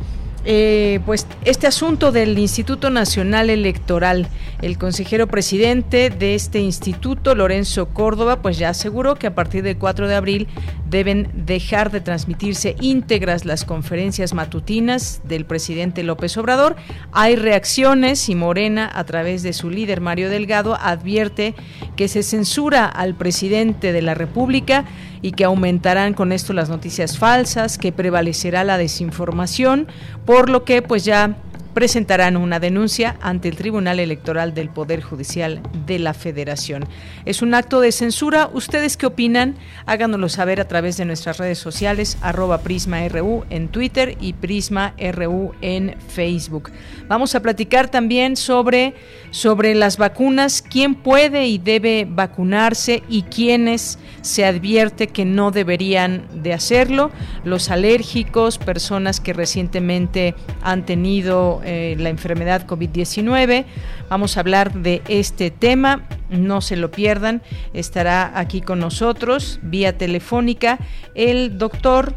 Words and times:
eh, 0.47 1.01
pues 1.07 1.27
este 1.45 1.67
asunto 1.67 2.13
del 2.13 2.39
Instituto 2.39 2.91
Nacional 2.91 3.51
Electoral. 3.51 4.29
El 4.61 4.79
consejero 4.79 5.27
presidente 5.27 6.11
de 6.11 6.35
este 6.35 6.59
instituto, 6.61 7.35
Lorenzo 7.35 7.89
Córdoba, 7.89 8.43
pues 8.43 8.59
ya 8.59 8.71
aseguró 8.71 9.15
que 9.17 9.27
a 9.27 9.35
partir 9.35 9.63
del 9.63 9.79
4 9.79 10.07
de 10.07 10.15
abril 10.15 10.49
deben 10.89 11.31
dejar 11.35 11.91
de 11.91 12.01
transmitirse 12.01 12.77
íntegras 12.81 13.45
las 13.45 13.65
conferencias 13.65 14.35
matutinas 14.35 15.23
del 15.25 15.45
presidente 15.45 16.03
López 16.03 16.37
Obrador. 16.37 16.77
Hay 17.13 17.37
reacciones 17.37 18.29
y 18.29 18.35
Morena, 18.35 18.91
a 18.95 19.05
través 19.05 19.43
de 19.43 19.53
su 19.53 19.71
líder 19.71 20.01
Mario 20.01 20.31
Delgado, 20.31 20.77
advierte 20.81 21.55
que 21.97 22.09
se 22.09 22.23
censura 22.23 22.87
al 22.87 23.15
presidente 23.15 23.93
de 23.93 24.03
la 24.03 24.15
República 24.15 24.85
y 25.25 25.33
que 25.33 25.45
aumentarán 25.45 26.13
con 26.13 26.33
esto 26.33 26.53
las 26.53 26.69
noticias 26.69 27.17
falsas, 27.17 27.79
que 27.79 27.93
prevalecerá 27.93 28.63
la 28.63 28.77
desinformación, 28.77 29.89
por 30.27 30.51
lo 30.51 30.65
que 30.65 30.83
pues 30.83 31.07
ya 31.07 31.39
presentarán 31.73 32.37
una 32.37 32.61
denuncia 32.61 33.17
ante 33.21 33.49
el 33.49 33.57
Tribunal 33.57 34.01
Electoral 34.01 34.55
del 34.55 34.69
Poder 34.69 35.03
Judicial 35.03 35.61
de 35.87 35.99
la 35.99 36.15
Federación. 36.15 36.85
Es 37.25 37.43
un 37.43 37.55
acto 37.55 37.81
de 37.81 37.91
censura. 37.91 38.49
¿Ustedes 38.53 38.97
qué 38.97 39.07
opinan? 39.07 39.57
Háganoslo 39.87 40.29
saber 40.29 40.61
a 40.61 40.69
través 40.69 40.97
de 40.99 41.05
nuestras 41.05 41.39
redes 41.39 41.59
sociales, 41.59 42.17
arroba 42.21 42.59
PrismaRU 42.59 43.45
en 43.51 43.69
Twitter 43.69 44.17
y 44.21 44.35
PrismaRU 44.35 45.55
en 45.61 45.97
Facebook. 46.09 46.71
Vamos 47.09 47.35
a 47.35 47.41
platicar 47.41 47.91
también 47.91 48.37
sobre, 48.37 48.95
sobre 49.35 49.75
las 49.75 49.99
vacunas, 49.99 50.63
quién 50.63 50.95
puede 50.95 51.49
y 51.49 51.59
debe 51.59 52.07
vacunarse 52.09 53.03
y 53.09 53.23
quiénes 53.23 53.99
se 54.23 54.45
advierte 54.45 55.09
que 55.09 55.25
no 55.25 55.51
deberían 55.51 56.29
de 56.45 56.53
hacerlo, 56.53 57.11
los 57.43 57.69
alérgicos, 57.69 58.59
personas 58.59 59.19
que 59.19 59.33
recientemente 59.33 60.37
han 60.63 60.87
tenido 60.87 61.61
eh, 61.65 61.97
la 61.99 62.11
enfermedad 62.11 62.65
COVID-19. 62.65 63.65
Vamos 64.09 64.37
a 64.37 64.41
hablar 64.41 64.73
de 64.73 65.03
este 65.09 65.51
tema, 65.51 66.07
no 66.31 66.61
se 66.61 66.77
lo 66.77 66.93
pierdan, 66.93 67.43
estará 67.73 68.39
aquí 68.39 68.61
con 68.61 68.79
nosotros 68.79 69.59
vía 69.63 69.99
telefónica 69.99 70.79
el 71.17 71.59
doctor 71.59 72.15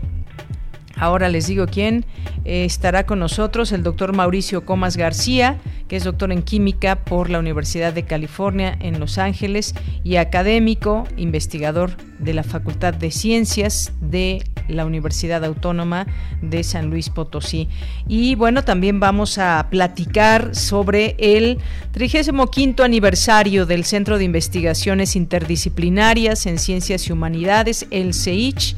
Ahora 0.99 1.29
les 1.29 1.47
digo 1.47 1.67
quién 1.67 2.05
eh, 2.45 2.65
estará 2.65 3.05
con 3.05 3.19
nosotros, 3.19 3.71
el 3.71 3.83
doctor 3.83 4.13
Mauricio 4.13 4.65
Comas 4.65 4.97
García, 4.97 5.57
que 5.87 5.95
es 5.95 6.03
doctor 6.03 6.31
en 6.31 6.43
química 6.43 7.03
por 7.03 7.29
la 7.29 7.39
Universidad 7.39 7.93
de 7.93 8.03
California 8.03 8.77
en 8.79 8.99
Los 8.99 9.17
Ángeles 9.17 9.73
y 10.03 10.17
académico, 10.17 11.07
investigador 11.17 11.91
de 12.19 12.33
la 12.33 12.43
Facultad 12.43 12.93
de 12.93 13.11
Ciencias 13.11 13.93
de 14.01 14.43
la 14.67 14.85
Universidad 14.85 15.45
Autónoma 15.45 16.07
de 16.41 16.63
San 16.63 16.89
Luis 16.89 17.09
Potosí. 17.09 17.69
Y 18.07 18.35
bueno, 18.35 18.63
también 18.63 18.99
vamos 18.99 19.37
a 19.37 19.67
platicar 19.69 20.55
sobre 20.55 21.15
el 21.19 21.59
35 21.91 22.83
aniversario 22.83 23.65
del 23.65 23.85
Centro 23.85 24.17
de 24.17 24.25
Investigaciones 24.25 25.15
Interdisciplinarias 25.15 26.45
en 26.45 26.57
Ciencias 26.59 27.07
y 27.07 27.13
Humanidades, 27.13 27.87
el 27.91 28.13
CEICH 28.13 28.75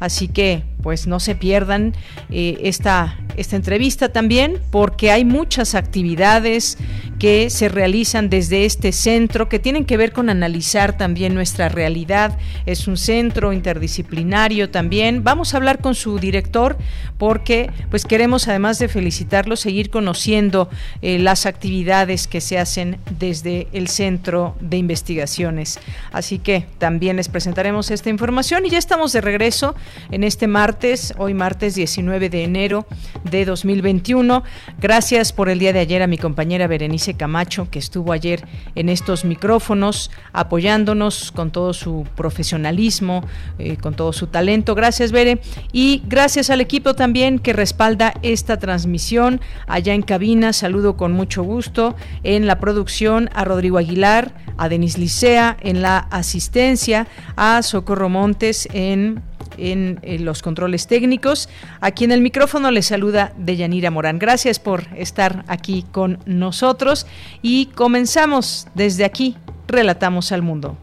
Así 0.00 0.28
que 0.28 0.64
pues 0.82 1.06
no 1.06 1.20
se 1.20 1.34
pierdan 1.34 1.94
eh, 2.30 2.58
esta, 2.62 3.18
esta 3.36 3.56
entrevista 3.56 4.08
también 4.08 4.58
porque 4.70 5.10
hay 5.10 5.24
muchas 5.24 5.74
actividades 5.74 6.78
que 7.18 7.50
se 7.50 7.68
realizan 7.68 8.30
desde 8.30 8.64
este 8.64 8.92
centro 8.92 9.50
que 9.50 9.58
tienen 9.58 9.84
que 9.84 9.98
ver 9.98 10.12
con 10.12 10.30
analizar 10.30 10.96
también 10.96 11.34
nuestra 11.34 11.68
realidad. 11.68 12.38
Es 12.64 12.88
un 12.88 12.96
centro 12.96 13.52
interdisciplinario 13.52 14.70
también. 14.70 15.22
Vamos 15.22 15.52
a 15.52 15.58
hablar 15.58 15.80
con 15.80 15.94
su 15.94 16.18
director 16.18 16.78
porque 17.18 17.70
pues 17.90 18.06
queremos 18.06 18.48
además 18.48 18.78
de 18.78 18.88
felicitarlo 18.88 19.56
seguir 19.56 19.90
conociendo 19.90 20.70
eh, 21.02 21.18
las 21.18 21.44
actividades 21.44 22.26
que 22.26 22.40
se 22.40 22.58
hacen 22.58 22.96
desde 23.18 23.68
el 23.72 23.88
centro 23.88 24.56
de 24.60 24.78
investigaciones. 24.78 25.78
Así 26.12 26.38
que 26.38 26.64
también 26.78 27.16
les 27.16 27.28
presentaremos 27.28 27.90
esta 27.90 28.08
información 28.08 28.64
y 28.64 28.70
ya 28.70 28.78
estamos 28.78 29.12
de 29.12 29.20
regreso 29.20 29.74
en 30.10 30.24
este 30.24 30.46
martes, 30.46 31.14
hoy 31.18 31.34
martes 31.34 31.74
19 31.74 32.28
de 32.28 32.44
enero 32.44 32.86
de 33.30 33.44
2021. 33.44 34.42
Gracias 34.80 35.32
por 35.32 35.48
el 35.48 35.58
día 35.58 35.72
de 35.72 35.80
ayer 35.80 36.02
a 36.02 36.06
mi 36.06 36.18
compañera 36.18 36.66
Berenice 36.66 37.14
Camacho, 37.14 37.68
que 37.70 37.78
estuvo 37.78 38.12
ayer 38.12 38.44
en 38.74 38.88
estos 38.88 39.24
micrófonos 39.24 40.10
apoyándonos 40.32 41.32
con 41.32 41.50
todo 41.50 41.72
su 41.72 42.06
profesionalismo, 42.16 43.24
eh, 43.58 43.76
con 43.76 43.94
todo 43.94 44.12
su 44.12 44.26
talento. 44.26 44.74
Gracias, 44.74 45.12
Bere. 45.12 45.40
Y 45.72 46.02
gracias 46.06 46.50
al 46.50 46.60
equipo 46.60 46.94
también 46.94 47.38
que 47.38 47.52
respalda 47.52 48.14
esta 48.22 48.58
transmisión 48.58 49.40
allá 49.66 49.94
en 49.94 50.02
cabina. 50.02 50.52
Saludo 50.52 50.96
con 50.96 51.12
mucho 51.12 51.42
gusto 51.42 51.96
en 52.22 52.46
la 52.46 52.58
producción 52.58 53.30
a 53.34 53.44
Rodrigo 53.44 53.78
Aguilar, 53.78 54.34
a 54.56 54.68
Denis 54.68 54.98
Licea 54.98 55.56
en 55.60 55.82
la 55.82 55.98
asistencia, 55.98 57.06
a 57.36 57.62
Socorro 57.62 58.08
Montes 58.08 58.68
en 58.72 59.22
en, 59.60 60.00
los 60.24 60.42
controles 60.42 60.86
técnicos. 60.86 61.48
Aquí 61.80 62.04
en 62.04 62.12
el 62.12 62.20
micrófono 62.20 62.70
les 62.70 62.86
saluda 62.86 63.32
Deyanira 63.38 63.90
Morán. 63.90 64.18
Gracias 64.18 64.58
por 64.58 64.86
estar 64.96 65.44
aquí 65.48 65.84
con 65.92 66.18
nosotros 66.26 67.06
y 67.42 67.66
comenzamos 67.66 68.66
desde 68.74 69.04
aquí. 69.04 69.36
Relatamos 69.68 70.32
al 70.32 70.42
mundo. 70.42 70.76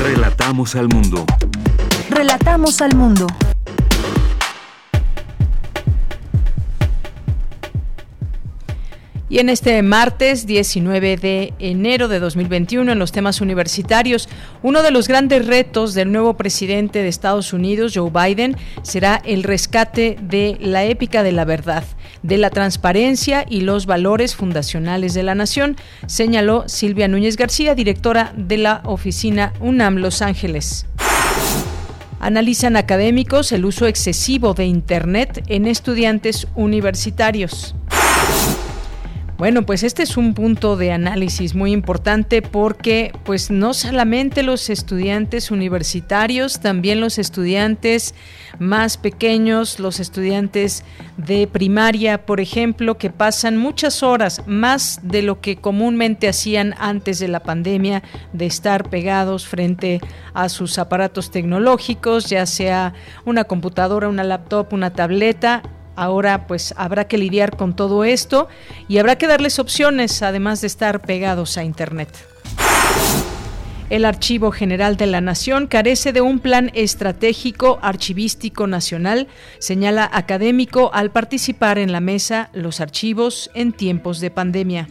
Relatamos 0.00 0.74
al 0.74 0.88
mundo. 0.88 1.26
Relatamos 2.10 2.80
al 2.80 2.94
mundo. 2.94 3.26
Y 9.30 9.40
en 9.40 9.50
este 9.50 9.82
martes 9.82 10.46
19 10.46 11.18
de 11.18 11.52
enero 11.58 12.08
de 12.08 12.18
2021, 12.18 12.92
en 12.92 12.98
los 12.98 13.12
temas 13.12 13.42
universitarios, 13.42 14.26
uno 14.62 14.82
de 14.82 14.90
los 14.90 15.06
grandes 15.06 15.44
retos 15.44 15.92
del 15.92 16.10
nuevo 16.10 16.38
presidente 16.38 17.02
de 17.02 17.08
Estados 17.08 17.52
Unidos, 17.52 17.92
Joe 17.94 18.10
Biden, 18.10 18.56
será 18.82 19.20
el 19.26 19.42
rescate 19.42 20.16
de 20.22 20.56
la 20.60 20.84
épica 20.84 21.22
de 21.22 21.32
la 21.32 21.44
verdad, 21.44 21.84
de 22.22 22.38
la 22.38 22.48
transparencia 22.48 23.44
y 23.46 23.60
los 23.60 23.84
valores 23.84 24.34
fundacionales 24.34 25.12
de 25.12 25.22
la 25.22 25.34
nación, 25.34 25.76
señaló 26.06 26.66
Silvia 26.66 27.06
Núñez 27.06 27.36
García, 27.36 27.74
directora 27.74 28.32
de 28.34 28.56
la 28.56 28.80
oficina 28.86 29.52
UNAM 29.60 29.96
Los 29.96 30.22
Ángeles. 30.22 30.86
Analizan 32.18 32.76
académicos 32.76 33.52
el 33.52 33.66
uso 33.66 33.86
excesivo 33.86 34.54
de 34.54 34.64
Internet 34.64 35.44
en 35.48 35.66
estudiantes 35.66 36.48
universitarios. 36.54 37.74
Bueno, 39.38 39.62
pues 39.64 39.84
este 39.84 40.02
es 40.02 40.16
un 40.16 40.34
punto 40.34 40.76
de 40.76 40.90
análisis 40.90 41.54
muy 41.54 41.70
importante 41.70 42.42
porque 42.42 43.12
pues 43.22 43.52
no 43.52 43.72
solamente 43.72 44.42
los 44.42 44.68
estudiantes 44.68 45.52
universitarios, 45.52 46.58
también 46.58 47.00
los 47.00 47.18
estudiantes 47.18 48.16
más 48.58 48.96
pequeños, 48.96 49.78
los 49.78 50.00
estudiantes 50.00 50.82
de 51.18 51.46
primaria, 51.46 52.26
por 52.26 52.40
ejemplo, 52.40 52.98
que 52.98 53.10
pasan 53.10 53.56
muchas 53.56 54.02
horas 54.02 54.42
más 54.48 54.98
de 55.04 55.22
lo 55.22 55.40
que 55.40 55.54
comúnmente 55.54 56.28
hacían 56.28 56.74
antes 56.76 57.20
de 57.20 57.28
la 57.28 57.38
pandemia 57.38 58.02
de 58.32 58.46
estar 58.46 58.90
pegados 58.90 59.46
frente 59.46 60.00
a 60.34 60.48
sus 60.48 60.80
aparatos 60.80 61.30
tecnológicos, 61.30 62.28
ya 62.28 62.44
sea 62.44 62.92
una 63.24 63.44
computadora, 63.44 64.08
una 64.08 64.24
laptop, 64.24 64.72
una 64.72 64.92
tableta, 64.92 65.62
Ahora 65.98 66.46
pues 66.46 66.74
habrá 66.76 67.08
que 67.08 67.18
lidiar 67.18 67.56
con 67.56 67.74
todo 67.74 68.04
esto 68.04 68.46
y 68.86 68.98
habrá 68.98 69.18
que 69.18 69.26
darles 69.26 69.58
opciones 69.58 70.22
además 70.22 70.60
de 70.60 70.68
estar 70.68 71.00
pegados 71.00 71.58
a 71.58 71.64
Internet. 71.64 72.08
El 73.90 74.04
Archivo 74.04 74.52
General 74.52 74.96
de 74.96 75.06
la 75.06 75.20
Nación 75.20 75.66
carece 75.66 76.12
de 76.12 76.20
un 76.20 76.38
plan 76.38 76.70
estratégico 76.74 77.80
archivístico 77.82 78.68
nacional, 78.68 79.26
señala 79.58 80.08
académico 80.12 80.90
al 80.94 81.10
participar 81.10 81.78
en 81.78 81.90
la 81.90 82.00
mesa 82.00 82.50
Los 82.52 82.80
archivos 82.80 83.50
en 83.54 83.72
tiempos 83.72 84.20
de 84.20 84.30
pandemia. 84.30 84.86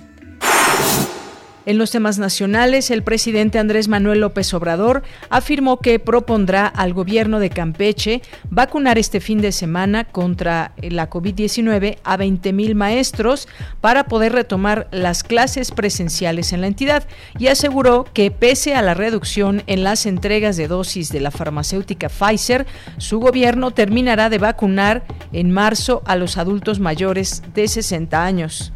En 1.67 1.77
los 1.77 1.91
temas 1.91 2.17
nacionales, 2.17 2.91
el 2.91 3.03
presidente 3.03 3.59
Andrés 3.59 3.89
Manuel 3.89 4.21
López 4.21 4.53
Obrador 4.53 5.03
afirmó 5.29 5.79
que 5.79 5.99
propondrá 5.99 6.65
al 6.65 6.93
gobierno 6.93 7.41
de 7.41 7.49
Campeche 7.49 8.21
vacunar 8.49 8.97
este 8.97 9.19
fin 9.19 9.41
de 9.41 9.51
semana 9.51 10.05
contra 10.05 10.71
la 10.77 11.09
COVID-19 11.09 11.97
a 12.05 12.17
20.000 12.17 12.73
maestros 12.73 13.49
para 13.81 14.05
poder 14.05 14.31
retomar 14.31 14.87
las 14.91 15.23
clases 15.23 15.71
presenciales 15.71 16.53
en 16.53 16.61
la 16.61 16.67
entidad 16.67 17.05
y 17.37 17.47
aseguró 17.47 18.05
que 18.13 18.31
pese 18.31 18.73
a 18.73 18.81
la 18.81 18.93
reducción 18.93 19.61
en 19.67 19.83
las 19.83 20.05
entregas 20.05 20.55
de 20.55 20.69
dosis 20.69 21.11
de 21.11 21.19
la 21.19 21.31
farmacéutica 21.31 22.07
Pfizer, 22.07 22.65
su 22.97 23.19
gobierno 23.19 23.71
terminará 23.71 24.29
de 24.29 24.37
vacunar 24.37 25.03
en 25.33 25.51
marzo 25.51 26.01
a 26.05 26.15
los 26.15 26.37
adultos 26.37 26.79
mayores 26.79 27.43
de 27.53 27.67
60 27.67 28.23
años. 28.23 28.71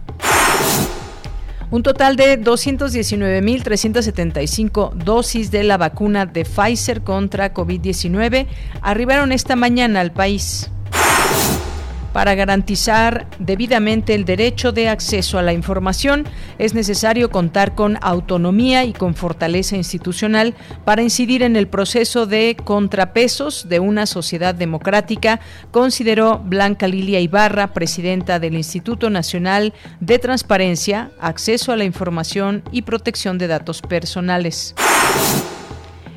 Un 1.72 1.82
total 1.84 2.18
de 2.18 2.38
219.375 2.38 4.94
dosis 4.94 5.52
de 5.52 5.64
la 5.64 5.78
vacuna 5.78 6.26
de 6.26 6.44
Pfizer 6.44 7.02
contra 7.02 7.54
COVID-19 7.54 8.46
arribaron 8.82 9.32
esta 9.32 9.56
mañana 9.56 10.02
al 10.02 10.12
país 10.12 10.70
para 12.14 12.36
garantizar 12.36 13.28
debidamente 13.40 14.14
el 14.14 14.26
derecho 14.26 14.72
de 14.72 14.90
acceso 14.90 15.38
a 15.38 15.42
la 15.42 15.54
información, 15.54 16.26
es 16.58 16.74
necesario 16.74 17.30
contar 17.30 17.76
con 17.76 17.98
autonomía 18.02 18.84
y 18.86 18.94
con 18.94 19.16
fortaleza 19.16 19.76
institucional 19.76 20.56
para 20.86 21.02
incidir 21.02 21.44
en 21.44 21.56
el 21.56 21.68
proceso 21.68 22.26
de 22.26 22.58
contrapesos 22.64 23.68
de 23.70 23.80
una 23.80 24.06
sociedad 24.06 24.56
democrática, 24.56 25.40
consideró 25.72 26.40
Blanca 26.40 26.88
Lilia 26.88 27.20
Ibarra, 27.20 27.74
presidenta 27.74 28.40
del 28.40 28.56
Instituto 28.56 29.10
Nacional 29.10 29.74
de 30.00 30.20
Transparencia, 30.20 31.12
Acceso 31.20 31.72
a 31.72 31.78
la 31.78 31.84
Información 31.84 32.64
y 32.72 32.84
Protección 32.84 33.38
de 33.38 33.48
Datos 33.48 33.82
Personales. 33.82 34.76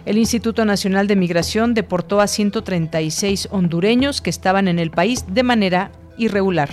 El 0.06 0.18
Instituto 0.18 0.66
Nacional 0.66 1.06
de 1.06 1.16
Migración 1.16 1.72
deportó 1.72 2.20
a 2.20 2.26
136 2.26 3.48
hondureños 3.50 4.20
que 4.20 4.28
estaban 4.28 4.68
en 4.68 4.78
el 4.78 4.90
país 4.90 5.24
de 5.28 5.42
manera 5.42 5.92
irregular. 6.18 6.68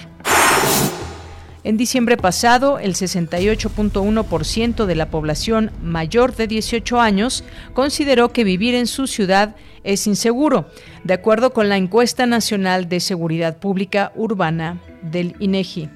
En 1.64 1.78
diciembre 1.78 2.18
pasado, 2.18 2.80
el 2.80 2.96
68.1% 2.96 4.86
de 4.86 4.96
la 4.96 5.10
población 5.10 5.72
mayor 5.82 6.36
de 6.36 6.48
18 6.48 7.00
años 7.00 7.44
consideró 7.74 8.34
que 8.34 8.44
vivir 8.44 8.76
en 8.76 8.88
su 8.88 9.08
ciudad 9.08 9.56
es 9.84 10.08
inseguro, 10.08 10.68
de 11.04 11.14
acuerdo 11.14 11.54
con 11.54 11.70
la 11.70 11.78
encuesta 11.78 12.26
nacional 12.26 12.90
de 12.90 13.00
seguridad 13.00 13.60
pública 13.60 14.12
urbana 14.16 14.82
del 15.04 15.36
INEGI. 15.40 15.90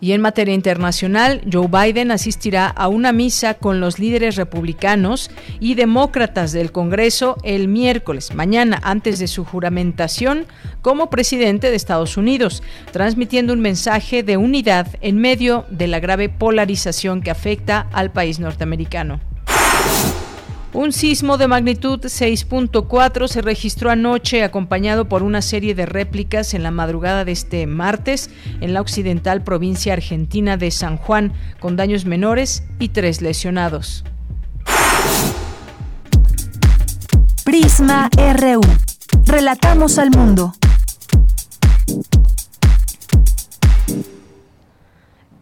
Y 0.00 0.12
en 0.12 0.20
materia 0.20 0.54
internacional, 0.54 1.40
Joe 1.50 1.68
Biden 1.68 2.10
asistirá 2.10 2.66
a 2.66 2.88
una 2.88 3.12
misa 3.12 3.54
con 3.54 3.80
los 3.80 3.98
líderes 3.98 4.36
republicanos 4.36 5.30
y 5.60 5.74
demócratas 5.74 6.52
del 6.52 6.72
Congreso 6.72 7.36
el 7.42 7.68
miércoles, 7.68 8.34
mañana, 8.34 8.80
antes 8.82 9.18
de 9.18 9.26
su 9.26 9.44
juramentación 9.44 10.46
como 10.82 11.10
presidente 11.10 11.70
de 11.70 11.76
Estados 11.76 12.16
Unidos, 12.16 12.62
transmitiendo 12.92 13.52
un 13.52 13.60
mensaje 13.60 14.22
de 14.22 14.36
unidad 14.36 14.86
en 15.00 15.18
medio 15.18 15.64
de 15.70 15.86
la 15.86 16.00
grave 16.00 16.28
polarización 16.28 17.22
que 17.22 17.30
afecta 17.30 17.86
al 17.92 18.12
país 18.12 18.38
norteamericano. 18.38 19.20
Un 20.76 20.92
sismo 20.92 21.38
de 21.38 21.48
magnitud 21.48 22.00
6.4 22.00 23.28
se 23.28 23.40
registró 23.40 23.88
anoche 23.88 24.44
acompañado 24.44 25.08
por 25.08 25.22
una 25.22 25.40
serie 25.40 25.74
de 25.74 25.86
réplicas 25.86 26.52
en 26.52 26.62
la 26.62 26.70
madrugada 26.70 27.24
de 27.24 27.32
este 27.32 27.66
martes 27.66 28.28
en 28.60 28.74
la 28.74 28.82
occidental 28.82 29.42
provincia 29.42 29.94
argentina 29.94 30.58
de 30.58 30.70
San 30.70 30.98
Juan, 30.98 31.32
con 31.60 31.76
daños 31.76 32.04
menores 32.04 32.62
y 32.78 32.90
tres 32.90 33.22
lesionados. 33.22 34.04
Prisma 37.42 38.10
RU. 38.14 38.60
Relatamos 39.24 39.98
al 39.98 40.10
mundo. 40.10 40.52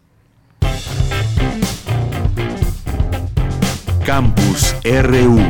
Campus 4.06 4.76
RU 4.84 5.40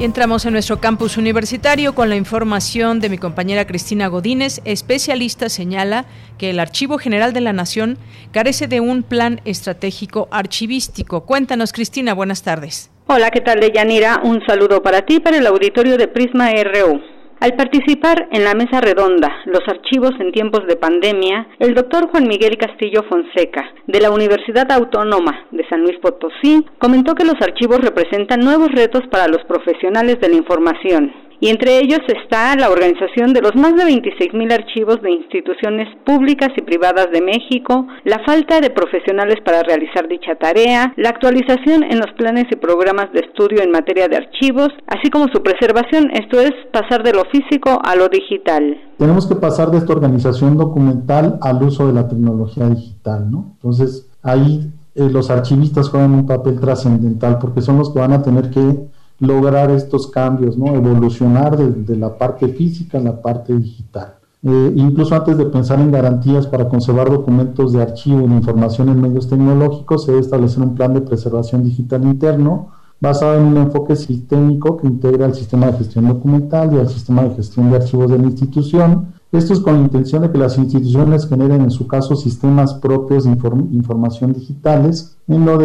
Y 0.00 0.04
entramos 0.04 0.46
en 0.46 0.54
nuestro 0.54 0.80
campus 0.80 1.18
universitario 1.18 1.94
con 1.94 2.08
la 2.08 2.16
información 2.16 3.00
de 3.00 3.10
mi 3.10 3.18
compañera 3.18 3.66
Cristina 3.66 4.06
Godínez. 4.06 4.62
Especialista 4.64 5.50
señala 5.50 6.06
que 6.38 6.48
el 6.48 6.58
Archivo 6.58 6.96
General 6.96 7.34
de 7.34 7.42
la 7.42 7.52
Nación 7.52 7.98
carece 8.32 8.66
de 8.66 8.80
un 8.80 9.02
plan 9.02 9.42
estratégico 9.44 10.26
archivístico. 10.30 11.26
Cuéntanos, 11.26 11.74
Cristina, 11.74 12.14
buenas 12.14 12.42
tardes. 12.42 12.90
Hola, 13.08 13.30
¿qué 13.30 13.42
tal, 13.42 13.60
Deyanira? 13.60 14.22
Un 14.24 14.40
saludo 14.46 14.82
para 14.82 15.02
ti, 15.02 15.20
para 15.20 15.36
el 15.36 15.46
auditorio 15.46 15.98
de 15.98 16.08
Prisma 16.08 16.50
RU. 16.50 17.19
Al 17.40 17.54
participar 17.54 18.28
en 18.32 18.44
la 18.44 18.52
mesa 18.54 18.82
redonda 18.82 19.34
Los 19.46 19.66
archivos 19.66 20.12
en 20.20 20.30
tiempos 20.30 20.66
de 20.66 20.76
pandemia, 20.76 21.48
el 21.58 21.74
doctor 21.74 22.10
Juan 22.10 22.28
Miguel 22.28 22.58
Castillo 22.58 23.02
Fonseca, 23.08 23.64
de 23.86 23.98
la 23.98 24.10
Universidad 24.10 24.70
Autónoma 24.70 25.46
de 25.50 25.66
San 25.70 25.80
Luis 25.80 25.98
Potosí, 26.00 26.66
comentó 26.78 27.14
que 27.14 27.24
los 27.24 27.40
archivos 27.40 27.80
representan 27.80 28.40
nuevos 28.40 28.70
retos 28.72 29.04
para 29.10 29.26
los 29.26 29.42
profesionales 29.44 30.20
de 30.20 30.28
la 30.28 30.36
información 30.36 31.29
y 31.40 31.48
entre 31.48 31.78
ellos 31.78 32.00
está 32.06 32.54
la 32.54 32.70
organización 32.70 33.32
de 33.32 33.40
los 33.40 33.56
más 33.56 33.74
de 33.74 33.84
26 33.84 34.34
mil 34.34 34.52
archivos 34.52 35.00
de 35.02 35.10
instituciones 35.10 35.88
públicas 36.04 36.50
y 36.56 36.62
privadas 36.62 37.08
de 37.12 37.22
México, 37.22 37.86
la 38.04 38.22
falta 38.24 38.60
de 38.60 38.70
profesionales 38.70 39.36
para 39.44 39.62
realizar 39.62 40.06
dicha 40.06 40.34
tarea, 40.36 40.92
la 40.96 41.08
actualización 41.08 41.82
en 41.82 41.98
los 41.98 42.12
planes 42.16 42.44
y 42.50 42.56
programas 42.56 43.10
de 43.12 43.20
estudio 43.20 43.62
en 43.62 43.70
materia 43.70 44.06
de 44.08 44.18
archivos, 44.18 44.68
así 44.86 45.10
como 45.10 45.28
su 45.32 45.42
preservación, 45.42 46.10
esto 46.12 46.40
es 46.40 46.52
pasar 46.72 47.02
de 47.02 47.14
lo 47.14 47.24
físico 47.24 47.80
a 47.82 47.96
lo 47.96 48.08
digital. 48.08 48.76
Tenemos 48.98 49.26
que 49.26 49.36
pasar 49.36 49.70
de 49.70 49.78
esta 49.78 49.94
organización 49.94 50.58
documental 50.58 51.38
al 51.40 51.62
uso 51.62 51.86
de 51.86 51.94
la 51.94 52.06
tecnología 52.06 52.68
digital, 52.68 53.30
¿no? 53.30 53.52
Entonces, 53.54 54.10
ahí 54.22 54.70
eh, 54.94 55.08
los 55.10 55.30
archivistas 55.30 55.88
juegan 55.88 56.12
un 56.12 56.26
papel 56.26 56.60
trascendental 56.60 57.38
porque 57.38 57.62
son 57.62 57.78
los 57.78 57.90
que 57.92 58.00
van 58.00 58.12
a 58.12 58.22
tener 58.22 58.50
que 58.50 58.60
lograr 59.20 59.70
estos 59.70 60.08
cambios, 60.08 60.56
¿no? 60.56 60.74
evolucionar 60.74 61.56
de, 61.56 61.96
la 61.96 62.16
parte 62.16 62.48
física 62.48 62.98
a 62.98 63.02
la 63.02 63.20
parte 63.20 63.54
digital. 63.54 64.14
Eh, 64.42 64.72
incluso 64.74 65.14
antes 65.14 65.36
de 65.36 65.44
pensar 65.44 65.78
en 65.80 65.92
garantías 65.92 66.46
para 66.46 66.68
conservar 66.68 67.10
documentos 67.10 67.74
de 67.74 67.82
archivo 67.82 68.20
de 68.26 68.34
información 68.34 68.88
en 68.88 69.00
medios 69.00 69.28
tecnológicos, 69.28 70.04
se 70.04 70.12
debe 70.12 70.24
establecer 70.24 70.62
un 70.62 70.74
plan 70.74 70.94
de 70.94 71.02
preservación 71.02 71.62
digital 71.62 72.04
interno 72.04 72.68
basado 72.98 73.38
en 73.38 73.44
un 73.44 73.56
enfoque 73.58 73.96
sistémico 73.96 74.78
que 74.78 74.86
integra 74.86 75.26
el 75.26 75.34
sistema 75.34 75.66
de 75.66 75.78
gestión 75.78 76.08
documental 76.08 76.72
y 76.72 76.78
el 76.78 76.88
sistema 76.88 77.22
de 77.22 77.34
gestión 77.34 77.70
de 77.70 77.76
archivos 77.76 78.10
de 78.10 78.18
la 78.18 78.26
institución, 78.26 79.14
esto 79.32 79.52
es 79.52 79.60
con 79.60 79.74
la 79.74 79.82
intención 79.82 80.22
de 80.22 80.32
que 80.32 80.38
las 80.38 80.58
instituciones 80.58 81.28
generen 81.28 81.60
en 81.60 81.70
su 81.70 81.86
caso 81.86 82.16
sistemas 82.16 82.74
propios 82.74 83.24
de 83.24 83.30
información 83.30 84.32
digitales, 84.32 85.16
en 85.28 85.46
lo 85.46 85.56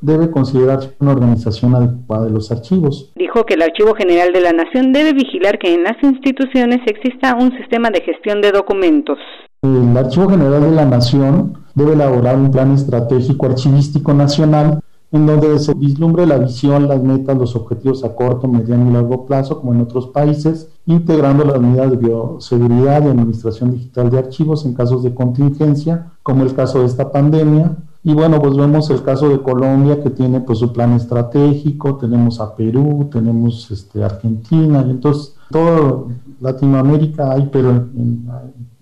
debe 0.00 0.30
considerarse 0.30 0.94
una 1.00 1.12
organización 1.12 1.74
adecuada 1.74 2.26
de 2.26 2.30
los 2.30 2.52
archivos. 2.52 3.12
Dijo 3.16 3.44
que 3.44 3.54
el 3.54 3.62
Archivo 3.62 3.94
General 3.94 4.32
de 4.32 4.40
la 4.40 4.52
Nación 4.52 4.92
debe 4.92 5.12
vigilar 5.12 5.58
que 5.58 5.74
en 5.74 5.82
las 5.82 5.96
instituciones 6.02 6.80
exista 6.86 7.34
un 7.34 7.50
sistema 7.56 7.90
de 7.90 8.02
gestión 8.02 8.40
de 8.40 8.52
documentos. 8.52 9.18
El 9.62 9.96
Archivo 9.96 10.28
General 10.28 10.62
de 10.62 10.70
la 10.70 10.84
Nación 10.84 11.54
debe 11.74 11.94
elaborar 11.94 12.36
un 12.36 12.52
plan 12.52 12.72
estratégico 12.72 13.46
archivístico 13.46 14.14
nacional 14.14 14.80
en 15.10 15.26
donde 15.26 15.58
se 15.58 15.72
vislumbre 15.74 16.26
la 16.26 16.36
visión, 16.36 16.86
las 16.86 17.02
metas, 17.02 17.36
los 17.36 17.56
objetivos 17.56 18.04
a 18.04 18.14
corto, 18.14 18.46
mediano 18.46 18.90
y 18.90 18.92
largo 18.92 19.24
plazo, 19.24 19.58
como 19.58 19.72
en 19.72 19.80
otros 19.80 20.08
países, 20.08 20.68
integrando 20.84 21.44
las 21.44 21.60
medidas 21.60 21.90
de 21.90 21.96
bioseguridad 21.96 23.04
y 23.04 23.08
administración 23.08 23.72
digital 23.72 24.10
de 24.10 24.18
archivos 24.18 24.66
en 24.66 24.74
casos 24.74 25.02
de 25.02 25.14
contingencia, 25.14 26.12
como 26.22 26.42
el 26.42 26.54
caso 26.54 26.80
de 26.80 26.86
esta 26.86 27.10
pandemia. 27.10 27.76
Y 28.04 28.12
bueno, 28.12 28.40
pues 28.40 28.56
vemos 28.56 28.90
el 28.90 29.02
caso 29.02 29.28
de 29.30 29.42
Colombia 29.42 30.02
que 30.02 30.10
tiene 30.10 30.40
pues 30.40 30.58
su 30.58 30.72
plan 30.72 30.92
estratégico, 30.92 31.96
tenemos 31.96 32.38
a 32.40 32.54
Perú, 32.54 33.08
tenemos 33.10 33.70
este, 33.70 34.04
Argentina, 34.04 34.80
entonces 34.80 35.34
todo 35.50 36.08
Latinoamérica 36.40 37.32
hay, 37.32 37.48
pero 37.50 37.70
en, 37.70 38.28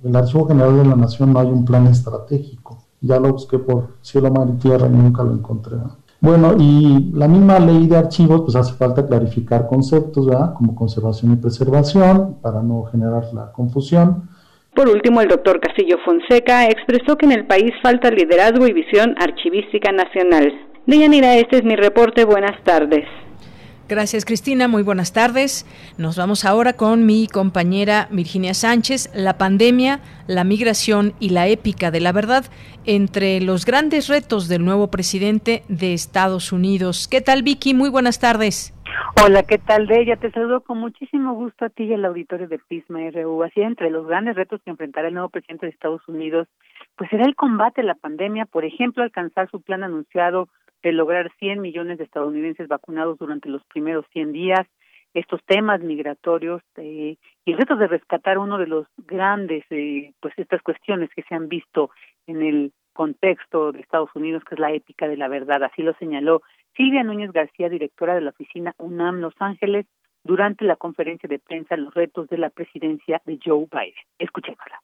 en 0.03 0.11
el 0.11 0.17
Archivo 0.17 0.47
General 0.47 0.77
de 0.77 0.85
la 0.85 0.97
Nación 0.97 1.33
no 1.33 1.39
hay 1.39 1.49
un 1.49 1.65
plan 1.65 1.87
estratégico. 1.87 2.79
Ya 3.01 3.21
lo 3.21 3.33
busqué 3.33 3.59
por 3.59 3.95
cielo, 4.03 4.31
mar 4.31 4.49
y 4.53 4.59
tierra 4.59 4.87
y 4.87 4.91
nunca 4.91 5.23
lo 5.23 5.33
encontré. 5.33 5.77
Bueno, 6.21 6.55
y 6.59 7.13
la 7.13 7.29
misma 7.29 7.59
ley 7.59 7.87
de 7.87 7.97
archivos, 7.97 8.43
pues 8.43 8.57
hace 8.57 8.75
falta 8.75 9.07
clarificar 9.07 9.67
conceptos, 9.67 10.27
¿verdad? 10.27 10.55
Como 10.55 10.75
conservación 10.75 11.33
y 11.33 11.37
preservación, 11.37 12.37
para 12.41 12.63
no 12.63 12.85
generar 12.85 13.25
la 13.35 13.53
confusión. 13.53 14.29
Por 14.75 14.89
último, 14.89 15.21
el 15.21 15.29
doctor 15.29 15.61
Castillo 15.61 15.97
Fonseca 16.05 16.67
expresó 16.69 17.17
que 17.17 17.27
en 17.27 17.33
el 17.33 17.47
país 17.47 17.73
falta 17.83 18.11
liderazgo 18.11 18.67
y 18.67 18.73
visión 18.73 19.15
archivística 19.19 19.91
nacional. 19.93 20.53
Deyanira, 20.87 21.37
este 21.37 21.57
es 21.57 21.65
mi 21.65 21.77
reporte. 21.77 22.25
Buenas 22.25 22.63
tardes. 22.63 23.05
Gracias, 23.89 24.25
Cristina. 24.25 24.67
Muy 24.67 24.83
buenas 24.83 25.13
tardes. 25.13 25.65
Nos 25.97 26.17
vamos 26.17 26.45
ahora 26.45 26.73
con 26.73 27.07
mi 27.07 27.29
compañera 27.29 28.09
Virginia 28.11 28.53
Sánchez. 28.53 29.11
La 29.15 29.39
pandemia, 29.39 30.01
la 30.27 30.43
migración 30.43 31.13
y 31.21 31.29
la 31.29 31.47
épica 31.47 31.93
de 31.93 32.01
la 32.01 32.11
verdad 32.11 32.45
entre 32.85 33.41
los 33.41 33.65
grandes 33.65 34.09
retos 34.09 34.49
del 34.49 34.65
nuevo 34.65 34.91
presidente 34.91 35.63
de 35.69 35.95
Estados 35.95 36.51
Unidos. 36.51 37.07
¿Qué 37.09 37.21
tal, 37.21 37.45
Vicky? 37.45 37.75
Muy 37.75 37.89
buenas 37.89 38.19
tardes. 38.19 38.75
Hola, 39.23 39.45
¿qué 39.45 39.59
tal, 39.59 39.87
de 39.87 40.01
ella? 40.01 40.17
Te 40.17 40.33
saludo 40.33 40.63
con 40.63 40.79
muchísimo 40.79 41.35
gusto 41.35 41.65
a 41.65 41.69
ti 41.69 41.85
y 41.85 41.95
al 41.95 42.05
auditorio 42.05 42.49
de 42.49 42.59
Pisma 42.59 42.99
RU. 43.11 43.45
Así, 43.45 43.61
entre 43.61 43.91
los 43.91 44.07
grandes 44.09 44.35
retos 44.35 44.61
que 44.65 44.71
enfrentará 44.71 45.09
el 45.09 45.15
nuevo 45.15 45.29
presidente 45.29 45.67
de 45.67 45.73
Estados 45.73 46.07
Unidos, 46.09 46.49
pues 46.97 47.09
será 47.11 47.25
el 47.25 47.37
combate 47.37 47.83
a 47.83 47.85
la 47.85 47.95
pandemia, 47.95 48.47
por 48.47 48.65
ejemplo, 48.65 49.05
alcanzar 49.05 49.49
su 49.51 49.61
plan 49.61 49.85
anunciado 49.85 50.49
de 50.83 50.93
lograr 50.93 51.31
100 51.39 51.61
millones 51.61 51.99
de 51.99 52.05
estadounidenses 52.05 52.69
vacunados 52.69 53.19
durante 53.19 53.49
los 53.49 53.65
primeros 53.65 54.05
100 54.13 54.33
días, 54.33 54.67
estos 55.15 55.41
temas 55.47 55.81
migratorios 55.81 56.63
eh, 56.77 57.17
y 57.45 57.53
el 57.53 57.59
reto 57.59 57.77
de 57.77 57.87
rescatar 57.87 58.39
uno 58.39 58.59
de 58.59 58.67
los 58.67 58.87
grandes, 58.99 59.65
eh, 59.71 60.13
pues 60.21 60.35
estas 60.37 60.63
cuestiones 60.63 61.09
que 61.15 61.23
se 61.23 61.35
han 61.35 61.49
visto 61.49 61.91
en 62.27 62.43
el 62.43 62.73
contexto 62.93 63.73
de 63.73 63.81
Estados 63.81 64.11
Unidos, 64.15 64.43
que 64.45 64.57
es 64.57 64.61
la 64.61 64.73
ética 64.73 65.09
de 65.09 65.17
la 65.17 65.29
verdad. 65.29 65.63
Así 65.63 65.83
lo 65.83 65.95
señaló 65.95 66.43
Silvia 66.77 67.03
Núñez 67.03 67.33
García, 67.33 67.69
directora 67.69 68.15
de 68.15 68.21
la 68.21 68.31
oficina 68.31 68.75
UNAM 68.79 69.21
Los 69.21 69.35
Ángeles, 69.39 69.87
durante 70.23 70.65
la 70.65 70.77
conferencia 70.77 71.29
de 71.29 71.39
prensa 71.39 71.77
Los 71.77 71.95
retos 71.95 72.29
de 72.29 72.39
la 72.39 72.51
presidencia 72.51 73.23
de 73.25 73.39
Joe 73.43 73.67
Biden. 73.71 73.95
Escuchémosla 74.19 74.81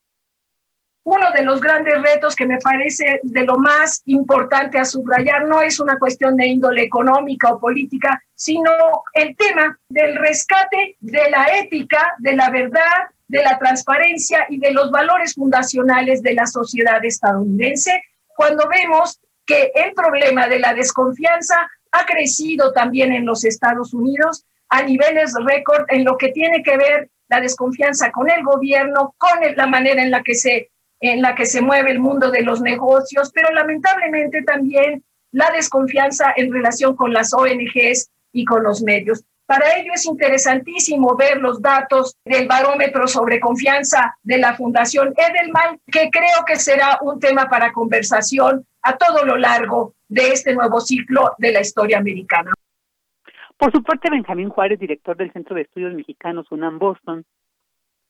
uno 1.05 1.33
de 1.33 1.43
los 1.43 1.61
grandes 1.61 2.01
retos 2.01 2.37
que 2.37 2.47
me 2.47 2.59
parece 2.59 3.21
de 3.23 3.45
lo 3.45 3.59
más 3.59 4.03
importante 4.07 4.79
a 4.79 4.85
subrayar 4.85 5.47
no 5.47 5.61
es 5.61 5.81
una 5.81 5.99
cuestión 5.99 6.37
de 6.37 6.47
índole 6.47 6.83
económica 6.83 7.53
o 7.53 7.59
política, 7.59 8.23
sino 8.35 8.71
el 9.13 9.37
tema 9.37 9.79
del 9.89 10.17
rescate 10.17 10.97
de 11.01 11.31
la 11.31 11.47
ética, 11.59 12.15
de 12.19 12.35
la 12.35 12.51
verdad, 12.51 13.11
de 13.27 13.43
la 13.43 13.59
transparencia 13.59 14.47
y 14.49 14.59
de 14.59 14.73
los 14.73 14.91
valores 14.91 15.35
fundacionales 15.35 16.23
de 16.23 16.35
la 16.35 16.47
sociedad 16.47 17.05
estadounidense, 17.05 18.03
cuando 18.37 18.69
vemos 18.69 19.21
que 19.45 19.73
el 19.75 19.93
problema 19.95 20.47
de 20.49 20.61
la 20.61 20.75
desconfianza 20.75 21.69
ha 21.91 22.07
crecido 22.07 22.73
también 22.73 23.13
en 23.13 23.27
los 23.27 23.45
Estados 23.45 23.93
Unidos 23.93 24.45
a 24.69 24.83
niveles 24.83 25.35
récord 25.45 25.85
en 25.89 26.05
lo 26.05 26.17
que 26.17 26.29
tiene 26.31 26.63
que 26.63 26.77
ver 26.77 27.11
la 27.29 27.41
desconfianza 27.41 28.11
con 28.13 28.31
el 28.31 28.43
gobierno, 28.43 29.15
con 29.19 29.39
la 29.57 29.67
manera 29.67 30.03
en 30.03 30.11
la 30.11 30.23
que 30.23 30.35
se 30.35 30.72
en 31.03 31.21
la 31.21 31.35
que 31.35 31.47
se 31.47 31.61
mueve 31.61 31.91
el 31.91 31.99
mundo 31.99 32.31
de 32.31 32.43
los 32.43 32.63
negocios, 32.63 33.31
pero 33.35 33.51
lamentablemente 33.53 34.43
también 34.43 35.05
la 35.33 35.51
desconfianza 35.51 36.33
en 36.37 36.53
relación 36.53 36.95
con 36.95 37.13
las 37.13 37.35
ONGs 37.35 38.11
y 38.33 38.45
con 38.45 38.63
los 38.63 38.83
medios. 38.83 39.25
Para 39.45 39.77
ello 39.77 39.93
es 39.95 40.07
interesantísimo 40.07 41.17
ver 41.17 41.39
los 41.39 41.61
datos 41.61 42.17
del 42.25 42.47
barómetro 42.47 43.09
sobre 43.09 43.41
confianza 43.41 44.17
de 44.23 44.39
la 44.39 44.55
Fundación 44.55 45.13
Edelman, 45.17 45.81
que 45.91 46.09
creo 46.11 46.45
que 46.47 46.57
será 46.57 46.99
un 47.03 47.19
tema 47.19 47.51
para 47.51 47.73
conversación 47.73 48.65
a 48.83 48.97
todo 48.97 49.25
lo 49.25 49.37
largo 49.37 49.95
de 50.09 50.29
este 50.29 50.55
nuevo 50.55 50.81
ciclo 50.81 51.33
de 51.39 51.53
la 51.53 51.61
historia 51.61 51.99
americana. 51.99 52.53
Por 53.57 53.73
su 53.73 53.83
parte, 53.83 54.09
Benjamín 54.09 54.51
Juárez, 54.51 54.79
director 54.79 55.17
del 55.17 55.33
Centro 55.33 55.57
de 55.57 55.63
Estudios 55.63 55.95
Mexicanos 55.95 56.51
UNAM 56.53 56.79
Boston, 56.79 57.25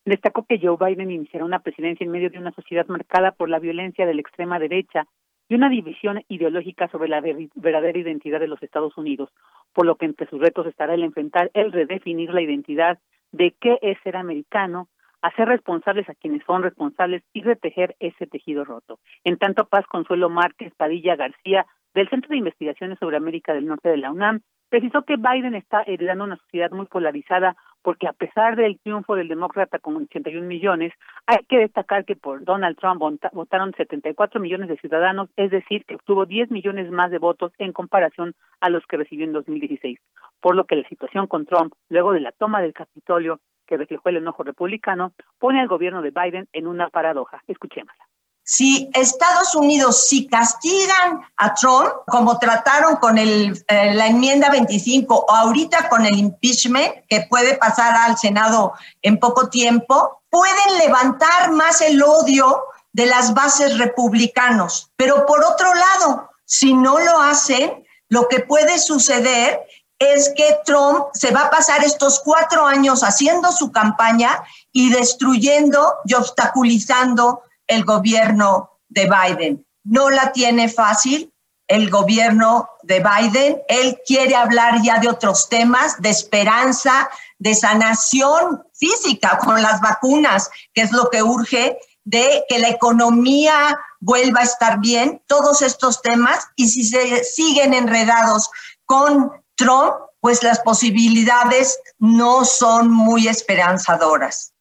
destacó 0.05 0.45
que 0.47 0.59
Joe 0.59 0.77
Biden 0.79 1.11
iniciará 1.11 1.45
una 1.45 1.61
presidencia 1.61 2.05
en 2.05 2.11
medio 2.11 2.31
de 2.31 2.39
una 2.39 2.53
sociedad 2.53 2.87
marcada 2.89 3.33
por 3.33 3.49
la 3.49 3.59
violencia 3.59 4.07
de 4.07 4.15
la 4.15 4.21
extrema 4.21 4.59
derecha 4.59 5.07
y 5.49 5.55
una 5.55 5.69
división 5.69 6.23
ideológica 6.29 6.89
sobre 6.89 7.09
la 7.09 7.21
verdadera 7.21 7.99
identidad 7.99 8.41
de 8.41 8.49
los 8.49 8.63
Estados 8.63 8.97
Unidos, 8.97 9.31
por 9.73 9.87
lo 9.87 9.97
que 9.97 10.07
entre 10.07 10.29
sus 10.29 10.41
retos 10.41 10.67
estará 10.67 10.95
el 10.95 11.05
enfrentar, 11.05 11.51
el 11.55 11.73
redefinir 11.73 12.33
la 12.33 12.43
identidad 12.43 12.99
de 13.33 13.55
qué 13.61 13.79
es 13.83 13.99
ser 14.03 14.17
americano, 14.17 14.89
hacer 15.21 15.49
responsables 15.49 16.09
a 16.09 16.15
quienes 16.15 16.43
son 16.45 16.63
responsables 16.63 17.23
y 17.33 17.43
retejer 17.43 17.97
ese 18.01 18.27
tejido 18.27 18.65
roto. 18.65 18.99
En 19.25 19.39
tanto, 19.39 19.67
Paz 19.67 19.87
Consuelo 19.87 20.29
Márquez 20.29 20.73
Padilla 20.77 21.17
García, 21.17 21.67
del 21.95 22.09
Centro 22.09 22.31
de 22.31 22.39
Investigaciones 22.39 22.99
sobre 22.99 23.17
América 23.17 23.53
del 23.53 23.67
Norte 23.67 23.89
de 23.89 23.99
la 23.99 24.11
UNAM, 24.11 24.41
precisó 24.69 25.03
que 25.03 25.17
Biden 25.17 25.55
está 25.55 25.83
heredando 25.83 26.25
una 26.25 26.39
sociedad 26.39 26.71
muy 26.71 26.87
polarizada 26.87 27.57
porque 27.83 28.07
a 28.07 28.13
pesar 28.13 28.57
del 28.57 28.79
triunfo 28.81 29.15
del 29.15 29.29
demócrata 29.29 29.79
con 29.79 29.97
81 29.97 30.47
millones, 30.47 30.93
hay 31.27 31.45
que 31.49 31.59
destacar 31.59 32.05
que 32.05 32.17
por 32.17 32.45
Donald 32.45 32.79
Trump 32.79 33.03
votaron 33.33 33.73
74 33.77 34.41
millones 34.41 34.69
de 34.69 34.77
ciudadanos, 34.79 35.29
es 35.37 35.51
decir, 35.51 35.85
que 35.85 35.97
obtuvo 35.97 36.27
10 36.27 36.51
millones 36.51 36.91
más 36.91 37.11
de 37.11 37.19
votos 37.19 37.53
en 37.59 37.73
comparación 37.73 38.35
a 38.61 38.71
los 38.71 38.85
que 38.87 38.97
recibió 38.97 39.25
en 39.25 39.33
2016, 39.33 39.99
por 40.41 40.55
lo 40.55 40.65
que 40.65 40.77
la 40.77 40.89
situación 40.89 41.27
con 41.27 41.47
Trump, 41.47 41.75
luego 41.89 42.13
de 42.13 42.21
la 42.21 42.33
toma 42.33 42.63
del 42.63 42.73
Capitolio, 42.73 43.41
que 43.67 43.77
reflejó 43.77 44.09
el 44.09 44.17
enojo 44.17 44.43
republicano, 44.43 45.13
pone 45.39 45.61
al 45.61 45.69
gobierno 45.69 46.03
de 46.03 46.11
Biden 46.11 46.49
en 46.53 46.67
una 46.67 46.89
paradoja. 46.91 47.43
Escuchémosla. 47.47 48.05
Si 48.45 48.91
Estados 48.93 49.55
Unidos, 49.55 50.09
si 50.09 50.27
castigan 50.27 51.21
a 51.37 51.55
Trump, 51.55 51.91
como 52.09 52.39
trataron 52.39 52.97
con 52.97 53.17
el, 53.17 53.65
eh, 53.69 53.95
la 53.95 54.09
enmienda 54.09 54.51
25 54.51 55.27
o 55.29 55.31
ahorita 55.31 55.89
con 55.89 56.05
el 56.05 56.19
impeachment, 56.19 57.07
que 57.09 57.27
puede 57.31 57.57
pasar 57.57 57.95
al 57.95 58.19
Senado 58.19 58.73
en 59.01 59.19
poco 59.21 59.49
tiempo, 59.49 60.23
pueden 60.29 60.79
levantar 60.79 61.53
más 61.53 61.81
el 61.83 62.03
odio 62.03 62.63
de 62.93 63.07
las 63.07 63.33
bases 63.33 63.79
republicanos. 63.79 64.91
Pero 64.97 65.25
por 65.25 65.45
otro 65.45 65.73
lado, 65.75 66.31
si 66.45 66.75
no 66.75 66.99
lo 66.99 67.21
hacen, 67.21 67.87
lo 68.09 68.29
que 68.29 68.41
puede 68.41 68.79
suceder 68.79 69.61
es 69.99 70.33
que 70.37 70.59
Trump 70.65 71.07
se 71.15 71.31
va 71.31 71.43
a 71.43 71.51
pasar 71.51 71.85
estos 71.85 72.21
cuatro 72.21 72.67
años 72.67 73.03
haciendo 73.05 73.53
su 73.53 73.71
campaña 73.71 74.43
y 74.73 74.91
destruyendo 74.91 75.95
y 76.05 76.15
obstaculizando 76.15 77.43
el 77.73 77.85
gobierno 77.85 78.71
de 78.89 79.09
Biden. 79.11 79.67
No 79.85 80.11
la 80.11 80.33
tiene 80.33 80.69
fácil 80.69 81.33
el 81.69 81.91
gobierno 81.91 82.69
de 82.83 83.03
Biden. 83.03 83.63
Él 83.69 83.99
quiere 84.07 84.37
hablar 84.37 84.83
ya 84.83 84.99
de 84.99 85.09
otros 85.09 85.49
temas, 85.49 86.01
de 86.01 86.11
esperanza, 86.11 87.09
de 87.39 87.55
sanación 87.55 88.63
física 88.75 89.39
con 89.39 89.63
las 89.63 89.81
vacunas, 89.81 90.51
que 90.75 90.83
es 90.83 90.93
lo 90.93 91.09
que 91.11 91.23
urge, 91.23 91.79
de 92.05 92.45
que 92.49 92.59
la 92.59 92.69
economía 92.69 93.79
vuelva 94.01 94.41
a 94.41 94.45
estar 94.45 94.81
bien, 94.81 95.23
todos 95.27 95.63
estos 95.63 96.03
temas. 96.03 96.47
Y 96.57 96.69
si 96.69 96.85
se 96.85 97.25
siguen 97.25 97.75
enredados 97.75 98.51
con 98.85 99.33
Trump, 99.57 99.95
pues 100.21 100.43
las 100.43 100.61
posibilidades 100.61 101.79
no 101.99 102.45
son 102.45 102.91
muy 102.91 103.29
esperanzadoras. 103.29 104.52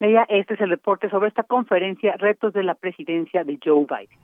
Leia, 0.00 0.24
este 0.28 0.54
es 0.54 0.60
el 0.60 0.70
reporte 0.70 1.10
sobre 1.10 1.28
esta 1.28 1.42
conferencia, 1.42 2.14
retos 2.18 2.52
de 2.52 2.62
la 2.62 2.74
presidencia 2.74 3.44
de 3.44 3.58
Joe 3.62 3.84
Biden. 3.88 4.18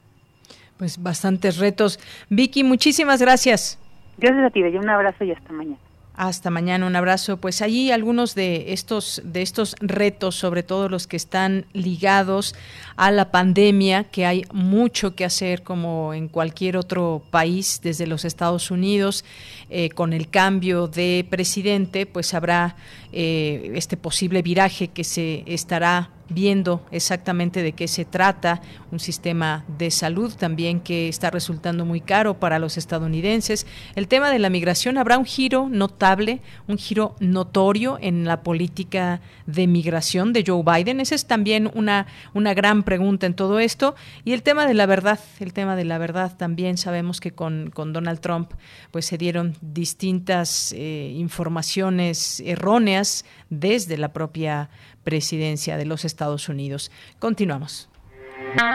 Pues 0.78 1.02
bastantes 1.02 1.58
retos. 1.58 1.98
Vicky, 2.30 2.64
muchísimas 2.64 3.20
gracias. 3.20 3.80
Gracias 4.18 4.44
a 4.44 4.50
ti, 4.50 4.62
Bella. 4.62 4.80
Un 4.80 4.88
abrazo 4.88 5.24
y 5.24 5.32
hasta 5.32 5.52
mañana. 5.52 5.78
Hasta 6.16 6.48
mañana, 6.48 6.86
un 6.86 6.94
abrazo. 6.94 7.38
Pues 7.38 7.60
allí 7.60 7.90
algunos 7.90 8.36
de 8.36 8.72
estos, 8.72 9.20
de 9.24 9.42
estos 9.42 9.74
retos, 9.80 10.36
sobre 10.36 10.62
todo 10.62 10.88
los 10.88 11.08
que 11.08 11.16
están 11.16 11.66
ligados 11.72 12.54
a 12.94 13.10
la 13.10 13.32
pandemia, 13.32 14.04
que 14.04 14.24
hay 14.24 14.44
mucho 14.52 15.16
que 15.16 15.24
hacer 15.24 15.64
como 15.64 16.14
en 16.14 16.28
cualquier 16.28 16.76
otro 16.76 17.20
país, 17.32 17.80
desde 17.82 18.06
los 18.06 18.24
Estados 18.24 18.70
Unidos, 18.70 19.24
eh, 19.70 19.88
con 19.88 20.12
el 20.12 20.28
cambio 20.28 20.86
de 20.86 21.26
presidente, 21.28 22.06
pues 22.06 22.32
habrá 22.32 22.76
eh, 23.10 23.72
este 23.74 23.96
posible 23.96 24.40
viraje 24.42 24.88
que 24.88 25.02
se 25.02 25.42
estará 25.46 26.10
viendo 26.28 26.84
exactamente 26.90 27.62
de 27.62 27.72
qué 27.72 27.88
se 27.88 28.04
trata, 28.04 28.62
un 28.90 29.00
sistema 29.00 29.64
de 29.78 29.90
salud 29.90 30.32
también 30.34 30.80
que 30.80 31.08
está 31.08 31.30
resultando 31.30 31.84
muy 31.84 32.00
caro 32.00 32.38
para 32.38 32.58
los 32.58 32.76
estadounidenses. 32.76 33.66
El 33.94 34.08
tema 34.08 34.30
de 34.30 34.38
la 34.38 34.50
migración 34.50 34.98
habrá 34.98 35.18
un 35.18 35.24
giro 35.24 35.68
notable, 35.68 36.40
un 36.66 36.78
giro 36.78 37.14
notorio 37.20 37.98
en 38.00 38.24
la 38.24 38.42
política 38.42 39.20
de 39.46 39.66
migración 39.66 40.32
de 40.32 40.44
Joe 40.46 40.62
Biden. 40.62 41.00
Esa 41.00 41.14
es 41.14 41.26
también 41.26 41.70
una, 41.74 42.06
una 42.32 42.54
gran 42.54 42.82
pregunta 42.82 43.26
en 43.26 43.34
todo 43.34 43.58
esto. 43.58 43.94
Y 44.24 44.32
el 44.32 44.42
tema 44.42 44.66
de 44.66 44.74
la 44.74 44.86
verdad, 44.86 45.20
el 45.40 45.52
tema 45.52 45.76
de 45.76 45.84
la 45.84 45.98
verdad 45.98 46.36
también 46.36 46.78
sabemos 46.78 47.20
que 47.20 47.32
con, 47.32 47.70
con 47.70 47.92
Donald 47.92 48.20
Trump 48.20 48.52
pues 48.90 49.06
se 49.06 49.18
dieron 49.18 49.56
distintas 49.60 50.72
eh, 50.76 51.12
informaciones 51.16 52.40
erróneas 52.40 53.24
desde 53.50 53.96
la 53.96 54.12
propia 54.12 54.70
presidencia 55.04 55.76
de 55.76 55.84
los 55.84 56.04
Estados 56.04 56.48
Unidos. 56.48 56.90
Continuamos. 57.18 57.88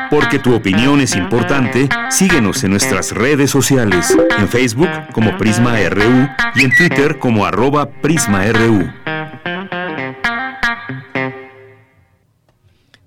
Porque 0.09 0.39
tu 0.39 0.55
opinión 0.55 0.99
es 1.01 1.15
importante, 1.15 1.89
síguenos 2.09 2.63
en 2.63 2.71
nuestras 2.71 3.11
redes 3.11 3.51
sociales, 3.51 4.15
en 4.37 4.47
Facebook 4.47 4.89
como 5.13 5.37
Prisma 5.37 5.77
RU 5.89 6.27
y 6.55 6.63
en 6.63 6.75
Twitter 6.75 7.19
como 7.19 7.45
arroba 7.45 7.89
PrismaRU. 7.89 8.89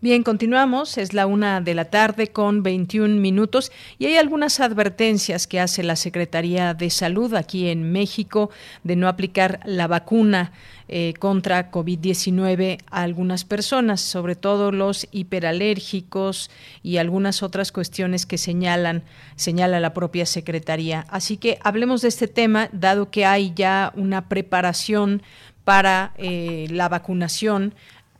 Bien, 0.02 0.24
continuamos. 0.24 0.98
Es 0.98 1.14
la 1.14 1.28
una 1.28 1.60
de 1.60 1.74
la 1.74 1.84
tarde 1.84 2.26
con 2.26 2.64
21 2.64 3.20
minutos 3.20 3.70
y 4.00 4.06
hay 4.06 4.16
algunas 4.16 4.58
advertencias 4.58 5.46
que 5.46 5.60
hace 5.60 5.84
la 5.84 5.94
Secretaría 5.94 6.74
de 6.74 6.90
Salud 6.90 7.32
aquí 7.34 7.68
en 7.68 7.92
México 7.92 8.50
de 8.82 8.96
no 8.96 9.06
aplicar 9.06 9.60
la 9.64 9.86
vacuna 9.86 10.50
eh, 10.88 11.14
contra 11.20 11.70
COVID-19 11.70 12.80
a 12.90 13.02
algunas 13.02 13.44
personas, 13.44 14.00
sobre 14.00 14.34
todo 14.34 14.72
los 14.72 15.06
hiperalérgicos 15.12 16.50
y 16.82 16.96
algunas 16.96 17.44
otras 17.44 17.70
cuestiones 17.70 18.26
que 18.26 18.38
señalan 18.38 19.04
señala 19.36 19.78
la 19.78 19.94
propia 19.94 20.26
Secretaría. 20.26 21.06
Así 21.10 21.36
que 21.36 21.60
hablemos 21.62 22.02
de 22.02 22.08
este 22.08 22.26
tema, 22.26 22.70
dado 22.72 23.12
que 23.12 23.24
hay 23.24 23.52
ya 23.54 23.92
una 23.94 24.28
preparación 24.28 25.22
para 25.62 26.12
eh, 26.16 26.66
la 26.70 26.88
vacunación 26.88 27.72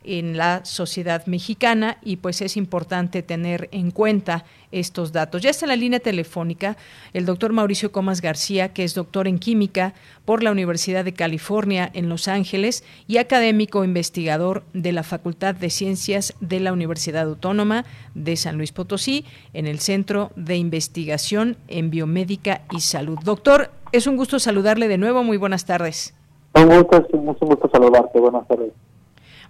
en 0.04 0.36
la 0.36 0.64
sociedad 0.64 1.26
mexicana 1.26 1.98
y 2.02 2.16
pues 2.16 2.40
es 2.42 2.56
importante 2.56 3.22
tener 3.22 3.68
en 3.72 3.90
cuenta 3.90 4.44
estos 4.72 5.12
datos. 5.12 5.42
Ya 5.42 5.50
está 5.50 5.66
en 5.66 5.70
la 5.70 5.76
línea 5.76 6.00
telefónica 6.00 6.76
el 7.12 7.26
doctor 7.26 7.52
Mauricio 7.52 7.92
Comas 7.92 8.20
García, 8.20 8.72
que 8.72 8.84
es 8.84 8.94
doctor 8.94 9.28
en 9.28 9.38
química 9.38 9.94
por 10.24 10.42
la 10.42 10.50
Universidad 10.50 11.04
de 11.04 11.12
California 11.12 11.90
en 11.92 12.08
Los 12.08 12.28
Ángeles 12.28 12.84
y 13.06 13.18
académico 13.18 13.84
investigador 13.84 14.64
de 14.72 14.92
la 14.92 15.02
Facultad 15.02 15.54
de 15.54 15.70
Ciencias 15.70 16.34
de 16.40 16.60
la 16.60 16.72
Universidad 16.72 17.28
Autónoma 17.28 17.84
de 18.14 18.36
San 18.36 18.56
Luis 18.56 18.72
Potosí 18.72 19.24
en 19.52 19.66
el 19.66 19.78
Centro 19.78 20.32
de 20.36 20.56
Investigación 20.56 21.56
en 21.68 21.90
Biomédica 21.90 22.62
y 22.70 22.80
Salud. 22.80 23.18
Doctor, 23.24 23.70
es 23.92 24.06
un 24.06 24.16
gusto 24.16 24.38
saludarle 24.38 24.88
de 24.88 24.98
nuevo. 24.98 25.22
Muy 25.22 25.36
buenas 25.36 25.66
tardes. 25.66 26.14
Un 26.54 26.68
gusto, 26.68 27.06
un 27.12 27.26
gusto 27.26 27.68
saludarte. 27.70 28.18
Buenas 28.18 28.46
tardes. 28.48 28.72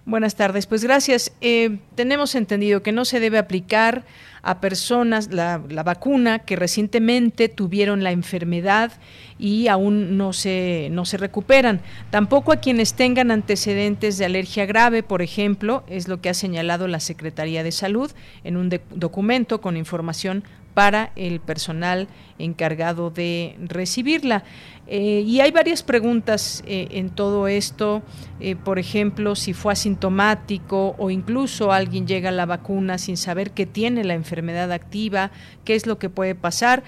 Buenas 0.05 0.35
tardes. 0.35 0.67
Pues 0.67 0.83
gracias. 0.83 1.31
Eh, 1.39 1.77
tenemos 1.95 2.35
entendido 2.35 2.83
que 2.83 2.91
no 2.91 3.05
se 3.05 3.21
debe 3.21 3.37
aplicar 3.37 4.03
a 4.41 4.59
personas 4.59 5.31
la, 5.31 5.57
vacuna 5.57 6.39
que 6.39 6.57
recientemente 6.57 7.47
tuvieron 7.47 8.03
la 8.03 8.11
enfermedad 8.11 8.91
y 9.39 9.69
aún 9.69 10.17
no 10.17 10.33
se, 10.33 10.89
no 10.91 11.05
se 11.05 11.15
recuperan. 11.15 11.79
Tampoco 12.09 12.51
a 12.51 12.57
quienes 12.57 12.95
tengan 12.95 13.31
antecedentes 13.31 14.17
de 14.17 14.25
alergia 14.25 14.65
grave, 14.65 15.03
por 15.03 15.21
ejemplo, 15.21 15.85
es 15.87 16.09
lo 16.09 16.19
que 16.19 16.27
ha 16.27 16.33
señalado 16.33 16.89
la 16.89 16.99
Secretaría 16.99 17.63
de 17.63 17.71
Salud 17.71 18.11
en 18.43 18.57
un 18.57 18.69
documento 18.93 19.61
con 19.61 19.77
información 19.77 20.43
para 20.73 21.11
el 21.15 21.39
personal 21.39 22.07
encargado 22.39 23.09
de 23.09 23.55
recibirla. 23.59 24.43
Eh, 24.87 25.23
y 25.25 25.39
hay 25.39 25.51
varias 25.51 25.81
preguntas 25.81 26.61
eh, 26.67 26.87
en 26.91 27.09
todo 27.09 27.47
esto, 27.47 28.01
eh, 28.39 28.55
por 28.55 28.79
ejemplo, 28.79 29.35
si 29.35 29.53
fue 29.53 29.71
asintomático 29.71 30.95
o 30.97 31.09
incluso 31.09 31.71
alguien 31.71 32.05
llega 32.05 32.29
a 32.29 32.33
la 32.33 32.45
vacuna 32.45 32.97
sin 32.97 33.15
saber 33.15 33.51
que 33.51 33.65
tiene 33.65 34.03
la 34.03 34.13
enfermedad 34.13 34.71
activa, 34.71 35.31
qué 35.63 35.75
es 35.75 35.87
lo 35.87 35.99
que 35.99 36.09
puede 36.09 36.35
pasar. 36.35 36.83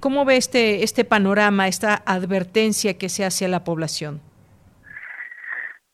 ¿Cómo 0.00 0.24
ve 0.24 0.36
este, 0.36 0.82
este 0.82 1.04
panorama, 1.04 1.68
esta 1.68 2.02
advertencia 2.06 2.98
que 2.98 3.08
se 3.08 3.24
hace 3.24 3.44
a 3.44 3.48
la 3.48 3.62
población? 3.62 4.20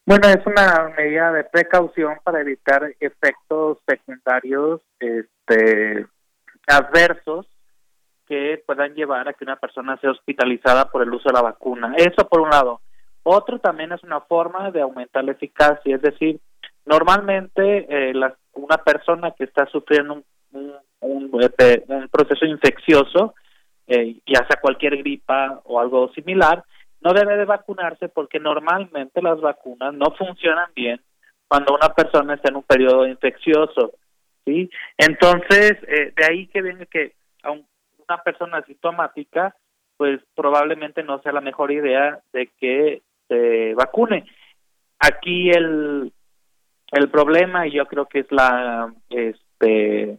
Bueno, 0.07 0.29
es 0.29 0.47
una 0.47 0.93
medida 0.97 1.33
de 1.33 1.45
precaución 1.45 2.19
para 2.25 2.41
evitar 2.41 2.95
efectos 3.01 3.79
secundarios 3.87 4.83
este, 5.01 6.07
adversos 6.67 7.47
que 8.27 8.63
puedan 8.67 8.95
llevar 8.95 9.29
a 9.29 9.35
que 9.35 9.45
una 9.45 9.57
persona 9.57 9.97
sea 9.99 10.11
hospitalizada 10.11 10.91
por 10.91 11.03
el 11.03 11.13
uso 11.13 11.29
de 11.29 11.35
la 11.35 11.43
vacuna. 11.43 11.95
Eso 11.97 12.29
por 12.29 12.41
un 12.41 12.51
lado. 12.51 12.81
Otro 13.23 13.59
también 13.59 13.93
es 13.93 14.03
una 14.03 14.21
forma 14.21 14.71
de 14.71 14.83
aumentar 14.83 15.25
la 15.25 15.33
eficacia, 15.33 15.97
es 15.97 16.03
decir, 16.03 16.41
normalmente 16.85 17.87
eh, 17.89 18.15
una 18.53 18.79
persona 18.79 19.31
que 19.33 19.45
está 19.45 19.67
sufriendo 19.67 20.23
un, 21.01 21.43
este, 21.43 21.85
proceso 22.11 22.45
infeccioso, 22.45 23.35
eh, 23.87 24.17
ya 24.27 24.47
sea 24.47 24.61
cualquier 24.61 24.99
gripa 24.99 25.61
o 25.65 25.81
algo 25.81 26.13
similar, 26.13 26.65
no 27.01 27.13
debe 27.13 27.37
de 27.37 27.45
vacunarse 27.45 28.09
porque 28.09 28.39
normalmente 28.39 29.21
las 29.23 29.41
vacunas 29.41 29.93
no 29.95 30.11
funcionan 30.17 30.71
bien 30.75 31.01
cuando 31.49 31.75
una 31.75 31.91
persona 31.91 32.35
está 32.35 32.49
en 32.49 32.57
un 32.57 32.63
periodo 32.63 33.07
infeccioso, 33.07 33.93
¿sí? 34.45 34.71
Entonces, 34.99 35.73
eh, 35.89 36.13
de 36.17 36.25
ahí 36.25 36.47
que 36.49 36.63
viene 36.63 36.87
que 36.87 37.15
aun, 37.43 37.67
una 38.09 38.23
persona 38.23 38.59
asintomática, 38.59 39.55
pues 39.97 40.21
probablemente 40.35 41.03
no 41.03 41.21
sea 41.23 41.33
la 41.33 41.41
mejor 41.41 41.73
idea 41.73 42.21
de 42.33 42.51
que 42.59 43.03
se 43.29 43.75
vacune. 43.75 44.27
Aquí 44.99 45.51
el, 45.51 46.13
el 46.93 47.11
problema, 47.11 47.67
y 47.67 47.73
yo 47.73 47.87
creo 47.87 48.07
que 48.07 48.21
es 48.21 48.31
la, 48.31 48.93
este, 49.11 50.19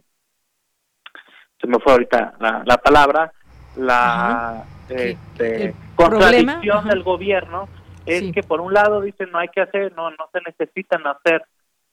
se 1.60 1.66
me 1.66 1.78
fue 1.78 1.92
ahorita 1.92 2.34
la, 2.40 2.62
la 2.64 2.76
palabra, 2.78 3.32
la 3.76 4.64
este, 4.88 5.74
contradicción 5.94 6.88
del 6.88 7.02
gobierno 7.02 7.68
es 8.06 8.32
que 8.32 8.42
por 8.42 8.60
un 8.60 8.72
lado 8.72 9.00
dicen 9.00 9.30
no 9.32 9.38
hay 9.38 9.48
que 9.48 9.60
hacer, 9.60 9.92
no, 9.96 10.10
no 10.10 10.28
se 10.32 10.40
necesitan 10.40 11.06
hacer 11.06 11.44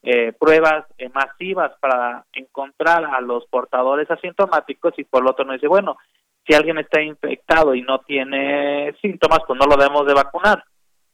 eh, 0.04 0.34
pruebas 0.38 0.86
eh, 0.98 1.10
masivas 1.10 1.72
para 1.80 2.26
encontrar 2.34 3.06
a 3.06 3.22
los 3.22 3.46
portadores 3.48 4.12
asintomáticos 4.12 4.94
y 4.98 5.06
por 5.06 5.24
el 5.24 5.30
otro 5.30 5.46
no 5.46 5.54
dice, 5.54 5.68
bueno, 5.68 5.98
si 6.46 6.54
alguien 6.54 6.78
está 6.78 7.02
infectado 7.02 7.74
y 7.74 7.82
no 7.82 8.00
tiene 8.00 8.94
síntomas, 9.02 9.40
pues 9.48 9.58
no 9.58 9.66
lo 9.66 9.78
debemos 9.78 10.06
de 10.06 10.14
vacunar. 10.14 10.64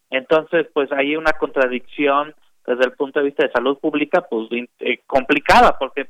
Entonces, 0.09 0.65
pues 0.73 0.91
hay 0.91 1.15
una 1.15 1.33
contradicción 1.33 2.33
desde 2.65 2.85
el 2.85 2.93
punto 2.93 3.19
de 3.19 3.25
vista 3.25 3.45
de 3.45 3.51
salud 3.51 3.77
pública, 3.77 4.25
pues 4.27 4.49
eh, 4.79 5.01
complicada, 5.05 5.77
porque 5.77 6.09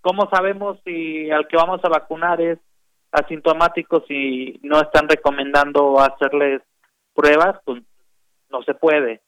¿cómo 0.00 0.28
sabemos 0.30 0.78
si 0.84 1.28
al 1.30 1.48
que 1.48 1.56
vamos 1.56 1.80
a 1.84 1.88
vacunar 1.88 2.40
es 2.40 2.58
asintomático 3.10 4.04
si 4.06 4.60
no 4.62 4.80
están 4.80 5.08
recomendando 5.08 5.98
hacerles 5.98 6.62
pruebas? 7.14 7.58
Pues 7.64 7.82
no 8.48 8.62
se 8.62 8.74
puede. 8.74 9.22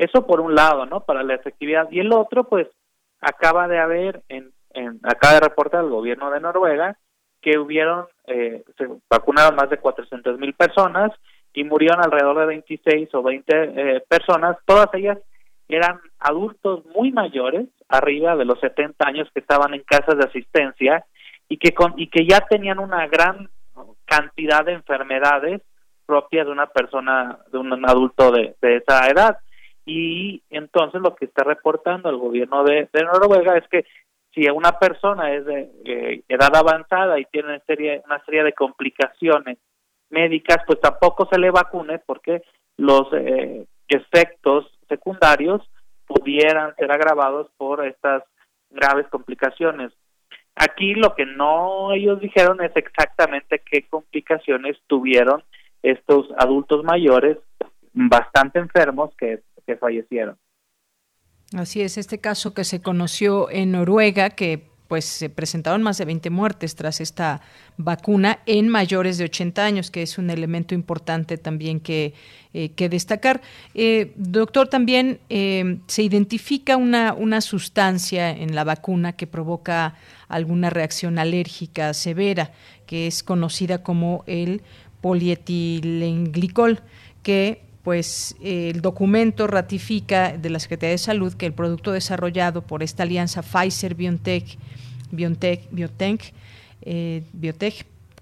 Eso 0.00 0.26
por 0.26 0.40
un 0.40 0.54
lado, 0.54 0.86
¿no? 0.86 1.00
Para 1.00 1.22
la 1.22 1.34
efectividad. 1.34 1.86
Y 1.90 2.00
el 2.00 2.10
otro, 2.14 2.44
pues, 2.44 2.66
acaba 3.20 3.68
de 3.68 3.78
haber, 3.78 4.22
en, 4.30 4.50
en 4.70 4.98
acaba 5.02 5.34
de 5.34 5.40
reportar 5.40 5.84
el 5.84 5.90
gobierno 5.90 6.30
de 6.30 6.40
Noruega, 6.40 6.96
que 7.42 7.58
hubieron, 7.58 8.06
eh, 8.26 8.64
se 8.78 8.88
vacunaron 9.10 9.56
más 9.56 9.68
de 9.68 9.76
400 9.76 10.38
mil 10.38 10.54
personas 10.54 11.12
y 11.52 11.64
murieron 11.64 12.02
alrededor 12.02 12.38
de 12.38 12.46
26 12.46 13.14
o 13.14 13.22
20 13.22 13.52
eh, 13.54 14.02
personas. 14.08 14.56
Todas 14.64 14.88
ellas 14.94 15.18
eran 15.68 16.00
adultos 16.18 16.82
muy 16.96 17.12
mayores, 17.12 17.68
arriba 17.86 18.36
de 18.36 18.46
los 18.46 18.58
70 18.60 19.06
años, 19.06 19.28
que 19.34 19.40
estaban 19.40 19.74
en 19.74 19.82
casas 19.82 20.16
de 20.16 20.24
asistencia 20.24 21.04
y 21.46 21.58
que, 21.58 21.72
con, 21.74 21.92
y 21.98 22.06
que 22.06 22.26
ya 22.26 22.40
tenían 22.48 22.78
una 22.78 23.06
gran 23.06 23.50
cantidad 24.06 24.64
de 24.64 24.72
enfermedades 24.72 25.60
propias 26.06 26.46
de 26.46 26.52
una 26.52 26.68
persona, 26.68 27.38
de 27.52 27.58
un 27.58 27.86
adulto 27.86 28.32
de 28.32 28.56
esa 28.62 29.06
edad 29.06 29.36
y 29.86 30.42
entonces 30.50 31.00
lo 31.00 31.14
que 31.14 31.24
está 31.24 31.44
reportando 31.44 32.10
el 32.10 32.16
gobierno 32.16 32.64
de, 32.64 32.88
Noruega 32.94 33.56
es 33.56 33.66
que 33.68 33.84
si 34.32 34.48
una 34.48 34.78
persona 34.78 35.34
es 35.34 35.44
de 35.44 36.22
edad 36.28 36.54
avanzada 36.54 37.18
y 37.18 37.24
tiene 37.26 37.48
una 37.48 37.60
serie, 37.60 38.02
una 38.06 38.24
serie 38.24 38.44
de 38.44 38.52
complicaciones 38.52 39.58
médicas, 40.10 40.58
pues 40.66 40.80
tampoco 40.80 41.28
se 41.30 41.38
le 41.38 41.50
vacune 41.50 41.98
porque 41.98 42.42
los 42.76 43.08
eh, 43.12 43.66
efectos 43.88 44.66
secundarios 44.88 45.62
pudieran 46.06 46.74
ser 46.76 46.90
agravados 46.92 47.50
por 47.56 47.84
estas 47.86 48.22
graves 48.70 49.06
complicaciones. 49.08 49.92
Aquí 50.56 50.94
lo 50.94 51.14
que 51.14 51.26
no 51.26 51.92
ellos 51.92 52.20
dijeron 52.20 52.62
es 52.62 52.72
exactamente 52.76 53.62
qué 53.64 53.86
complicaciones 53.88 54.76
tuvieron 54.86 55.42
estos 55.82 56.28
adultos 56.36 56.84
mayores 56.84 57.38
bastante 57.92 58.58
enfermos 58.58 59.14
que 59.16 59.40
fallecieron. 59.76 60.36
Así 61.54 61.80
es, 61.82 61.98
este 61.98 62.18
caso 62.18 62.54
que 62.54 62.64
se 62.64 62.80
conoció 62.80 63.50
en 63.50 63.72
Noruega, 63.72 64.30
que 64.30 64.70
pues 64.90 65.04
se 65.04 65.30
presentaron 65.30 65.84
más 65.84 65.98
de 65.98 66.04
20 66.04 66.30
muertes 66.30 66.74
tras 66.74 67.00
esta 67.00 67.42
vacuna 67.76 68.40
en 68.46 68.68
mayores 68.68 69.18
de 69.18 69.24
80 69.24 69.64
años, 69.64 69.88
que 69.88 70.02
es 70.02 70.18
un 70.18 70.30
elemento 70.30 70.74
importante 70.74 71.38
también 71.38 71.78
que, 71.78 72.12
eh, 72.54 72.70
que 72.70 72.88
destacar. 72.88 73.40
Eh, 73.74 74.12
doctor, 74.16 74.66
también 74.66 75.20
eh, 75.28 75.78
se 75.86 76.02
identifica 76.02 76.76
una, 76.76 77.14
una 77.14 77.40
sustancia 77.40 78.30
en 78.30 78.56
la 78.56 78.64
vacuna 78.64 79.12
que 79.12 79.28
provoca 79.28 79.94
alguna 80.26 80.70
reacción 80.70 81.20
alérgica 81.20 81.94
severa, 81.94 82.50
que 82.86 83.06
es 83.06 83.22
conocida 83.22 83.84
como 83.84 84.24
el 84.26 84.62
polietilenglicol, 85.02 86.80
que 87.22 87.69
pues 87.82 88.36
el 88.42 88.82
documento 88.82 89.46
ratifica 89.46 90.36
de 90.36 90.50
la 90.50 90.58
Secretaría 90.58 90.92
de 90.92 90.98
Salud 90.98 91.32
que 91.34 91.46
el 91.46 91.52
producto 91.52 91.92
desarrollado 91.92 92.62
por 92.62 92.82
esta 92.82 93.04
alianza 93.04 93.42
Pfizer 93.42 93.94
BioNTech, 93.94 94.58
BioNTech, 95.10 95.68
Biotech, 95.70 96.34
eh, 96.82 97.22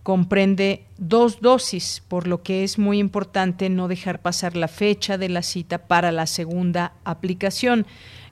comprende 0.03 0.85
dos 0.97 1.41
dosis, 1.43 2.03
por 2.09 2.27
lo 2.27 2.43
que 2.43 2.65
es 2.65 2.79
muy 2.79 2.99
importante 2.99 3.69
no 3.69 3.89
dejar 3.89 4.23
pasar 4.23 4.57
la 4.57 4.69
fecha 4.69 5.19
de 5.19 5.29
la 5.29 5.43
cita 5.43 5.79
para 5.87 6.13
la 6.13 6.27
segunda 6.27 6.93
aplicación. 7.05 7.87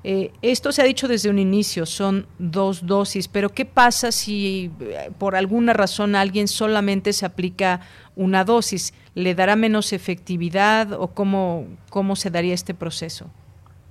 Eh, 0.08 0.30
esto 0.40 0.70
se 0.70 0.82
ha 0.82 0.84
dicho 0.84 1.08
desde 1.08 1.28
un 1.30 1.40
inicio, 1.40 1.84
son 1.84 2.28
dos 2.38 2.86
dosis, 2.86 3.26
pero 3.26 3.48
¿qué 3.48 3.64
pasa 3.64 4.12
si 4.12 4.70
eh, 4.78 5.10
por 5.18 5.34
alguna 5.34 5.72
razón 5.72 6.14
alguien 6.14 6.46
solamente 6.46 7.12
se 7.12 7.26
aplica 7.26 7.80
una 8.14 8.44
dosis? 8.44 8.94
¿Le 9.16 9.34
dará 9.34 9.56
menos 9.56 9.92
efectividad 9.92 10.92
o 10.92 11.08
cómo, 11.08 11.66
cómo 11.90 12.14
se 12.14 12.30
daría 12.30 12.54
este 12.54 12.72
proceso? 12.72 13.26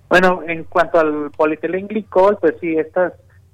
Bueno, 0.07 0.41
en 0.47 0.63
cuanto 0.63 1.01
al 1.01 1.31
polietilenglicol, 1.35 2.37
pues 2.37 2.55
sí, 2.61 2.77
esta, 2.77 3.11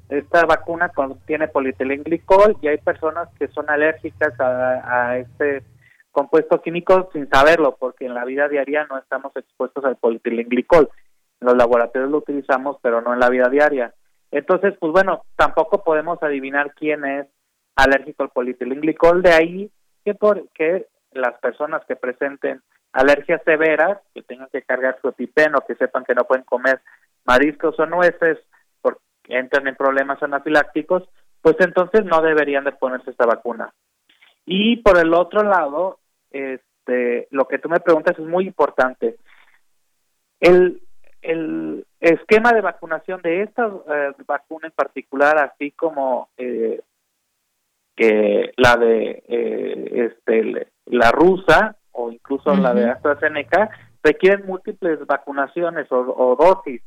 esta 0.10 0.45
vacuna 0.45 0.89
contiene 0.89 1.47
polietilenglicol 1.47 2.58
y 2.62 2.67
hay 2.67 2.78
personas 2.78 3.28
que 3.39 3.47
son 3.47 3.71
alérgicas 3.71 4.39
a, 4.39 5.08
a 5.08 5.17
este 5.17 5.63
compuesto 6.12 6.62
químico 6.62 7.10
sin 7.12 7.28
saberlo, 7.28 7.76
porque 7.80 8.06
en 8.06 8.13
la 8.13 8.24
vida 8.24 8.47
diaria 8.47 8.86
no 8.88 9.00
estamos 9.00 9.36
expuestos 9.36 9.84
al 9.84 9.95
polietilenglicol 9.95 10.91
los 11.41 11.58
laboratorios 11.58 12.10
lo 12.10 12.19
utilizamos, 12.19 12.77
pero 12.82 13.01
no 13.01 13.13
en 13.13 13.19
la 13.19 13.30
vida 13.30 13.49
diaria. 13.49 13.93
Entonces, 14.32 14.75
pues 14.80 14.93
bueno, 14.93 15.23
tampoco 15.36 15.84
podemos 15.84 16.21
adivinar 16.23 16.73
quién 16.73 17.04
es 17.04 17.27
alérgico 17.75 18.23
al 18.23 18.30
polietilenglicol, 18.30 19.21
de 19.21 19.34
ahí 19.34 19.71
que, 20.06 20.13
por, 20.13 20.47
que 20.49 20.88
las 21.12 21.38
personas 21.39 21.84
que 21.86 21.95
presenten 21.95 22.62
alergias 22.93 23.41
severas, 23.43 23.99
que 24.13 24.21
tengan 24.21 24.49
que 24.51 24.62
cargar 24.62 24.97
su 25.01 25.10
epipeno, 25.10 25.62
que 25.67 25.75
sepan 25.75 26.04
que 26.04 26.15
no 26.15 26.25
pueden 26.25 26.45
comer 26.45 26.82
mariscos 27.25 27.77
o 27.80 27.86
nueces 27.86 28.38
porque 28.82 29.01
entran 29.27 29.67
en 29.67 29.75
problemas 29.75 30.21
anafilácticos, 30.21 31.04
pues 31.41 31.56
entonces 31.60 32.06
no 32.06 32.21
deberían 32.21 32.63
de 32.63 32.71
ponerse 32.73 33.12
esta 33.12 33.25
vacuna. 33.25 33.73
Y 34.45 34.77
por 34.77 34.97
el 34.97 35.13
otro 35.13 35.43
lado, 35.43 35.99
este, 36.30 37.27
lo 37.32 37.47
que 37.47 37.60
tú 37.60 37.69
me 37.69 37.80
preguntas 37.80 38.17
es 38.17 38.25
muy 38.25 38.47
importante. 38.47 39.17
El, 40.39 40.82
el 41.21 41.86
esquema 41.99 42.51
de 42.53 42.62
vacunación 42.62 43.21
de 43.21 43.43
esta 43.43 43.67
eh, 43.67 44.13
vacuna 44.25 44.67
en 44.67 44.73
particular, 44.73 45.38
así 45.38 45.71
como 45.71 46.29
eh, 46.38 46.81
la 48.57 48.77
de 48.77 49.23
eh, 49.27 50.12
este 50.17 50.67
la 50.86 51.12
rusa 51.12 51.75
o 51.91 52.12
incluso 52.12 52.55
la 52.55 52.73
de 52.73 52.89
AstraZeneca, 52.89 53.69
requieren 54.01 54.47
múltiples 54.47 55.05
vacunaciones 55.05 55.88
o, 55.91 56.36
dosis. 56.36 56.81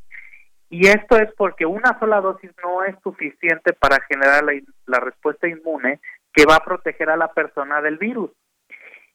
Y 0.71 0.89
esto 0.89 1.17
es 1.17 1.33
porque 1.37 1.67
una 1.67 1.99
sola 2.01 2.21
dosis 2.21 2.51
no 2.63 2.83
es 2.85 2.97
suficiente 3.03 3.75
para 3.75 3.99
generar 4.09 4.43
la, 4.43 4.53
la 4.87 4.99
respuesta 4.99 5.47
inmune 5.47 6.01
que 6.33 6.47
va 6.47 6.57
a 6.57 6.65
proteger 6.65 7.11
a 7.11 7.17
la 7.17 7.29
persona 7.29 7.81
del 7.81 7.99
virus. 7.99 8.31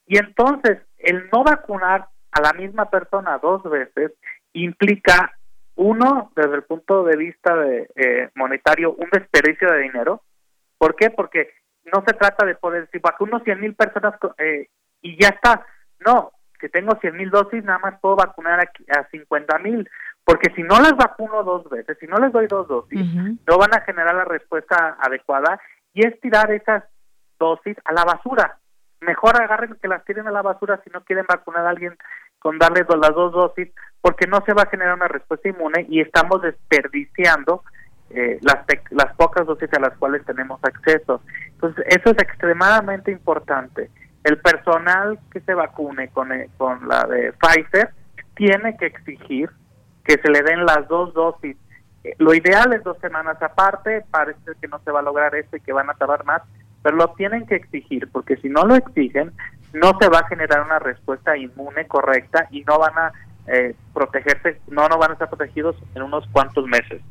Y 0.08 0.18
entonces, 0.18 0.80
el 1.00 1.30
no 1.34 1.44
vacunar 1.44 2.08
a 2.32 2.42
la 2.42 2.54
misma 2.54 2.90
persona 2.90 3.40
dos 3.40 3.64
veces 3.64 4.14
implica, 4.64 5.34
uno, 5.76 6.32
desde 6.36 6.56
el 6.56 6.64
punto 6.64 7.04
de 7.04 7.18
vista 7.18 7.56
de, 7.56 7.90
eh, 7.96 8.30
monetario, 8.36 8.94
un 8.94 9.10
desperdicio 9.12 9.72
de 9.72 9.80
dinero. 9.80 10.22
¿Por 10.78 10.96
qué? 10.96 11.10
Porque 11.10 11.54
no 11.86 12.04
se 12.06 12.14
trata 12.14 12.46
de 12.46 12.56
poder 12.56 12.86
decir, 12.86 13.02
vacuno 13.02 13.40
100 13.40 13.60
mil 13.60 13.76
personas 13.76 14.14
eh, 14.38 14.68
y 15.02 15.22
ya 15.22 15.30
está. 15.30 15.66
No, 16.00 16.32
que 16.60 16.70
tengo 16.70 16.98
100 17.00 17.16
mil 17.16 17.30
dosis, 17.30 17.64
nada 17.64 17.80
más 17.80 18.00
puedo 18.00 18.18
vacunar 18.18 18.60
a, 18.60 19.00
a 19.00 19.08
50 19.10 19.60
mil. 19.60 19.90
Porque 20.24 20.54
si 20.56 20.62
no 20.62 20.80
las 20.80 20.96
vacuno 20.96 21.44
dos 21.44 21.68
veces, 21.70 21.98
si 22.00 22.06
no 22.06 22.18
les 22.18 22.32
doy 22.32 22.46
dos 22.48 22.68
dosis, 22.68 23.04
no 23.48 23.58
van 23.58 23.74
a 23.74 23.82
generar 23.82 24.14
la 24.14 24.26
respuesta 24.26 24.96
adecuada 25.00 25.60
y 25.94 26.06
es 26.06 26.20
tirar 26.20 26.52
esas 26.52 26.84
dosis 27.40 27.76
a 27.86 27.94
la 27.94 28.04
basura. 28.04 28.60
Mejor 29.02 29.42
agarren 29.42 29.76
que 29.82 29.88
las 29.88 30.04
tiren 30.06 30.28
a 30.28 30.32
la 30.32 30.44
basura 30.44 30.80
si 30.84 30.92
no 30.92 31.04
quieren 31.04 31.26
vacunar 31.28 31.66
a 31.66 31.70
alguien 31.70 31.98
con 32.40 32.58
darle 32.58 32.86
las 32.88 33.14
dos 33.14 33.34
dosis, 33.34 33.70
porque 34.02 34.28
no 34.28 34.44
se 34.46 34.54
va 34.54 34.64
a 34.64 34.70
generar 34.70 34.96
una 34.96 35.08
respuesta 35.08 35.50
inmune 35.50 35.86
y 35.90 36.02
estamos 36.02 36.42
desperdiciando 36.42 37.64
eh, 38.10 38.40
las, 38.42 38.66
las 38.92 39.14
pocas 39.16 39.46
dosis 39.46 39.72
a 39.74 39.80
las 39.80 39.98
cuales 39.98 40.26
tenemos 40.26 40.60
acceso. 40.64 41.22
Entonces, 41.48 41.86
eso 41.88 42.10
es 42.12 42.18
extremadamente 42.24 43.12
importante. 43.12 43.90
El 44.24 44.38
personal 44.40 45.20
que 45.32 45.42
se 45.42 45.54
vacune 45.54 46.10
con, 46.10 46.32
eh, 46.32 46.50
con 46.58 46.88
la 46.88 47.06
de 47.06 47.34
Pfizer 47.34 47.90
tiene 48.36 48.76
que 48.78 48.88
exigir 48.88 49.50
que 50.04 50.18
se 50.18 50.30
le 50.32 50.42
den 50.42 50.66
las 50.66 50.88
dos 50.88 51.14
dosis. 51.14 51.56
Eh, 52.04 52.16
lo 52.18 52.34
ideal 52.34 52.74
es 52.74 52.84
dos 52.84 52.98
semanas 53.00 53.38
aparte, 53.42 54.04
parece 54.10 54.40
que 54.60 54.68
no 54.68 54.80
se 54.80 54.92
va 54.92 55.00
a 55.00 55.04
lograr 55.04 55.36
esto 55.36 55.58
y 55.58 55.62
que 55.62 55.74
van 55.74 55.90
a 55.90 55.94
tardar 55.94 56.26
más, 56.26 56.42
pero 56.82 56.96
lo 56.96 57.14
tienen 57.14 57.46
que 57.46 57.56
exigir, 57.56 58.10
porque 58.12 58.38
si 58.38 58.50
no 58.50 58.64
lo 58.64 58.76
exigen, 58.76 59.34
no 59.74 59.98
se 60.00 60.10
va 60.10 60.20
a 60.20 60.28
generar 60.28 60.66
una 60.66 60.80
respuesta 60.80 61.38
inmune 61.38 61.88
correcta 61.88 62.48
y 62.52 62.64
no 62.64 62.80
van 62.80 62.98
a 62.98 63.14
protegerse, 63.94 64.62
no, 64.68 64.88
no 64.88 65.00
van 65.00 65.10
a 65.10 65.14
estar 65.14 65.28
protegidos 65.28 65.76
en 65.96 66.04
unos 66.04 66.24
cuantos 66.32 66.68
meses. 66.68 67.02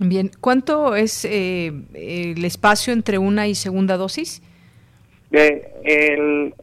Bien, 0.00 0.30
¿cuánto 0.40 0.96
es 0.96 1.24
eh, 1.24 1.72
el 1.94 2.44
espacio 2.44 2.92
entre 2.92 3.18
una 3.18 3.46
y 3.46 3.54
segunda 3.54 3.96
dosis? 3.96 4.42
Eh, 5.30 5.72
el, 5.84 6.54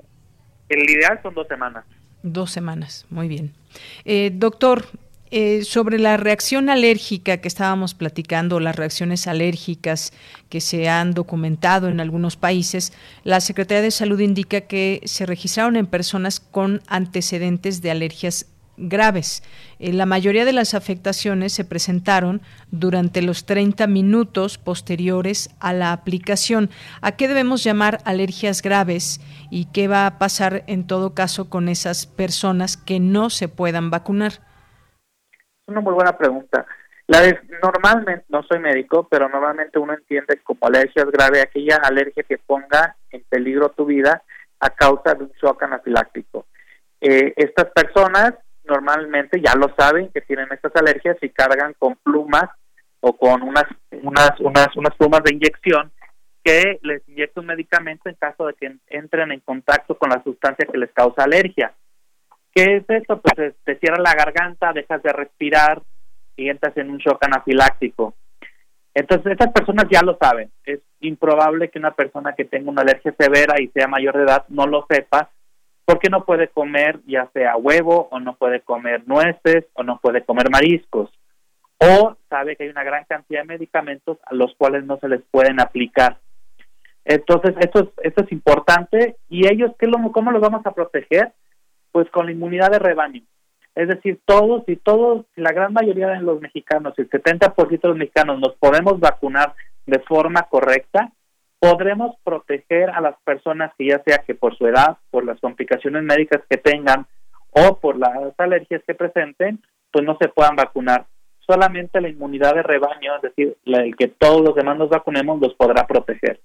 el, 0.68 0.90
ideal 0.90 1.20
son 1.24 1.34
dos 1.34 1.48
semanas. 1.48 1.86
Dos 2.24 2.52
semanas, 2.52 3.06
muy 3.10 3.30
bien. 3.30 3.54
Eh, 5.34 5.64
sobre 5.64 5.98
la 5.98 6.18
reacción 6.18 6.70
alérgica 6.70 7.38
que 7.38 7.48
estábamos 7.48 7.94
platicando, 7.94 8.60
las 8.60 8.76
reacciones 8.76 9.28
alérgicas 9.28 10.12
que 10.50 10.60
se 10.60 10.90
han 10.90 11.14
documentado 11.14 11.88
en 11.88 12.02
algunos 12.02 12.36
países, 12.36 12.92
la 13.24 13.40
Secretaría 13.40 13.82
de 13.82 13.92
Salud 13.92 14.20
indica 14.20 14.60
que 14.60 15.00
se 15.06 15.26
registraron 15.26 15.78
en 15.78 15.86
personas 15.88 16.42
con 16.42 16.82
antecedentes 16.88 17.82
de 17.82 17.92
alergias 17.92 18.48
graves. 18.76 19.42
Eh, 19.80 19.94
la 19.94 20.06
mayoría 20.06 20.44
de 20.44 20.52
las 20.52 20.74
afectaciones 20.74 21.54
se 21.54 21.64
presentaron 21.64 22.42
durante 22.72 23.22
los 23.22 23.46
30 23.46 23.88
minutos 23.88 24.58
posteriores 24.58 25.50
a 25.62 25.72
la 25.72 25.94
aplicación. 25.94 26.70
¿A 27.00 27.14
qué 27.14 27.30
debemos 27.30 27.64
llamar 27.64 28.02
alergias 28.04 28.62
graves 28.62 29.22
y 29.50 29.66
qué 29.66 29.88
va 29.88 30.08
a 30.08 30.20
pasar 30.20 30.66
en 30.68 30.86
todo 30.86 31.14
caso 31.14 31.50
con 31.50 31.70
esas 31.70 32.06
personas 32.06 32.76
que 32.76 33.00
no 33.00 33.30
se 33.30 33.48
puedan 33.48 33.92
vacunar? 33.92 34.51
Es 35.62 35.68
una 35.68 35.82
muy 35.82 35.94
buena 35.94 36.18
pregunta. 36.18 36.66
La 37.08 37.20
normalmente, 37.62 38.26
no 38.30 38.42
soy 38.44 38.60
médico, 38.60 39.08
pero 39.10 39.28
normalmente 39.28 39.78
uno 39.80 39.94
entiende 39.94 40.40
como 40.44 40.60
alergias 40.62 41.12
grave 41.12 41.42
aquella 41.42 41.78
alergia 41.78 42.24
que 42.24 42.38
ponga 42.38 42.96
en 43.10 43.24
peligro 43.28 43.70
tu 43.70 43.86
vida 43.86 44.24
a 44.60 44.70
causa 44.70 45.16
de 45.16 45.26
un 45.26 45.32
shock 45.42 45.62
anafiláctico. 45.64 46.46
Eh, 47.02 47.34
estas 47.36 47.66
personas 47.72 48.36
normalmente 48.64 49.42
ya 49.42 49.56
lo 49.56 49.74
saben 49.78 50.10
que 50.14 50.22
tienen 50.22 50.48
estas 50.52 50.76
alergias 50.76 51.18
y 51.22 51.30
cargan 51.30 51.74
con 51.78 51.96
plumas 51.98 52.50
o 53.02 53.18
con 53.18 53.42
unas 53.42 53.66
unas 53.92 54.40
unas 54.40 54.76
unas 54.76 54.96
plumas 54.96 55.24
de 55.24 55.34
inyección 55.34 55.92
que 56.44 56.80
les 56.84 57.08
inyecta 57.10 57.42
un 57.42 57.48
medicamento 57.48 58.08
en 58.08 58.16
caso 58.16 58.48
de 58.48 58.54
que 58.54 58.78
entren 58.88 59.32
en 59.32 59.42
contacto 59.42 59.98
con 59.98 60.10
la 60.10 60.24
sustancia 60.24 60.68
que 60.72 60.78
les 60.78 60.92
causa 60.92 61.24
alergia. 61.24 61.74
¿Qué 62.54 62.78
es 62.78 62.90
esto? 62.90 63.22
Pues 63.22 63.54
te 63.64 63.76
cierra 63.80 64.00
la 64.00 64.14
garganta, 64.14 64.74
dejas 64.74 65.02
de 65.04 65.14
respirar 65.14 65.82
y 66.36 66.50
entras 66.50 66.76
en 66.78 66.90
un 66.90 66.98
shock 66.98 67.24
anafiláctico. 67.24 68.14
Entonces, 68.94 69.32
estas 69.32 69.54
personas 69.54 69.86
ya 69.90 70.02
lo 70.02 70.18
saben. 70.18 70.52
Es 70.66 70.80
improbable 71.00 71.70
que 71.70 71.80
una 71.80 71.92
persona 71.92 72.34
que 72.34 72.46
tenga 72.46 72.70
una 72.70 72.82
alergia 72.82 73.14
severa 73.18 73.62
y 73.62 73.68
sea 73.70 73.88
mayor 73.88 74.18
de 74.18 74.24
edad 74.24 74.46
no 74.50 74.68
lo 74.68 74.86
sepa 74.90 75.30
porque 75.86 76.10
no 76.10 76.26
puede 76.26 76.48
comer 76.50 77.00
ya 77.08 77.28
sea 77.34 77.58
huevo 77.58 78.08
o 78.12 78.20
no 78.20 78.36
puede 78.36 78.62
comer 78.62 79.04
nueces 79.08 79.66
o 79.74 79.84
no 79.84 80.00
puede 80.00 80.24
comer 80.24 80.50
mariscos 80.50 81.10
o 81.82 82.16
sabe 82.30 82.56
que 82.56 82.64
hay 82.64 82.70
una 82.70 82.84
gran 82.84 83.06
cantidad 83.06 83.42
de 83.42 83.48
medicamentos 83.48 84.20
a 84.26 84.36
los 84.36 84.54
cuales 84.56 84.86
no 84.86 85.00
se 85.00 85.10
les 85.10 85.22
pueden 85.32 85.60
aplicar. 85.60 86.20
Entonces, 87.04 87.56
esto 87.60 87.80
es, 87.80 87.90
esto 88.04 88.24
es 88.24 88.32
importante 88.32 89.16
y 89.30 89.52
ellos, 89.52 89.72
¿qué 89.80 89.88
lo, 89.88 89.98
¿cómo 90.12 90.32
los 90.32 90.42
vamos 90.42 90.64
a 90.66 90.74
proteger? 90.74 91.32
Pues 91.92 92.10
con 92.10 92.26
la 92.26 92.32
inmunidad 92.32 92.72
de 92.72 92.80
rebaño. 92.80 93.22
Es 93.76 93.88
decir, 93.88 94.20
todos 94.26 94.64
y 94.68 94.76
todos, 94.76 95.26
la 95.36 95.54
gran 95.54 95.74
mayoría 95.74 96.08
de 96.10 96.22
los 96.22 96.42
mexicanos, 96.42 96.94
el 96.98 97.10
70% 97.10 97.82
de 97.82 97.88
los 97.88 97.98
mexicanos 97.98 98.40
nos 98.40 98.56
podemos 98.56 99.00
vacunar 99.00 99.54
de 99.86 100.00
forma 100.00 100.44
correcta, 100.44 101.12
podremos 101.60 102.16
proteger 102.24 102.90
a 102.90 103.02
las 103.02 103.16
personas 103.24 103.72
que 103.78 103.88
ya 103.88 104.02
sea 104.04 104.20
que 104.26 104.36
por 104.36 104.58
su 104.58 104.68
edad, 104.68 104.98
por 105.10 105.24
las 105.26 105.40
complicaciones 105.40 106.04
médicas 106.04 106.42
que 106.50 106.58
tengan 106.58 107.06
o 107.52 107.80
por 107.80 107.98
las 107.98 108.34
alergias 108.38 108.82
que 108.86 108.96
presenten, 108.96 109.62
pues 109.92 110.04
no 110.06 110.18
se 110.20 110.30
puedan 110.30 110.56
vacunar. 110.56 111.06
Solamente 111.46 112.02
la 112.02 112.10
inmunidad 112.10 112.56
de 112.56 112.64
rebaño, 112.64 113.16
es 113.16 113.22
decir, 113.22 113.58
el 113.66 113.96
que 113.96 114.08
todos 114.08 114.42
los 114.42 114.56
demás 114.56 114.78
nos 114.78 114.90
vacunemos, 114.90 115.40
los 115.40 115.54
podrá 115.54 115.86
proteger. 115.86 116.40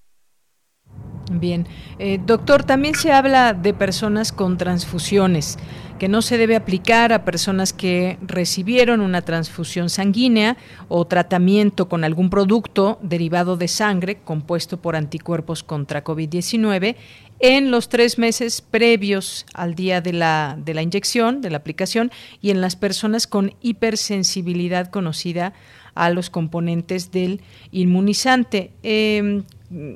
Bien, 1.31 1.67
eh, 1.99 2.19
doctor, 2.25 2.63
también 2.63 2.95
se 2.95 3.11
habla 3.11 3.53
de 3.53 3.73
personas 3.73 4.31
con 4.31 4.57
transfusiones 4.57 5.57
que 5.97 6.07
no 6.07 6.21
se 6.21 6.37
debe 6.37 6.55
aplicar 6.55 7.11
a 7.11 7.25
personas 7.25 7.73
que 7.73 8.17
recibieron 8.21 9.01
una 9.01 9.23
transfusión 9.23 9.89
sanguínea 9.89 10.57
o 10.87 11.05
tratamiento 11.05 11.89
con 11.89 12.03
algún 12.03 12.29
producto 12.29 12.99
derivado 13.01 13.57
de 13.57 13.67
sangre 13.67 14.19
compuesto 14.23 14.79
por 14.79 14.95
anticuerpos 14.95 15.63
contra 15.63 16.03
COVID-19 16.03 16.95
en 17.39 17.71
los 17.71 17.89
tres 17.89 18.17
meses 18.17 18.61
previos 18.61 19.45
al 19.53 19.75
día 19.75 20.01
de 20.01 20.13
la, 20.13 20.57
de 20.57 20.73
la 20.73 20.81
inyección, 20.81 21.41
de 21.41 21.49
la 21.51 21.57
aplicación, 21.57 22.11
y 22.41 22.49
en 22.49 22.61
las 22.61 22.75
personas 22.75 23.27
con 23.27 23.53
hipersensibilidad 23.61 24.89
conocida 24.89 25.53
a 25.93 26.09
los 26.09 26.29
componentes 26.29 27.11
del 27.11 27.41
inmunizante. 27.71 28.71
Eh, 28.83 29.43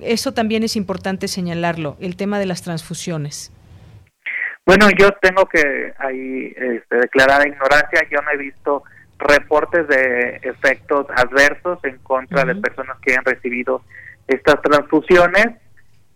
eso 0.02 0.34
también 0.34 0.64
es 0.64 0.76
importante 0.76 1.28
señalarlo, 1.28 1.98
el 2.00 2.16
tema 2.16 2.40
de 2.40 2.46
las 2.46 2.62
transfusiones. 2.62 3.52
Bueno, 4.66 4.90
yo 4.98 5.12
tengo 5.22 5.46
que 5.48 5.94
ahí 5.98 6.54
este, 6.56 6.96
declarar 6.98 7.48
ignorancia. 7.48 8.08
Yo 8.12 8.22
no 8.22 8.32
he 8.32 8.38
visto 8.38 8.84
reportes 9.18 9.88
de 9.88 10.40
efectos 10.44 11.08
adversos 11.16 11.80
en 11.84 11.98
contra 12.00 12.46
de 12.46 12.56
personas 12.56 12.98
que 13.02 13.16
han 13.16 13.26
recibido 13.26 13.84
estas 14.28 14.62
transfusiones. 14.62 15.48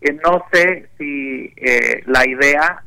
Eh, 0.00 0.12
no 0.24 0.44
sé 0.52 0.88
si 0.96 1.52
eh, 1.56 2.02
la 2.06 2.26
idea, 2.26 2.82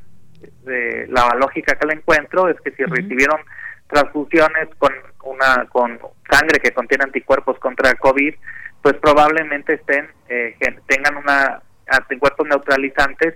de 0.63 1.07
la 1.09 1.35
lógica 1.39 1.75
que 1.75 1.87
le 1.87 1.95
encuentro 1.95 2.47
es 2.47 2.59
que 2.61 2.71
si 2.71 2.83
recibieron 2.83 3.39
transfusiones 3.87 4.69
con 4.77 4.93
una 5.23 5.65
con 5.65 5.99
sangre 6.29 6.59
que 6.59 6.71
contiene 6.71 7.03
anticuerpos 7.05 7.57
contra 7.59 7.89
el 7.89 7.97
COVID, 7.97 8.33
pues 8.81 8.95
probablemente 8.95 9.73
estén 9.73 10.07
eh, 10.29 10.55
tengan 10.87 11.17
una 11.17 11.61
anticuerpos 11.87 12.47
neutralizantes 12.47 13.35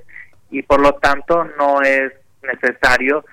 y 0.52 0.62
por 0.62 0.80
lo 0.80 0.94
tanto 0.96 1.44
no 1.58 1.82
es 1.82 2.14
necesario 2.44 3.26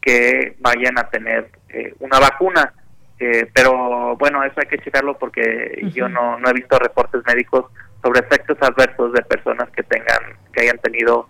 que 0.00 0.56
vayan 0.58 0.98
a 0.98 1.08
tener 1.08 1.50
eh, 1.68 1.94
una 2.00 2.18
vacuna. 2.18 2.72
Eh, 3.18 3.48
pero 3.54 4.16
bueno, 4.16 4.44
eso 4.44 4.60
hay 4.60 4.66
que 4.66 4.78
checarlo 4.78 5.16
porque 5.18 5.88
yo 5.94 6.08
no, 6.08 6.38
no 6.38 6.50
he 6.50 6.52
visto 6.52 6.78
reportes 6.78 7.22
médicos 7.26 7.64
sobre 8.02 8.20
efectos 8.20 8.58
adversos 8.60 9.12
de 9.12 9.22
personas 9.22 9.70
que 9.70 9.82
tengan 9.84 10.36
que 10.52 10.62
hayan 10.62 10.78
tenido 10.78 11.28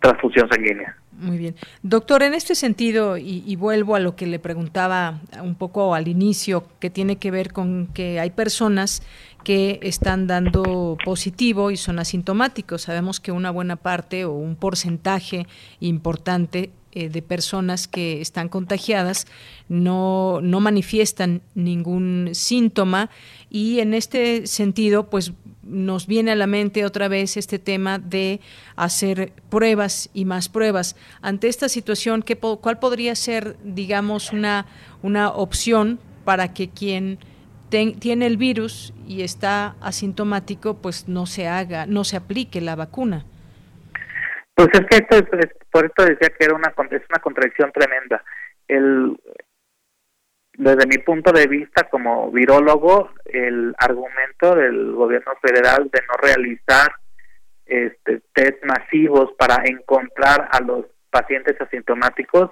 transfusión 0.00 0.48
sanguínea. 0.48 0.96
Muy 1.20 1.36
bien. 1.36 1.54
Doctor, 1.82 2.22
en 2.22 2.32
este 2.32 2.54
sentido, 2.54 3.18
y, 3.18 3.54
vuelvo 3.56 3.94
a 3.94 4.00
lo 4.00 4.16
que 4.16 4.26
le 4.26 4.38
preguntaba 4.38 5.20
un 5.42 5.54
poco 5.54 5.94
al 5.94 6.08
inicio, 6.08 6.64
que 6.80 6.88
tiene 6.88 7.16
que 7.16 7.30
ver 7.30 7.52
con 7.52 7.88
que 7.88 8.18
hay 8.18 8.30
personas 8.30 9.02
que 9.44 9.80
están 9.82 10.26
dando 10.26 10.96
positivo 11.04 11.70
y 11.70 11.76
son 11.76 11.98
asintomáticos. 11.98 12.82
Sabemos 12.82 13.20
que 13.20 13.32
una 13.32 13.50
buena 13.50 13.76
parte 13.76 14.24
o 14.24 14.32
un 14.32 14.56
porcentaje 14.56 15.46
importante 15.80 16.70
eh, 16.92 17.08
de 17.08 17.22
personas 17.22 17.86
que 17.86 18.20
están 18.20 18.48
contagiadas 18.48 19.26
no, 19.68 20.40
no 20.42 20.60
manifiestan 20.60 21.42
ningún 21.54 22.30
síntoma 22.32 23.10
y 23.48 23.80
en 23.80 23.94
este 23.94 24.46
sentido 24.46 25.08
pues 25.08 25.32
nos 25.62 26.06
viene 26.06 26.32
a 26.32 26.36
la 26.36 26.46
mente 26.46 26.84
otra 26.84 27.08
vez 27.08 27.36
este 27.36 27.58
tema 27.58 27.98
de 27.98 28.40
hacer 28.76 29.32
pruebas 29.48 30.10
y 30.14 30.24
más 30.24 30.48
pruebas. 30.48 30.96
Ante 31.22 31.48
esta 31.48 31.68
situación, 31.68 32.22
¿qué, 32.22 32.36
¿cuál 32.36 32.78
podría 32.78 33.14
ser, 33.14 33.56
digamos, 33.62 34.32
una, 34.32 34.66
una 35.02 35.30
opción 35.30 36.00
para 36.24 36.52
que 36.52 36.70
quien 36.70 37.18
tiene 37.68 38.26
el 38.26 38.36
virus 38.36 38.92
y 39.06 39.22
está 39.22 39.76
asintomático, 39.80 40.78
pues 40.78 41.06
no 41.06 41.26
se 41.26 41.46
haga, 41.46 41.86
no 41.86 42.04
se 42.04 42.16
aplique 42.16 42.60
la 42.60 42.74
vacuna? 42.74 43.26
Pues 44.54 44.68
es 44.74 44.80
que 44.86 44.96
esto 44.96 45.16
es, 45.16 45.48
por 45.70 45.86
esto 45.86 46.04
decía 46.04 46.28
que 46.28 46.44
era 46.44 46.54
una 46.54 46.68
es 46.68 47.02
una 47.08 47.20
contradicción 47.22 47.72
tremenda. 47.72 48.22
El 48.68 49.16
desde 50.54 50.86
mi 50.86 50.98
punto 50.98 51.32
de 51.32 51.46
vista 51.46 51.88
como 51.88 52.30
virólogo, 52.30 53.10
el 53.24 53.74
argumento 53.78 54.54
del 54.54 54.92
gobierno 54.92 55.32
federal 55.40 55.88
de 55.90 56.00
no 56.06 56.14
realizar 56.20 56.92
este, 57.64 58.20
test 58.34 58.62
masivos 58.64 59.32
para 59.38 59.62
encontrar 59.64 60.48
a 60.52 60.60
los 60.60 60.84
pacientes 61.08 61.58
asintomáticos 61.60 62.50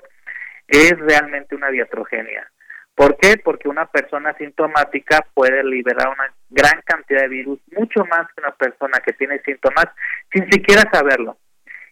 es 0.66 0.98
realmente 0.98 1.54
una 1.54 1.68
diatrogenia. 1.68 2.50
¿Por 2.94 3.16
qué? 3.18 3.37
Porque 3.37 3.68
una 3.68 3.87
persona 3.87 4.30
asintomática 4.30 5.24
puede 5.34 5.62
liberar 5.62 6.08
una 6.08 6.32
gran 6.48 6.80
cantidad 6.87 7.22
de 7.22 7.28
virus, 7.28 7.61
mucho 7.76 8.04
más 8.06 8.26
que 8.34 8.40
una 8.40 8.52
persona 8.52 9.00
que 9.04 9.12
tiene 9.12 9.40
síntomas, 9.42 9.87
sin 10.32 10.50
siquiera 10.50 10.88
saberlo 10.92 11.37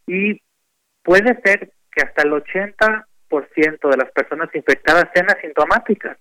y 0.07 0.41
puede 1.03 1.41
ser 1.43 1.73
que 1.91 2.03
hasta 2.03 2.23
el 2.23 2.33
80% 2.33 3.91
de 3.91 3.97
las 3.97 4.11
personas 4.13 4.49
infectadas 4.55 5.07
sean 5.15 5.31
asintomáticas. 5.31 6.19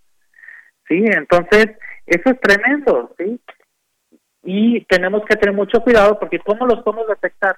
¿Sí? 0.88 1.04
Entonces, 1.06 1.68
eso 2.06 2.30
es 2.30 2.40
tremendo, 2.40 3.14
¿sí? 3.18 3.42
Y 4.44 4.86
tenemos 4.86 5.26
que 5.26 5.36
tener 5.36 5.56
mucho 5.56 5.82
cuidado 5.82 6.20
porque 6.20 6.40
¿cómo 6.40 6.68
los 6.68 6.84
podemos 6.84 7.08
detectar? 7.08 7.58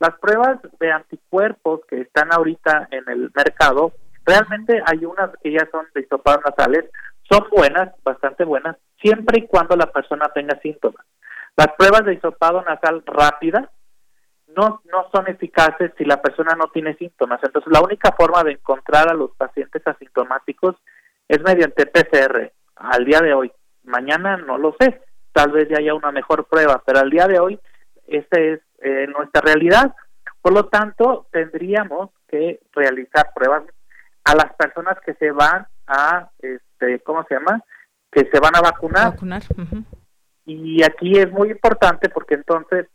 Las 0.00 0.18
pruebas 0.18 0.58
de 0.80 0.90
anticuerpos 0.90 1.82
que 1.86 2.00
están 2.00 2.32
ahorita 2.32 2.88
en 2.90 3.04
el 3.08 3.30
mercado, 3.34 3.92
realmente 4.24 4.82
hay 4.86 5.04
unas 5.04 5.30
que 5.42 5.52
ya 5.52 5.68
son 5.70 5.86
de 5.94 6.00
hisopados 6.00 6.42
nasales, 6.44 6.86
son 7.30 7.46
buenas, 7.50 7.94
bastante 8.02 8.44
buenas, 8.44 8.76
siempre 9.00 9.40
y 9.40 9.46
cuando 9.46 9.76
la 9.76 9.92
persona 9.92 10.28
tenga 10.34 10.58
síntomas. 10.60 11.04
Las 11.56 11.68
pruebas 11.76 12.04
de 12.06 12.14
hisopado 12.14 12.62
nasal 12.62 13.02
rápidas 13.04 13.68
no, 14.56 14.82
no 14.90 15.06
son 15.12 15.28
eficaces 15.28 15.92
si 15.96 16.04
la 16.04 16.20
persona 16.20 16.54
no 16.54 16.68
tiene 16.68 16.94
síntomas. 16.96 17.40
Entonces, 17.42 17.72
la 17.72 17.80
única 17.80 18.12
forma 18.12 18.42
de 18.44 18.52
encontrar 18.52 19.08
a 19.08 19.14
los 19.14 19.30
pacientes 19.36 19.86
asintomáticos 19.86 20.76
es 21.28 21.40
mediante 21.42 21.86
PCR. 21.86 22.52
Al 22.76 23.04
día 23.04 23.20
de 23.20 23.34
hoy, 23.34 23.52
mañana 23.84 24.36
no 24.36 24.58
lo 24.58 24.74
sé, 24.78 25.00
tal 25.32 25.52
vez 25.52 25.68
ya 25.68 25.78
haya 25.78 25.94
una 25.94 26.12
mejor 26.12 26.46
prueba, 26.46 26.82
pero 26.84 27.00
al 27.00 27.10
día 27.10 27.26
de 27.26 27.38
hoy 27.38 27.60
esa 28.06 28.40
es 28.40 28.60
eh, 28.78 29.06
nuestra 29.06 29.40
realidad. 29.40 29.94
Por 30.40 30.52
lo 30.52 30.66
tanto, 30.66 31.26
tendríamos 31.30 32.10
que 32.28 32.60
realizar 32.72 33.30
pruebas 33.34 33.64
a 34.24 34.34
las 34.34 34.52
personas 34.54 34.98
que 35.04 35.14
se 35.14 35.30
van 35.30 35.66
a, 35.86 36.30
este, 36.40 37.00
¿cómo 37.00 37.24
se 37.24 37.34
llama? 37.34 37.62
Que 38.10 38.28
se 38.32 38.40
van 38.40 38.56
a 38.56 38.60
vacunar. 38.60 39.12
vacunar. 39.12 39.42
Y 40.44 40.82
aquí 40.82 41.18
es 41.18 41.30
muy 41.30 41.50
importante 41.50 42.08
porque 42.08 42.34
entonces 42.34 42.88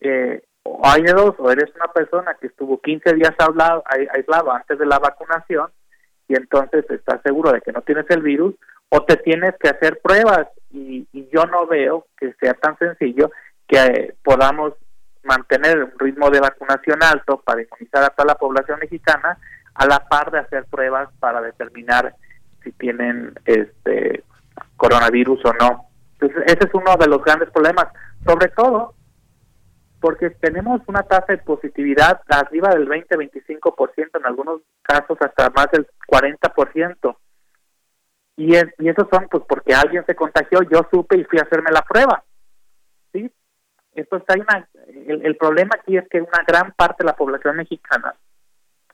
eh, 0.00 0.42
o 0.70 0.86
hay 0.86 1.02
de 1.02 1.12
dos, 1.12 1.34
o 1.38 1.50
eres 1.50 1.74
una 1.74 1.88
persona 1.92 2.36
que 2.40 2.48
estuvo 2.48 2.80
15 2.80 3.14
días 3.14 3.34
aislado, 3.38 3.82
aislado 4.14 4.52
antes 4.52 4.78
de 4.78 4.86
la 4.86 4.98
vacunación 4.98 5.70
y 6.28 6.36
entonces 6.36 6.84
estás 6.90 7.20
seguro 7.22 7.52
de 7.52 7.62
que 7.62 7.72
no 7.72 7.80
tienes 7.80 8.04
el 8.10 8.20
virus, 8.20 8.54
o 8.90 9.02
te 9.04 9.16
tienes 9.16 9.54
que 9.58 9.68
hacer 9.68 10.00
pruebas 10.02 10.46
y, 10.70 11.06
yo 11.32 11.44
no 11.44 11.66
veo 11.66 12.06
que 12.18 12.32
sea 12.40 12.54
tan 12.54 12.76
sencillo 12.78 13.30
que 13.66 13.78
eh, 13.78 14.14
podamos 14.22 14.72
mantener 15.22 15.84
un 15.84 15.98
ritmo 15.98 16.30
de 16.30 16.40
vacunación 16.40 17.02
alto 17.02 17.40
para 17.44 17.62
inmunizar 17.62 18.02
a 18.02 18.10
toda 18.10 18.28
la 18.28 18.34
población 18.36 18.78
mexicana 18.80 19.38
a 19.74 19.86
la 19.86 20.00
par 20.08 20.30
de 20.30 20.38
hacer 20.38 20.64
pruebas 20.64 21.10
para 21.20 21.42
determinar 21.42 22.14
si 22.64 22.72
tienen 22.72 23.34
este 23.44 24.24
coronavirus 24.76 25.44
o 25.44 25.52
no. 25.52 25.84
Entonces, 26.14 26.44
ese 26.46 26.66
es 26.66 26.74
uno 26.74 26.96
de 26.96 27.08
los 27.08 27.22
grandes 27.22 27.50
problemas, 27.50 27.88
sobre 28.24 28.48
todo 28.48 28.94
porque 30.00 30.30
tenemos 30.30 30.80
una 30.86 31.02
tasa 31.02 31.32
de 31.32 31.38
positividad 31.38 32.20
arriba 32.28 32.70
del 32.70 32.88
20-25%, 32.88 34.18
en 34.18 34.26
algunos 34.26 34.62
casos 34.82 35.18
hasta 35.20 35.50
más 35.50 35.68
del 35.72 35.86
40%. 36.06 37.16
Y, 38.36 38.54
es, 38.54 38.66
y 38.78 38.88
esos 38.88 39.08
son 39.12 39.26
pues 39.28 39.42
porque 39.48 39.74
alguien 39.74 40.04
se 40.06 40.14
contagió, 40.14 40.62
yo 40.62 40.86
supe 40.92 41.18
y 41.18 41.24
fui 41.24 41.38
a 41.38 41.42
hacerme 41.42 41.72
la 41.72 41.82
prueba. 41.82 42.22
¿Sí? 43.12 43.30
Entonces 43.94 44.28
hay 44.28 44.40
una, 44.40 44.68
el, 44.86 45.26
el 45.26 45.36
problema 45.36 45.72
aquí 45.74 45.96
es 45.96 46.08
que 46.08 46.20
una 46.20 46.44
gran 46.46 46.72
parte 46.72 47.02
de 47.02 47.06
la 47.10 47.16
población 47.16 47.56
mexicana 47.56 48.14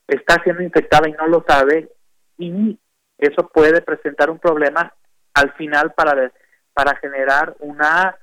está 0.09 0.43
siendo 0.43 0.63
infectada 0.63 1.09
y 1.09 1.13
no 1.13 1.27
lo 1.27 1.45
sabe 1.47 1.91
y 2.39 2.79
eso 3.19 3.49
puede 3.49 3.81
presentar 3.83 4.31
un 4.31 4.39
problema 4.39 4.93
al 5.35 5.53
final 5.55 5.93
para, 5.93 6.33
para 6.73 6.97
generar 6.97 7.55
una 7.61 8.17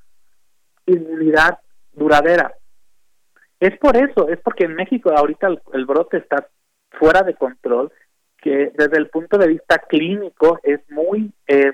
inmunidad 0.86 1.60
duradera. 1.94 2.54
Es 3.62 3.78
por 3.78 3.96
eso, 3.96 4.28
es 4.28 4.40
porque 4.40 4.66
en 4.66 4.74
México 4.74 5.12
ahorita 5.16 5.50
el, 5.74 5.86
brote 5.86 6.18
está 6.18 6.48
fuera 6.90 7.22
de 7.22 7.36
control, 7.36 7.92
que 8.42 8.72
desde 8.76 8.98
el 8.98 9.08
punto 9.10 9.38
de 9.38 9.48
vista 9.48 9.78
clínico 9.78 10.60
es 10.64 10.80
muy... 10.90 11.32
Eh, 11.46 11.72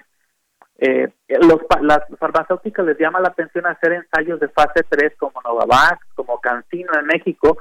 eh, 0.80 1.10
los, 1.30 1.62
las 1.82 2.00
farmacéuticas 2.20 2.86
les 2.86 3.00
llama 3.00 3.22
la 3.22 3.30
atención 3.30 3.66
hacer 3.66 3.94
ensayos 3.94 4.38
de 4.42 4.50
fase 4.50 4.84
3 4.88 5.14
como 5.18 5.42
Novavax, 5.42 6.06
como 6.14 6.42
Cancino 6.42 6.92
en 7.00 7.06
México, 7.06 7.58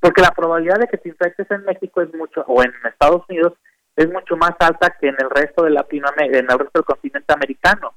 porque 0.00 0.22
la 0.22 0.30
probabilidad 0.30 0.78
de 0.78 0.88
que 0.88 0.96
te 0.96 1.10
infectes 1.10 1.48
en 1.50 1.64
México 1.64 2.00
es 2.00 2.12
mucho, 2.14 2.44
o 2.46 2.62
en 2.62 2.72
Estados 2.82 3.24
Unidos, 3.28 3.52
es 3.94 4.10
mucho 4.10 4.38
más 4.38 4.52
alta 4.58 4.96
que 4.98 5.08
en 5.08 5.16
el 5.18 5.28
resto 5.28 5.64
de 5.64 5.70
Latinoamérica, 5.70 6.38
en 6.38 6.50
el 6.50 6.58
resto 6.58 6.80
del 6.80 6.84
continente 6.84 7.34
americano. 7.34 7.92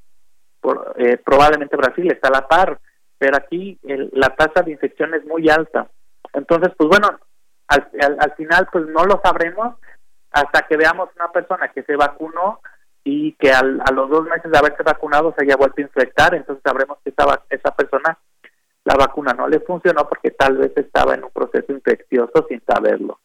Por, 0.60 0.94
eh, 0.98 1.18
probablemente 1.24 1.78
Brasil 1.78 2.12
está 2.12 2.28
a 2.28 2.42
la 2.42 2.48
par 2.50 2.78
pero 3.20 3.38
aquí 3.38 3.78
la 3.84 4.30
tasa 4.36 4.64
de 4.64 4.72
infección 4.72 5.14
es 5.14 5.24
muy 5.26 5.50
alta. 5.50 5.88
Entonces, 6.34 6.74
pues 6.78 6.90
bueno, 6.90 7.20
al, 7.68 7.88
al, 8.20 8.32
final 8.36 8.68
pues 8.72 8.88
no 8.88 9.04
lo 9.06 9.22
sabremos 9.24 9.76
hasta 10.32 10.62
que 10.68 10.78
veamos 10.78 11.10
una 11.16 11.32
persona 11.32 11.68
que 11.68 11.84
se 11.84 11.96
vacunó 11.96 12.62
y 13.04 13.34
que 13.34 13.52
a 13.52 13.62
los 13.62 14.10
dos 14.10 14.24
meses 14.24 14.52
de 14.52 14.58
haberse 14.58 14.84
vacunado 14.84 15.34
se 15.38 15.44
haya 15.44 15.58
vuelto 15.58 15.76
a 15.78 15.82
infectar, 15.82 16.34
entonces 16.34 16.62
sabremos 16.66 16.98
que 17.04 17.10
esa, 17.12 17.44
esa 17.50 17.76
persona 17.76 18.18
la 18.86 18.96
vacuna 18.96 19.34
no 19.34 19.48
le 19.48 19.60
funcionó 19.60 20.08
porque 20.08 20.32
tal 20.32 20.58
vez 20.58 20.72
estaba 20.76 21.14
en 21.14 21.24
un 21.24 21.32
proceso 21.32 21.72
infeccioso 21.72 22.46
sin 22.48 22.62
saberlo. 22.66 23.20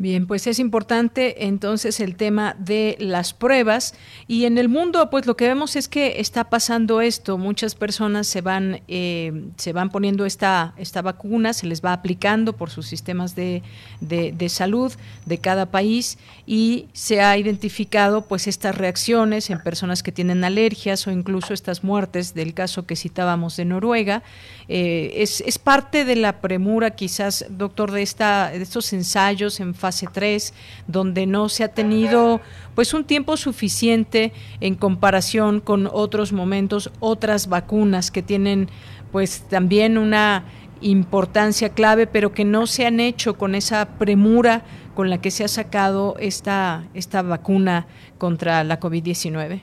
Bien, 0.00 0.28
pues 0.28 0.46
es 0.46 0.60
importante 0.60 1.46
entonces 1.46 1.98
el 1.98 2.14
tema 2.14 2.54
de 2.56 2.96
las 3.00 3.34
pruebas. 3.34 3.94
Y 4.28 4.44
en 4.44 4.56
el 4.56 4.68
mundo 4.68 5.10
pues 5.10 5.26
lo 5.26 5.36
que 5.36 5.48
vemos 5.48 5.74
es 5.74 5.88
que 5.88 6.20
está 6.20 6.44
pasando 6.44 7.00
esto, 7.00 7.36
muchas 7.36 7.74
personas 7.74 8.28
se 8.28 8.40
van 8.40 8.82
eh, 8.86 9.46
se 9.56 9.72
van 9.72 9.90
poniendo 9.90 10.24
esta 10.24 10.72
esta 10.76 11.02
vacuna, 11.02 11.52
se 11.52 11.66
les 11.66 11.84
va 11.84 11.92
aplicando 11.92 12.52
por 12.52 12.70
sus 12.70 12.86
sistemas 12.86 13.34
de, 13.34 13.64
de, 14.00 14.48
salud 14.48 14.92
de 15.26 15.38
cada 15.38 15.66
país 15.66 16.16
y 16.46 16.86
se 16.92 17.20
ha 17.20 17.36
identificado 17.36 18.22
pues 18.22 18.46
estas 18.46 18.78
reacciones 18.78 19.50
en 19.50 19.58
personas 19.58 20.04
que 20.04 20.12
tienen 20.12 20.44
alergias 20.44 21.08
o 21.08 21.10
incluso 21.10 21.52
estas 21.52 21.82
muertes 21.82 22.34
del 22.34 22.54
caso 22.54 22.86
que 22.86 22.94
citábamos 22.94 23.56
de 23.56 23.64
Noruega. 23.64 24.22
Eh, 24.68 25.14
es, 25.16 25.40
es 25.40 25.58
parte 25.58 26.04
de 26.04 26.14
la 26.14 26.40
premura 26.40 26.92
quizás 26.92 27.46
doctor 27.50 27.90
de 27.90 28.02
esta 28.02 28.50
de 28.50 28.62
estos 28.62 28.92
ensayos 28.92 29.58
en 29.58 29.74
3, 30.12 30.54
donde 30.86 31.26
no 31.26 31.48
se 31.48 31.64
ha 31.64 31.68
tenido 31.68 32.40
pues 32.74 32.94
un 32.94 33.04
tiempo 33.04 33.36
suficiente 33.36 34.32
en 34.60 34.74
comparación 34.74 35.60
con 35.60 35.88
otros 35.92 36.32
momentos, 36.32 36.90
otras 37.00 37.48
vacunas 37.48 38.10
que 38.10 38.22
tienen 38.22 38.68
pues 39.12 39.42
también 39.48 39.98
una 39.98 40.44
importancia 40.80 41.70
clave, 41.70 42.06
pero 42.06 42.32
que 42.32 42.44
no 42.44 42.66
se 42.66 42.86
han 42.86 43.00
hecho 43.00 43.36
con 43.36 43.54
esa 43.54 43.98
premura 43.98 44.62
con 44.94 45.10
la 45.10 45.20
que 45.20 45.30
se 45.30 45.44
ha 45.44 45.48
sacado 45.48 46.16
esta, 46.18 46.84
esta 46.94 47.22
vacuna 47.22 47.86
contra 48.18 48.64
la 48.64 48.80
COVID-19? 48.80 49.60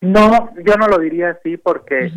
No, 0.00 0.50
yo 0.64 0.76
no 0.76 0.86
lo 0.86 0.98
diría 0.98 1.30
así 1.30 1.56
porque 1.56 2.12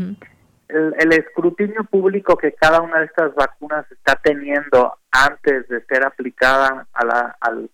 el, 0.69 1.13
escrutinio 1.13 1.83
público 1.83 2.37
que 2.37 2.53
cada 2.53 2.81
una 2.81 2.99
de 2.99 3.05
estas 3.05 3.33
vacunas 3.33 3.91
está 3.91 4.15
teniendo 4.15 4.97
antes 5.11 5.67
de 5.67 5.83
ser 5.85 6.05
aplicada 6.05 6.87
a 6.93 7.05
la, 7.05 7.35
al, 7.41 7.69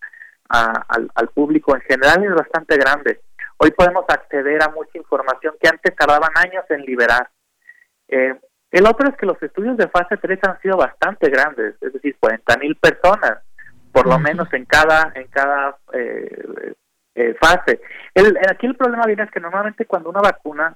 al, 0.50 1.28
público 1.30 1.76
en 1.76 1.82
general 1.82 2.24
es 2.24 2.34
bastante 2.34 2.78
grande. 2.78 3.22
Hoy 3.58 3.72
podemos 3.72 4.06
acceder 4.08 4.64
a 4.64 4.70
mucha 4.70 4.98
información 4.98 5.56
que 5.62 5.68
antes 5.68 5.96
tardaban 5.96 6.32
años 6.36 6.64
en 6.70 6.82
liberar. 6.82 7.30
Eh, 8.08 8.36
el 8.72 8.88
otro 8.88 9.10
es 9.10 9.18
que 9.18 9.26
los 9.26 9.42
estudios 9.42 9.78
de 9.78 9.88
fase 9.88 10.18
3 10.18 10.40
han 10.48 10.62
sido 10.62 10.78
bastante 10.78 11.30
grandes, 11.30 11.76
es 11.82 11.94
decir, 11.94 12.16
40 12.20 12.58
mil 12.58 12.76
personas. 12.76 13.40
por 13.92 14.08
lo 14.08 14.20
menos 14.20 14.52
en 14.52 14.66
cada 14.66 15.14
en 15.16 15.28
cada 15.28 15.78
eh, 15.94 16.74
eh, 17.16 17.34
fase. 17.40 17.80
El, 18.14 18.38
aquí 18.50 18.66
el 18.68 18.76
problema 18.76 19.06
viene 19.06 19.24
es 19.24 19.32
que 19.32 19.40
normalmente 19.40 19.86
cuando 19.86 20.10
una 20.10 20.20
vacuna 20.20 20.76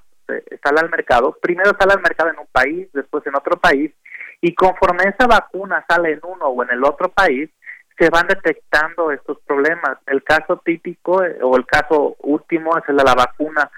sale 0.62 0.80
al 0.80 0.90
mercado, 0.90 1.36
primero 1.40 1.72
sale 1.78 1.94
al 1.94 2.02
mercado 2.02 2.30
en 2.30 2.38
un 2.38 2.48
país, 2.50 2.88
después 2.92 3.26
en 3.26 3.36
otro 3.36 3.58
país, 3.58 3.92
y 4.40 4.54
conforme 4.54 5.04
esa 5.04 5.26
vacuna 5.26 5.84
sale 5.88 6.12
en 6.12 6.20
uno 6.22 6.46
o 6.46 6.62
en 6.62 6.70
el 6.70 6.84
otro 6.84 7.10
país, 7.10 7.50
se 7.98 8.08
van 8.08 8.26
detectando 8.26 9.12
estos 9.12 9.38
problemas. 9.40 9.98
El 10.06 10.24
caso 10.24 10.62
típico 10.64 11.22
eh, 11.22 11.38
o 11.42 11.56
el 11.56 11.66
caso 11.66 12.16
último 12.20 12.76
es 12.78 12.84
el 12.88 12.96
de 12.96 13.04
la 13.04 13.14
vacuna 13.14 13.70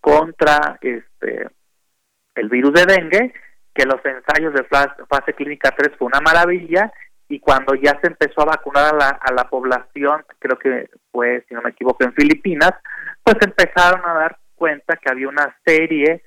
contra 0.00 0.78
este 0.80 1.48
el 2.36 2.48
virus 2.48 2.74
de 2.74 2.84
dengue, 2.86 3.32
que 3.74 3.86
los 3.86 4.00
ensayos 4.04 4.52
de 4.54 4.62
fase 4.64 5.32
clínica 5.32 5.74
3 5.76 5.96
fue 5.98 6.06
una 6.06 6.20
maravilla 6.20 6.92
y 7.28 7.40
cuando 7.40 7.74
ya 7.74 7.98
se 8.00 8.08
empezó 8.08 8.42
a 8.42 8.56
vacunar 8.56 8.94
a 8.94 8.96
la, 8.96 9.08
a 9.08 9.32
la 9.32 9.48
población, 9.48 10.24
creo 10.38 10.58
que 10.58 10.90
fue, 11.10 11.44
si 11.48 11.54
no 11.54 11.62
me 11.62 11.70
equivoco, 11.70 12.04
en 12.04 12.12
Filipinas, 12.12 12.72
pues 13.24 13.36
empezaron 13.40 14.02
a 14.04 14.14
dar 14.14 14.38
cuenta 14.56 14.96
que 14.96 15.10
había 15.10 15.28
una 15.28 15.56
serie 15.64 16.22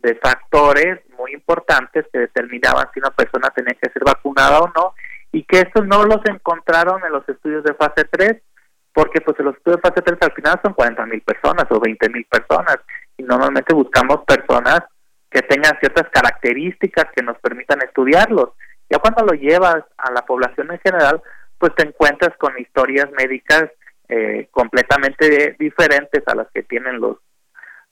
de 0.00 0.14
factores 0.16 1.00
muy 1.16 1.32
importantes 1.32 2.04
que 2.12 2.18
determinaban 2.18 2.86
si 2.92 3.00
una 3.00 3.10
persona 3.10 3.48
tenía 3.50 3.74
que 3.74 3.90
ser 3.90 4.02
vacunada 4.04 4.60
o 4.60 4.72
no 4.74 4.94
y 5.32 5.44
que 5.44 5.60
estos 5.60 5.86
no 5.86 6.04
los 6.04 6.20
encontraron 6.26 7.02
en 7.04 7.12
los 7.12 7.28
estudios 7.28 7.64
de 7.64 7.74
fase 7.74 8.04
3 8.10 8.34
porque 8.92 9.20
pues 9.20 9.38
en 9.40 9.46
los 9.46 9.56
estudios 9.56 9.80
de 9.82 9.88
fase 9.88 10.02
3 10.02 10.18
al 10.20 10.32
final 10.32 10.60
son 10.62 10.74
40 10.74 11.06
mil 11.06 11.22
personas 11.22 11.66
o 11.70 11.80
20 11.80 12.08
mil 12.10 12.24
personas 12.26 12.78
y 13.16 13.22
normalmente 13.22 13.74
buscamos 13.74 14.20
personas 14.26 14.80
que 15.30 15.42
tengan 15.42 15.78
ciertas 15.80 16.08
características 16.10 17.06
que 17.14 17.22
nos 17.22 17.36
permitan 17.38 17.80
estudiarlos. 17.82 18.50
Ya 18.88 18.98
cuando 18.98 19.24
lo 19.24 19.32
llevas 19.32 19.82
a 19.96 20.12
la 20.12 20.22
población 20.22 20.70
en 20.70 20.78
general, 20.78 21.20
pues 21.58 21.74
te 21.74 21.88
encuentras 21.88 22.36
con 22.38 22.56
historias 22.58 23.10
médicas 23.18 23.64
eh, 24.08 24.48
completamente 24.52 25.56
diferentes 25.58 26.22
a 26.26 26.34
las 26.36 26.46
que 26.52 26.62
tienen 26.62 27.00
los 27.00 27.16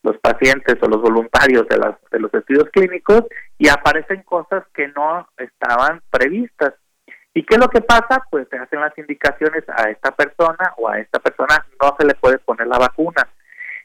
los 0.03 0.19
pacientes 0.19 0.77
o 0.83 0.89
los 0.89 1.01
voluntarios 1.01 1.67
de, 1.69 1.79
las, 1.79 1.95
de 2.11 2.19
los 2.19 2.33
estudios 2.35 2.69
clínicos 2.73 3.23
y 3.59 3.69
aparecen 3.69 4.23
cosas 4.23 4.65
que 4.75 4.89
no 4.89 5.29
estaban 5.37 6.03
previstas. 6.11 6.75
¿Y 7.35 7.45
qué 7.45 7.55
es 7.55 7.61
lo 7.61 7.69
que 7.69 7.81
pasa? 7.81 8.23
Pues 8.31 8.47
se 8.51 8.59
hacen 8.59 8.81
las 8.81 8.97
indicaciones 8.99 9.65
a 9.69 9.91
esta 9.91 10.11
persona 10.11 10.75
o 10.77 10.89
a 10.89 10.99
esta 10.99 11.19
persona 11.19 11.65
no 11.81 11.97
se 11.99 12.07
le 12.07 12.15
puede 12.15 12.39
poner 12.39 12.67
la 12.67 12.79
vacuna. 12.79 13.27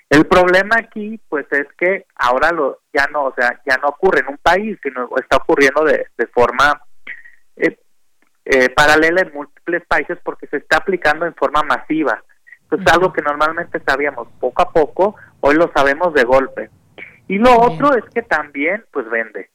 El 0.10 0.26
problema 0.26 0.76
aquí, 0.80 1.20
pues, 1.28 1.46
es 1.52 1.68
que 1.78 2.06
ahora 2.16 2.52
lo 2.52 2.80
ya 2.94 3.08
no, 3.12 3.26
o 3.26 3.34
sea, 3.36 3.62
ya 3.66 3.78
no 3.78 3.90
ocurre 3.90 4.22
en 4.22 4.30
un 4.30 4.38
país, 4.38 4.78
sino 4.82 5.10
está 5.18 5.38
ocurriendo 5.38 5.84
de, 5.84 6.08
de 6.18 6.28
forma 6.28 6.82
eh, 7.58 7.78
eh, 8.46 8.70
paralela 8.70 9.22
en 9.22 9.34
múltiples 9.34 9.86
países 9.86 10.18
porque 10.24 10.48
se 10.48 10.58
está 10.58 10.78
aplicando 10.78 11.26
en 11.26 11.36
forma 11.36 11.62
masiva. 11.64 12.24
Entonces, 12.70 12.94
algo 12.94 13.14
que 13.14 13.22
normalmente 13.22 13.80
sabíamos 13.88 14.28
poco 14.40 14.62
a 14.62 14.72
poco, 14.72 15.16
hoy 15.40 15.56
lo 15.56 15.72
sabemos 15.74 16.14
de 16.14 16.26
golpe. 16.26 16.70
Y 17.30 17.38
lo 17.38 17.58
otro 17.60 17.96
es 17.96 18.04
que 18.14 18.22
también, 18.24 18.84
pues, 18.92 19.10
vende, 19.10 19.50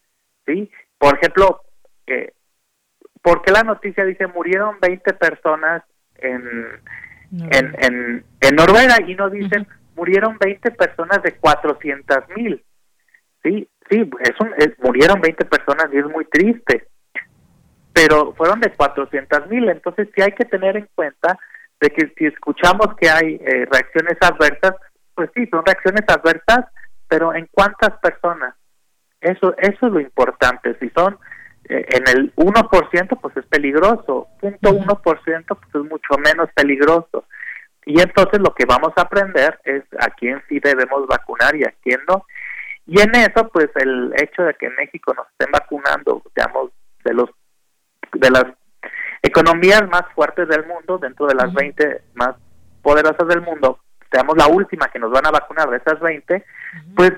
¿sí? 0.46 0.70
Por 0.96 1.16
ejemplo, 1.16 1.60
eh, 2.06 2.32
¿por 3.22 3.42
qué 3.42 3.52
la 3.52 3.64
noticia 3.64 4.04
dice 4.04 4.26
murieron 4.26 4.78
20 4.80 5.12
personas 5.14 5.82
en, 6.16 6.42
en, 7.30 7.74
en, 7.78 8.24
en, 8.40 8.56
Noruega 8.56 8.96
y 9.06 9.14
no 9.14 9.28
dicen 9.30 9.66
murieron 9.94 10.38
20 10.38 10.70
personas 10.72 11.22
de 11.22 11.34
400 11.36 12.28
mil? 12.36 12.64
Sí, 13.42 13.68
sí, 13.90 14.10
es 14.20 14.40
un, 14.40 14.54
murieron 14.78 15.20
20 15.20 15.44
personas 15.44 15.88
y 15.92 15.98
es 15.98 16.06
muy 16.06 16.24
triste, 16.26 16.88
pero 17.92 18.32
fueron 18.34 18.60
de 18.60 18.70
400 18.70 19.48
mil, 19.48 19.68
entonces 19.68 20.08
sí 20.14 20.22
hay 20.22 20.32
que 20.32 20.44
tener 20.44 20.76
en 20.76 20.88
cuenta 20.94 21.38
de 21.82 21.90
que 21.90 22.12
si 22.16 22.26
escuchamos 22.26 22.94
que 23.00 23.10
hay 23.10 23.34
eh, 23.44 23.66
reacciones 23.70 24.16
adversas, 24.20 24.76
pues 25.16 25.28
sí, 25.34 25.46
son 25.48 25.66
reacciones 25.66 26.04
adversas, 26.06 26.66
pero 27.08 27.34
¿en 27.34 27.48
cuántas 27.50 27.98
personas? 27.98 28.54
Eso, 29.20 29.52
eso 29.58 29.86
es 29.86 29.92
lo 29.92 30.00
importante. 30.00 30.76
Si 30.78 30.88
son 30.90 31.18
eh, 31.68 31.84
en 31.88 32.08
el 32.08 32.34
1%, 32.36 33.20
pues 33.20 33.36
es 33.36 33.44
peligroso. 33.46 34.28
Punto 34.40 34.70
1%, 34.70 35.02
pues 35.02 35.74
es 35.74 35.90
mucho 35.90 36.18
menos 36.24 36.48
peligroso. 36.54 37.24
Y 37.84 38.00
entonces 38.00 38.38
lo 38.40 38.54
que 38.54 38.64
vamos 38.64 38.92
a 38.96 39.02
aprender 39.02 39.58
es 39.64 39.82
a 39.98 40.08
quién 40.10 40.40
sí 40.48 40.60
debemos 40.60 41.08
vacunar 41.08 41.56
y 41.56 41.64
a 41.64 41.74
quién 41.82 41.98
no. 42.08 42.26
Y 42.86 43.00
en 43.00 43.12
eso, 43.16 43.48
pues 43.52 43.70
el 43.74 44.12
hecho 44.18 44.44
de 44.44 44.54
que 44.54 44.66
en 44.66 44.76
México 44.76 45.12
nos 45.14 45.26
estén 45.30 45.50
vacunando, 45.50 46.22
digamos, 46.36 46.70
de 47.04 47.14
los 47.14 47.30
de 48.12 48.30
las 48.30 48.44
economías 49.22 49.88
más 49.88 50.02
fuertes 50.14 50.48
del 50.48 50.66
mundo, 50.66 50.98
dentro 50.98 51.26
de 51.26 51.34
las 51.34 51.52
20 51.54 52.02
más 52.14 52.34
poderosas 52.82 53.26
del 53.28 53.40
mundo, 53.40 53.78
seamos 54.10 54.36
la 54.36 54.48
última 54.48 54.88
que 54.88 54.98
nos 54.98 55.10
van 55.10 55.26
a 55.26 55.30
vacunar 55.30 55.70
de 55.70 55.78
esas 55.78 56.00
20, 56.00 56.44
pues 56.94 57.12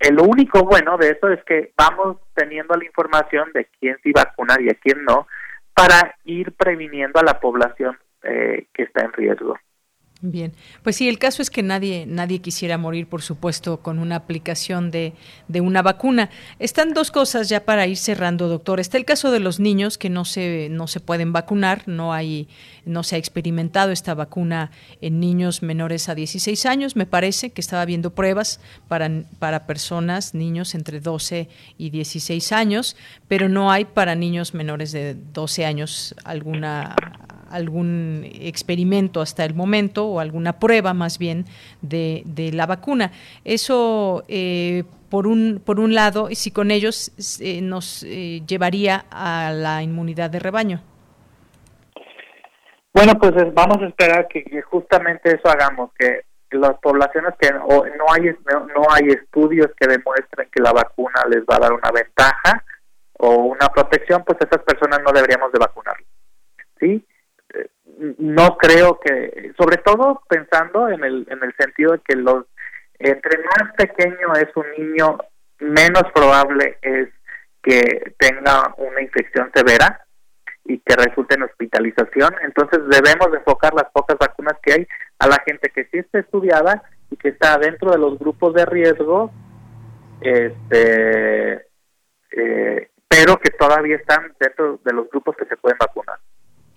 el 0.00 0.14
lo 0.14 0.24
único 0.24 0.64
bueno 0.64 0.96
de 0.96 1.10
eso 1.10 1.28
es 1.28 1.44
que 1.44 1.72
vamos 1.76 2.16
teniendo 2.34 2.74
la 2.74 2.84
información 2.84 3.50
de 3.52 3.68
quién 3.78 3.98
sí 4.02 4.12
vacunar 4.12 4.60
y 4.62 4.70
a 4.70 4.74
quién 4.74 5.04
no, 5.04 5.28
para 5.74 6.16
ir 6.24 6.52
previniendo 6.52 7.20
a 7.20 7.22
la 7.22 7.38
población 7.38 7.98
eh, 8.22 8.66
que 8.72 8.84
está 8.84 9.04
en 9.04 9.12
riesgo. 9.12 9.58
Bien, 10.22 10.52
pues 10.82 10.96
sí, 10.96 11.08
el 11.08 11.18
caso 11.18 11.40
es 11.40 11.48
que 11.48 11.62
nadie, 11.62 12.04
nadie 12.06 12.40
quisiera 12.40 12.76
morir, 12.76 13.06
por 13.06 13.22
supuesto, 13.22 13.80
con 13.80 13.98
una 13.98 14.16
aplicación 14.16 14.90
de, 14.90 15.14
de, 15.48 15.62
una 15.62 15.80
vacuna. 15.80 16.28
Están 16.58 16.92
dos 16.92 17.10
cosas 17.10 17.48
ya 17.48 17.64
para 17.64 17.86
ir 17.86 17.96
cerrando, 17.96 18.46
doctor. 18.46 18.80
Está 18.80 18.98
el 18.98 19.06
caso 19.06 19.30
de 19.30 19.40
los 19.40 19.60
niños 19.60 19.96
que 19.96 20.10
no 20.10 20.26
se, 20.26 20.68
no 20.70 20.88
se 20.88 21.00
pueden 21.00 21.32
vacunar, 21.32 21.84
no 21.88 22.12
hay, 22.12 22.48
no 22.84 23.02
se 23.02 23.16
ha 23.16 23.18
experimentado 23.18 23.92
esta 23.92 24.12
vacuna 24.12 24.72
en 25.00 25.20
niños 25.20 25.62
menores 25.62 26.10
a 26.10 26.14
16 26.14 26.66
años. 26.66 26.96
Me 26.96 27.06
parece 27.06 27.48
que 27.48 27.62
estaba 27.62 27.86
viendo 27.86 28.14
pruebas 28.14 28.60
para, 28.88 29.10
para 29.38 29.66
personas, 29.66 30.34
niños 30.34 30.74
entre 30.74 31.00
12 31.00 31.48
y 31.78 31.88
16 31.88 32.52
años, 32.52 32.94
pero 33.26 33.48
no 33.48 33.72
hay 33.72 33.86
para 33.86 34.14
niños 34.16 34.52
menores 34.52 34.92
de 34.92 35.14
12 35.14 35.64
años 35.64 36.14
alguna 36.24 36.94
algún 37.50 38.22
experimento 38.24 39.20
hasta 39.20 39.44
el 39.44 39.54
momento 39.54 40.06
o 40.06 40.20
alguna 40.20 40.58
prueba 40.58 40.94
más 40.94 41.18
bien 41.18 41.44
de, 41.82 42.50
la 42.52 42.66
vacuna. 42.66 43.12
Eso, 43.44 44.24
eh, 44.28 44.84
por, 45.10 45.26
un, 45.26 45.62
por 45.64 45.80
un 45.80 45.94
lado, 45.94 46.30
y 46.30 46.36
si 46.36 46.50
con 46.50 46.70
ellos 46.70 47.12
eh, 47.40 47.60
nos 47.60 48.02
eh, 48.04 48.42
llevaría 48.46 49.04
a 49.10 49.52
la 49.52 49.82
inmunidad 49.82 50.30
de 50.30 50.38
rebaño. 50.38 50.80
Bueno, 52.92 53.14
pues 53.18 53.32
vamos 53.54 53.82
a 53.82 53.86
esperar 53.86 54.26
que, 54.28 54.62
justamente 54.62 55.30
eso 55.30 55.48
hagamos, 55.48 55.90
que 55.98 56.24
las 56.50 56.76
poblaciones 56.80 57.34
que 57.38 57.52
no 57.52 58.12
hay 58.12 58.36
no, 58.44 58.82
hay 58.90 59.08
estudios 59.10 59.68
que 59.78 59.86
demuestren 59.86 60.48
que 60.50 60.60
la 60.60 60.72
vacuna 60.72 61.24
les 61.28 61.42
va 61.44 61.56
a 61.56 61.60
dar 61.60 61.72
una 61.72 61.90
ventaja 61.92 62.64
o 63.18 63.36
una 63.36 63.68
protección, 63.68 64.24
pues 64.24 64.38
esas 64.40 64.62
personas 64.64 65.00
no 65.04 65.12
deberíamos 65.12 65.52
de 65.52 65.58
vacunar. 65.60 65.96
¿Sí? 66.80 67.06
No 68.18 68.56
creo 68.56 68.98
que, 68.98 69.52
sobre 69.58 69.76
todo 69.78 70.22
pensando 70.28 70.88
en 70.88 71.04
el, 71.04 71.26
en 71.30 71.42
el 71.42 71.54
sentido 71.58 71.92
de 71.92 72.00
que 72.00 72.16
los, 72.16 72.46
entre 72.98 73.38
más 73.38 73.74
pequeño 73.76 74.32
es 74.34 74.48
un 74.56 74.66
niño, 74.78 75.18
menos 75.58 76.04
probable 76.14 76.78
es 76.82 77.08
que 77.62 78.14
tenga 78.18 78.74
una 78.78 79.02
infección 79.02 79.50
severa 79.54 80.06
y 80.64 80.78
que 80.78 80.96
resulte 80.96 81.34
en 81.34 81.42
hospitalización. 81.42 82.34
Entonces 82.42 82.80
debemos 82.88 83.28
enfocar 83.36 83.74
las 83.74 83.90
pocas 83.92 84.16
vacunas 84.18 84.54
que 84.62 84.72
hay 84.72 84.88
a 85.18 85.26
la 85.26 85.42
gente 85.46 85.70
que 85.70 85.84
sí 85.84 85.98
está 85.98 86.20
estudiada 86.20 86.82
y 87.10 87.16
que 87.16 87.28
está 87.28 87.58
dentro 87.58 87.90
de 87.90 87.98
los 87.98 88.18
grupos 88.18 88.54
de 88.54 88.64
riesgo, 88.64 89.30
este, 90.20 91.66
eh, 92.32 92.90
pero 93.08 93.36
que 93.38 93.50
todavía 93.50 93.96
están 93.96 94.32
dentro 94.38 94.78
de 94.84 94.92
los 94.92 95.10
grupos 95.10 95.36
que 95.36 95.44
se 95.46 95.56
pueden 95.56 95.78
vacunar. 95.78 96.19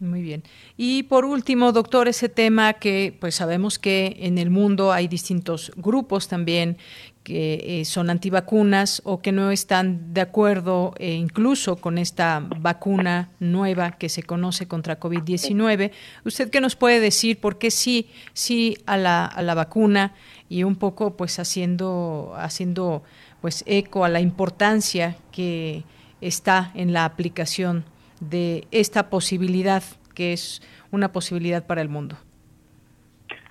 Muy 0.03 0.21
bien. 0.21 0.43
Y 0.75 1.03
por 1.03 1.23
último, 1.23 1.71
doctor, 1.71 2.09
ese 2.09 2.27
tema 2.27 2.73
que 2.73 3.15
pues 3.21 3.35
sabemos 3.35 3.79
que 3.79 4.17
en 4.19 4.37
el 4.37 4.49
mundo 4.49 4.91
hay 4.91 5.07
distintos 5.07 5.71
grupos 5.77 6.27
también 6.27 6.77
que 7.23 7.79
eh, 7.79 7.85
son 7.85 8.09
antivacunas 8.09 9.01
o 9.05 9.21
que 9.21 9.31
no 9.31 9.49
están 9.51 10.13
de 10.13 10.19
acuerdo 10.19 10.93
eh, 10.97 11.13
incluso 11.13 11.77
con 11.77 11.97
esta 11.97 12.45
vacuna 12.59 13.31
nueva 13.39 13.91
que 13.91 14.09
se 14.09 14.23
conoce 14.23 14.67
contra 14.67 14.99
COVID-19. 14.99 15.91
¿Usted 16.25 16.49
qué 16.49 16.59
nos 16.59 16.75
puede 16.75 16.99
decir 16.99 17.39
por 17.39 17.57
qué 17.57 17.71
sí, 17.71 18.09
sí 18.33 18.77
a 18.85 18.97
la, 18.97 19.25
a 19.25 19.41
la 19.41 19.53
vacuna 19.53 20.15
y 20.49 20.63
un 20.63 20.75
poco 20.75 21.15
pues 21.15 21.39
haciendo, 21.39 22.33
haciendo 22.35 23.03
pues 23.39 23.63
eco 23.67 24.03
a 24.03 24.09
la 24.09 24.19
importancia 24.19 25.15
que 25.31 25.85
está 26.19 26.71
en 26.75 26.91
la 26.91 27.05
aplicación 27.05 27.85
de 28.29 28.67
esta 28.71 29.09
posibilidad, 29.09 29.83
que 30.13 30.33
es 30.33 30.61
una 30.91 31.11
posibilidad 31.11 31.65
para 31.65 31.81
el 31.81 31.89
mundo. 31.89 32.17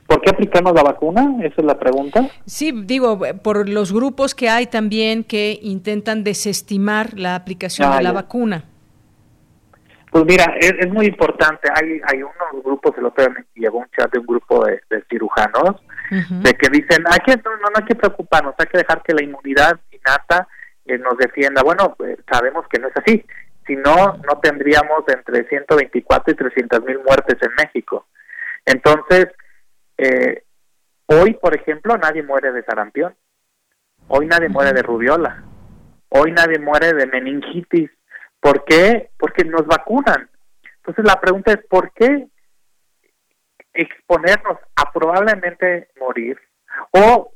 ¿Por 0.06 0.20
qué 0.20 0.30
aplicamos 0.30 0.74
la 0.74 0.82
vacuna? 0.82 1.36
Esa 1.42 1.54
es 1.56 1.64
la 1.64 1.78
pregunta. 1.78 2.28
Sí, 2.44 2.72
digo, 2.84 3.20
por 3.42 3.68
los 3.68 3.92
grupos 3.92 4.34
que 4.34 4.50
hay 4.50 4.66
también 4.66 5.24
que 5.24 5.58
intentan 5.62 6.22
desestimar 6.22 7.18
la 7.18 7.34
aplicación 7.34 7.96
de 7.96 8.02
la 8.02 8.12
vacuna. 8.12 8.64
Pues 10.10 10.26
mira, 10.26 10.54
es, 10.60 10.92
muy 10.92 11.06
importante. 11.06 11.70
Hay 11.74 11.98
hay 12.04 12.22
unos 12.22 12.62
grupos, 12.62 12.92
el 12.98 13.06
otro 13.06 13.24
día 13.24 13.44
llegó 13.54 13.78
un 13.78 13.86
chat 13.96 14.12
de 14.12 14.18
un 14.18 14.26
grupo 14.26 14.66
de, 14.66 14.82
cirujanos 15.08 15.80
de 16.10 16.52
que 16.52 16.68
dicen, 16.68 17.02
hay 17.10 17.20
que, 17.24 17.34
no, 17.36 17.56
no, 17.56 17.68
hay 17.74 17.84
que 17.84 17.94
preocuparnos, 17.94 18.54
hay 18.58 18.66
que 18.66 18.76
dejar 18.76 19.02
que 19.02 19.14
la 19.14 19.24
inmunidad 19.24 19.80
innata 19.90 20.46
eh, 20.84 20.98
nos 20.98 21.16
defienda. 21.16 21.62
Bueno, 21.62 21.94
pues, 21.96 22.18
sabemos 22.30 22.66
que 22.68 22.78
no 22.78 22.88
es 22.88 22.96
así. 22.98 23.24
Si 23.66 23.76
no, 23.76 24.18
no 24.28 24.40
tendríamos 24.42 25.04
entre 25.08 25.44
124 25.48 26.32
y 26.32 26.36
300 26.36 26.84
mil 26.84 26.98
muertes 26.98 27.36
en 27.40 27.50
México. 27.56 28.06
Entonces, 28.64 29.28
eh, 29.98 30.44
hoy, 31.06 31.34
por 31.34 31.54
ejemplo, 31.54 31.96
nadie 31.96 32.22
muere 32.22 32.52
de 32.52 32.64
sarampión. 32.64 33.14
Hoy 34.08 34.26
nadie 34.26 34.48
muere 34.48 34.72
de 34.72 34.82
rubiola. 34.82 35.42
Hoy 36.08 36.32
nadie 36.32 36.58
muere 36.58 36.92
de 36.92 37.06
meningitis. 37.06 37.90
¿Por 38.40 38.64
qué? 38.64 39.10
Porque 39.16 39.44
nos 39.44 39.66
vacunan. 39.66 40.28
Entonces 40.76 41.04
la 41.04 41.20
pregunta 41.20 41.52
es, 41.52 41.64
¿por 41.68 41.92
qué 41.92 42.26
exponernos 43.72 44.58
a 44.76 44.92
probablemente 44.92 45.88
morir? 45.98 46.38
O 46.90 47.32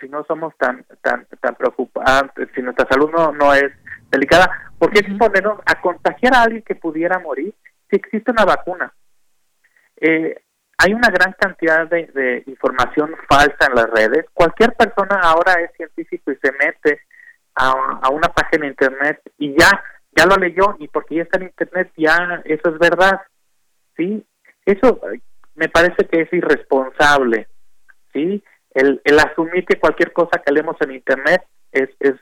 si 0.00 0.08
no 0.08 0.24
somos 0.24 0.56
tan 0.56 0.84
tan 1.02 1.26
tan 1.40 1.54
preocupantes, 1.54 2.48
si 2.54 2.62
nuestra 2.62 2.88
salud 2.88 3.10
no, 3.10 3.32
no 3.32 3.52
es 3.52 3.70
delicada, 4.10 4.72
¿por 4.84 4.92
qué 4.92 4.98
exponernos 4.98 5.60
a 5.64 5.80
contagiar 5.80 6.34
a 6.34 6.42
alguien 6.42 6.62
que 6.62 6.74
pudiera 6.74 7.18
morir 7.18 7.54
si 7.88 7.96
existe 7.96 8.30
una 8.30 8.44
vacuna? 8.44 8.92
Eh, 9.96 10.42
hay 10.76 10.92
una 10.92 11.08
gran 11.08 11.34
cantidad 11.38 11.88
de, 11.88 12.42
información 12.46 13.16
falsa 13.26 13.66
en 13.66 13.76
las 13.76 13.88
redes. 13.88 14.26
Cualquier 14.34 14.74
persona 14.74 15.20
ahora 15.22 15.54
es 15.62 15.70
científico 15.74 16.32
y 16.32 16.36
se 16.36 16.52
mete 16.52 17.00
a, 17.54 18.10
una 18.10 18.28
página 18.28 18.64
de 18.64 18.72
internet 18.72 19.22
y 19.38 19.58
ya, 19.58 19.82
ya 20.14 20.26
lo 20.26 20.36
leyó 20.36 20.76
y 20.78 20.88
porque 20.88 21.14
ya 21.14 21.22
está 21.22 21.38
en 21.38 21.44
internet 21.44 21.90
ya 21.96 22.42
eso 22.44 22.68
es 22.68 22.78
verdad. 22.78 23.22
¿Sí? 23.96 24.22
Eso 24.66 25.00
eh, 25.10 25.20
me 25.54 25.70
parece 25.70 26.06
que 26.06 26.22
es 26.22 26.32
irresponsable. 26.32 27.48
¿Sí? 28.12 28.44
El, 28.74 29.00
el 29.02 29.18
asumir 29.18 29.64
que 29.64 29.80
cualquier 29.80 30.12
cosa 30.12 30.42
que 30.44 30.52
leemos 30.52 30.76
en 30.80 30.92
internet 30.92 31.42
es, 31.72 31.88
es, 32.00 32.16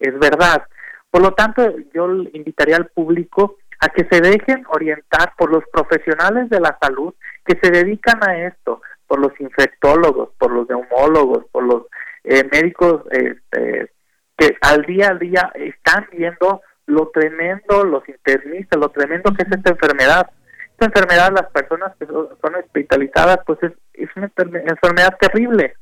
es 0.00 0.18
verdad. 0.18 0.66
Por 1.10 1.22
lo 1.22 1.32
tanto, 1.32 1.62
yo 1.94 2.12
invitaría 2.32 2.76
al 2.76 2.88
público 2.88 3.56
a 3.80 3.88
que 3.88 4.06
se 4.10 4.20
dejen 4.20 4.64
orientar 4.68 5.32
por 5.36 5.50
los 5.50 5.64
profesionales 5.72 6.48
de 6.50 6.60
la 6.60 6.76
salud 6.80 7.14
que 7.44 7.58
se 7.62 7.70
dedican 7.70 8.22
a 8.26 8.46
esto, 8.46 8.80
por 9.06 9.20
los 9.20 9.38
infectólogos, 9.40 10.30
por 10.38 10.50
los 10.50 10.68
neumólogos, 10.68 11.44
por 11.52 11.64
los 11.64 11.82
eh, 12.24 12.48
médicos 12.50 13.02
este, 13.10 13.90
que 14.36 14.56
al 14.60 14.82
día 14.82 15.10
a 15.10 15.14
día 15.14 15.52
están 15.54 16.06
viendo 16.12 16.60
lo 16.86 17.08
tremendo, 17.08 17.84
los 17.84 18.08
internistas, 18.08 18.78
lo 18.78 18.88
tremendo 18.90 19.32
que 19.32 19.42
es 19.42 19.50
esta 19.50 19.70
enfermedad. 19.70 20.30
Esta 20.72 20.86
enfermedad, 20.86 21.32
las 21.32 21.50
personas 21.52 21.96
que 21.98 22.06
son 22.06 22.54
hospitalizadas, 22.54 23.38
pues 23.46 23.58
es, 23.62 23.72
es 23.94 24.08
una 24.14 24.30
enfermedad 24.36 25.16
terrible. 25.18 25.74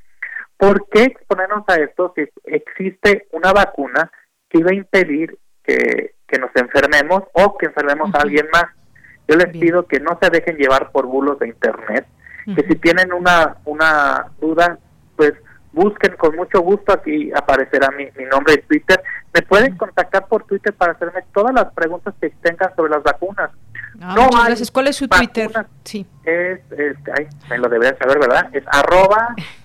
¿Por 0.57 0.89
qué 0.89 1.05
exponernos 1.05 1.65
a 1.69 1.75
esto 1.77 2.13
si 2.15 2.29
existe 2.45 3.27
una 3.33 3.53
vacuna 3.53 4.11
que 4.55 4.61
iba 4.61 4.71
a 4.71 4.75
impedir 4.75 5.37
que, 5.65 6.15
que 6.29 6.39
nos 6.39 6.51
enfermemos 6.55 7.25
o 7.33 7.59
que 7.59 7.67
enfermemos 7.67 8.15
a 8.15 8.19
alguien 8.19 8.47
más. 8.53 8.67
Yo 9.27 9.37
les 9.37 9.49
pido 9.49 9.87
que 9.87 9.99
no 9.99 10.17
se 10.23 10.31
dejen 10.31 10.57
llevar 10.57 10.93
por 10.93 11.07
bulos 11.07 11.41
de 11.41 11.49
internet, 11.49 12.07
que 12.45 12.63
si 12.69 12.77
tienen 12.77 13.13
una, 13.13 13.57
una 13.65 14.27
duda, 14.41 14.79
pues 15.17 15.33
busquen 15.73 16.15
con 16.17 16.37
mucho 16.37 16.61
gusto, 16.61 16.93
aquí 16.93 17.33
aparecerá 17.35 17.91
mi, 17.91 18.05
mi 18.17 18.27
nombre 18.27 18.55
en 18.55 18.63
Twitter. 18.63 19.03
Me 19.33 19.43
pueden 19.43 19.77
contactar 19.77 20.29
por 20.29 20.45
Twitter 20.45 20.73
para 20.73 20.93
hacerme 20.93 21.25
todas 21.33 21.53
las 21.53 21.73
preguntas 21.73 22.15
que 22.21 22.31
tengan 22.43 22.77
sobre 22.77 22.93
las 22.93 23.03
vacunas. 23.03 23.51
Ah, 24.01 24.15
no 24.15 24.29
gracias. 24.29 24.71
¿Cuál 24.71 24.89
es 24.89 24.97
su 24.97 25.09
Twitter? 25.09 25.51
Sí. 25.83 26.07
Es, 26.23 26.61
es 26.71 26.97
ay, 27.19 27.27
me 27.51 27.59
lo 27.59 27.69
deberían 27.69 27.99
saber, 27.99 28.21
¿verdad? 28.21 28.51
Es 28.53 28.63
arroba 28.69 29.35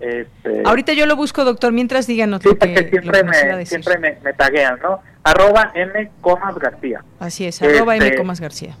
este, 0.00 0.62
Ahorita 0.64 0.92
yo 0.92 1.06
lo 1.06 1.16
busco, 1.16 1.44
doctor, 1.44 1.72
mientras 1.72 2.06
díganos 2.06 2.42
sí, 2.42 2.48
porque 2.48 2.88
siempre, 2.90 3.24
me, 3.24 3.66
siempre 3.66 3.98
me, 3.98 4.32
taguean, 4.32 4.78
¿no? 4.82 5.00
Arroba 5.22 5.70
M. 5.74 6.10
Comas 6.20 6.58
García. 6.58 7.04
Así 7.20 7.46
es, 7.46 7.62
arroba 7.62 7.96
M. 7.96 8.04
Este, 8.04 8.18
Comas 8.18 8.40
García. 8.40 8.76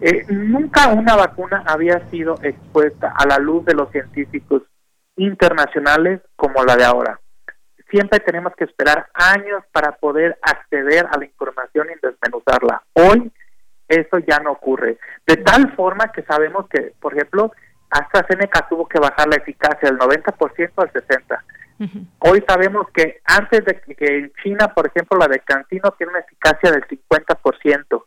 Eh, 0.00 0.24
nunca 0.28 0.88
una 0.88 1.16
vacuna 1.16 1.62
había 1.66 2.08
sido 2.10 2.38
expuesta 2.42 3.14
a 3.16 3.26
la 3.26 3.38
luz 3.38 3.64
de 3.64 3.74
los 3.74 3.90
científicos 3.90 4.62
internacionales 5.16 6.20
como 6.36 6.64
la 6.64 6.76
de 6.76 6.84
ahora. 6.84 7.20
Siempre 7.90 8.20
tenemos 8.20 8.52
que 8.56 8.64
esperar 8.64 9.06
años 9.14 9.62
para 9.72 9.92
poder 9.92 10.38
acceder 10.42 11.06
a 11.10 11.18
la 11.18 11.24
información 11.24 11.86
y 11.90 12.06
desmenuzarla. 12.06 12.82
Hoy 12.94 13.30
eso 13.88 14.18
ya 14.18 14.38
no 14.40 14.52
ocurre. 14.52 14.98
De 15.26 15.36
tal 15.36 15.72
forma 15.76 16.10
que 16.10 16.22
sabemos 16.22 16.68
que, 16.68 16.92
por 17.00 17.14
ejemplo, 17.14 17.52
AstraZeneca 17.90 18.66
tuvo 18.68 18.86
que 18.86 18.98
bajar 18.98 19.28
la 19.28 19.36
eficacia 19.36 19.88
del 19.90 19.98
90% 19.98 20.72
al 20.76 20.92
60%. 20.92 21.38
Hoy 22.20 22.42
sabemos 22.48 22.86
que 22.92 23.20
antes 23.24 23.64
de 23.64 23.80
que 23.80 24.18
en 24.18 24.32
China, 24.42 24.72
por 24.74 24.86
ejemplo, 24.86 25.18
la 25.18 25.28
de 25.28 25.40
Cantino 25.40 25.90
tiene 25.92 26.12
una 26.12 26.20
eficacia 26.20 26.70
del 26.70 26.86
50%. 26.86 28.04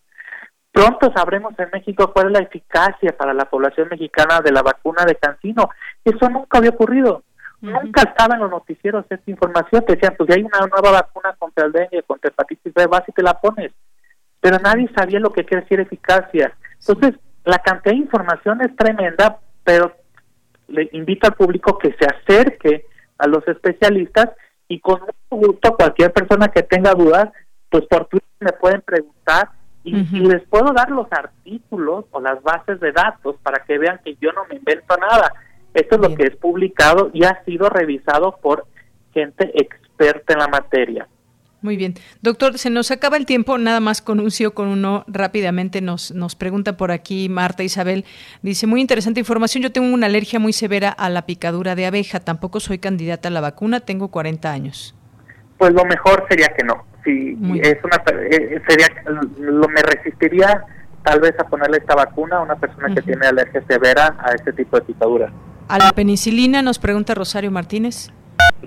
Pronto 0.72 1.12
sabremos 1.16 1.54
en 1.60 1.70
México 1.72 2.12
cuál 2.14 2.28
es 2.28 2.34
la 2.34 2.40
eficacia 2.40 3.16
para 3.16 3.34
la 3.34 3.46
población 3.46 3.88
mexicana 3.90 4.42
de 4.42 4.52
la 4.52 4.62
vacuna 4.62 5.06
de 5.06 5.16
Cantino. 5.16 5.70
Eso 6.04 6.30
nunca 6.30 6.58
había 6.58 6.72
ocurrido. 6.72 7.24
Nunca 7.62 8.04
estaba 8.04 8.36
en 8.36 8.42
los 8.42 8.52
noticieros 8.52 9.06
esta 9.10 9.30
información. 9.30 9.84
Te 9.86 9.94
decían, 9.94 10.16
pues 10.18 10.30
hay 10.30 10.44
una 10.44 10.60
nueva 10.60 10.92
vacuna 10.92 11.36
contra 11.38 11.66
el 11.66 11.72
dengue, 11.72 12.04
contra 12.04 12.30
hepatitis 12.30 12.74
B, 12.74 12.88
vas 12.88 13.04
y 13.08 13.12
te 13.12 13.22
la 13.22 13.34
pones. 13.34 13.72
Pero 14.40 14.58
nadie 14.60 14.90
sabía 14.96 15.20
lo 15.20 15.32
que 15.32 15.44
quiere 15.44 15.64
decir 15.64 15.80
eficacia. 15.80 16.54
Entonces, 16.80 17.20
la 17.44 17.60
cantidad 17.60 17.94
de 17.94 18.02
información 18.02 18.62
es 18.62 18.76
tremenda 18.76 19.40
pero 19.64 19.94
le 20.68 20.90
invito 20.94 21.28
al 21.28 21.36
público 21.36 21.78
que 21.78 21.96
se 22.00 22.06
acerque 22.06 22.86
a 23.18 23.28
los 23.28 23.48
especialistas 23.48 24.30
y 24.68 24.80
con 24.80 25.02
mucho 25.02 25.48
gusto 25.48 25.76
cualquier 25.76 26.14
persona 26.14 26.50
que 26.50 26.64
tenga 26.64 26.94
dudas, 26.94 27.30
pues 27.70 27.86
por 27.86 28.06
Twitter 28.08 28.30
me 28.40 28.54
pueden 28.54 28.82
preguntar 28.82 29.50
y, 29.84 29.94
les 29.94 30.44
puedo 30.44 30.72
dar 30.74 30.92
los 30.92 31.08
artículos 31.12 32.06
o 32.12 32.20
las 32.20 32.42
bases 32.44 32.80
de 32.80 32.92
datos 32.92 33.38
para 33.42 33.64
que 33.64 33.78
vean 33.78 34.00
que 34.04 34.16
yo 34.22 34.32
no 34.34 34.46
me 34.46 34.58
invento 34.58 34.96
nada. 34.98 35.34
Esto 35.74 35.96
es 35.96 36.02
lo 36.02 36.16
que 36.16 36.24
es 36.24 36.36
publicado 36.36 37.10
y 37.14 37.24
ha 37.24 37.44
sido 37.46 37.70
revisado 37.70 38.38
por 38.42 38.66
gente 39.14 39.52
experta 39.56 40.34
en 40.34 40.40
la 40.40 40.48
materia. 40.48 41.08
Muy 41.62 41.76
bien. 41.76 41.96
Doctor, 42.22 42.58
se 42.58 42.70
nos 42.70 42.90
acaba 42.90 43.18
el 43.18 43.26
tiempo, 43.26 43.58
nada 43.58 43.82
más 43.82 44.02
con 44.02 44.22
un 44.22 44.32
sí 44.32 44.46
o 44.46 44.54
con 44.54 44.70
uno. 44.70 45.04
Rápidamente 45.08 45.82
nos, 45.82 46.12
nos 46.12 46.36
pregunta 46.36 46.78
por 46.78 46.92
aquí 46.92 47.28
Marta 47.28 47.64
Isabel. 47.64 48.06
Dice, 48.42 48.66
muy 48.66 48.80
interesante 48.80 49.20
información, 49.20 49.64
yo 49.64 49.72
tengo 49.72 49.94
una 49.94 50.06
alergia 50.06 50.40
muy 50.40 50.54
severa 50.54 50.90
a 50.90 51.10
la 51.10 51.26
picadura 51.26 51.76
de 51.76 51.86
abeja, 51.86 52.22
tampoco 52.22 52.62
soy 52.62 52.80
candidata 52.80 53.28
a 53.28 53.32
la 53.32 53.42
vacuna, 53.42 53.82
tengo 53.82 54.08
40 54.08 54.50
años. 54.50 54.96
Pues 55.58 55.74
lo 55.74 55.84
mejor 55.84 56.26
sería 56.30 56.48
que 56.58 56.64
no. 56.64 56.86
Si 57.04 57.38
es 57.62 57.78
una, 57.84 58.02
eh, 58.30 58.62
sería, 58.68 58.88
lo, 59.38 59.68
me 59.68 59.82
resistiría 59.82 60.64
tal 61.04 61.20
vez 61.20 61.34
a 61.40 61.44
ponerle 61.44 61.78
esta 61.78 61.96
vacuna 61.96 62.38
a 62.38 62.42
una 62.42 62.56
persona 62.56 62.94
que 62.94 63.02
tiene 63.02 63.28
alergia 63.28 63.62
severa 63.68 64.16
a 64.20 64.32
este 64.32 64.54
tipo 64.54 64.78
de 64.80 64.86
picadura. 64.86 65.32
¿A 65.68 65.78
la 65.78 65.92
penicilina? 65.92 66.62
Nos 66.62 66.80
pregunta 66.80 67.14
Rosario 67.14 67.52
Martínez 67.52 68.12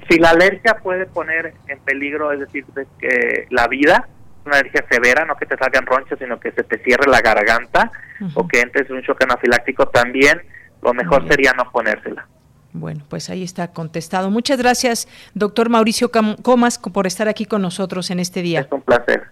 si 0.08 0.18
la 0.18 0.30
alergia 0.30 0.78
puede 0.82 1.06
poner 1.06 1.54
en 1.68 1.78
peligro, 1.80 2.32
es 2.32 2.40
decir, 2.40 2.64
que 2.98 3.46
la 3.50 3.68
vida, 3.68 4.08
una 4.44 4.56
alergia 4.56 4.84
severa, 4.90 5.24
no 5.24 5.36
que 5.36 5.46
te 5.46 5.56
salgan 5.56 5.86
ronchas, 5.86 6.18
sino 6.18 6.40
que 6.40 6.52
se 6.52 6.64
te 6.64 6.78
cierre 6.78 7.10
la 7.10 7.20
garganta 7.20 7.90
o 8.34 8.46
que 8.46 8.60
entres 8.60 8.88
en 8.90 8.96
un 8.96 9.02
choque 9.02 9.24
anafiláctico 9.24 9.88
también, 9.88 10.42
lo 10.82 10.94
mejor 10.94 11.26
sería 11.28 11.52
no 11.52 11.70
ponérsela. 11.70 12.26
Bueno, 12.72 13.04
pues 13.08 13.28
ahí 13.28 13.42
está 13.42 13.68
contestado. 13.72 14.30
Muchas 14.30 14.58
gracias, 14.58 15.06
doctor 15.34 15.68
Mauricio 15.68 16.10
Comas, 16.10 16.78
por 16.78 17.06
estar 17.06 17.28
aquí 17.28 17.44
con 17.44 17.62
nosotros 17.62 18.10
en 18.10 18.18
este 18.18 18.42
día. 18.42 18.60
Es 18.60 18.72
un 18.72 18.82
placer. 18.82 19.24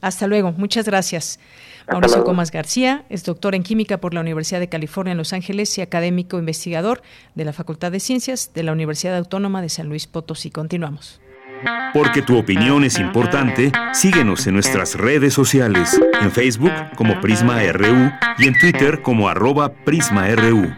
Hasta 0.00 0.26
luego, 0.26 0.52
muchas 0.52 0.86
gracias. 0.86 1.38
Mauricio 1.88 2.24
Comas 2.24 2.50
García 2.50 3.04
es 3.08 3.24
doctor 3.24 3.54
en 3.54 3.62
química 3.62 3.98
por 3.98 4.12
la 4.12 4.20
Universidad 4.20 4.60
de 4.60 4.68
California 4.68 5.12
en 5.12 5.18
Los 5.18 5.32
Ángeles 5.32 5.76
y 5.78 5.82
académico 5.82 6.38
investigador 6.38 7.02
de 7.34 7.44
la 7.44 7.52
Facultad 7.52 7.92
de 7.92 8.00
Ciencias 8.00 8.52
de 8.54 8.62
la 8.62 8.72
Universidad 8.72 9.16
Autónoma 9.16 9.62
de 9.62 9.68
San 9.68 9.88
Luis 9.88 10.06
Potosí. 10.06 10.50
Continuamos. 10.50 11.20
Porque 11.94 12.22
tu 12.22 12.36
opinión 12.36 12.84
es 12.84 12.98
importante, 12.98 13.72
síguenos 13.94 14.46
en 14.46 14.54
nuestras 14.54 14.94
redes 14.94 15.32
sociales, 15.32 15.98
en 16.20 16.30
Facebook 16.30 16.72
como 16.96 17.20
Prisma 17.20 17.62
RU 17.72 18.10
y 18.38 18.46
en 18.46 18.58
Twitter 18.58 19.00
como 19.00 19.28
arroba 19.28 19.72
PrismaRU. 19.72 20.74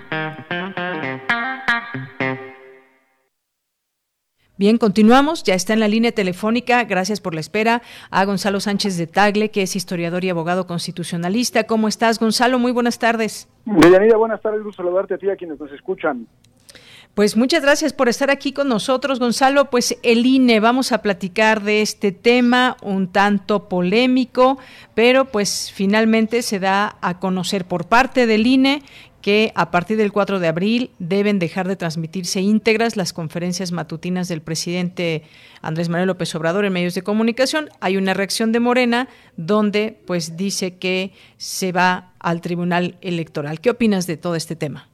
Bien, 4.59 4.77
continuamos. 4.77 5.45
Ya 5.45 5.55
está 5.55 5.73
en 5.73 5.79
la 5.79 5.87
línea 5.87 6.11
telefónica. 6.11 6.83
Gracias 6.83 7.21
por 7.21 7.33
la 7.33 7.39
espera. 7.39 7.81
A 8.11 8.25
Gonzalo 8.25 8.59
Sánchez 8.59 8.97
de 8.97 9.07
Tagle, 9.07 9.53
que 9.53 9.63
es 9.63 9.77
historiador 9.77 10.25
y 10.25 10.31
abogado 10.31 10.67
constitucionalista. 10.67 11.65
¿Cómo 11.65 11.87
estás, 11.87 12.19
Gonzalo? 12.19 12.59
Muy 12.59 12.73
buenas 12.73 12.99
tardes. 12.99 13.49
Bienvenida, 13.65 14.17
buenas 14.17 14.43
tardes. 14.43 14.65
Gusto 14.65 14.83
saludarte 14.83 15.15
a 15.15 15.19
ti 15.19 15.31
a 15.31 15.37
quienes 15.37 15.61
nos 15.61 15.71
escuchan. 15.71 16.27
Pues 17.15 17.37
muchas 17.37 17.63
gracias 17.63 17.93
por 17.93 18.09
estar 18.09 18.31
aquí 18.31 18.53
con 18.53 18.69
nosotros, 18.69 19.19
Gonzalo. 19.19 19.71
Pues 19.71 19.99
el 20.03 20.25
INE, 20.25 20.61
vamos 20.61 20.93
a 20.93 21.03
platicar 21.03 21.63
de 21.63 21.83
este 21.83 22.13
tema 22.13 22.77
un 22.81 23.11
tanto 23.11 23.69
polémico, 23.69 24.59
pero 24.95 25.25
pues 25.25 25.73
finalmente 25.75 26.43
se 26.43 26.61
da 26.61 26.97
a 27.01 27.19
conocer 27.19 27.65
por 27.65 27.87
parte 27.87 28.27
del 28.27 28.47
INE 28.47 28.83
que 29.23 29.53
a 29.55 29.71
partir 29.71 29.97
del 29.97 30.13
4 30.13 30.39
de 30.39 30.49
abril 30.49 30.91
deben 30.99 31.39
dejar 31.39 31.67
de 31.67 31.77
transmitirse 31.77 32.41
íntegras 32.41 32.97
las 32.97 33.13
conferencias 33.13 33.73
matutinas 33.73 34.29
del 34.29 34.43
presidente 34.43 35.23
Andrés 35.63 35.89
Manuel 35.89 36.09
López 36.09 36.35
Obrador 36.35 36.65
en 36.65 36.73
medios 36.73 36.95
de 36.95 37.03
comunicación. 37.03 37.69
Hay 37.81 37.97
una 37.97 38.15
reacción 38.15 38.53
de 38.53 38.61
Morena 38.61 39.09
donde 39.37 39.99
pues 40.07 40.37
dice 40.37 40.79
que 40.79 41.13
se 41.37 41.73
va 41.73 42.13
al 42.21 42.41
Tribunal 42.41 42.97
Electoral. 43.01 43.61
¿Qué 43.61 43.71
opinas 43.71 44.07
de 44.07 44.17
todo 44.17 44.35
este 44.35 44.57
tema? 44.57 44.89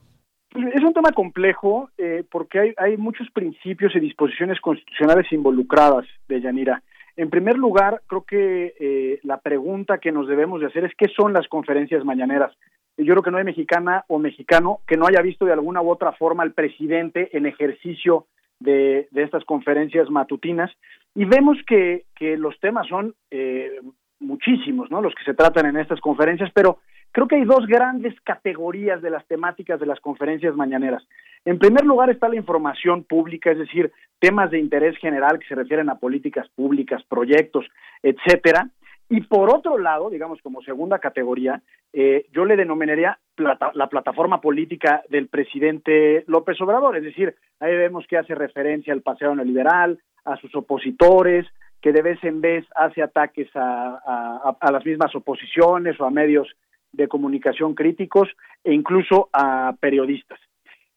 Es 0.55 0.85
un 0.85 0.93
tema 0.93 1.11
complejo 1.11 1.91
eh, 1.99 2.23
porque 2.31 2.75
hay, 2.77 2.97
muchos 2.97 3.29
principios 3.31 3.95
y 3.97 4.01
disposiciones 4.01 4.61
constitucionales 4.61 5.31
involucradas 5.33 6.07
de 6.29 6.41
Yanira. 6.41 6.83
En 7.17 7.29
primer 7.29 7.57
lugar, 7.57 8.03
creo 8.07 8.23
que 8.23 8.75
eh, 8.79 9.21
la 9.25 9.39
pregunta 9.39 9.99
que 9.99 10.13
nos 10.13 10.29
debemos 10.29 10.61
de 10.61 10.67
hacer 10.67 10.85
es 10.85 10.93
qué 10.97 11.09
son 11.09 11.33
las 11.33 11.49
conferencias 11.49 12.05
mañaneras. 12.05 12.53
Yo 12.97 13.13
creo 13.13 13.23
que 13.23 13.31
no 13.31 13.39
hay 13.39 13.45
mexicana 13.45 14.05
o 14.09 14.19
mexicano 14.19 14.81
que 14.87 14.97
no 14.97 15.07
haya 15.07 15.21
visto 15.21 15.45
de 15.45 15.53
alguna 15.53 15.83
u 15.83 15.91
otra 15.91 16.13
forma 16.13 16.43
al 16.43 16.53
presidente 16.53 17.37
en 17.37 17.47
ejercicio 17.47 18.27
de, 18.61 19.09
estas 19.15 19.45
conferencias 19.45 20.09
matutinas 20.11 20.71
y 21.15 21.25
vemos 21.25 21.59
que, 21.67 22.05
que 22.15 22.37
los 22.37 22.59
temas 22.61 22.87
son 22.87 23.15
eh, 23.31 23.81
muchísimos, 24.21 24.91
¿no? 24.91 25.03
Los 25.03 25.15
que 25.15 25.25
se 25.25 25.35
tratan 25.35 25.67
en 25.67 25.77
estas 25.77 26.01
conferencias, 26.01 26.51
pero 26.55 26.79
Creo 27.15 27.29
que 27.29 27.37
hay 27.37 27.45
dos 27.45 27.65
grandes 27.69 28.13
categorías 28.23 29.01
de 29.01 29.09
las 29.09 29.25
temáticas 29.29 29.79
de 29.79 29.87
las 29.87 30.01
conferencias 30.01 30.57
mañaneras. 30.57 31.07
En 31.45 31.61
primer 31.61 31.85
lugar 31.85 32.11
está 32.11 32.29
la 32.29 32.35
información 32.35 33.05
pública, 33.05 33.53
es 33.53 33.59
decir, 33.59 33.93
temas 34.19 34.51
de 34.51 34.59
interés 34.59 34.99
general 34.99 35.39
que 35.39 35.47
se 35.47 35.55
refieren 35.55 35.89
a 35.91 36.01
políticas 36.01 36.49
públicas, 36.57 37.05
proyectos, 37.09 37.67
etcétera. 38.03 38.69
Y 39.15 39.21
por 39.21 39.49
otro 39.55 39.79
lado, 39.79 40.11
digamos 40.11 40.43
como 40.43 40.61
segunda 40.63 40.99
categoría, 40.99 41.63
eh, 41.93 42.27
yo 42.33 42.45
le 42.45 42.57
denominaría 42.57 43.17
la 43.37 43.87
plataforma 43.87 44.41
política 44.41 45.05
del 45.09 45.29
presidente 45.29 46.25
López 46.27 46.61
Obrador, 46.61 46.97
es 46.97 47.05
decir, 47.05 47.33
ahí 47.61 47.77
vemos 47.77 48.09
que 48.09 48.19
hace 48.19 48.35
referencia 48.35 48.93
al 48.93 49.03
paseo 49.03 49.33
neoliberal, 49.33 50.01
a 50.25 50.37
sus 50.39 50.53
opositores, 50.57 51.47
que 51.81 51.93
de 51.93 52.03
vez 52.03 52.19
en 52.25 52.41
vez 52.41 52.67
hace 52.75 53.03
ataques 53.03 53.49
a, 53.55 54.57
las 54.73 54.85
mismas 54.85 55.15
oposiciones 55.15 56.01
o 56.01 56.07
a 56.07 56.11
medios 56.11 56.49
de 56.91 57.07
comunicación 57.07 57.77
críticos 57.77 58.29
e 58.65 58.75
incluso 58.75 59.29
a 59.33 59.77
periodistas. 59.79 60.41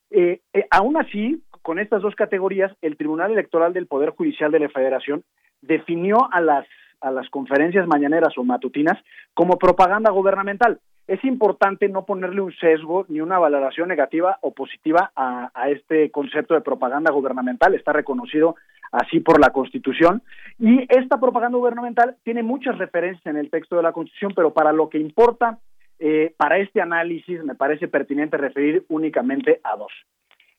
Eh, 0.09 0.41
eh, 0.53 0.65
aún 0.72 0.97
así, 0.97 1.43
con 1.61 1.78
estas 1.78 2.01
dos 2.01 2.15
categorías, 2.15 2.76
el 2.82 2.97
Tribunal 2.97 3.34
Electoral 3.34 3.74
del 3.74 3.86
Poder 3.86 4.09
Judicial 4.09 4.51
de 4.51 4.61
la 4.61 4.70
Federación 4.70 5.24
definió 5.61 6.34
a 6.34 6.41
las, 6.41 6.65
a 7.02 7.12
las 7.12 7.30
conferencias 7.30 7.88
mañaneras 7.88 8.38
o 8.38 8.43
matutinas 8.43 8.98
como 9.34 9.58
propaganda 9.58 10.12
gubernamental. 10.12 10.80
Es 11.08 11.24
importante 11.24 11.88
no 11.88 12.06
ponerle 12.06 12.41
un 12.41 12.54
sesgo 12.54 13.06
ni 13.08 13.22
una 13.22 13.39
valoración 13.39 13.88
negativa 13.88 14.38
o 14.41 14.52
positiva 14.54 15.12
a, 15.16 15.50
este 15.70 16.12
concepto 16.12 16.54
de 16.54 16.62
propaganda 16.62 17.14
gubernamental. 17.14 17.74
Está 17.76 17.93
reconocido 17.93 18.56
así 18.91 19.22
por 19.22 19.39
la 19.39 19.52
Constitución. 19.52 20.22
Y 20.60 20.86
esta 20.89 21.18
propaganda 21.20 21.58
gubernamental 21.58 22.18
tiene 22.24 22.43
muchas 22.43 22.78
referencias 22.78 23.26
en 23.26 23.38
el 23.38 23.50
texto 23.50 23.78
de 23.78 23.84
la 23.84 23.93
Constitución, 23.93 24.34
pero 24.36 24.54
para 24.54 24.74
lo 24.74 24.89
que 24.89 25.00
importa 25.00 25.60
eh, 26.00 26.34
para 26.38 26.58
este 26.58 26.82
análisis 26.82 27.43
me 27.43 27.56
parece 27.56 27.88
pertinente 27.88 28.38
referir 28.38 28.86
únicamente 28.89 29.62
a 29.64 29.78
dos. 29.78 29.91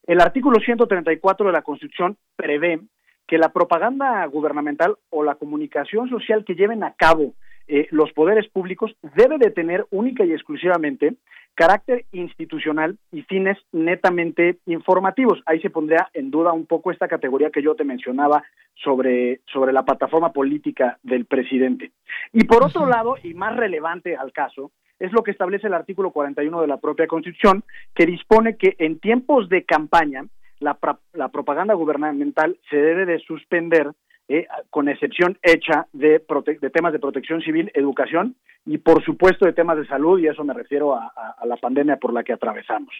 El 0.06 0.20
artículo 0.20 0.58
134 0.58 1.46
de 1.46 1.52
la 1.52 1.62
Constitución 1.62 2.16
prevé 2.34 2.80
que 3.28 3.38
la 3.38 3.50
propaganda 3.50 4.24
gubernamental 4.26 4.96
o 5.10 5.22
la 5.22 5.36
comunicación 5.36 6.08
social 6.08 6.44
que 6.44 6.54
lleven 6.54 6.82
a 6.82 6.94
cabo 6.94 7.34
eh, 7.68 7.86
los 7.90 8.10
poderes 8.12 8.48
públicos 8.48 8.96
debe 9.14 9.36
de 9.36 9.50
tener 9.50 9.86
única 9.90 10.24
y 10.24 10.32
exclusivamente 10.32 11.14
carácter 11.54 12.06
institucional 12.12 12.96
y 13.12 13.22
fines 13.22 13.58
netamente 13.72 14.58
informativos. 14.64 15.42
Ahí 15.44 15.60
se 15.60 15.68
pondría 15.68 16.08
en 16.14 16.30
duda 16.30 16.52
un 16.52 16.66
poco 16.66 16.90
esta 16.90 17.08
categoría 17.08 17.50
que 17.50 17.62
yo 17.62 17.74
te 17.74 17.84
mencionaba 17.84 18.42
sobre, 18.74 19.40
sobre 19.52 19.72
la 19.72 19.84
plataforma 19.84 20.32
política 20.32 20.98
del 21.02 21.26
presidente. 21.26 21.92
Y 22.32 22.44
por 22.44 22.64
otro 22.64 22.86
lado, 22.86 23.16
y 23.22 23.34
más 23.34 23.56
relevante 23.56 24.16
al 24.16 24.32
caso, 24.32 24.70
es 24.98 25.12
lo 25.12 25.22
que 25.22 25.32
establece 25.32 25.66
el 25.66 25.74
artículo 25.74 26.12
41 26.12 26.60
de 26.60 26.66
la 26.66 26.78
propia 26.78 27.06
Constitución, 27.06 27.64
que 27.94 28.06
dispone 28.06 28.56
que 28.56 28.76
en 28.78 28.98
tiempos 28.98 29.48
de 29.48 29.64
campaña 29.64 30.24
la, 30.60 30.78
la 31.12 31.28
propaganda 31.28 31.74
gubernamental 31.74 32.58
se 32.70 32.76
debe 32.76 33.06
de 33.06 33.18
suspender 33.20 33.92
eh, 34.28 34.46
con 34.70 34.88
excepción 34.88 35.38
hecha 35.42 35.86
de, 35.92 36.22
de, 36.60 36.70
temas 36.70 36.92
de 36.92 36.98
protección 36.98 37.40
civil, 37.40 37.70
educación 37.74 38.36
y 38.66 38.76
por 38.78 39.02
supuesto 39.02 39.46
de 39.46 39.54
temas 39.54 39.78
de 39.78 39.86
salud, 39.86 40.18
y 40.18 40.26
eso 40.26 40.44
me 40.44 40.52
refiero 40.52 40.94
a, 40.94 41.10
la 41.46 41.56
pandemia 41.56 41.96
por 41.96 42.12
la 42.12 42.22
que 42.22 42.34
atravesamos. 42.34 42.92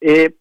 Eh, 0.00 0.34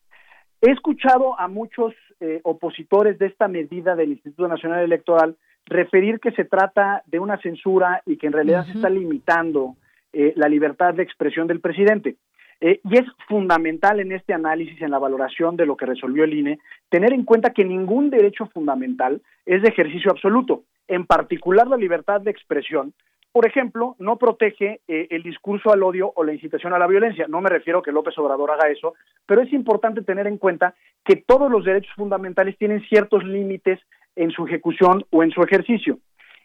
he 0.62 0.72
escuchado 0.72 1.40
a 1.40 1.48
muchos 1.48 1.96
eh, 2.20 2.42
opositores 2.44 3.18
de 3.18 3.26
esta 3.26 3.48
medida 3.48 3.96
del 3.96 4.12
Instituto 4.12 4.48
Nacional 4.48 4.84
Electoral 4.84 5.36
referir 5.66 6.20
que 6.20 6.32
se 6.32 6.46
trata 6.46 7.02
de 7.08 7.20
una 7.20 7.38
censura 7.40 8.04
y 8.06 8.18
que 8.18 8.28
en 8.28 8.34
realidad 8.34 8.66
se 8.66 8.74
está 8.74 8.90
limitando 8.90 9.76
eh, 10.14 10.34
la 10.36 10.48
libertad 10.48 10.94
de 10.94 11.04
expresión 11.04 11.48
del 11.48 11.60
presidente. 11.60 12.18
Eh, 12.62 12.80
y 12.84 12.98
es 12.98 13.06
fundamental 13.28 14.00
en 14.00 14.12
este 14.12 14.34
análisis, 14.34 14.82
en 14.82 14.92
la 14.92 15.00
valoración 15.00 15.56
de 15.56 15.66
lo 15.66 15.76
que 15.76 15.86
resolvió 15.86 16.24
el 16.24 16.34
INE, 16.34 16.60
tener 16.90 17.14
en 17.14 17.24
cuenta 17.24 17.52
que 17.52 17.66
ningún 17.66 18.10
derecho 18.10 18.48
fundamental 18.48 19.22
es 19.46 19.62
de 19.62 19.70
ejercicio 19.70 20.12
absoluto, 20.12 20.64
en 20.88 21.06
particular 21.06 21.68
la 21.68 21.78
libertad 21.78 22.22
de 22.22 22.32
expresión. 22.32 22.94
Por 23.32 23.46
ejemplo, 23.46 23.98
no 24.00 24.18
protege 24.18 24.80
eh, 24.88 25.08
el 25.10 25.22
discurso 25.22 25.70
al 25.70 25.84
odio 25.84 26.14
o 26.16 26.24
la 26.24 26.34
incitación 26.34 26.74
a 26.74 26.80
la 26.80 26.88
violencia. 26.88 27.26
No 27.28 27.42
me 27.42 27.50
refiero 27.50 27.80
a 27.80 27.84
que 27.84 27.92
López 27.92 28.18
Obrador 28.18 28.50
haga 28.52 28.70
eso, 28.70 28.94
pero 29.26 29.42
es 29.42 29.52
importante 29.52 30.04
tener 30.04 30.26
en 30.28 30.38
cuenta 30.38 30.74
que 31.04 31.18
todos 31.18 31.52
los 31.52 31.66
derechos 31.66 31.94
fundamentales 31.96 32.58
tienen 32.58 32.82
ciertos 32.88 33.26
límites 33.26 33.80
en 34.16 34.32
su 34.32 34.46
ejecución 34.48 35.04
o 35.10 35.22
en 35.22 35.32
su 35.32 35.42
ejercicio. 35.42 36.00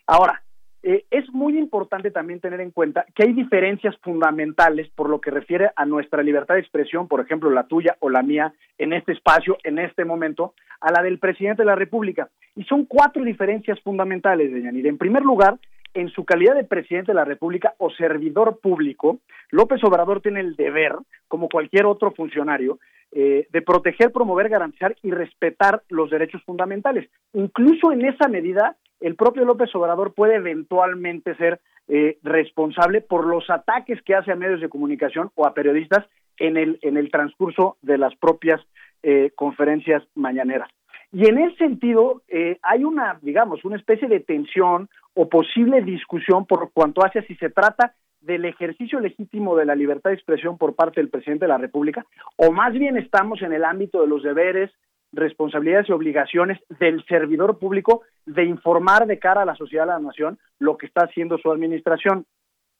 Ahora, 0.04 0.42
eh, 0.82 1.04
es 1.10 1.28
muy 1.32 1.58
importante 1.58 2.10
también 2.10 2.40
tener 2.40 2.60
en 2.60 2.70
cuenta 2.70 3.04
que 3.14 3.24
hay 3.24 3.32
diferencias 3.32 3.96
fundamentales 3.98 4.88
por 4.90 5.10
lo 5.10 5.20
que 5.20 5.30
refiere 5.30 5.70
a 5.76 5.84
nuestra 5.84 6.22
libertad 6.22 6.54
de 6.54 6.60
expresión, 6.60 7.06
por 7.06 7.20
ejemplo, 7.20 7.50
la 7.50 7.66
tuya 7.66 7.96
o 8.00 8.08
la 8.08 8.22
mía, 8.22 8.54
en 8.78 8.92
este 8.92 9.12
espacio, 9.12 9.58
en 9.64 9.78
este 9.78 10.04
momento, 10.04 10.54
a 10.80 10.90
la 10.90 11.02
del 11.02 11.18
presidente 11.18 11.62
de 11.62 11.66
la 11.66 11.76
República. 11.76 12.30
Y 12.56 12.64
son 12.64 12.86
cuatro 12.86 13.22
diferencias 13.24 13.80
fundamentales, 13.80 14.52
Deyanir. 14.52 14.86
En 14.86 14.98
primer 14.98 15.22
lugar, 15.22 15.58
en 15.94 16.08
su 16.10 16.24
calidad 16.24 16.54
de 16.54 16.64
presidente 16.64 17.12
de 17.12 17.16
la 17.16 17.24
República 17.24 17.74
o 17.78 17.90
servidor 17.90 18.58
público, 18.60 19.18
López 19.50 19.82
Obrador 19.84 20.20
tiene 20.20 20.40
el 20.40 20.56
deber, 20.56 20.94
como 21.28 21.48
cualquier 21.48 21.86
otro 21.86 22.12
funcionario, 22.12 22.78
eh, 23.12 23.48
de 23.50 23.62
proteger, 23.62 24.12
promover, 24.12 24.48
garantizar 24.48 24.94
y 25.02 25.10
respetar 25.10 25.82
los 25.88 26.10
derechos 26.10 26.42
fundamentales. 26.44 27.10
Incluso 27.32 27.90
en 27.90 28.04
esa 28.04 28.28
medida, 28.28 28.76
el 29.00 29.16
propio 29.16 29.44
López 29.44 29.74
Obrador 29.74 30.14
puede 30.14 30.36
eventualmente 30.36 31.34
ser 31.36 31.60
eh, 31.88 32.18
responsable 32.22 33.00
por 33.00 33.26
los 33.26 33.50
ataques 33.50 34.00
que 34.02 34.14
hace 34.14 34.32
a 34.32 34.36
medios 34.36 34.60
de 34.60 34.68
comunicación 34.68 35.30
o 35.34 35.46
a 35.46 35.54
periodistas 35.54 36.06
en 36.38 36.56
el, 36.56 36.78
en 36.82 36.96
el 36.96 37.10
transcurso 37.10 37.76
de 37.82 37.98
las 37.98 38.14
propias 38.16 38.60
eh, 39.02 39.32
conferencias 39.34 40.02
mañaneras. 40.14 40.68
Y 41.12 41.26
en 41.26 41.38
ese 41.38 41.56
sentido, 41.56 42.22
eh, 42.28 42.58
hay 42.62 42.84
una, 42.84 43.18
digamos, 43.22 43.64
una 43.64 43.76
especie 43.76 44.08
de 44.08 44.20
tensión 44.20 44.88
o 45.14 45.28
posible 45.28 45.82
discusión 45.82 46.46
por 46.46 46.70
cuanto 46.72 47.04
hace 47.04 47.22
si 47.22 47.34
se 47.36 47.50
trata 47.50 47.94
del 48.20 48.44
ejercicio 48.44 49.00
legítimo 49.00 49.56
de 49.56 49.64
la 49.64 49.74
libertad 49.74 50.10
de 50.10 50.16
expresión 50.16 50.58
por 50.58 50.74
parte 50.74 51.00
del 51.00 51.10
presidente 51.10 51.46
de 51.46 51.48
la 51.48 51.58
República, 51.58 52.04
o 52.36 52.52
más 52.52 52.72
bien 52.74 52.96
estamos 52.96 53.42
en 53.42 53.52
el 53.52 53.64
ámbito 53.64 54.02
de 54.02 54.06
los 54.06 54.22
deberes, 54.22 54.70
responsabilidades 55.12 55.88
y 55.88 55.92
obligaciones 55.92 56.58
del 56.78 57.04
servidor 57.06 57.58
público 57.58 58.02
de 58.26 58.44
informar 58.44 59.06
de 59.06 59.18
cara 59.18 59.42
a 59.42 59.46
la 59.46 59.54
sociedad, 59.54 59.90
a 59.90 59.94
la 59.94 60.00
nación, 60.00 60.38
lo 60.58 60.76
que 60.76 60.86
está 60.86 61.04
haciendo 61.04 61.38
su 61.38 61.50
administración. 61.50 62.26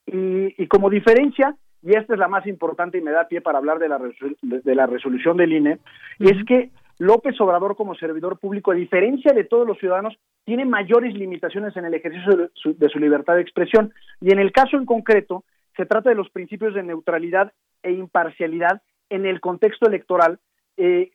Y, 0.05 0.67
como 0.67 0.89
diferencia, 0.89 1.55
y 1.81 1.95
esta 1.95 2.13
es 2.13 2.19
la 2.19 2.27
más 2.27 2.45
importante 2.47 2.97
y 2.97 3.01
me 3.01 3.11
da 3.11 3.27
pie 3.27 3.41
para 3.41 3.57
hablar 3.57 3.79
de 3.79 3.89
la, 3.89 3.99
de 4.41 4.75
la 4.75 4.87
resolución 4.87 5.37
del 5.37 5.53
INE, 5.53 5.79
es 6.19 6.43
que 6.45 6.69
López 6.97 7.39
Obrador 7.41 7.75
como 7.75 7.95
servidor 7.95 8.39
público, 8.39 8.71
a 8.71 8.75
diferencia 8.75 9.33
de 9.33 9.43
todos 9.43 9.67
los 9.67 9.79
ciudadanos, 9.79 10.17
tiene 10.45 10.65
mayores 10.65 11.13
limitaciones 11.15 11.75
en 11.75 11.85
el 11.85 11.93
ejercicio 11.93 12.35
de 12.35 12.49
su, 12.53 12.77
de 12.77 12.89
su 12.89 12.99
libertad 12.99 13.35
de 13.35 13.41
expresión. 13.41 13.91
Y 14.19 14.31
en 14.31 14.39
el 14.39 14.51
caso 14.51 14.77
en 14.77 14.85
concreto, 14.85 15.43
se 15.75 15.85
trata 15.85 16.09
de 16.09 16.15
los 16.15 16.29
principios 16.29 16.73
de 16.73 16.83
neutralidad 16.83 17.53
e 17.81 17.91
imparcialidad 17.91 18.81
en 19.09 19.25
el 19.25 19.41
contexto 19.41 19.87
electoral, 19.87 20.39
eh, 20.77 21.11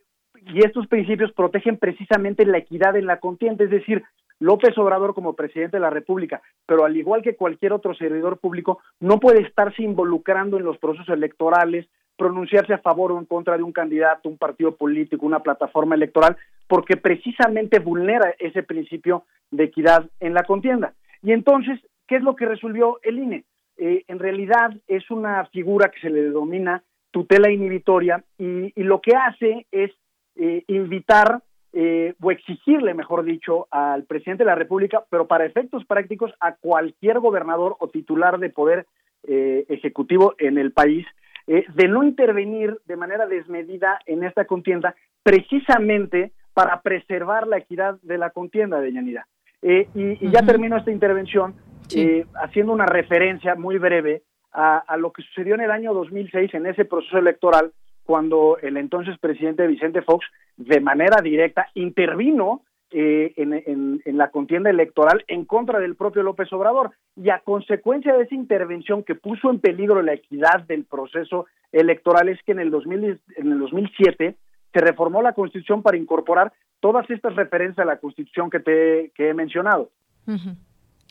y 0.47 0.64
estos 0.64 0.86
principios 0.86 1.32
protegen 1.32 1.76
precisamente 1.76 2.47
la 2.47 2.59
equidad 2.59 2.97
en 2.97 3.07
la 3.07 3.18
contienda, 3.18 3.64
es 3.64 3.70
decir, 3.70 4.05
López 4.38 4.76
Obrador 4.78 5.14
como 5.14 5.34
presidente 5.34 5.78
de 5.78 5.80
la 5.80 5.90
República, 5.90 6.42
pero 6.66 6.84
al 6.84 6.97
igual 6.97 7.22
que 7.22 7.36
cualquier 7.36 7.72
otro 7.72 7.94
servidor 7.94 8.38
público, 8.38 8.80
no 9.01 9.18
puede 9.18 9.42
estarse 9.42 9.82
involucrando 9.82 10.59
en 10.59 10.64
los 10.64 10.78
procesos 10.78 11.09
electorales, 11.09 11.86
pronunciarse 12.16 12.74
a 12.74 12.78
favor 12.78 13.12
o 13.12 13.18
en 13.18 13.24
contra 13.24 13.57
de 13.57 13.62
un 13.62 13.72
candidato, 13.72 14.28
un 14.28 14.38
partido 14.38 14.76
político, 14.76 15.26
una 15.26 15.40
plataforma 15.40 15.94
electoral, 15.94 16.36
porque 16.66 16.97
precisamente 16.97 17.78
vulnera 17.78 18.34
ese 18.38 18.62
principio 18.62 19.24
de 19.51 19.64
equidad 19.64 20.09
en 20.20 20.34
la 20.34 20.44
contienda. 20.44 20.94
Y 21.22 21.32
entonces, 21.32 21.80
¿qué 22.07 22.16
es 22.16 22.22
lo 22.22 22.36
que 22.36 22.47
resolvió 22.47 22.99
el 23.03 23.18
INE? 23.18 23.44
Eh, 23.78 24.05
en 24.09 24.18
realidad 24.18 24.74
es 24.86 25.11
una 25.11 25.44
figura 25.47 25.90
que 25.90 26.01
se 26.01 26.11
le 26.11 26.22
denomina 26.22 26.82
tutela 27.11 27.51
inhibitoria 27.51 28.22
y, 28.38 28.72
lo 28.82 29.01
que 29.01 29.14
hace 29.16 29.66
es 29.70 29.90
eh, 30.37 30.64
invitar 30.68 31.43
eh, 31.72 32.14
o 32.20 32.30
exigirle, 32.30 32.95
mejor 32.95 33.24
dicho, 33.24 33.68
al 33.70 34.05
presidente 34.05 34.45
de 34.45 34.51
la 34.51 34.55
República, 34.55 35.05
pero 35.11 35.26
para 35.26 35.45
efectos 35.45 35.84
prácticos 35.84 36.32
a 36.41 36.57
cualquier 36.57 37.20
gobernador 37.20 37.76
o 37.78 37.89
titular 37.89 38.39
de 38.39 38.51
poder 38.51 38.87
ejecutivo 39.28 40.37
en 40.39 40.57
el 40.57 40.70
país, 40.70 41.05
de 41.49 41.89
no 41.89 42.05
intervenir 42.05 42.78
de 42.84 42.95
manera 42.95 43.26
desmedida 43.26 43.99
en 44.07 44.22
esta 44.22 44.45
contienda, 44.45 44.95
precisamente 45.24 46.30
para 46.55 46.80
preservar 46.80 47.49
la 47.49 47.59
equidad 47.59 47.99
de 48.03 48.18
la 48.18 48.30
contienda 48.30 48.80
de 48.80 48.93
Yanira. 48.93 49.26
y, 49.62 50.30
ya 50.30 50.43
termino 50.43 50.76
esta 50.76 50.93
intervención 50.93 51.57
eh, 51.95 52.26
haciendo 52.43 52.72
una 52.72 52.87
referencia 52.87 53.55
muy 53.55 53.78
breve 53.78 54.22
a, 54.53 54.97
lo 54.97 55.12
que 55.12 55.22
sucedió 55.22 55.55
en 55.55 55.61
el 55.61 55.70
año 55.70 55.93
2006 55.93 56.55
en 56.55 56.64
ese 56.64 56.87
proceso 56.87 57.18
electoral 57.18 57.72
cuando 58.07 58.59
el 58.63 58.77
entonces 58.77 59.19
presidente 59.19 59.67
Vicente 59.67 60.03
Fox 60.03 60.25
de 60.57 60.81
manera 60.81 61.21
directa 61.21 61.69
intervino 61.75 62.63
eh, 62.93 63.35
en, 63.37 64.01
la 64.17 64.31
contienda 64.31 64.71
electoral 64.71 65.25
en 65.27 65.45
contra 65.45 65.81
del 65.81 65.97
propio 65.97 66.23
López 66.23 66.53
Obrador 66.53 66.93
y 67.17 67.31
a 67.31 67.41
consecuencia 67.41 68.15
de 68.15 68.23
esa 68.23 68.35
intervención 68.35 69.03
que 69.03 69.17
puso 69.17 69.51
en 69.51 69.59
peligro 69.59 70.01
la 70.03 70.15
equidad 70.15 70.63
del 70.69 70.85
proceso 70.85 71.47
electoral 71.73 72.29
es 72.29 72.41
que 72.45 72.53
en 72.53 72.61
el, 72.61 72.71
2000, 72.71 73.21
en 73.37 73.53
el 73.53 73.59
2007 73.59 74.37
se 74.73 74.81
reformó 74.81 75.21
la 75.21 75.33
Constitución 75.33 75.83
para 75.83 75.97
incorporar 75.97 76.53
todas 76.79 77.11
estas 77.11 77.35
referencias 77.35 77.85
a 77.85 77.91
la 77.91 77.99
Constitución 77.99 78.51
que 78.51 78.61
te 78.61 79.11
he 79.19 79.35
mencionado. 79.35 79.91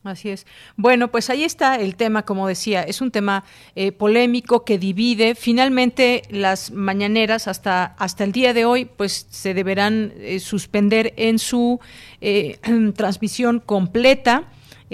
Así 0.06 0.30
es. 0.30 0.45
Bueno, 0.78 1.10
pues 1.10 1.32
ahí 1.32 1.43
está 1.43 1.78
el 1.78 1.95
tema, 1.95 2.26
como 2.26 2.47
decía, 2.47 2.84
es 2.84 3.01
un 3.01 3.10
tema 3.10 3.43
eh, 3.76 3.91
polémico 3.91 4.64
que 4.64 4.78
divide. 4.78 5.34
Finalmente, 5.34 6.22
las 6.30 6.70
mañaneras 6.70 7.47
hasta 7.47 7.95
hasta 7.97 8.24
el 8.24 8.32
día 8.32 8.53
de 8.53 8.66
hoy, 8.66 8.86
pues 8.86 9.26
se 9.32 9.56
deberán 9.56 10.14
eh, 10.18 10.39
suspender 10.39 11.16
en 11.18 11.39
su 11.39 11.80
eh, 12.22 12.60
transmisión 12.95 13.60
completa. 13.60 14.43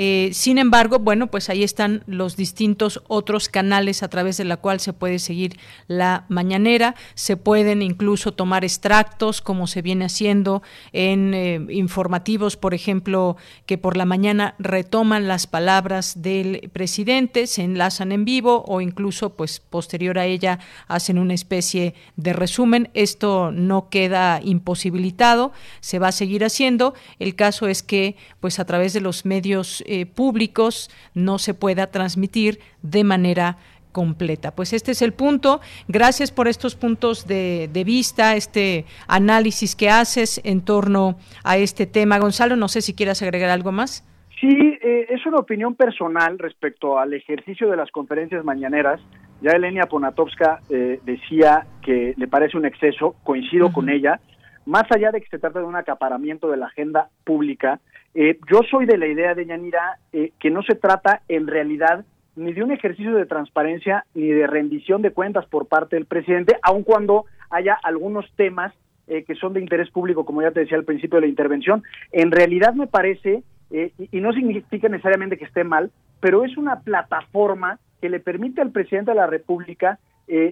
Eh, 0.03 0.31
sin 0.33 0.57
embargo, 0.57 0.97
bueno, 0.97 1.27
pues 1.27 1.51
ahí 1.51 1.61
están 1.61 2.03
los 2.07 2.35
distintos 2.35 3.03
otros 3.07 3.49
canales 3.49 4.01
a 4.01 4.07
través 4.07 4.35
de 4.35 4.45
la 4.45 4.57
cual 4.57 4.79
se 4.79 4.93
puede 4.93 5.19
seguir 5.19 5.59
la 5.85 6.25
mañanera. 6.27 6.95
Se 7.13 7.37
pueden 7.37 7.83
incluso 7.83 8.31
tomar 8.31 8.65
extractos, 8.65 9.41
como 9.41 9.67
se 9.67 9.83
viene 9.83 10.05
haciendo 10.05 10.63
en 10.91 11.35
eh, 11.35 11.61
informativos, 11.69 12.57
por 12.57 12.73
ejemplo, 12.73 13.37
que 13.67 13.77
por 13.77 13.95
la 13.95 14.05
mañana 14.05 14.55
retoman 14.57 15.27
las 15.27 15.45
palabras 15.45 16.23
del 16.23 16.71
presidente, 16.73 17.45
se 17.45 17.61
enlazan 17.61 18.11
en 18.11 18.25
vivo 18.25 18.65
o 18.67 18.81
incluso, 18.81 19.35
pues 19.35 19.59
posterior 19.59 20.17
a 20.17 20.25
ella, 20.25 20.57
hacen 20.87 21.19
una 21.19 21.35
especie 21.35 21.93
de 22.15 22.33
resumen. 22.33 22.89
Esto 22.95 23.51
no 23.51 23.89
queda 23.89 24.41
imposibilitado, 24.43 25.51
se 25.79 25.99
va 25.99 26.07
a 26.07 26.11
seguir 26.11 26.43
haciendo. 26.43 26.95
El 27.19 27.35
caso 27.35 27.67
es 27.67 27.83
que, 27.83 28.15
pues 28.39 28.57
a 28.57 28.65
través 28.65 28.93
de 28.93 29.01
los 29.01 29.25
medios 29.25 29.83
eh, 29.91 30.05
públicos 30.05 30.89
no 31.13 31.37
se 31.37 31.53
pueda 31.53 31.87
transmitir 31.87 32.59
de 32.81 33.03
manera 33.03 33.57
completa. 33.91 34.55
Pues 34.55 34.71
este 34.71 34.91
es 34.91 35.01
el 35.01 35.11
punto. 35.11 35.59
Gracias 35.89 36.31
por 36.31 36.47
estos 36.47 36.77
puntos 36.77 37.27
de, 37.27 37.83
vista, 37.85 38.37
este 38.37 38.85
análisis 39.09 39.75
que 39.75 39.89
haces 39.89 40.39
en 40.45 40.61
torno 40.61 41.17
a 41.43 41.57
este 41.57 41.85
tema. 41.87 42.19
Gonzalo, 42.19 42.55
no 42.55 42.69
sé 42.69 42.81
si 42.81 42.93
quieras 42.93 43.21
agregar 43.21 43.49
algo 43.49 43.73
más. 43.73 44.07
Sí, 44.39 44.77
eh, 44.81 45.07
es 45.09 45.25
una 45.25 45.39
opinión 45.39 45.75
personal 45.75 46.39
respecto 46.39 46.97
al 46.97 47.13
ejercicio 47.13 47.69
de 47.69 47.75
las 47.75 47.91
conferencias 47.91 48.45
mañaneras. 48.45 49.01
Ya 49.41 49.51
Elenia 49.51 49.87
Ponatovska 49.87 50.61
eh, 50.69 51.01
decía 51.03 51.65
que 51.83 52.13
le 52.15 52.27
parece 52.29 52.57
un 52.57 52.65
exceso, 52.65 53.15
coincido 53.23 53.73
con 53.73 53.89
ella, 53.89 54.21
más 54.65 54.83
allá 54.91 55.11
de 55.11 55.21
que 55.21 55.27
se 55.27 55.39
trata 55.39 55.59
de 55.59 55.65
un 55.65 55.75
acaparamiento 55.75 56.49
de 56.49 56.57
la 56.57 56.67
agenda 56.67 57.09
pública, 57.23 57.79
eh, 58.13 58.37
yo 58.51 58.61
soy 58.69 58.85
de 58.85 58.97
la 58.97 59.07
idea 59.07 59.33
de 59.35 59.45
Yanira 59.45 59.97
eh, 60.11 60.31
que 60.39 60.49
no 60.49 60.61
se 60.63 60.75
trata 60.75 61.21
en 61.27 61.47
realidad 61.47 62.05
ni 62.35 62.53
de 62.53 62.63
un 62.63 62.71
ejercicio 62.71 63.13
de 63.15 63.25
transparencia 63.25 64.05
ni 64.13 64.27
de 64.27 64.47
rendición 64.47 65.01
de 65.01 65.11
cuentas 65.11 65.45
por 65.45 65.67
parte 65.67 65.95
del 65.95 66.05
presidente, 66.05 66.57
aun 66.61 66.83
cuando 66.83 67.25
haya 67.49 67.77
algunos 67.83 68.25
temas 68.35 68.73
eh, 69.07 69.23
que 69.23 69.35
son 69.35 69.53
de 69.53 69.61
interés 69.61 69.89
público, 69.91 70.25
como 70.25 70.41
ya 70.41 70.51
te 70.51 70.61
decía 70.61 70.77
al 70.77 70.85
principio 70.85 71.17
de 71.17 71.27
la 71.27 71.29
intervención. 71.29 71.83
En 72.11 72.31
realidad 72.31 72.73
me 72.73 72.87
parece, 72.87 73.43
y 73.69 74.19
no 74.19 74.33
significa 74.33 74.89
necesariamente 74.89 75.37
que 75.37 75.45
esté 75.45 75.63
mal, 75.63 75.91
pero 76.19 76.43
es 76.43 76.57
una 76.57 76.81
plataforma 76.81 77.79
que 78.01 78.09
le 78.09 78.19
permite 78.19 78.61
al 78.61 78.71
presidente 78.71 79.11
de 79.11 79.15
la 79.15 79.27
República 79.27 79.99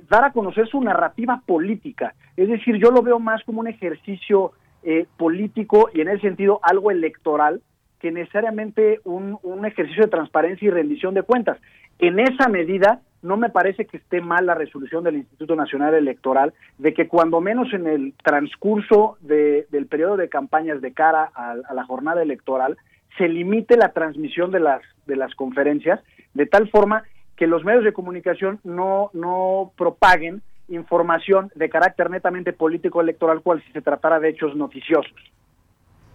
dar 0.10 0.24
a 0.24 0.32
conocer 0.32 0.68
su 0.68 0.82
narrativa 0.82 1.42
política. 1.46 2.14
Es 2.38 2.48
decir, 2.48 2.76
yo 2.78 2.92
lo 2.92 3.02
veo 3.02 3.20
más 3.20 3.44
como 3.44 3.60
un 3.60 3.68
ejercicio 3.68 4.54
eh, 4.84 5.06
político 5.18 5.90
y 5.94 6.02
en 6.02 6.10
ese 6.10 6.22
sentido 6.22 6.60
algo 6.64 6.92
electoral 6.92 7.62
que 8.00 8.12
necesariamente 8.12 9.02
un, 9.04 9.38
un 9.44 9.66
ejercicio 9.66 10.04
de 10.04 10.10
transparencia 10.10 10.68
y 10.68 10.72
rendición 10.72 11.14
de 11.14 11.24
cuentas. 11.24 11.58
En 12.00 12.20
esa 12.20 12.48
medida, 12.48 13.02
no 13.22 13.38
me 13.38 13.50
parece 13.50 13.86
que 13.86 13.98
esté 13.98 14.22
mal 14.22 14.46
la 14.46 14.56
resolución 14.56 15.04
del 15.04 15.18
Instituto 15.18 15.56
Nacional 15.56 15.94
Electoral 15.94 16.54
de 16.78 16.94
que 16.94 17.08
cuando 17.08 17.42
menos 17.42 17.74
en 17.74 17.88
el 17.88 18.14
transcurso 18.24 19.18
de, 19.22 19.68
del 19.72 19.88
periodo 19.88 20.18
de 20.18 20.30
campañas 20.30 20.82
de 20.82 20.94
cara 20.94 21.30
a, 21.36 21.56
a, 21.68 21.74
la 21.74 21.84
jornada 21.84 22.22
electoral 22.22 22.78
se 23.18 23.28
limite 23.28 23.76
la 23.76 23.92
transmisión 23.92 24.52
de 24.52 24.62
las 24.62 24.82
de 25.06 25.16
las 25.16 25.34
conferencias 25.36 26.00
de 26.34 26.46
tal 26.46 26.70
forma 26.70 27.04
que 27.36 27.48
los 27.48 27.66
medios 27.66 27.84
de 27.84 27.94
comunicación 27.94 28.60
no 28.64 29.10
no 29.14 29.74
propaguen 29.78 30.42
información 30.70 31.52
de 31.56 31.70
carácter 31.70 32.10
netamente 32.10 32.54
político 32.54 33.02
electoral 33.02 33.42
cual 33.42 33.64
si 33.66 33.72
se 33.72 33.82
tratara 33.82 34.20
de 34.20 34.30
hechos 34.30 34.56
noticiosos. 34.56 35.14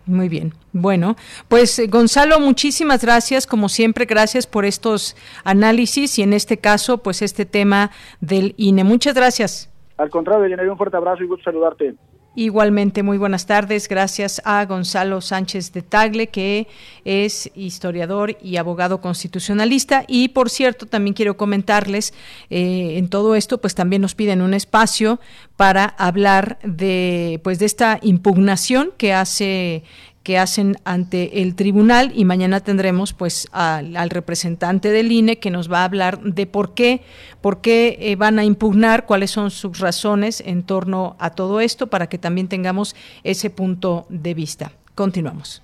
Muy 0.06 0.28
bien. 0.28 0.52
Bueno, 0.72 1.16
pues 1.48 1.78
eh, 1.78 1.86
Gonzalo, 1.86 2.38
muchísimas 2.38 3.02
gracias. 3.02 3.46
Como 3.46 3.68
siempre, 3.68 4.04
gracias 4.04 4.46
por 4.46 4.64
estos 4.64 5.16
análisis 5.44 6.18
y 6.18 6.22
en 6.22 6.34
este 6.34 6.58
caso, 6.58 6.98
pues 6.98 7.22
este 7.22 7.46
tema 7.46 7.90
del 8.20 8.54
INE. 8.58 8.84
Muchas 8.84 9.14
gracias. 9.14 9.70
Al 9.96 10.10
contrario, 10.10 10.46
Yanel, 10.46 10.68
un 10.68 10.76
fuerte 10.76 10.96
abrazo 10.96 11.22
y 11.22 11.26
gusto 11.26 11.44
saludarte. 11.44 11.94
Igualmente, 12.36 13.04
muy 13.04 13.16
buenas 13.16 13.46
tardes. 13.46 13.88
Gracias 13.88 14.42
a 14.44 14.64
Gonzalo 14.64 15.20
Sánchez 15.20 15.72
de 15.72 15.82
Tagle, 15.82 16.26
que 16.26 16.66
es 17.04 17.48
historiador 17.54 18.36
y 18.42 18.56
abogado 18.56 19.00
constitucionalista. 19.00 20.04
Y 20.08 20.30
por 20.30 20.50
cierto, 20.50 20.86
también 20.86 21.14
quiero 21.14 21.36
comentarles 21.36 22.12
eh, 22.50 22.94
en 22.96 23.08
todo 23.08 23.36
esto, 23.36 23.58
pues 23.58 23.76
también 23.76 24.02
nos 24.02 24.16
piden 24.16 24.42
un 24.42 24.52
espacio 24.52 25.20
para 25.56 25.84
hablar 25.84 26.58
de, 26.64 27.40
pues, 27.44 27.60
de 27.60 27.66
esta 27.66 28.00
impugnación 28.02 28.90
que 28.98 29.12
hace 29.12 29.84
que 30.24 30.38
hacen 30.38 30.78
ante 30.84 31.42
el 31.42 31.54
tribunal 31.54 32.10
y 32.16 32.24
mañana 32.24 32.60
tendremos 32.60 33.12
pues 33.12 33.46
al, 33.52 34.10
representante 34.10 34.90
del 34.90 35.12
INE 35.12 35.38
que 35.38 35.50
nos 35.50 35.70
va 35.70 35.82
a 35.82 35.84
hablar 35.84 36.20
de 36.22 36.46
por 36.46 36.72
qué, 36.72 37.02
por 37.42 37.60
qué 37.60 37.98
eh, 38.00 38.16
van 38.16 38.38
a 38.38 38.44
impugnar, 38.44 39.04
cuáles 39.04 39.30
son 39.30 39.50
sus 39.50 39.78
razones 39.78 40.42
en 40.44 40.62
torno 40.62 41.14
a 41.20 41.30
todo 41.30 41.60
esto 41.60 41.88
para 41.88 42.08
que 42.08 42.18
también 42.18 42.48
tengamos 42.48 42.96
ese 43.22 43.50
punto 43.50 44.06
de 44.08 44.32
vista. 44.32 44.72
Continuamos. 44.94 45.62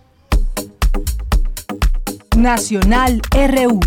Nacional 2.37 3.23
RU. 3.33 3.81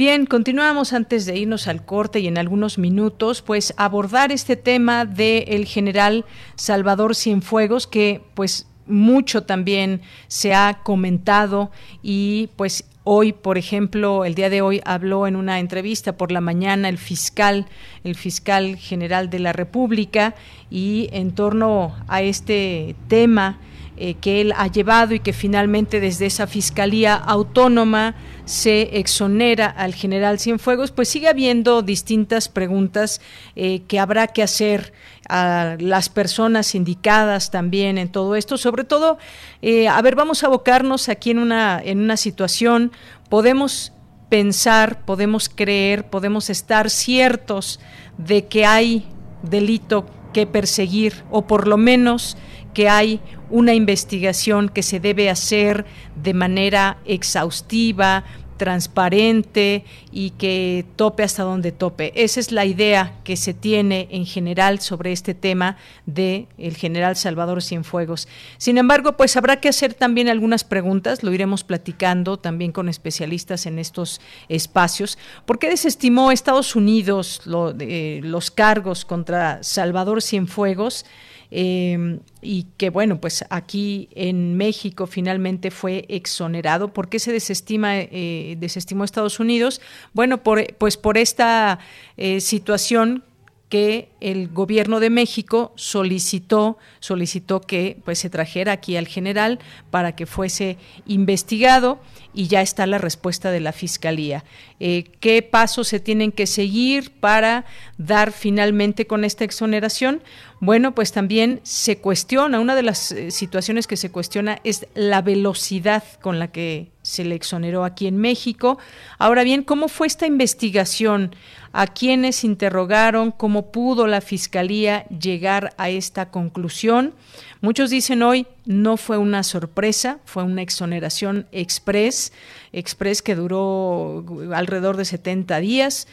Bien, 0.00 0.24
continuamos 0.24 0.94
antes 0.94 1.26
de 1.26 1.36
irnos 1.36 1.68
al 1.68 1.84
corte 1.84 2.20
y 2.20 2.26
en 2.26 2.38
algunos 2.38 2.78
minutos, 2.78 3.42
pues 3.42 3.74
abordar 3.76 4.32
este 4.32 4.56
tema 4.56 5.04
del 5.04 5.66
general 5.66 6.24
Salvador 6.54 7.14
Cienfuegos, 7.14 7.86
que 7.86 8.22
pues 8.32 8.66
mucho 8.86 9.42
también 9.42 10.00
se 10.26 10.54
ha 10.54 10.80
comentado 10.82 11.70
y 12.02 12.48
pues 12.56 12.86
Hoy, 13.02 13.32
por 13.32 13.56
ejemplo, 13.56 14.26
el 14.26 14.34
día 14.34 14.50
de 14.50 14.60
hoy 14.60 14.82
habló 14.84 15.26
en 15.26 15.34
una 15.34 15.58
entrevista 15.58 16.18
por 16.18 16.30
la 16.30 16.42
mañana 16.42 16.88
el 16.90 16.98
fiscal, 16.98 17.66
el 18.04 18.14
fiscal 18.14 18.76
general 18.76 19.30
de 19.30 19.38
la 19.38 19.54
República, 19.54 20.34
y 20.70 21.08
en 21.12 21.32
torno 21.32 21.96
a 22.08 22.20
este 22.20 22.94
tema 23.08 23.58
eh, 24.02 24.14
que 24.14 24.40
él 24.40 24.54
ha 24.56 24.66
llevado 24.66 25.12
y 25.12 25.20
que 25.20 25.34
finalmente 25.34 26.00
desde 26.00 26.24
esa 26.24 26.46
Fiscalía 26.46 27.14
Autónoma 27.14 28.14
se 28.46 28.98
exonera 28.98 29.66
al 29.66 29.94
general 29.94 30.38
Cienfuegos, 30.38 30.90
pues 30.90 31.10
sigue 31.10 31.28
habiendo 31.28 31.82
distintas 31.82 32.48
preguntas 32.48 33.20
eh, 33.56 33.82
que 33.88 33.98
habrá 33.98 34.28
que 34.28 34.42
hacer 34.42 34.94
a 35.28 35.76
las 35.78 36.08
personas 36.08 36.74
indicadas 36.74 37.50
también 37.50 37.98
en 37.98 38.08
todo 38.08 38.36
esto. 38.36 38.56
Sobre 38.56 38.84
todo, 38.84 39.18
eh, 39.60 39.86
a 39.86 40.00
ver, 40.00 40.14
vamos 40.14 40.42
a 40.42 40.46
abocarnos 40.46 41.10
aquí 41.10 41.32
en 41.32 41.38
una, 41.38 41.78
en 41.84 42.00
una 42.00 42.16
situación, 42.16 42.92
podemos 43.28 43.92
pensar, 44.30 45.04
podemos 45.04 45.50
creer, 45.50 46.08
podemos 46.08 46.48
estar 46.48 46.88
ciertos 46.88 47.80
de 48.16 48.46
que 48.46 48.64
hay 48.64 49.04
delito 49.42 50.06
que 50.32 50.46
perseguir 50.46 51.22
o 51.30 51.46
por 51.46 51.68
lo 51.68 51.76
menos 51.76 52.38
que 52.72 52.88
hay 52.88 53.20
una 53.50 53.74
investigación 53.74 54.68
que 54.68 54.82
se 54.82 55.00
debe 55.00 55.30
hacer 55.30 55.84
de 56.22 56.34
manera 56.34 56.98
exhaustiva, 57.04 58.24
transparente 58.60 59.86
y 60.12 60.32
que 60.32 60.84
tope 60.96 61.22
hasta 61.22 61.44
donde 61.44 61.72
tope. 61.72 62.12
Esa 62.14 62.40
es 62.40 62.52
la 62.52 62.66
idea 62.66 63.14
que 63.24 63.36
se 63.36 63.54
tiene 63.54 64.06
en 64.10 64.26
general 64.26 64.80
sobre 64.80 65.12
este 65.12 65.32
tema 65.32 65.78
de 66.04 66.46
el 66.58 66.76
general 66.76 67.16
Salvador 67.16 67.62
Cienfuegos. 67.62 68.28
Sin 68.58 68.76
embargo, 68.76 69.16
pues 69.16 69.38
habrá 69.38 69.60
que 69.60 69.70
hacer 69.70 69.94
también 69.94 70.28
algunas 70.28 70.64
preguntas, 70.64 71.22
lo 71.22 71.32
iremos 71.32 71.64
platicando 71.64 72.36
también 72.36 72.70
con 72.70 72.90
especialistas 72.90 73.64
en 73.64 73.78
estos 73.78 74.20
espacios. 74.50 75.16
¿Por 75.46 75.58
qué 75.58 75.70
desestimó 75.70 76.30
Estados 76.30 76.76
Unidos 76.76 77.40
los 77.46 78.50
cargos 78.50 79.06
contra 79.06 79.62
Salvador 79.62 80.20
Cienfuegos? 80.20 81.06
Em, 81.50 82.20
y 82.42 82.66
que 82.76 82.90
bueno, 82.90 83.20
pues 83.20 83.44
aquí 83.50 84.08
en 84.14 84.56
México 84.56 85.06
finalmente 85.06 85.70
fue 85.70 86.04
exonerado. 86.08 86.92
¿Por 86.92 87.08
qué 87.08 87.18
se 87.18 87.32
desestima, 87.32 87.98
eh, 87.98 88.56
desestimó 88.58 89.04
Estados 89.04 89.40
Unidos? 89.40 89.80
Bueno, 90.12 90.42
por, 90.42 90.74
pues 90.76 90.96
por 90.96 91.18
esta 91.18 91.80
eh, 92.16 92.40
situación 92.40 93.24
que 93.70 94.10
el 94.20 94.48
gobierno 94.48 94.98
de 94.98 95.10
México 95.10 95.72
solicitó 95.76 96.76
solicitó 96.98 97.60
que 97.60 97.96
pues 98.04 98.18
se 98.18 98.28
trajera 98.28 98.72
aquí 98.72 98.96
al 98.96 99.06
general 99.06 99.60
para 99.90 100.16
que 100.16 100.26
fuese 100.26 100.76
investigado 101.06 102.00
y 102.34 102.48
ya 102.48 102.62
está 102.62 102.86
la 102.86 102.98
respuesta 102.98 103.50
de 103.52 103.60
la 103.60 103.72
fiscalía. 103.72 104.44
Eh, 104.80 105.04
¿Qué 105.20 105.42
pasos 105.42 105.86
se 105.86 106.00
tienen 106.00 106.32
que 106.32 106.46
seguir 106.46 107.12
para 107.12 107.64
dar 107.96 108.32
finalmente 108.32 109.06
con 109.06 109.24
esta 109.24 109.44
exoneración? 109.44 110.22
Bueno, 110.58 110.94
pues 110.94 111.12
también 111.12 111.60
se 111.62 111.98
cuestiona, 111.98 112.60
una 112.60 112.74
de 112.74 112.82
las 112.82 113.12
eh, 113.12 113.30
situaciones 113.30 113.86
que 113.86 113.96
se 113.96 114.10
cuestiona 114.10 114.60
es 114.64 114.86
la 114.94 115.22
velocidad 115.22 116.02
con 116.20 116.40
la 116.40 116.50
que 116.50 116.90
se 117.10 117.24
le 117.24 117.34
exoneró 117.34 117.84
aquí 117.84 118.06
en 118.06 118.16
México. 118.16 118.78
Ahora 119.18 119.42
bien, 119.42 119.62
¿cómo 119.62 119.88
fue 119.88 120.06
esta 120.06 120.26
investigación? 120.26 121.34
¿A 121.72 121.86
quiénes 121.86 122.44
interrogaron? 122.44 123.30
¿Cómo 123.32 123.70
pudo 123.70 124.06
la 124.06 124.20
Fiscalía 124.20 125.04
llegar 125.08 125.74
a 125.76 125.88
esta 125.88 126.30
conclusión? 126.30 127.14
Muchos 127.60 127.90
dicen 127.90 128.22
hoy 128.22 128.46
no 128.64 128.96
fue 128.96 129.18
una 129.18 129.42
sorpresa, 129.42 130.18
fue 130.24 130.42
una 130.44 130.62
exoneración 130.62 131.46
express, 131.52 132.32
express 132.72 133.22
que 133.22 133.34
duró 133.34 134.24
alrededor 134.54 134.96
de 134.96 135.04
70 135.04 135.58
días, 135.60 136.08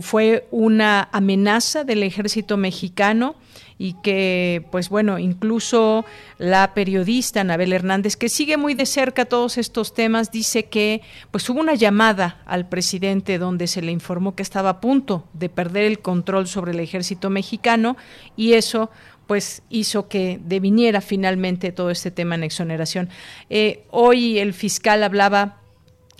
fue 0.00 0.46
una 0.50 1.08
amenaza 1.12 1.84
del 1.84 2.02
ejército 2.02 2.56
mexicano 2.56 3.36
y 3.78 3.94
que, 4.02 4.66
pues 4.70 4.88
bueno, 4.88 5.18
incluso 5.18 6.04
la 6.38 6.74
periodista 6.74 7.40
Anabel 7.40 7.72
Hernández, 7.72 8.16
que 8.16 8.28
sigue 8.28 8.56
muy 8.56 8.74
de 8.74 8.86
cerca 8.86 9.24
todos 9.24 9.58
estos 9.58 9.94
temas, 9.94 10.30
dice 10.30 10.66
que 10.66 11.02
pues 11.30 11.48
hubo 11.50 11.60
una 11.60 11.74
llamada 11.74 12.42
al 12.46 12.68
presidente 12.68 13.38
donde 13.38 13.66
se 13.66 13.82
le 13.82 13.92
informó 13.92 14.34
que 14.34 14.42
estaba 14.42 14.70
a 14.70 14.80
punto 14.80 15.24
de 15.32 15.48
perder 15.48 15.84
el 15.84 15.98
control 16.00 16.46
sobre 16.46 16.72
el 16.72 16.80
ejército 16.80 17.30
mexicano 17.30 17.96
y 18.36 18.52
eso 18.52 18.90
pues 19.26 19.62
hizo 19.70 20.08
que 20.08 20.38
deviniera 20.44 21.00
finalmente 21.00 21.72
todo 21.72 21.90
este 21.90 22.10
tema 22.10 22.34
en 22.34 22.44
exoneración. 22.44 23.08
Eh, 23.48 23.84
hoy 23.90 24.38
el 24.38 24.52
fiscal 24.52 25.02
hablaba 25.02 25.63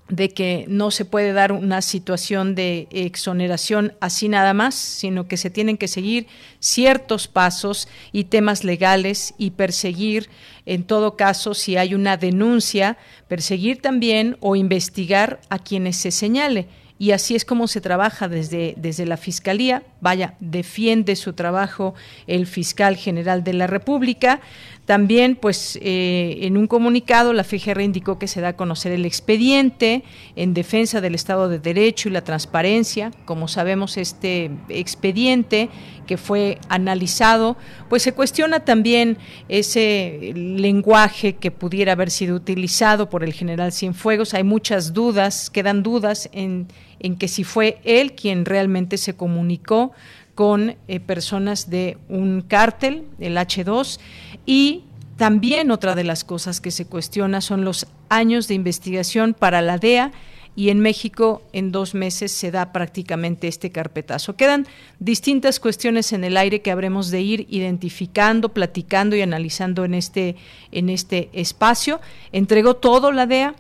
de 0.09 0.29
que 0.29 0.67
no 0.69 0.91
se 0.91 1.05
puede 1.05 1.33
dar 1.33 1.53
una 1.53 1.81
situación 1.81 2.55
de 2.55 2.89
exoneración 2.91 3.95
así 4.01 4.29
nada 4.29 4.53
más, 4.53 4.75
sino 4.75 5.27
que 5.27 5.37
se 5.37 5.51
tienen 5.51 5.79
que 5.79 5.89
seguir 5.89 6.27
ciertos 6.59 7.27
pasos 7.27 7.89
y 8.13 8.25
temas 8.25 8.65
legales 8.65 9.35
y 9.39 9.53
perseguir, 9.53 10.29
en 10.67 10.85
todo 10.85 11.17
caso, 11.17 11.55
si 11.55 11.77
hay 11.77 11.95
una 11.95 12.17
denuncia, 12.17 12.99
perseguir 13.29 13.81
también 13.81 14.37
o 14.41 14.57
investigar 14.57 15.41
a 15.49 15.59
quienes 15.59 15.97
se 15.97 16.11
señale 16.11 16.69
y 16.97 17.11
así 17.11 17.35
es 17.35 17.45
como 17.45 17.67
se 17.67 17.81
trabaja 17.81 18.29
desde, 18.29 18.75
desde 18.77 19.05
la 19.05 19.17
Fiscalía. 19.17 19.83
Vaya, 20.01 20.37
defiende 20.39 21.17
su 21.17 21.33
trabajo 21.33 21.95
el 22.27 22.47
fiscal 22.47 22.97
general 22.97 23.43
de 23.43 23.53
la 23.53 23.67
República. 23.67 24.41
También, 24.87 25.37
pues, 25.37 25.79
eh, 25.81 26.41
en 26.43 26.59
un 26.59 26.67
comunicado, 26.67 27.33
la 27.33 27.43
FGR 27.43 27.81
indicó 27.81 28.19
que 28.19 28.29
se 28.29 28.43
da 28.43 28.49
a 28.49 28.57
conocer 28.57 28.93
el 28.93 29.07
expediente 29.07 30.05
en 30.37 30.53
defensa 30.53 31.01
del 31.01 31.15
Estado 31.15 31.49
de 31.49 31.59
Derecho 31.59 32.11
y 32.11 32.13
la 32.13 32.23
transparencia. 32.23 33.11
Como 33.25 33.49
sabemos, 33.49 33.97
este 33.97 34.51
expediente 34.69 35.71
que 36.07 36.19
fue 36.19 36.59
analizado, 36.69 37.57
pues 37.89 38.03
se 38.03 38.13
cuestiona 38.13 38.61
también 38.61 39.17
ese 39.49 40.33
lenguaje 40.35 41.37
que 41.37 41.51
pudiera 41.51 41.93
haber 41.93 42.11
sido 42.11 42.37
utilizado 42.37 43.09
por 43.09 43.25
el 43.25 43.33
general 43.33 43.73
Cienfuegos. 43.73 44.35
Hay 44.35 44.45
muchas 44.45 44.93
dudas, 44.93 45.49
quedan 45.49 45.83
dudas 45.83 46.29
en, 46.33 46.69
en 47.01 47.17
que 47.17 47.29
si 47.29 47.43
fue 47.43 47.79
él 47.85 48.15
quien 48.15 48.45
realmente 48.45 48.99
se 48.99 49.17
comunicó 49.17 49.93
con 50.35 50.77
eh, 50.89 51.01
personas 51.01 51.71
de 51.71 51.97
un 52.09 52.43
cártel, 52.43 53.05
el 53.21 53.37
H2, 53.37 54.01
y 54.47 54.85
también 55.17 55.71
otra 55.71 55.95
de 55.95 56.05
las 56.05 56.25
cosas 56.25 56.61
que 56.61 56.71
se 56.71 56.87
cuestiona 56.87 57.41
son 57.41 57.65
los 57.65 57.87
años 58.09 58.49
de 58.49 58.55
investigación 58.55 59.35
para 59.35 59.63
la 59.63 59.79
DEA 59.79 60.13
y 60.57 60.71
en 60.71 60.81
México 60.81 61.43
en 61.53 61.73
dos 61.73 61.95
meses 61.95 62.31
se 62.33 62.51
da 62.51 62.73
prácticamente 62.73 63.49
este 63.49 63.71
carpetazo. 63.71 64.37
Quedan 64.37 64.67
distintas 64.99 65.59
cuestiones 65.59 66.13
en 66.13 66.25
el 66.25 66.37
aire 66.37 66.63
que 66.63 66.71
habremos 66.71 67.11
de 67.11 67.21
ir 67.21 67.47
identificando, 67.51 68.51
platicando 68.51 69.17
y 69.17 69.23
analizando 69.23 69.85
en 69.85 69.95
este, 69.95 70.37
en 70.71 70.91
este 70.91 71.29
espacio. 71.33 72.01
Entregó 72.33 72.75
todo 72.75 73.11
la 73.11 73.27
DEA. 73.27 73.55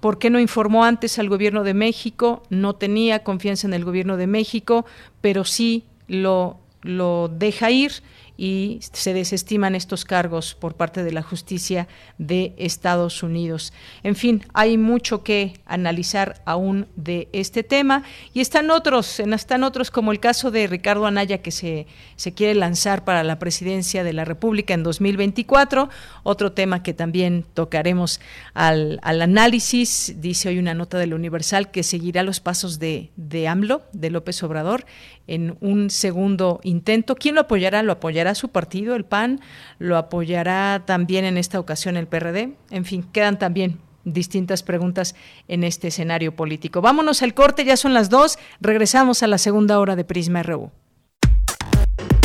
¿Por 0.00 0.20
qué 0.20 0.30
no 0.30 0.38
informó 0.38 0.84
antes 0.84 1.18
al 1.18 1.28
gobierno 1.28 1.64
de 1.64 1.74
México? 1.74 2.44
No 2.50 2.76
tenía 2.76 3.24
confianza 3.24 3.66
en 3.66 3.74
el 3.74 3.84
gobierno 3.84 4.16
de 4.16 4.28
México, 4.28 4.86
pero 5.20 5.44
sí 5.44 5.82
lo, 6.06 6.58
lo 6.82 7.28
deja 7.28 7.72
ir 7.72 7.92
y 8.40 8.78
se 8.92 9.12
desestiman 9.12 9.74
estos 9.74 10.04
cargos 10.04 10.54
por 10.54 10.76
parte 10.76 11.02
de 11.02 11.10
la 11.10 11.22
justicia 11.22 11.88
de 12.18 12.54
Estados 12.56 13.24
Unidos. 13.24 13.72
En 14.04 14.14
fin, 14.14 14.44
hay 14.54 14.78
mucho 14.78 15.24
que 15.24 15.54
analizar 15.66 16.40
aún 16.46 16.86
de 16.94 17.28
este 17.32 17.64
tema 17.64 18.04
y 18.32 18.40
están 18.40 18.70
otros, 18.70 19.18
están 19.18 19.64
otros 19.64 19.90
como 19.90 20.12
el 20.12 20.20
caso 20.20 20.52
de 20.52 20.68
Ricardo 20.68 21.06
Anaya 21.06 21.38
que 21.38 21.50
se, 21.50 21.88
se 22.14 22.32
quiere 22.32 22.54
lanzar 22.54 23.04
para 23.04 23.24
la 23.24 23.40
presidencia 23.40 24.04
de 24.04 24.12
la 24.12 24.24
República 24.24 24.72
en 24.72 24.84
2024, 24.84 25.88
otro 26.22 26.52
tema 26.52 26.84
que 26.84 26.94
también 26.94 27.44
tocaremos 27.54 28.20
al, 28.54 29.00
al 29.02 29.20
análisis, 29.20 30.14
dice 30.18 30.50
hoy 30.50 30.60
una 30.60 30.74
nota 30.74 30.96
del 30.98 31.12
Universal 31.12 31.72
que 31.72 31.82
seguirá 31.82 32.22
los 32.22 32.38
pasos 32.38 32.78
de, 32.78 33.10
de 33.16 33.48
AMLO, 33.48 33.82
de 33.92 34.10
López 34.10 34.40
Obrador, 34.44 34.86
en 35.26 35.56
un 35.60 35.90
segundo 35.90 36.60
intento. 36.62 37.16
¿Quién 37.16 37.34
lo 37.34 37.42
apoyará? 37.42 37.82
¿Lo 37.82 37.92
apoyará 37.92 38.27
su 38.34 38.48
partido, 38.48 38.94
el 38.94 39.04
PAN? 39.04 39.40
¿Lo 39.78 39.96
apoyará 39.96 40.82
también 40.84 41.24
en 41.24 41.38
esta 41.38 41.60
ocasión 41.60 41.96
el 41.96 42.06
PRD? 42.06 42.54
En 42.70 42.84
fin, 42.84 43.04
quedan 43.12 43.38
también 43.38 43.78
distintas 44.04 44.62
preguntas 44.62 45.14
en 45.48 45.64
este 45.64 45.88
escenario 45.88 46.34
político. 46.34 46.80
Vámonos 46.80 47.22
al 47.22 47.34
corte, 47.34 47.64
ya 47.64 47.76
son 47.76 47.94
las 47.94 48.10
dos. 48.10 48.38
Regresamos 48.60 49.22
a 49.22 49.26
la 49.26 49.38
segunda 49.38 49.78
hora 49.78 49.96
de 49.96 50.04
Prisma 50.04 50.42
RU. 50.42 50.70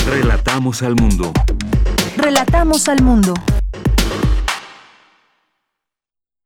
Relatamos 0.08 0.82
al 0.84 0.96
mundo. 0.96 1.32
Relatamos 2.18 2.88
al 2.88 3.02
mundo. 3.02 3.34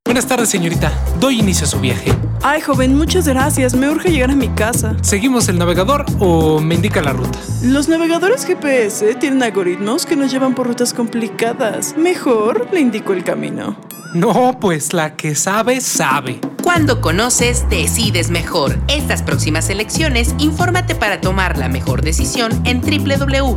Buenas 0.08 0.26
tardes, 0.26 0.48
señorita. 0.48 0.90
Doy 1.20 1.42
inicio 1.42 1.66
a 1.66 1.68
su 1.68 1.82
viaje. 1.82 2.14
Ay, 2.42 2.62
joven, 2.62 2.96
muchas 2.96 3.28
gracias. 3.28 3.76
Me 3.76 3.90
urge 3.90 4.10
llegar 4.10 4.32
a 4.32 4.36
mi 4.36 4.48
casa. 4.48 4.96
¿Seguimos 5.02 5.50
el 5.50 5.60
navegador 5.60 6.06
o 6.20 6.62
me 6.62 6.76
indica 6.76 7.02
la 7.02 7.12
ruta? 7.12 7.38
Los 7.62 7.90
navegadores 7.90 8.46
GPS 8.46 9.16
tienen 9.16 9.44
algoritmos 9.44 10.06
que 10.06 10.16
nos 10.16 10.32
llevan 10.32 10.56
por 10.56 10.66
rutas 10.66 10.94
complicadas. 10.94 11.94
Mejor 11.98 12.70
le 12.72 12.80
indico 12.80 13.12
el 13.12 13.26
camino. 13.26 13.76
No, 14.14 14.58
pues 14.62 14.94
la 14.94 15.18
que 15.18 15.36
sabe, 15.36 15.82
sabe. 15.82 16.40
Cuando 16.68 17.00
conoces, 17.00 17.64
decides 17.70 18.30
mejor. 18.30 18.78
Estas 18.90 19.24
próximas 19.24 19.70
elecciones, 19.70 20.36
infórmate 20.38 20.96
para 20.96 21.22
tomar 21.22 21.58
la 21.58 21.70
mejor 21.70 22.02
decisión 22.02 22.52
en 22.66 22.82
www.ism.mx, 22.82 23.54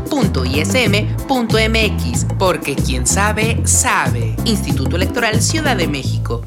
porque 2.38 2.76
quien 2.76 3.08
sabe, 3.08 3.62
sabe. 3.64 4.36
Instituto 4.44 4.94
Electoral 4.94 5.42
Ciudad 5.42 5.76
de 5.76 5.88
México. 5.88 6.46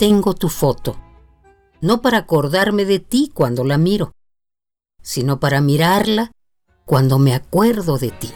Tengo 0.00 0.32
tu 0.32 0.48
foto, 0.48 0.96
no 1.82 2.00
para 2.00 2.16
acordarme 2.16 2.86
de 2.86 3.00
ti 3.00 3.30
cuando 3.34 3.64
la 3.64 3.76
miro, 3.76 4.14
sino 5.02 5.40
para 5.40 5.60
mirarla 5.60 6.32
cuando 6.86 7.18
me 7.18 7.34
acuerdo 7.34 7.98
de 7.98 8.10
ti. 8.10 8.30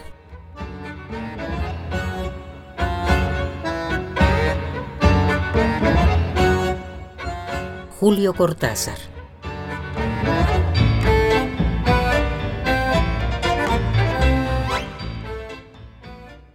Julio 7.99 8.35
Cortázar. 8.35 8.99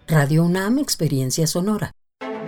Radio 0.07 0.45
UNAM 0.45 0.79
Experiencia 0.79 1.49
Sonora. 1.49 1.91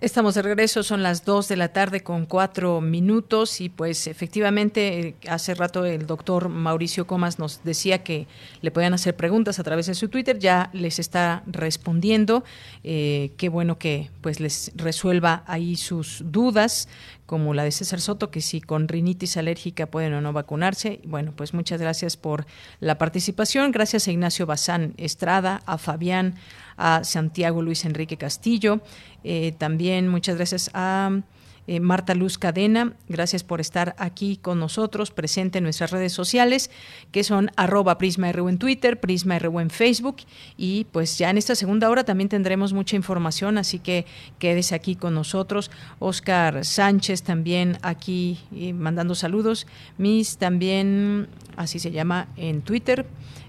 Estamos 0.00 0.34
de 0.34 0.40
regreso, 0.40 0.82
son 0.82 1.02
las 1.02 1.26
2 1.26 1.46
de 1.48 1.56
la 1.56 1.74
tarde 1.74 2.00
con 2.00 2.24
cuatro 2.24 2.80
minutos 2.80 3.60
y 3.60 3.68
pues 3.68 4.06
efectivamente 4.06 4.98
eh, 4.98 5.14
hace 5.28 5.54
rato 5.54 5.84
el 5.84 6.06
doctor 6.06 6.48
Mauricio 6.48 7.06
Comas 7.06 7.38
nos 7.38 7.62
decía 7.64 8.02
que 8.02 8.26
le 8.62 8.70
podían 8.70 8.94
hacer 8.94 9.14
preguntas 9.14 9.58
a 9.58 9.62
través 9.62 9.84
de 9.88 9.94
su 9.94 10.08
Twitter, 10.08 10.38
ya 10.38 10.70
les 10.72 10.98
está 10.98 11.42
respondiendo, 11.46 12.44
eh, 12.82 13.32
qué 13.36 13.50
bueno 13.50 13.76
que 13.76 14.08
pues 14.22 14.40
les 14.40 14.72
resuelva 14.74 15.44
ahí 15.46 15.76
sus 15.76 16.22
dudas 16.24 16.88
como 17.30 17.54
la 17.54 17.62
de 17.62 17.70
César 17.70 18.00
Soto, 18.00 18.32
que 18.32 18.40
si 18.40 18.60
con 18.60 18.88
rinitis 18.88 19.36
alérgica 19.36 19.86
pueden 19.86 20.14
o 20.14 20.20
no 20.20 20.32
vacunarse. 20.32 21.00
Bueno, 21.04 21.32
pues 21.36 21.54
muchas 21.54 21.80
gracias 21.80 22.16
por 22.16 22.44
la 22.80 22.98
participación. 22.98 23.70
Gracias 23.70 24.08
a 24.08 24.10
Ignacio 24.10 24.46
Bazán 24.46 24.94
Estrada, 24.96 25.62
a 25.64 25.78
Fabián, 25.78 26.34
a 26.80 27.04
Santiago 27.04 27.62
Luis 27.62 27.84
Enrique 27.84 28.16
Castillo. 28.16 28.80
Eh, 29.22 29.52
también 29.58 30.08
muchas 30.08 30.36
gracias 30.36 30.70
a 30.74 31.20
eh, 31.66 31.78
Marta 31.78 32.14
Luz 32.16 32.36
Cadena. 32.36 32.94
Gracias 33.08 33.44
por 33.44 33.60
estar 33.60 33.94
aquí 33.98 34.38
con 34.38 34.58
nosotros, 34.58 35.12
presente 35.12 35.58
en 35.58 35.64
nuestras 35.64 35.92
redes 35.92 36.12
sociales, 36.12 36.68
que 37.12 37.22
son 37.22 37.52
arroba 37.54 37.96
PrismaRU 37.96 38.48
en 38.48 38.58
Twitter, 38.58 38.98
PrismaRU 38.98 39.60
en 39.60 39.70
Facebook. 39.70 40.16
Y 40.56 40.86
pues 40.90 41.16
ya 41.16 41.30
en 41.30 41.38
esta 41.38 41.54
segunda 41.54 41.88
hora 41.88 42.02
también 42.02 42.28
tendremos 42.28 42.72
mucha 42.72 42.96
información, 42.96 43.56
así 43.56 43.78
que 43.78 44.04
quédese 44.40 44.74
aquí 44.74 44.96
con 44.96 45.14
nosotros. 45.14 45.70
Oscar 46.00 46.64
Sánchez 46.64 47.22
también 47.22 47.78
aquí 47.82 48.40
eh, 48.52 48.72
mandando 48.72 49.14
saludos. 49.14 49.68
Miss 49.96 50.38
también, 50.38 51.28
así 51.56 51.78
se 51.78 51.92
llama 51.92 52.26
en 52.36 52.62
Twitter. 52.62 53.06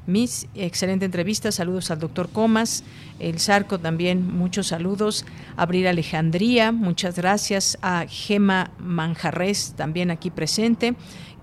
Miss, 0.07 0.47
excelente 0.55 1.05
entrevista. 1.05 1.51
Saludos 1.51 1.91
al 1.91 1.99
doctor 1.99 2.29
Comas. 2.29 2.83
El 3.19 3.39
Zarco 3.39 3.79
también, 3.79 4.25
muchos 4.25 4.67
saludos. 4.67 5.25
Abril 5.57 5.87
Alejandría, 5.87 6.71
muchas 6.71 7.15
gracias. 7.15 7.77
A 7.81 8.05
Gema 8.07 8.71
Manjarres, 8.79 9.73
también 9.75 10.09
aquí 10.09 10.31
presente 10.31 10.95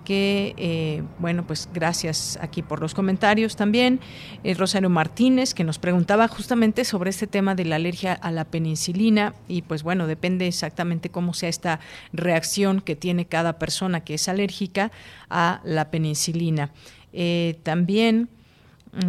que, 0.08 0.54
eh, 0.56 1.02
bueno, 1.18 1.46
pues 1.46 1.68
gracias 1.74 2.38
aquí 2.40 2.62
por 2.62 2.80
los 2.80 2.94
comentarios 2.94 3.56
también. 3.56 4.00
Eh, 4.42 4.54
Rosario 4.54 4.88
Martínez, 4.88 5.52
que 5.52 5.64
nos 5.64 5.78
preguntaba 5.78 6.28
justamente 6.28 6.86
sobre 6.86 7.10
este 7.10 7.26
tema 7.26 7.54
de 7.54 7.66
la 7.66 7.76
alergia 7.76 8.14
a 8.14 8.30
la 8.30 8.46
penicilina 8.46 9.34
y 9.48 9.60
pues 9.60 9.82
bueno, 9.82 10.06
depende 10.06 10.46
exactamente 10.46 11.10
cómo 11.10 11.34
sea 11.34 11.50
esta 11.50 11.80
reacción 12.14 12.80
que 12.80 12.96
tiene 12.96 13.26
cada 13.26 13.58
persona 13.58 14.00
que 14.02 14.14
es 14.14 14.28
alérgica 14.30 14.90
a 15.28 15.60
la 15.62 15.90
penicilina. 15.90 16.72
Eh, 17.12 17.60
también 17.62 18.30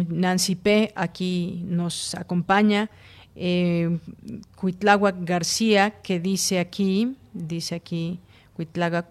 Nancy 0.08 0.54
P. 0.54 0.92
aquí 0.94 1.62
nos 1.66 2.14
acompaña. 2.14 2.90
Eh, 3.36 3.98
García, 5.20 6.00
que 6.02 6.20
dice 6.20 6.58
aquí, 6.58 7.16
dice 7.32 7.74
aquí, 7.74 8.20
Cuitlaga 8.54 9.08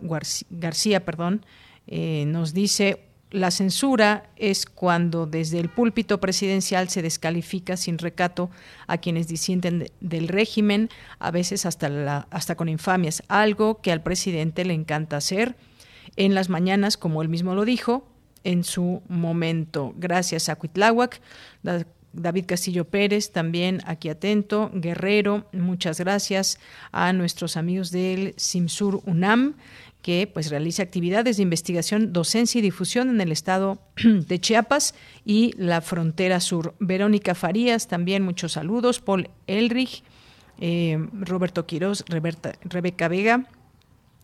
García, 0.50 1.06
perdón, 1.06 1.46
eh, 1.88 2.26
nos 2.28 2.54
dice, 2.54 3.10
la 3.32 3.52
censura 3.52 4.30
es 4.36 4.66
cuando 4.66 5.26
desde 5.26 5.60
el 5.60 5.70
púlpito 5.70 6.20
presidencial 6.20 6.90
se 6.90 7.02
descalifica 7.02 7.78
sin 7.78 7.98
recato 7.98 8.50
a 8.88 8.98
quienes 8.98 9.28
disienten 9.28 9.92
del 10.00 10.28
régimen, 10.28 10.90
a 11.20 11.32
veces 11.32 11.66
hasta, 11.66 11.90
la, 11.90 12.28
hasta 12.32 12.56
con 12.56 12.70
infamias, 12.70 13.24
algo 13.28 13.82
que 13.82 13.92
al 13.92 14.02
presidente 14.02 14.66
le 14.66 14.74
encanta 14.74 15.18
hacer. 15.18 15.56
En 16.16 16.34
las 16.34 16.50
mañanas, 16.50 16.98
como 16.98 17.22
él 17.22 17.30
mismo 17.30 17.54
lo 17.54 17.66
dijo, 17.66 18.09
en 18.44 18.64
su 18.64 19.02
momento. 19.08 19.94
Gracias 19.98 20.50
a 20.50 20.56
Cuitláhuac, 20.56 21.22
David 22.12 22.46
Castillo 22.48 22.86
Pérez, 22.86 23.32
también 23.32 23.82
aquí 23.86 24.10
atento, 24.10 24.72
Guerrero, 24.74 25.48
muchas 25.54 26.00
gracias 26.00 26.60
a 26.92 27.14
nuestros 27.14 27.56
amigos 27.56 27.92
del 27.92 28.34
Simsur 28.38 29.02
UNAM 29.06 29.56
que 30.02 30.30
pues 30.34 30.50
realiza 30.50 30.82
actividades 30.82 31.38
de 31.38 31.44
investigación, 31.44 32.14
docencia 32.14 32.60
y 32.60 32.62
difusión 32.62 33.10
en 33.10 33.22
el 33.22 33.32
estado 33.32 33.80
de 34.04 34.40
Chiapas 34.40 34.96
y 35.26 35.54
la 35.58 35.82
frontera 35.82 36.40
sur. 36.40 36.74
Verónica 36.80 37.36
Farías, 37.36 37.88
también 37.88 38.24
muchos 38.24 38.54
saludos. 38.54 39.02
Paul 39.02 39.30
Elrich, 39.46 40.04
eh, 40.60 40.98
Roberto 41.14 41.66
Quiroz, 41.66 42.06
Rebeca 42.08 43.08
Vega, 43.08 43.46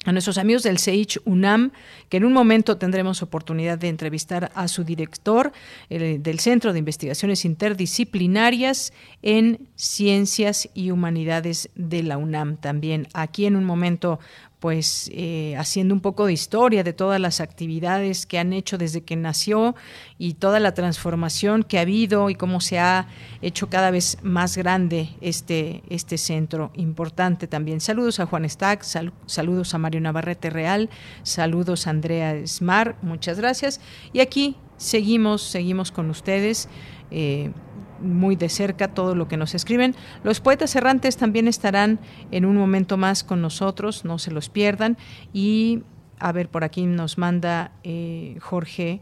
a 0.05 0.11
nuestros 0.11 0.37
amigos 0.37 0.63
del 0.63 0.79
CEICH 0.79 1.19
UNAM, 1.25 1.71
que 2.09 2.17
en 2.17 2.25
un 2.25 2.33
momento 2.33 2.77
tendremos 2.77 3.21
oportunidad 3.21 3.77
de 3.77 3.89
entrevistar 3.89 4.51
a 4.55 4.67
su 4.67 4.83
director 4.83 5.51
del 5.89 6.39
Centro 6.39 6.71
de 6.71 6.79
Investigaciones 6.79 7.43
Interdisciplinarias 7.43 8.93
en 9.21 9.67
Ciencias 9.75 10.69
y 10.73 10.91
Humanidades 10.91 11.69
de 11.75 12.03
la 12.03 12.17
UNAM. 12.17 12.57
También 12.57 13.07
aquí 13.13 13.45
en 13.45 13.55
un 13.55 13.65
momento 13.65 14.19
pues 14.59 15.09
eh, 15.13 15.55
haciendo 15.57 15.93
un 15.93 16.01
poco 16.01 16.25
de 16.25 16.33
historia 16.33 16.83
de 16.83 16.93
todas 16.93 17.19
las 17.19 17.41
actividades 17.41 18.25
que 18.25 18.39
han 18.39 18.53
hecho 18.53 18.77
desde 18.77 19.03
que 19.03 19.15
nació 19.15 19.75
y 20.17 20.35
toda 20.35 20.59
la 20.59 20.73
transformación 20.73 21.63
que 21.63 21.77
ha 21.77 21.81
habido 21.81 22.29
y 22.29 22.35
cómo 22.35 22.61
se 22.61 22.79
ha 22.79 23.07
hecho 23.41 23.69
cada 23.69 23.91
vez 23.91 24.17
más 24.23 24.57
grande 24.57 25.09
este, 25.21 25.83
este 25.89 26.17
centro 26.17 26.71
importante 26.75 27.47
también. 27.47 27.81
Saludos 27.81 28.19
a 28.19 28.25
Juan 28.25 28.49
Stack, 28.49 28.83
saludos 29.25 29.73
a 29.73 29.77
Mario 29.77 30.01
Navarrete 30.01 30.49
Real, 30.49 30.89
saludos 31.23 31.87
a 31.87 31.91
Andrea 31.91 32.35
Smar, 32.47 32.97
muchas 33.01 33.37
gracias. 33.37 33.81
Y 34.13 34.19
aquí 34.19 34.55
seguimos, 34.77 35.41
seguimos 35.41 35.91
con 35.91 36.09
ustedes. 36.09 36.69
Eh, 37.11 37.51
muy 37.99 38.35
de 38.35 38.49
cerca 38.49 38.93
todo 38.93 39.15
lo 39.15 39.27
que 39.27 39.37
nos 39.37 39.55
escriben. 39.55 39.95
Los 40.23 40.39
poetas 40.39 40.75
errantes 40.75 41.17
también 41.17 41.47
estarán 41.47 41.99
en 42.31 42.45
un 42.45 42.57
momento 42.57 42.97
más 42.97 43.23
con 43.23 43.41
nosotros, 43.41 44.05
no 44.05 44.19
se 44.19 44.31
los 44.31 44.49
pierdan. 44.49 44.97
Y 45.33 45.83
a 46.19 46.31
ver, 46.31 46.49
por 46.49 46.63
aquí 46.63 46.85
nos 46.85 47.17
manda 47.17 47.71
eh, 47.83 48.37
Jorge 48.41 49.01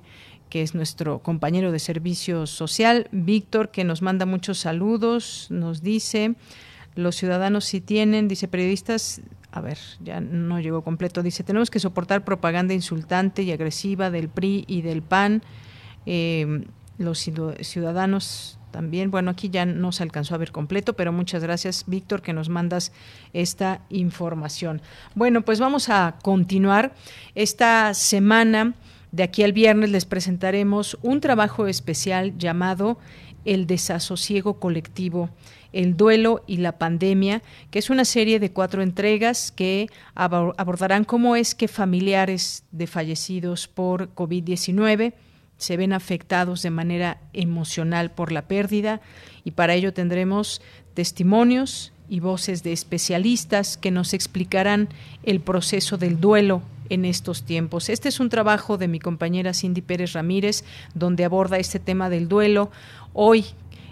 que 0.53 0.61
es 0.61 0.75
nuestro 0.75 1.17
compañero 1.17 1.71
de 1.71 1.79
servicio 1.79 2.45
social, 2.45 3.07
Víctor, 3.11 3.71
que 3.71 3.83
nos 3.83 4.03
manda 4.03 4.27
muchos 4.27 4.59
saludos, 4.59 5.47
nos 5.49 5.81
dice, 5.81 6.35
los 6.93 7.15
ciudadanos 7.15 7.65
si 7.65 7.81
tienen, 7.81 8.27
dice 8.27 8.47
periodistas, 8.47 9.21
a 9.51 9.61
ver, 9.61 9.79
ya 10.03 10.21
no 10.21 10.59
llegó 10.59 10.83
completo, 10.83 11.23
dice, 11.23 11.43
tenemos 11.43 11.71
que 11.71 11.79
soportar 11.79 12.23
propaganda 12.23 12.75
insultante 12.75 13.41
y 13.41 13.51
agresiva 13.51 14.11
del 14.11 14.29
PRI 14.29 14.65
y 14.67 14.83
del 14.83 15.01
PAN. 15.01 15.41
Eh, 16.05 16.65
los 16.99 17.17
ciudadanos 17.61 18.59
también. 18.73 19.09
Bueno, 19.09 19.31
aquí 19.31 19.49
ya 19.49 19.65
no 19.65 19.93
se 19.93 20.03
alcanzó 20.03 20.35
a 20.35 20.39
ver 20.39 20.51
completo, 20.51 20.97
pero 20.97 21.13
muchas 21.13 21.41
gracias, 21.41 21.85
Víctor, 21.87 22.21
que 22.21 22.33
nos 22.33 22.49
mandas 22.49 22.91
esta 23.31 23.79
información. 23.89 24.81
Bueno, 25.15 25.43
pues 25.43 25.61
vamos 25.61 25.87
a 25.87 26.17
continuar 26.21 26.93
esta 27.35 27.93
semana. 27.93 28.73
De 29.13 29.23
aquí 29.23 29.43
al 29.43 29.53
viernes 29.53 29.91
les 29.91 30.03
presentaremos 30.03 30.97
un 31.03 31.21
trabajo 31.21 31.67
especial 31.67 32.37
llamado 32.37 32.97
El 33.45 33.67
desasosiego 33.67 34.59
colectivo 34.59 35.29
el 35.71 35.97
duelo 35.97 36.43
y 36.45 36.57
la 36.57 36.77
pandemia, 36.77 37.41
que 37.71 37.79
es 37.79 37.89
una 37.89 38.05
serie 38.05 38.39
de 38.39 38.51
cuatro 38.51 38.83
entregas 38.83 39.51
que 39.51 39.87
abordarán 40.13 41.03
cómo 41.03 41.35
es 41.35 41.55
que 41.55 41.67
familiares 41.67 42.63
de 42.71 42.85
fallecidos 42.85 43.67
por 43.67 44.13
COVID-19 44.13 45.13
se 45.57 45.77
ven 45.77 45.93
afectados 45.93 46.61
de 46.61 46.69
manera 46.69 47.21
emocional 47.33 48.11
por 48.11 48.31
la 48.31 48.43
pérdida 48.47 49.01
y 49.43 49.51
para 49.51 49.73
ello 49.73 49.93
tendremos 49.93 50.61
testimonios 50.93 51.93
y 52.09 52.19
voces 52.19 52.63
de 52.63 52.73
especialistas 52.73 53.77
que 53.77 53.91
nos 53.91 54.13
explicarán 54.13 54.89
el 55.23 55.39
proceso 55.39 55.97
del 55.97 56.19
duelo 56.19 56.61
en 56.89 57.05
estos 57.05 57.43
tiempos. 57.43 57.89
Este 57.89 58.09
es 58.09 58.19
un 58.19 58.29
trabajo 58.29 58.77
de 58.77 58.87
mi 58.87 58.99
compañera 58.99 59.53
Cindy 59.53 59.81
Pérez 59.81 60.13
Ramírez, 60.13 60.63
donde 60.93 61.25
aborda 61.25 61.57
este 61.57 61.79
tema 61.79 62.09
del 62.09 62.27
duelo. 62.27 62.71
Hoy, 63.13 63.45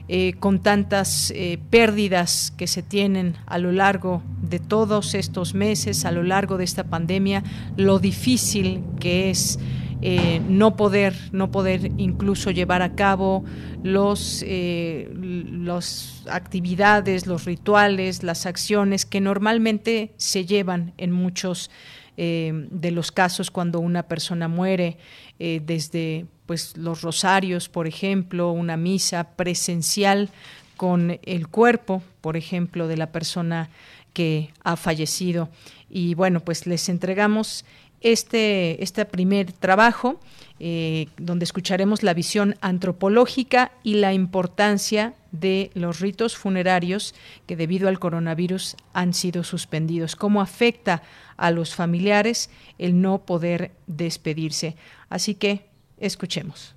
eh, 0.08 0.34
con 0.40 0.62
tantas 0.62 1.32
eh, 1.32 1.58
pérdidas 1.70 2.54
que 2.58 2.68
se 2.68 2.84
tienen 2.84 3.38
a 3.46 3.58
lo 3.58 3.72
largo 3.72 4.22
de 4.42 4.60
todos 4.60 5.14
estos 5.14 5.54
meses, 5.54 6.06
a 6.06 6.12
lo 6.12 6.24
largo 6.24 6.58
de 6.58 6.66
esta 6.66 6.84
pandemia, 6.84 7.44
lo 7.78 8.00
difícil 8.00 8.84
que 9.00 9.30
es 9.30 9.58
eh, 10.04 10.42
no 10.48 10.76
poder 10.76 11.16
no 11.32 11.52
poder 11.52 11.92
incluso 11.98 12.50
llevar 12.50 12.82
a 12.82 12.96
cabo 12.96 13.44
los 13.84 14.44
eh, 14.48 15.10
las 15.14 16.24
actividades 16.30 17.28
los 17.28 17.46
rituales 17.46 18.24
las 18.24 18.46
acciones 18.46 19.06
que 19.06 19.22
normalmente 19.22 20.14
se 20.18 20.46
llevan 20.46 20.94
en 20.98 21.12
muchos 21.12 21.70
eh, 22.18 22.52
de 22.72 22.92
los 22.92 23.12
casos 23.12 23.52
cuando 23.52 23.80
una 23.80 24.04
persona 24.04 24.48
muere 24.48 24.98
desde 25.40 26.28
pues 26.46 26.78
los 26.78 27.02
rosarios 27.02 27.68
por 27.68 27.88
ejemplo 27.88 28.52
una 28.52 28.78
misa 28.78 29.36
presencial 29.36 30.30
con 30.78 31.20
el 31.24 31.48
cuerpo 31.48 32.04
por 32.22 32.38
ejemplo 32.38 32.88
de 32.88 32.98
la 32.98 33.12
persona 33.12 33.70
que 34.14 34.50
ha 34.64 34.76
fallecido. 34.76 35.50
Y 35.90 36.16
bueno 36.16 36.40
pues 36.40 36.68
les 36.68 36.90
entregamos 36.90 37.66
este, 38.02 38.84
este 38.84 39.06
primer 39.06 39.52
trabajo, 39.52 40.20
eh, 40.60 41.08
donde 41.18 41.46
escucharemos 41.46 42.04
la 42.04 42.14
visión 42.14 42.56
antropológica 42.62 43.72
y 43.84 43.96
la 43.96 44.14
importancia 44.14 45.16
de 45.32 45.72
los 45.74 46.00
ritos 46.02 46.38
funerarios 46.38 47.16
que 47.48 47.56
debido 47.56 47.88
al 47.88 47.98
coronavirus 47.98 48.76
han 48.94 49.14
sido 49.14 49.44
suspendidos, 49.44 50.16
cómo 50.16 50.40
afecta 50.40 51.02
a 51.38 51.50
los 51.50 51.74
familiares 51.74 52.52
el 52.78 53.02
no 53.02 53.26
poder 53.26 53.72
despedirse. 53.88 54.76
Así 55.10 55.34
que 55.34 55.66
escuchemos. 55.98 56.76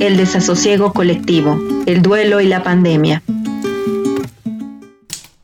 El 0.00 0.16
desasosiego 0.16 0.92
colectivo, 0.92 1.58
el 1.84 2.00
duelo 2.00 2.40
y 2.40 2.46
la 2.46 2.62
pandemia. 2.62 3.22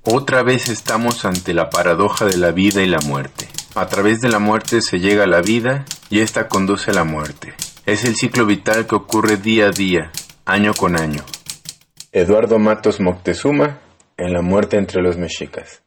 Otra 0.03 0.43
vez 0.43 0.71
estamos 0.71 1.27
ante 1.27 1.53
la 1.53 1.69
paradoja 1.69 2.25
de 2.25 2.39
la 2.39 2.51
vida 2.51 2.83
y 2.83 2.87
la 2.87 3.01
muerte. 3.01 3.50
A 3.77 3.87
través 3.87 4.21
de 4.21 4.29
la 4.29 4.41
muerte 4.41 4.83
se 4.83 4.99
llega 4.99 5.25
a 5.25 5.29
la 5.29 5.43
vida 5.43 5.85
y 6.09 6.21
esta 6.21 6.49
conduce 6.49 6.91
a 6.91 6.95
la 6.95 7.05
muerte. 7.05 7.55
Es 7.87 8.05
el 8.05 8.17
ciclo 8.17 8.45
vital 8.45 8.87
que 8.87 8.97
ocurre 8.97 9.37
día 9.37 9.67
a 9.67 9.71
día, 9.71 10.11
año 10.45 10.75
con 10.75 10.99
año. 10.99 11.23
Eduardo 12.11 12.59
Matos 12.59 12.99
Moctezuma 12.99 13.79
en 14.17 14.33
La 14.33 14.43
muerte 14.43 14.77
entre 14.77 15.01
los 15.03 15.17
mexicas. 15.17 15.83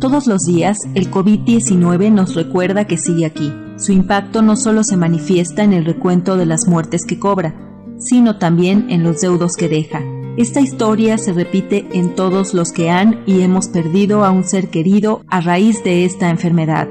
Todos 0.00 0.26
los 0.26 0.42
días, 0.46 0.78
el 0.94 1.10
COVID-19 1.10 2.10
nos 2.10 2.34
recuerda 2.34 2.86
que 2.86 2.96
sigue 2.96 3.26
aquí. 3.26 3.52
Su 3.76 3.92
impacto 3.92 4.40
no 4.40 4.56
solo 4.56 4.82
se 4.82 4.96
manifiesta 4.96 5.62
en 5.62 5.74
el 5.74 5.84
recuento 5.84 6.36
de 6.36 6.46
las 6.46 6.66
muertes 6.66 7.04
que 7.06 7.18
cobra, 7.18 7.54
sino 7.98 8.38
también 8.38 8.86
en 8.88 9.02
los 9.02 9.20
deudos 9.20 9.56
que 9.56 9.68
deja, 9.68 10.00
esta 10.36 10.60
historia 10.60 11.16
se 11.16 11.32
repite 11.32 11.86
en 11.92 12.14
todos 12.14 12.52
los 12.52 12.70
que 12.70 12.90
han 12.90 13.22
y 13.24 13.40
hemos 13.40 13.68
perdido 13.68 14.22
a 14.22 14.30
un 14.30 14.44
ser 14.44 14.68
querido 14.68 15.22
a 15.28 15.40
raíz 15.40 15.82
de 15.82 16.04
esta 16.04 16.28
enfermedad. 16.28 16.88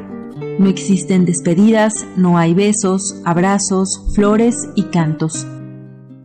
No 0.57 0.67
existen 0.67 1.25
despedidas, 1.25 2.07
no 2.17 2.39
hay 2.39 2.55
besos, 2.55 3.21
abrazos, 3.23 4.01
flores 4.15 4.67
y 4.75 4.83
cantos. 4.85 5.45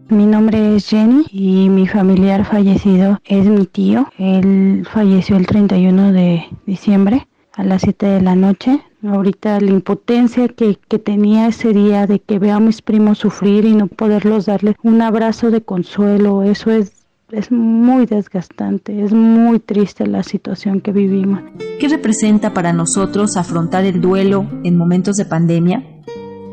Mi 0.08 0.24
nombre 0.24 0.76
es 0.76 0.88
Jenny 0.88 1.26
y 1.30 1.68
mi 1.68 1.86
familiar 1.86 2.46
fallecido 2.46 3.20
es 3.24 3.44
mi 3.46 3.66
tío. 3.66 4.08
Él 4.16 4.86
falleció 4.90 5.36
el 5.36 5.46
31 5.46 6.12
de 6.12 6.46
diciembre 6.64 7.28
a 7.52 7.64
las 7.64 7.82
7 7.82 8.06
de 8.06 8.20
la 8.22 8.34
noche. 8.34 8.80
Ahorita 9.06 9.60
la 9.60 9.70
impotencia 9.70 10.48
que, 10.48 10.78
que, 10.88 10.98
tenía 10.98 11.48
ese 11.48 11.72
día 11.72 12.06
de 12.06 12.18
que 12.18 12.38
vea 12.38 12.56
a 12.56 12.60
mis 12.60 12.80
primos 12.80 13.18
sufrir 13.18 13.66
y 13.66 13.74
no 13.74 13.88
poderlos 13.88 14.46
darle 14.46 14.74
un 14.82 15.02
abrazo 15.02 15.50
de 15.50 15.62
consuelo, 15.62 16.42
eso 16.42 16.70
es 16.70 16.99
es 17.32 17.50
muy 17.50 18.06
desgastante, 18.06 19.04
es 19.04 19.12
muy 19.12 19.60
triste 19.60 20.06
la 20.06 20.22
situación 20.22 20.80
que 20.80 20.92
vivimos. 20.92 21.40
¿Qué 21.78 21.88
representa 21.88 22.52
para 22.52 22.72
nosotros 22.72 23.36
afrontar 23.36 23.84
el 23.84 24.00
duelo 24.00 24.46
en 24.64 24.76
momentos 24.76 25.16
de 25.16 25.24
pandemia? 25.24 25.84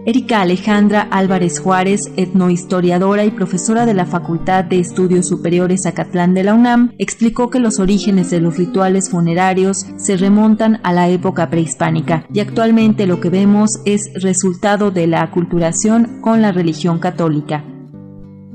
Erika 0.06 0.40
Alejandra 0.40 1.02
Álvarez 1.12 1.60
Juárez, 1.60 2.00
etnohistoriadora 2.16 3.26
y 3.26 3.32
profesora 3.32 3.86
de 3.86 3.94
la 3.94 4.06
Facultad 4.06 4.64
de 4.64 4.80
Estudios 4.80 5.28
Superiores 5.28 5.86
Acatlán 5.86 6.34
de 6.34 6.44
la 6.44 6.54
UNAM, 6.54 6.94
explicó 6.98 7.50
que 7.50 7.60
los 7.60 7.78
orígenes 7.80 8.30
de 8.30 8.40
los 8.40 8.56
rituales 8.56 9.10
funerarios 9.10 9.86
se 9.98 10.16
remontan 10.16 10.80
a 10.84 10.94
la 10.94 11.10
época 11.10 11.50
prehispánica 11.50 12.26
y 12.32 12.40
actualmente 12.40 13.06
lo 13.06 13.20
que 13.20 13.30
vemos 13.30 13.82
es 13.84 14.10
resultado 14.14 14.92
de 14.92 15.08
la 15.08 15.24
aculturación 15.24 16.22
con 16.22 16.42
la 16.42 16.54
religión 16.54 17.00
católica. 17.00 17.66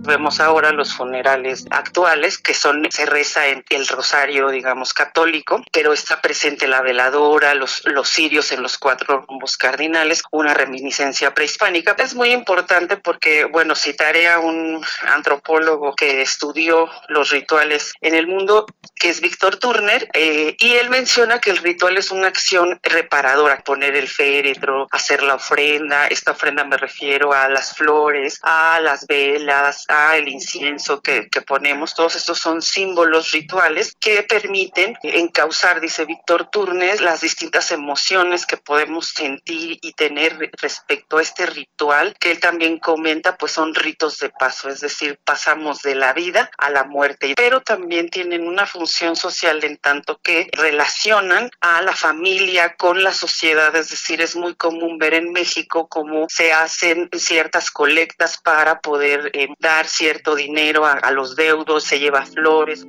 Vemos 0.05 0.41
ahora 0.41 0.73
los 0.73 0.95
funerales 0.95 1.65
actuales, 1.71 2.39
que 2.39 2.55
son, 2.55 2.87
se 2.91 3.07
reza 3.07 3.47
en 3.47 3.65
el 3.71 3.87
rosario, 3.87 4.49
digamos, 4.49 4.93
católico, 4.95 5.63
pero 5.71 5.93
está 5.93 6.21
presente 6.21 6.67
la 6.67 6.83
veladora, 6.83 7.55
los, 7.55 7.83
los 7.85 8.09
cirios 8.09 8.51
en 8.51 8.63
los 8.63 8.79
cuatro 8.79 9.25
rumbos 9.29 9.57
cardinales, 9.57 10.23
una 10.33 10.55
reminiscencia 10.55 11.35
prehispánica. 11.35 11.95
Es 11.99 12.15
muy 12.15 12.31
importante 12.33 12.97
porque, 12.97 13.45
bueno, 13.45 13.77
citaré 13.77 14.29
a 14.29 14.41
un 14.41 14.85
antropólogo 15.07 15.95
que 15.95 16.21
estudió 16.21 16.91
los 17.09 17.31
rituales 17.31 17.93
en 18.01 18.17
el 18.17 18.27
mundo, 18.27 18.67
que 18.97 19.09
es 19.09 19.21
Víctor 19.21 19.57
Turner, 19.57 20.09
eh, 20.15 20.57
y 20.59 20.73
él 20.75 20.91
menciona 20.91 21.41
que 21.41 21.51
el 21.51 21.59
ritual 21.59 21.97
es 21.97 22.11
una 22.11 22.27
acción 22.27 22.81
reparadora, 22.83 23.63
poner 23.63 23.95
el 23.95 24.09
féretro, 24.09 24.89
hacer 24.91 25.23
la 25.23 25.37
ofrenda, 25.37 26.09
esta 26.09 26.33
ofrenda 26.33 26.65
me 26.65 26.77
refiero 26.77 27.33
a 27.33 27.49
las 27.49 27.77
flores, 27.77 28.41
a 28.43 28.81
las 28.81 29.07
velas, 29.07 29.87
está 29.93 30.17
el 30.17 30.29
incienso 30.29 31.03
que, 31.03 31.29
que 31.29 31.43
ponemos, 31.43 31.95
todos 31.95 32.17
estos 32.17 32.39
son 32.39 32.63
símbolos 32.63 33.31
rituales 33.33 33.95
que 34.01 34.23
permiten 34.23 34.97
encauzar, 35.03 35.81
dice 35.83 36.07
Víctor 36.07 36.49
Turnes, 36.51 37.03
las 37.03 37.21
distintas 37.21 37.71
emociones 37.73 38.47
que 38.47 38.57
podemos 38.57 39.09
sentir 39.09 39.79
y 39.83 39.93
tener 39.93 40.51
respecto 40.61 41.19
a 41.19 41.23
este 41.23 41.45
ritual 41.45 42.17
que 42.19 42.31
él 42.31 42.41
también 42.41 42.79
comenta, 42.79 43.37
pues 43.37 43.53
son 43.53 43.75
ritos 43.75 44.19
de 44.19 44.31
paso, 44.31 44.71
es 44.71 44.81
decir, 44.81 45.19
pasamos 45.25 45.83
de 45.83 45.95
la 45.95 46.15
vida 46.15 46.51
a 46.57 46.71
la 46.71 46.85
muerte, 46.85 47.35
pero 47.37 47.61
también 47.61 48.09
tienen 48.09 48.47
una 48.47 48.67
función 48.67 49.15
social 49.15 49.63
en 49.63 49.77
tanto 49.77 50.19
que 50.23 50.49
relacionan 50.53 51.51
a 51.61 51.83
la 51.83 51.95
familia 51.95 52.77
con 52.77 53.03
la 53.05 53.13
sociedad, 53.13 53.77
es 53.77 53.91
decir, 53.91 54.23
es 54.23 54.37
muy 54.37 54.55
común 54.55 54.97
ver 54.97 55.13
en 55.13 55.33
México 55.33 55.87
cómo 55.87 56.27
se 56.31 56.51
hacen 56.51 57.11
ciertas 57.13 57.71
colectas 57.71 58.39
para 58.39 58.81
poder 58.81 59.31
eh, 59.35 59.49
dar 59.59 59.82
cierto 59.87 60.35
dinero 60.35 60.85
a, 60.85 61.11
los 61.11 61.37
deudos, 61.37 61.85
se 61.85 61.99
lleva 61.99 62.25
flores. 62.27 62.87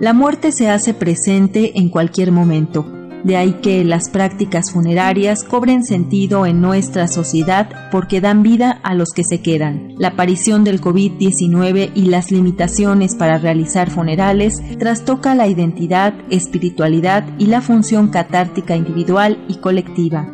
La 0.00 0.12
muerte 0.12 0.52
se 0.52 0.70
hace 0.70 0.94
presente 0.94 1.78
en 1.78 1.88
cualquier 1.88 2.32
momento. 2.32 2.86
De 3.24 3.36
ahí 3.36 3.54
que 3.54 3.84
las 3.84 4.10
prácticas 4.10 4.70
funerarias 4.72 5.42
cobren 5.42 5.84
sentido 5.84 6.46
en 6.46 6.60
nuestra 6.60 7.08
sociedad 7.08 7.90
porque 7.90 8.20
dan 8.20 8.44
vida 8.44 8.78
a 8.84 8.94
los 8.94 9.08
que 9.10 9.24
se 9.24 9.42
quedan. 9.42 9.94
La 9.98 10.08
aparición 10.08 10.62
del 10.62 10.80
COVID-19 10.80 11.90
y 11.94 12.02
las 12.02 12.30
limitaciones 12.30 13.16
para 13.16 13.38
realizar 13.38 13.90
funerales 13.90 14.62
trastoca 14.78 15.34
la 15.34 15.48
identidad, 15.48 16.14
espiritualidad 16.30 17.24
y 17.38 17.46
la 17.46 17.60
función 17.60 18.08
catártica 18.10 18.76
individual 18.76 19.44
y 19.48 19.56
colectiva 19.56 20.32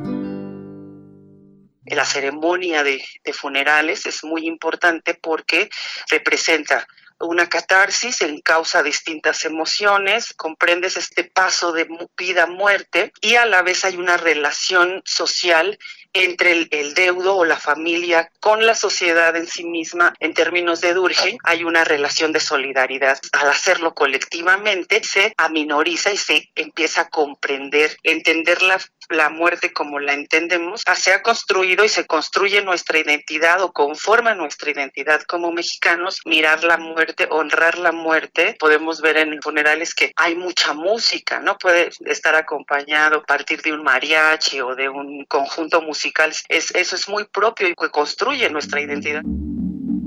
la 1.86 2.04
ceremonia 2.04 2.82
de, 2.82 3.04
funerales 3.32 4.06
es 4.06 4.24
muy 4.24 4.46
importante 4.46 5.14
porque 5.14 5.70
representa 6.08 6.86
una 7.20 7.48
catarsis, 7.48 8.22
encausa 8.22 8.82
distintas 8.82 9.44
emociones, 9.44 10.34
comprendes 10.34 10.96
este 10.96 11.24
paso 11.24 11.72
de 11.72 11.88
vida 12.16 12.44
a 12.44 12.46
muerte 12.46 13.12
y 13.20 13.36
a 13.36 13.46
la 13.46 13.62
vez 13.62 13.84
hay 13.84 13.96
una 13.96 14.16
relación 14.16 15.00
social 15.04 15.78
entre 16.12 16.68
el, 16.70 16.94
deudo 16.94 17.36
o 17.36 17.44
la 17.44 17.58
familia 17.58 18.30
con 18.40 18.64
la 18.66 18.74
sociedad 18.74 19.34
en 19.36 19.48
sí 19.48 19.64
misma 19.64 20.14
en 20.20 20.32
términos 20.32 20.80
de 20.80 20.94
Durkheim 20.94 21.38
hay 21.42 21.64
una 21.64 21.82
relación 21.84 22.32
de 22.32 22.40
solidaridad. 22.40 23.18
Al 23.32 23.48
hacerlo 23.48 23.94
colectivamente 23.94 25.02
se 25.02 25.34
aminoriza 25.36 26.12
y 26.12 26.16
se 26.16 26.50
empieza 26.54 27.02
a 27.02 27.08
comprender, 27.08 27.96
entender 28.04 28.62
la, 28.62 28.78
la 29.08 29.30
muerte 29.30 29.72
como 29.72 29.98
la 29.98 30.12
entendemos, 30.12 30.82
se 30.94 31.12
ha 31.12 31.22
construido 31.22 31.84
y 31.84 31.88
se 31.88 32.06
construye 32.06 32.62
nuestra 32.62 32.98
identidad 32.98 33.62
o 33.62 33.72
conforma 33.72 34.34
nuestra 34.34 34.70
identidad 34.70 35.22
como 35.22 35.52
mexicanos, 35.52 36.20
mirar 36.24 36.64
la 36.64 36.78
muerte, 36.78 37.26
honrar 37.30 37.78
la 37.78 37.92
muerte. 37.92 38.56
Podemos 38.58 39.00
ver 39.00 39.16
en 39.16 39.40
funerales 39.42 39.94
que 39.94 40.12
hay 40.16 40.34
mucha 40.34 40.74
música, 40.74 41.40
¿no? 41.40 41.56
Puede 41.58 41.90
estar 42.06 42.34
acompañado 42.34 43.18
a 43.18 43.22
partir 43.22 43.62
de 43.62 43.72
un 43.72 43.82
mariachi 43.82 44.60
o 44.60 44.74
de 44.74 44.88
un 44.88 45.24
conjunto 45.26 45.82
musical 45.82 46.32
es, 46.48 46.70
eso 46.74 46.96
es 46.96 47.08
muy 47.08 47.24
propio 47.24 47.68
y 47.68 47.74
que 47.74 47.90
construye 47.90 48.48
nuestra 48.50 48.80
identidad. 48.80 49.22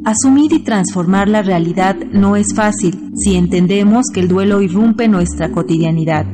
Asumir 0.06 0.54
y 0.54 0.64
transformar 0.64 1.28
la 1.28 1.42
realidad 1.42 1.96
no 1.96 2.36
es 2.36 2.56
fácil 2.56 3.12
si 3.16 3.36
entendemos 3.36 4.06
que 4.14 4.22
el 4.22 4.28
duelo 4.28 4.62
irrumpe 4.62 5.08
nuestra 5.08 5.52
cotidianidad. 5.52 6.26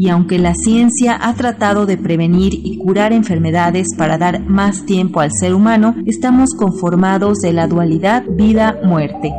Y 0.00 0.08
aunque 0.08 0.38
la 0.38 0.54
ciencia 0.54 1.18
ha 1.20 1.34
tratado 1.34 1.84
de 1.84 1.98
prevenir 1.98 2.54
y 2.54 2.78
curar 2.78 3.12
enfermedades 3.12 3.88
para 3.98 4.16
dar 4.16 4.40
más 4.40 4.86
tiempo 4.86 5.20
al 5.20 5.30
ser 5.30 5.52
humano, 5.52 5.94
estamos 6.06 6.54
conformados 6.56 7.40
de 7.40 7.52
la 7.52 7.66
dualidad 7.66 8.24
vida-muerte. 8.26 9.30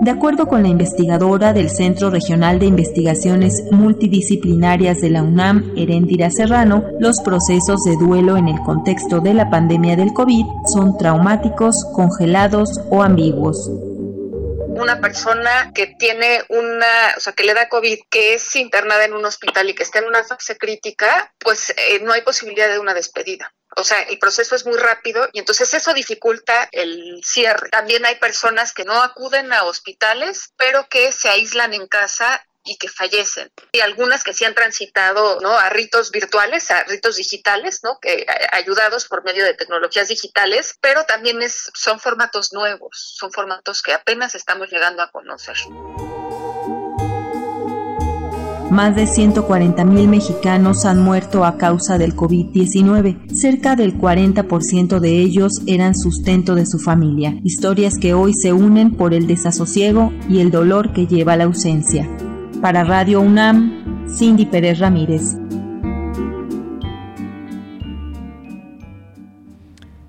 De 0.00 0.10
acuerdo 0.10 0.48
con 0.48 0.64
la 0.64 0.70
investigadora 0.70 1.52
del 1.52 1.70
Centro 1.70 2.10
Regional 2.10 2.58
de 2.58 2.66
Investigaciones 2.66 3.62
Multidisciplinarias 3.70 5.00
de 5.00 5.10
la 5.10 5.22
UNAM, 5.22 5.70
Herendira 5.76 6.32
Serrano, 6.32 6.82
los 6.98 7.20
procesos 7.20 7.84
de 7.84 7.94
duelo 7.96 8.36
en 8.36 8.48
el 8.48 8.58
contexto 8.62 9.20
de 9.20 9.34
la 9.34 9.50
pandemia 9.50 9.94
del 9.94 10.12
COVID 10.12 10.46
son 10.66 10.98
traumáticos, 10.98 11.76
congelados 11.94 12.80
o 12.90 13.04
ambiguos 13.04 13.70
una 14.78 15.00
persona 15.00 15.72
que 15.74 15.86
tiene 15.86 16.44
una, 16.48 17.14
o 17.16 17.20
sea, 17.20 17.32
que 17.32 17.44
le 17.44 17.54
da 17.54 17.68
COVID, 17.68 18.00
que 18.10 18.34
es 18.34 18.56
internada 18.56 19.04
en 19.04 19.14
un 19.14 19.24
hospital 19.24 19.68
y 19.68 19.74
que 19.74 19.82
está 19.82 19.98
en 19.98 20.06
una 20.06 20.24
fase 20.24 20.56
crítica, 20.56 21.32
pues 21.38 21.70
eh, 21.70 22.00
no 22.02 22.12
hay 22.12 22.22
posibilidad 22.22 22.68
de 22.68 22.78
una 22.78 22.94
despedida. 22.94 23.52
O 23.76 23.84
sea, 23.84 24.00
el 24.00 24.18
proceso 24.18 24.56
es 24.56 24.66
muy 24.66 24.78
rápido 24.78 25.28
y 25.32 25.38
entonces 25.38 25.72
eso 25.74 25.92
dificulta 25.94 26.68
el 26.72 27.20
cierre. 27.24 27.68
También 27.68 28.04
hay 28.06 28.16
personas 28.16 28.72
que 28.72 28.84
no 28.84 29.02
acuden 29.02 29.52
a 29.52 29.64
hospitales, 29.64 30.52
pero 30.56 30.88
que 30.88 31.12
se 31.12 31.28
aíslan 31.28 31.74
en 31.74 31.86
casa 31.86 32.44
y 32.68 32.76
que 32.76 32.88
fallecen. 32.88 33.50
Y 33.72 33.80
algunas 33.80 34.22
que 34.22 34.34
sí 34.34 34.44
han 34.44 34.54
transitado 34.54 35.40
¿no? 35.40 35.50
a 35.58 35.70
ritos 35.70 36.10
virtuales, 36.10 36.70
a 36.70 36.84
ritos 36.84 37.16
digitales, 37.16 37.80
¿no? 37.82 37.98
que 38.00 38.26
ayudados 38.52 39.06
por 39.06 39.24
medio 39.24 39.44
de 39.44 39.54
tecnologías 39.54 40.08
digitales, 40.08 40.76
pero 40.80 41.04
también 41.04 41.42
es, 41.42 41.70
son 41.74 41.98
formatos 41.98 42.52
nuevos, 42.52 43.14
son 43.18 43.32
formatos 43.32 43.82
que 43.82 43.92
apenas 43.92 44.34
estamos 44.34 44.70
llegando 44.70 45.02
a 45.02 45.10
conocer. 45.10 45.56
Más 48.70 48.94
de 48.94 49.04
140.000 49.04 50.08
mexicanos 50.08 50.84
han 50.84 51.00
muerto 51.00 51.46
a 51.46 51.56
causa 51.56 51.96
del 51.96 52.14
COVID-19. 52.14 53.34
Cerca 53.34 53.76
del 53.76 53.96
40% 53.96 55.00
de 55.00 55.20
ellos 55.20 55.62
eran 55.66 55.94
sustento 55.94 56.54
de 56.54 56.66
su 56.66 56.78
familia. 56.78 57.34
Historias 57.44 57.94
que 57.98 58.12
hoy 58.12 58.34
se 58.34 58.52
unen 58.52 58.94
por 58.94 59.14
el 59.14 59.26
desasosiego 59.26 60.12
y 60.28 60.40
el 60.40 60.50
dolor 60.50 60.92
que 60.92 61.06
lleva 61.06 61.36
la 61.36 61.44
ausencia. 61.44 62.06
Para 62.60 62.82
Radio 62.82 63.20
UNAM, 63.20 64.08
Cindy 64.08 64.44
Pérez 64.44 64.80
Ramírez. 64.80 65.36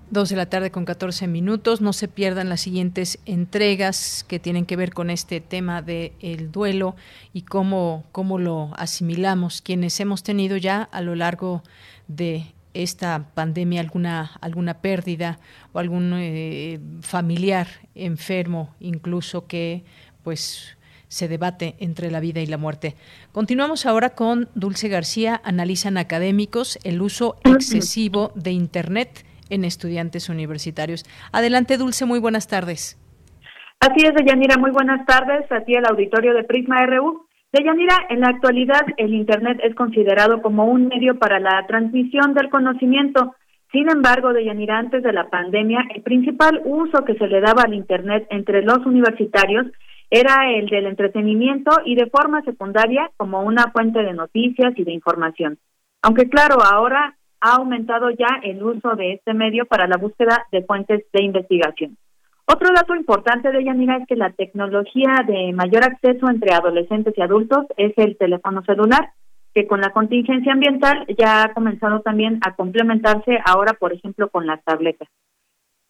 Dos 0.09 0.29
de 0.29 0.35
la 0.35 0.47
tarde 0.47 0.71
con 0.71 0.83
14 0.83 1.27
minutos. 1.27 1.79
No 1.79 1.93
se 1.93 2.07
pierdan 2.07 2.49
las 2.49 2.61
siguientes 2.61 3.19
entregas 3.27 4.25
que 4.27 4.39
tienen 4.39 4.65
que 4.65 4.75
ver 4.75 4.95
con 4.95 5.11
este 5.11 5.41
tema 5.41 5.83
del 5.83 6.13
el 6.21 6.51
duelo 6.51 6.95
y 7.33 7.43
cómo, 7.43 8.05
cómo 8.11 8.39
lo 8.39 8.71
asimilamos. 8.77 9.61
Quienes 9.61 9.99
hemos 9.99 10.23
tenido 10.23 10.57
ya 10.57 10.81
a 10.81 11.01
lo 11.01 11.13
largo 11.13 11.61
de 12.07 12.47
esta 12.73 13.27
pandemia 13.35 13.79
alguna, 13.79 14.31
alguna 14.41 14.81
pérdida 14.81 15.39
o 15.71 15.77
algún 15.77 16.13
eh, 16.15 16.79
familiar 17.01 17.67
enfermo, 17.93 18.73
incluso 18.79 19.45
que 19.45 19.83
pues 20.23 20.78
se 21.09 21.27
debate 21.27 21.75
entre 21.79 22.09
la 22.09 22.21
vida 22.21 22.39
y 22.39 22.45
la 22.45 22.57
muerte. 22.57 22.95
Continuamos 23.33 23.85
ahora 23.85 24.11
con 24.11 24.47
Dulce 24.55 24.87
García. 24.87 25.41
Analizan 25.43 25.97
académicos 25.97 26.79
el 26.85 27.01
uso 27.01 27.35
excesivo 27.43 28.31
de 28.35 28.51
Internet 28.51 29.25
en 29.49 29.65
estudiantes 29.65 30.29
universitarios. 30.29 31.03
Adelante, 31.33 31.77
Dulce, 31.77 32.05
muy 32.05 32.19
buenas 32.19 32.47
tardes. 32.47 32.97
Así 33.81 34.05
es, 34.05 34.13
Deyanira, 34.13 34.57
muy 34.57 34.71
buenas 34.71 35.05
tardes. 35.05 35.51
Así 35.51 35.73
el 35.73 35.85
auditorio 35.85 36.33
de 36.33 36.43
Prisma 36.43 36.85
RU. 36.85 37.25
Deyanira, 37.51 37.95
en 38.09 38.19
la 38.19 38.27
actualidad 38.27 38.81
el 38.97 39.13
Internet 39.13 39.59
es 39.63 39.73
considerado 39.73 40.41
como 40.41 40.65
un 40.65 40.87
medio 40.87 41.17
para 41.17 41.39
la 41.39 41.65
transmisión 41.67 42.35
del 42.35 42.49
conocimiento. 42.49 43.35
Sin 43.71 43.89
embargo, 43.89 44.33
Deyanira, 44.33 44.77
antes 44.77 45.01
de 45.01 45.13
la 45.13 45.29
pandemia, 45.29 45.79
el 45.95 46.03
principal 46.03 46.61
uso 46.65 47.03
que 47.05 47.15
se 47.15 47.27
le 47.27 47.41
daba 47.41 47.63
al 47.63 47.73
Internet 47.73 48.27
entre 48.29 48.61
los 48.61 48.85
universitarios 48.85 49.65
era 50.09 50.51
el 50.51 50.67
del 50.67 50.87
entretenimiento 50.87 51.71
y 51.85 51.95
de 51.95 52.09
forma 52.09 52.41
secundaria 52.41 53.11
como 53.17 53.41
una 53.41 53.71
fuente 53.71 53.99
de 53.99 54.13
noticias 54.13 54.73
y 54.75 54.83
de 54.83 54.93
información. 54.93 55.59
Aunque 56.01 56.29
claro, 56.29 56.57
ahora 56.63 57.15
ha 57.41 57.55
aumentado 57.55 58.09
ya 58.09 58.39
el 58.43 58.63
uso 58.63 58.95
de 58.95 59.13
este 59.13 59.33
medio 59.33 59.65
para 59.65 59.87
la 59.87 59.97
búsqueda 59.97 60.45
de 60.51 60.63
fuentes 60.63 61.05
de 61.13 61.23
investigación. 61.23 61.97
Otro 62.45 62.69
dato 62.75 62.95
importante 62.95 63.51
de 63.51 63.63
Yanira 63.63 63.97
es 63.97 64.07
que 64.07 64.15
la 64.15 64.31
tecnología 64.31 65.23
de 65.27 65.53
mayor 65.53 65.83
acceso 65.83 66.27
entre 66.29 66.53
adolescentes 66.53 67.13
y 67.15 67.21
adultos 67.21 67.65
es 67.77 67.93
el 67.97 68.17
teléfono 68.17 68.63
celular, 68.63 69.11
que 69.53 69.67
con 69.67 69.81
la 69.81 69.91
contingencia 69.91 70.53
ambiental 70.53 71.05
ya 71.17 71.43
ha 71.43 71.53
comenzado 71.53 72.01
también 72.01 72.39
a 72.43 72.55
complementarse 72.55 73.39
ahora, 73.45 73.73
por 73.73 73.93
ejemplo, 73.93 74.29
con 74.29 74.47
las 74.47 74.63
tabletas. 74.63 75.07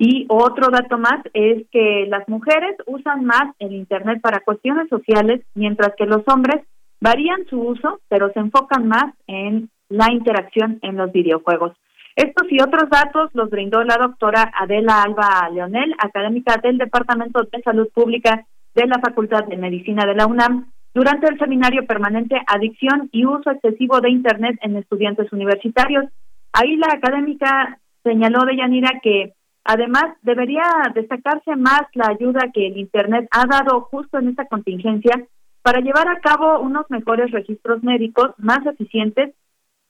Y 0.01 0.25
otro 0.29 0.69
dato 0.71 0.97
más 0.97 1.19
es 1.33 1.67
que 1.71 2.05
las 2.07 2.27
mujeres 2.29 2.77
usan 2.87 3.25
más 3.25 3.53
el 3.59 3.73
Internet 3.73 4.21
para 4.21 4.39
cuestiones 4.39 4.87
sociales, 4.87 5.41
mientras 5.55 5.93
que 5.97 6.05
los 6.05 6.23
hombres 6.27 6.65
varían 7.01 7.45
su 7.49 7.59
uso, 7.59 7.99
pero 8.07 8.31
se 8.31 8.39
enfocan 8.39 8.87
más 8.87 9.13
en 9.27 9.69
la 9.89 10.09
interacción 10.09 10.79
en 10.83 10.95
los 10.95 11.11
videojuegos. 11.11 11.73
Estos 12.15 12.49
y 12.49 12.61
otros 12.61 12.89
datos 12.89 13.29
los 13.33 13.49
brindó 13.49 13.83
la 13.83 13.97
doctora 13.97 14.49
Adela 14.57 15.03
Alba 15.03 15.49
Leonel, 15.51 15.93
académica 15.97 16.55
del 16.63 16.77
Departamento 16.77 17.43
de 17.43 17.61
Salud 17.61 17.89
Pública 17.93 18.45
de 18.75 18.87
la 18.87 18.99
Facultad 18.99 19.45
de 19.45 19.57
Medicina 19.57 20.05
de 20.05 20.15
la 20.15 20.27
UNAM, 20.27 20.71
durante 20.93 21.27
el 21.27 21.37
seminario 21.37 21.85
permanente 21.85 22.41
Adicción 22.47 23.09
y 23.11 23.25
Uso 23.25 23.51
Excesivo 23.51 23.99
de 23.99 24.11
Internet 24.11 24.57
en 24.61 24.77
Estudiantes 24.77 25.31
Universitarios. 25.33 26.05
Ahí 26.53 26.77
la 26.77 26.87
académica 26.93 27.79
señaló 28.03 28.45
de 28.45 28.55
Yanira 28.55 28.99
que 29.03 29.33
Además, 29.63 30.15
debería 30.21 30.63
destacarse 30.95 31.55
más 31.55 31.81
la 31.93 32.07
ayuda 32.07 32.51
que 32.53 32.67
el 32.67 32.77
Internet 32.77 33.27
ha 33.31 33.45
dado 33.45 33.81
justo 33.81 34.17
en 34.17 34.29
esta 34.29 34.45
contingencia 34.45 35.27
para 35.61 35.81
llevar 35.81 36.07
a 36.07 36.19
cabo 36.19 36.59
unos 36.59 36.85
mejores 36.89 37.31
registros 37.31 37.83
médicos 37.83 38.31
más 38.37 38.65
eficientes 38.65 39.35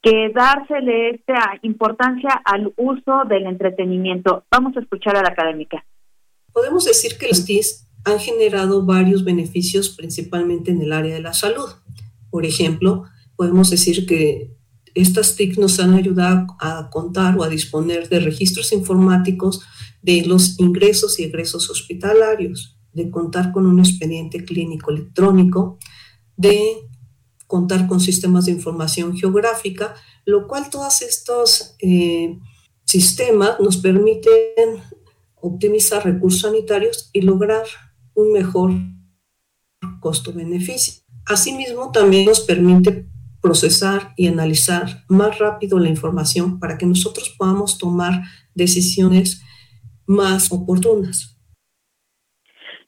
que 0.01 0.31
dársele 0.33 1.11
esta 1.11 1.59
importancia 1.61 2.41
al 2.45 2.73
uso 2.77 3.23
del 3.27 3.45
entretenimiento. 3.45 4.43
Vamos 4.51 4.75
a 4.77 4.79
escuchar 4.79 5.17
a 5.17 5.21
la 5.21 5.29
académica. 5.29 5.85
Podemos 6.53 6.85
decir 6.85 7.17
que 7.17 7.27
los 7.27 7.45
TIS 7.45 7.87
han 8.05 8.19
generado 8.19 8.85
varios 8.85 9.23
beneficios, 9.23 9.89
principalmente 9.89 10.71
en 10.71 10.81
el 10.81 10.93
área 10.93 11.13
de 11.13 11.21
la 11.21 11.33
salud. 11.33 11.69
Por 12.29 12.45
ejemplo, 12.45 13.05
podemos 13.35 13.69
decir 13.69 14.05
que 14.05 14.51
estas 15.01 15.35
TIC 15.35 15.57
nos 15.57 15.79
han 15.79 15.93
ayudado 15.93 16.47
a 16.59 16.89
contar 16.89 17.37
o 17.37 17.43
a 17.43 17.49
disponer 17.49 18.09
de 18.09 18.19
registros 18.19 18.71
informáticos 18.71 19.61
de 20.01 20.25
los 20.25 20.59
ingresos 20.59 21.19
y 21.19 21.23
egresos 21.23 21.69
hospitalarios, 21.69 22.77
de 22.93 23.09
contar 23.09 23.51
con 23.51 23.65
un 23.65 23.79
expediente 23.79 24.43
clínico 24.43 24.91
electrónico, 24.91 25.77
de 26.37 26.59
contar 27.47 27.87
con 27.87 27.99
sistemas 27.99 28.45
de 28.45 28.51
información 28.51 29.17
geográfica, 29.17 29.95
lo 30.25 30.47
cual 30.47 30.69
todos 30.69 31.01
estos 31.01 31.75
eh, 31.79 32.37
sistemas 32.85 33.59
nos 33.59 33.77
permiten 33.77 34.83
optimizar 35.35 36.05
recursos 36.05 36.41
sanitarios 36.41 37.09
y 37.11 37.21
lograr 37.21 37.65
un 38.13 38.31
mejor 38.31 38.71
costo-beneficio. 39.99 41.03
Asimismo, 41.25 41.91
también 41.91 42.25
nos 42.25 42.41
permite 42.41 43.08
procesar 43.41 44.13
y 44.17 44.27
analizar 44.27 45.03
más 45.07 45.39
rápido 45.39 45.79
la 45.79 45.89
información 45.89 46.59
para 46.59 46.77
que 46.77 46.85
nosotros 46.85 47.35
podamos 47.37 47.77
tomar 47.77 48.13
decisiones 48.53 49.45
más 50.07 50.51
oportunas. 50.51 51.35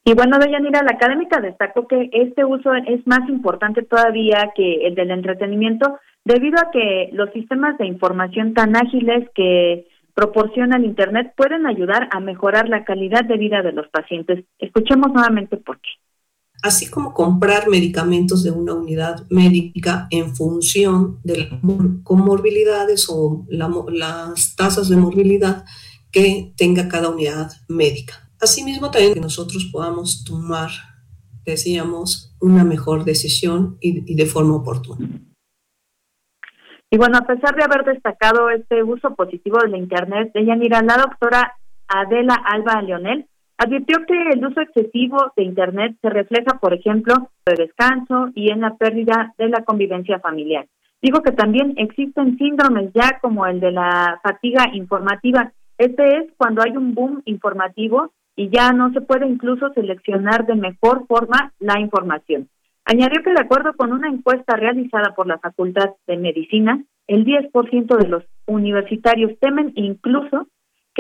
Y 0.03 0.15
bueno, 0.15 0.39
Deyanira, 0.39 0.81
la 0.81 0.95
académica 0.95 1.39
destacó 1.39 1.87
que 1.87 2.09
este 2.11 2.43
uso 2.43 2.73
es 2.73 3.05
más 3.05 3.29
importante 3.29 3.83
todavía 3.83 4.51
que 4.55 4.87
el 4.87 4.95
del 4.95 5.11
entretenimiento 5.11 5.99
debido 6.25 6.57
a 6.59 6.71
que 6.71 7.09
los 7.13 7.31
sistemas 7.31 7.77
de 7.77 7.85
información 7.85 8.53
tan 8.55 8.75
ágiles 8.75 9.29
que 9.35 9.87
proporciona 10.15 10.77
el 10.77 10.85
Internet 10.85 11.33
pueden 11.37 11.67
ayudar 11.67 12.09
a 12.11 12.19
mejorar 12.19 12.67
la 12.67 12.83
calidad 12.83 13.23
de 13.25 13.37
vida 13.37 13.61
de 13.61 13.73
los 13.73 13.87
pacientes. 13.89 14.43
Escuchemos 14.57 15.13
nuevamente 15.13 15.57
por 15.57 15.79
qué 15.79 15.89
así 16.61 16.89
como 16.89 17.13
comprar 17.13 17.67
medicamentos 17.69 18.43
de 18.43 18.51
una 18.51 18.73
unidad 18.73 19.25
médica 19.29 20.07
en 20.11 20.35
función 20.35 21.19
de 21.23 21.38
las 21.38 21.49
comorbilidades 22.03 23.07
o 23.09 23.45
las 23.49 24.55
tasas 24.55 24.89
de 24.89 24.97
morbilidad 24.97 25.65
que 26.11 26.53
tenga 26.57 26.88
cada 26.88 27.09
unidad 27.09 27.51
médica. 27.67 28.29
Asimismo, 28.39 28.91
también 28.91 29.13
que 29.13 29.19
nosotros 29.19 29.69
podamos 29.71 30.23
tomar, 30.23 30.69
decíamos, 31.45 32.35
una 32.39 32.63
mejor 32.63 33.05
decisión 33.05 33.77
y, 33.79 34.15
de 34.15 34.25
forma 34.25 34.55
oportuna. 34.55 35.09
Y 36.89 36.97
bueno, 36.97 37.17
a 37.17 37.25
pesar 37.25 37.55
de 37.55 37.63
haber 37.63 37.85
destacado 37.85 38.49
este 38.49 38.83
uso 38.83 39.15
positivo 39.15 39.59
de 39.59 39.69
la 39.69 39.77
Internet, 39.77 40.31
de 40.33 40.45
Yanira, 40.45 40.81
la 40.81 40.97
doctora 40.97 41.53
Adela 41.88 42.35
Alba 42.35 42.81
Leonel 42.81 43.27
Advirtió 43.63 44.03
que 44.07 44.15
el 44.33 44.43
uso 44.43 44.59
excesivo 44.59 45.33
de 45.38 45.43
Internet 45.43 45.95
se 46.01 46.09
refleja, 46.09 46.57
por 46.59 46.73
ejemplo, 46.73 47.13
en 47.45 47.53
el 47.53 47.57
descanso 47.57 48.29
y 48.33 48.51
en 48.51 48.61
la 48.61 48.73
pérdida 48.75 49.35
de 49.38 49.49
la 49.49 49.63
convivencia 49.63 50.17
familiar. 50.17 50.65
Dijo 50.99 51.21
que 51.21 51.31
también 51.31 51.75
existen 51.77 52.39
síndromes 52.39 52.91
ya 52.95 53.19
como 53.21 53.45
el 53.45 53.59
de 53.59 53.71
la 53.71 54.19
fatiga 54.23 54.65
informativa. 54.73 55.51
Este 55.77 56.17
es 56.17 56.31
cuando 56.38 56.63
hay 56.63 56.75
un 56.75 56.95
boom 56.95 57.21
informativo 57.25 58.11
y 58.35 58.49
ya 58.49 58.71
no 58.71 58.91
se 58.93 59.01
puede 59.01 59.27
incluso 59.27 59.71
seleccionar 59.73 60.47
de 60.47 60.55
mejor 60.55 61.05
forma 61.05 61.53
la 61.59 61.79
información. 61.79 62.49
Añadió 62.85 63.21
que 63.21 63.29
de 63.29 63.41
acuerdo 63.41 63.73
con 63.73 63.93
una 63.93 64.09
encuesta 64.09 64.55
realizada 64.55 65.13
por 65.13 65.27
la 65.27 65.38
Facultad 65.38 65.91
de 66.07 66.17
Medicina, 66.17 66.83
el 67.05 67.25
10% 67.25 67.95
de 67.95 68.07
los 68.07 68.23
universitarios 68.47 69.38
temen 69.39 69.71
incluso 69.75 70.47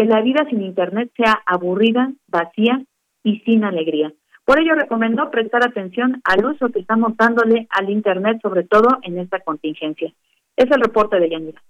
que 0.01 0.07
la 0.07 0.21
vida 0.21 0.47
sin 0.49 0.63
Internet 0.63 1.11
sea 1.15 1.43
aburrida, 1.45 2.11
vacía 2.27 2.83
y 3.23 3.39
sin 3.41 3.63
alegría. 3.63 4.11
Por 4.45 4.59
ello 4.59 4.73
recomendó 4.73 5.29
prestar 5.29 5.63
atención 5.63 6.21
al 6.23 6.43
uso 6.43 6.69
que 6.69 6.79
estamos 6.79 7.15
dándole 7.15 7.67
al 7.69 7.87
Internet, 7.91 8.39
sobre 8.41 8.63
todo 8.63 8.97
en 9.03 9.19
esta 9.19 9.41
contingencia. 9.41 10.11
Es 10.57 10.65
el 10.71 10.81
reporte 10.81 11.19
de 11.19 11.29
Yanira. 11.29 11.61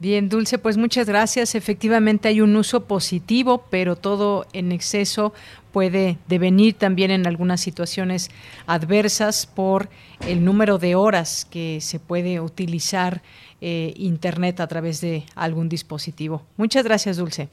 Bien, 0.00 0.28
Dulce, 0.28 0.58
pues 0.58 0.76
muchas 0.76 1.08
gracias. 1.08 1.54
Efectivamente 1.54 2.26
hay 2.26 2.40
un 2.40 2.56
uso 2.56 2.86
positivo, 2.86 3.64
pero 3.70 3.94
todo 3.94 4.46
en 4.52 4.72
exceso 4.72 5.32
puede 5.72 6.18
devenir 6.26 6.74
también 6.74 7.12
en 7.12 7.28
algunas 7.28 7.60
situaciones 7.60 8.30
adversas 8.66 9.46
por 9.46 9.88
el 10.26 10.44
número 10.44 10.78
de 10.78 10.96
horas 10.96 11.44
que 11.44 11.80
se 11.80 12.00
puede 12.00 12.40
utilizar 12.40 13.22
eh, 13.60 13.92
Internet 13.96 14.58
a 14.58 14.66
través 14.66 15.00
de 15.00 15.24
algún 15.36 15.68
dispositivo. 15.68 16.42
Muchas 16.56 16.82
gracias, 16.82 17.16
Dulce. 17.16 17.48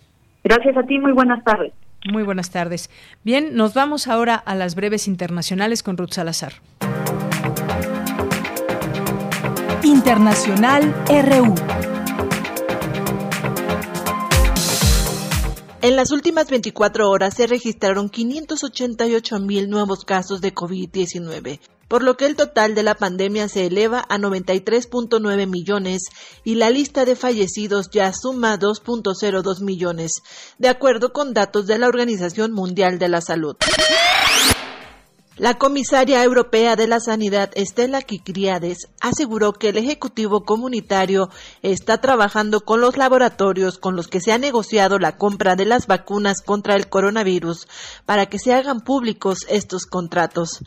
Gracias 0.45 0.77
a 0.77 0.83
ti, 0.83 0.99
muy 0.99 1.11
buenas 1.11 1.43
tardes. 1.43 1.73
Muy 2.07 2.21
buenas 2.21 2.51
tardes. 2.51 2.91
Bien, 3.23 3.55
nos 3.55 3.73
vamos 3.73 4.07
ahora 4.07 4.35
a 4.35 4.53
las 4.53 4.75
breves 4.75 5.07
internacionales 5.07 5.81
con 5.81 5.97
Ruth 5.97 6.11
Salazar. 6.11 6.53
Internacional 9.81 10.93
RU. 11.09 11.55
En 15.81 15.95
las 15.95 16.11
últimas 16.11 16.47
24 16.47 17.09
horas 17.09 17.33
se 17.33 17.47
registraron 17.47 18.09
588 18.09 19.39
mil 19.39 19.67
nuevos 19.67 20.05
casos 20.05 20.41
de 20.41 20.53
COVID-19, 20.53 21.59
por 21.87 22.03
lo 22.03 22.17
que 22.17 22.25
el 22.25 22.35
total 22.35 22.75
de 22.75 22.83
la 22.83 22.95
pandemia 22.95 23.47
se 23.47 23.65
eleva 23.65 24.05
a 24.09 24.17
93.9 24.17 25.47
millones 25.47 26.03
y 26.43 26.55
la 26.55 26.69
lista 26.69 27.05
de 27.05 27.15
fallecidos 27.15 27.89
ya 27.91 28.11
suma 28.13 28.57
2.02 28.57 29.61
millones, 29.61 30.11
de 30.57 30.69
acuerdo 30.69 31.13
con 31.13 31.33
datos 31.33 31.67
de 31.67 31.77
la 31.77 31.87
Organización 31.87 32.51
Mundial 32.51 32.99
de 32.99 33.09
la 33.09 33.21
Salud. 33.21 33.55
La 35.37 35.55
comisaria 35.55 36.23
europea 36.23 36.77
de 36.77 36.87
la 36.87 37.01
Sanidad, 37.01 37.51
Estela 37.55 38.01
Kikriades, 38.01 38.87
aseguró 39.01 39.51
que 39.51 39.67
el 39.67 39.77
Ejecutivo 39.77 40.45
Comunitario 40.45 41.27
está 41.61 41.99
trabajando 41.99 42.61
con 42.61 42.79
los 42.79 42.95
laboratorios 42.95 43.77
con 43.77 43.97
los 43.97 44.07
que 44.07 44.21
se 44.21 44.31
ha 44.31 44.37
negociado 44.37 44.97
la 44.97 45.17
compra 45.17 45.57
de 45.57 45.65
las 45.65 45.87
vacunas 45.87 46.41
contra 46.41 46.75
el 46.75 46.87
coronavirus 46.87 47.67
para 48.05 48.27
que 48.27 48.39
se 48.39 48.53
hagan 48.53 48.79
públicos 48.79 49.39
estos 49.49 49.85
contratos 49.85 50.61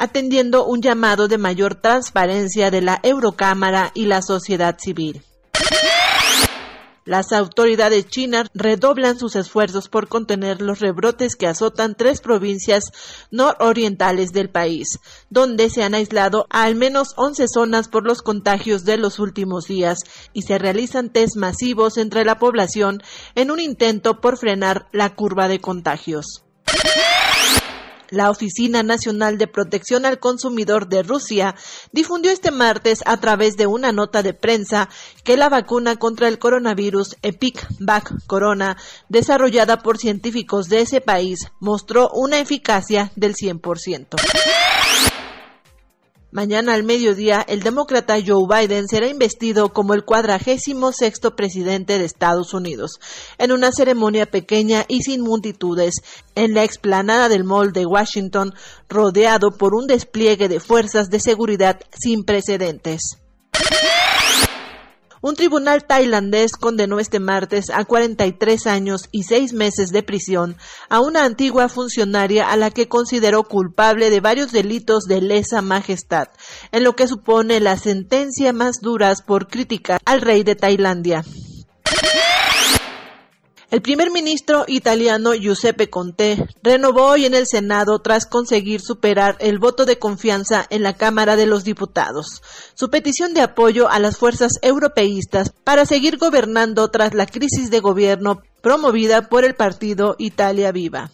atendiendo 0.00 0.64
un 0.64 0.80
llamado 0.80 1.28
de 1.28 1.36
mayor 1.36 1.74
transparencia 1.74 2.70
de 2.70 2.80
la 2.80 3.00
Eurocámara 3.02 3.92
y 3.94 4.06
la 4.06 4.22
sociedad 4.22 4.78
civil. 4.78 5.22
Las 7.04 7.32
autoridades 7.32 8.06
chinas 8.08 8.48
redoblan 8.54 9.18
sus 9.18 9.36
esfuerzos 9.36 9.88
por 9.88 10.08
contener 10.08 10.62
los 10.62 10.80
rebrotes 10.80 11.36
que 11.36 11.46
azotan 11.46 11.96
tres 11.96 12.22
provincias 12.22 12.84
nororientales 13.30 14.32
del 14.32 14.48
país, 14.48 14.98
donde 15.28 15.68
se 15.68 15.82
han 15.82 15.94
aislado 15.94 16.46
a 16.48 16.62
al 16.64 16.76
menos 16.76 17.08
11 17.16 17.46
zonas 17.52 17.88
por 17.88 18.06
los 18.06 18.22
contagios 18.22 18.84
de 18.84 18.96
los 18.96 19.18
últimos 19.18 19.66
días 19.66 19.98
y 20.32 20.42
se 20.42 20.58
realizan 20.58 21.10
test 21.10 21.36
masivos 21.36 21.98
entre 21.98 22.24
la 22.24 22.38
población 22.38 23.02
en 23.34 23.50
un 23.50 23.60
intento 23.60 24.20
por 24.20 24.38
frenar 24.38 24.86
la 24.92 25.14
curva 25.14 25.46
de 25.48 25.60
contagios. 25.60 26.44
La 28.10 28.30
Oficina 28.30 28.82
Nacional 28.82 29.38
de 29.38 29.46
Protección 29.46 30.04
al 30.04 30.18
Consumidor 30.18 30.88
de 30.88 31.02
Rusia 31.02 31.54
difundió 31.92 32.32
este 32.32 32.50
martes 32.50 33.02
a 33.06 33.16
través 33.18 33.56
de 33.56 33.66
una 33.66 33.92
nota 33.92 34.22
de 34.22 34.34
prensa 34.34 34.88
que 35.24 35.36
la 35.36 35.48
vacuna 35.48 35.96
contra 35.96 36.28
el 36.28 36.38
coronavirus 36.38 37.16
Epic-Vac 37.22 38.26
Corona, 38.26 38.76
desarrollada 39.08 39.78
por 39.78 39.98
científicos 39.98 40.68
de 40.68 40.80
ese 40.80 41.00
país, 41.00 41.48
mostró 41.60 42.10
una 42.12 42.40
eficacia 42.40 43.12
del 43.14 43.34
100%. 43.34 45.09
Mañana 46.32 46.74
al 46.74 46.84
mediodía, 46.84 47.44
el 47.48 47.60
demócrata 47.60 48.14
Joe 48.24 48.46
Biden 48.48 48.86
será 48.86 49.08
investido 49.08 49.72
como 49.72 49.94
el 49.94 50.04
cuadragésimo 50.04 50.92
sexto 50.92 51.34
presidente 51.34 51.98
de 51.98 52.04
Estados 52.04 52.54
Unidos, 52.54 53.00
en 53.38 53.50
una 53.50 53.72
ceremonia 53.72 54.26
pequeña 54.26 54.84
y 54.86 55.02
sin 55.02 55.22
multitudes, 55.22 55.96
en 56.36 56.54
la 56.54 56.62
explanada 56.62 57.28
del 57.28 57.42
Mall 57.42 57.72
de 57.72 57.84
Washington, 57.84 58.54
rodeado 58.88 59.50
por 59.58 59.74
un 59.74 59.88
despliegue 59.88 60.48
de 60.48 60.60
fuerzas 60.60 61.10
de 61.10 61.18
seguridad 61.18 61.80
sin 62.00 62.22
precedentes. 62.22 63.19
Un 65.22 65.36
tribunal 65.36 65.84
tailandés 65.84 66.52
condenó 66.52 66.98
este 66.98 67.20
martes 67.20 67.68
a 67.68 67.84
43 67.84 68.66
años 68.66 69.02
y 69.12 69.24
6 69.24 69.52
meses 69.52 69.90
de 69.90 70.02
prisión 70.02 70.56
a 70.88 71.00
una 71.00 71.24
antigua 71.24 71.68
funcionaria 71.68 72.50
a 72.50 72.56
la 72.56 72.70
que 72.70 72.88
consideró 72.88 73.44
culpable 73.44 74.08
de 74.08 74.20
varios 74.20 74.50
delitos 74.50 75.04
de 75.04 75.20
lesa 75.20 75.60
majestad, 75.60 76.28
en 76.72 76.84
lo 76.84 76.96
que 76.96 77.06
supone 77.06 77.60
la 77.60 77.76
sentencia 77.76 78.54
más 78.54 78.80
dura 78.80 79.14
por 79.26 79.48
criticar 79.48 80.00
al 80.06 80.22
rey 80.22 80.42
de 80.42 80.54
Tailandia. 80.54 81.22
El 83.70 83.82
primer 83.82 84.10
ministro 84.10 84.64
italiano 84.66 85.32
Giuseppe 85.32 85.88
Conte 85.88 86.44
renovó 86.60 87.04
hoy 87.04 87.24
en 87.24 87.34
el 87.34 87.46
Senado 87.46 88.00
tras 88.00 88.26
conseguir 88.26 88.80
superar 88.80 89.36
el 89.38 89.60
voto 89.60 89.84
de 89.84 89.96
confianza 89.96 90.66
en 90.70 90.82
la 90.82 90.96
Cámara 90.96 91.36
de 91.36 91.46
los 91.46 91.62
Diputados. 91.62 92.42
Su 92.74 92.90
petición 92.90 93.32
de 93.32 93.42
apoyo 93.42 93.88
a 93.88 94.00
las 94.00 94.16
fuerzas 94.16 94.54
europeístas 94.62 95.52
para 95.62 95.86
seguir 95.86 96.18
gobernando 96.18 96.90
tras 96.90 97.14
la 97.14 97.26
crisis 97.26 97.70
de 97.70 97.78
gobierno 97.78 98.42
promovida 98.60 99.28
por 99.28 99.44
el 99.44 99.54
partido 99.54 100.16
Italia 100.18 100.72
Viva. 100.72 101.12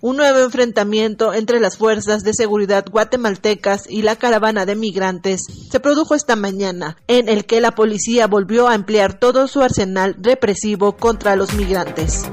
Un 0.00 0.16
nuevo 0.16 0.38
enfrentamiento 0.38 1.34
entre 1.34 1.58
las 1.58 1.76
fuerzas 1.76 2.22
de 2.22 2.32
seguridad 2.32 2.84
guatemaltecas 2.88 3.90
y 3.90 4.02
la 4.02 4.14
caravana 4.14 4.64
de 4.64 4.76
migrantes 4.76 5.42
se 5.72 5.80
produjo 5.80 6.14
esta 6.14 6.36
mañana, 6.36 6.96
en 7.08 7.28
el 7.28 7.46
que 7.46 7.60
la 7.60 7.72
policía 7.72 8.28
volvió 8.28 8.68
a 8.68 8.76
emplear 8.76 9.18
todo 9.18 9.48
su 9.48 9.60
arsenal 9.60 10.14
represivo 10.20 10.96
contra 10.96 11.34
los 11.34 11.52
migrantes. 11.54 12.30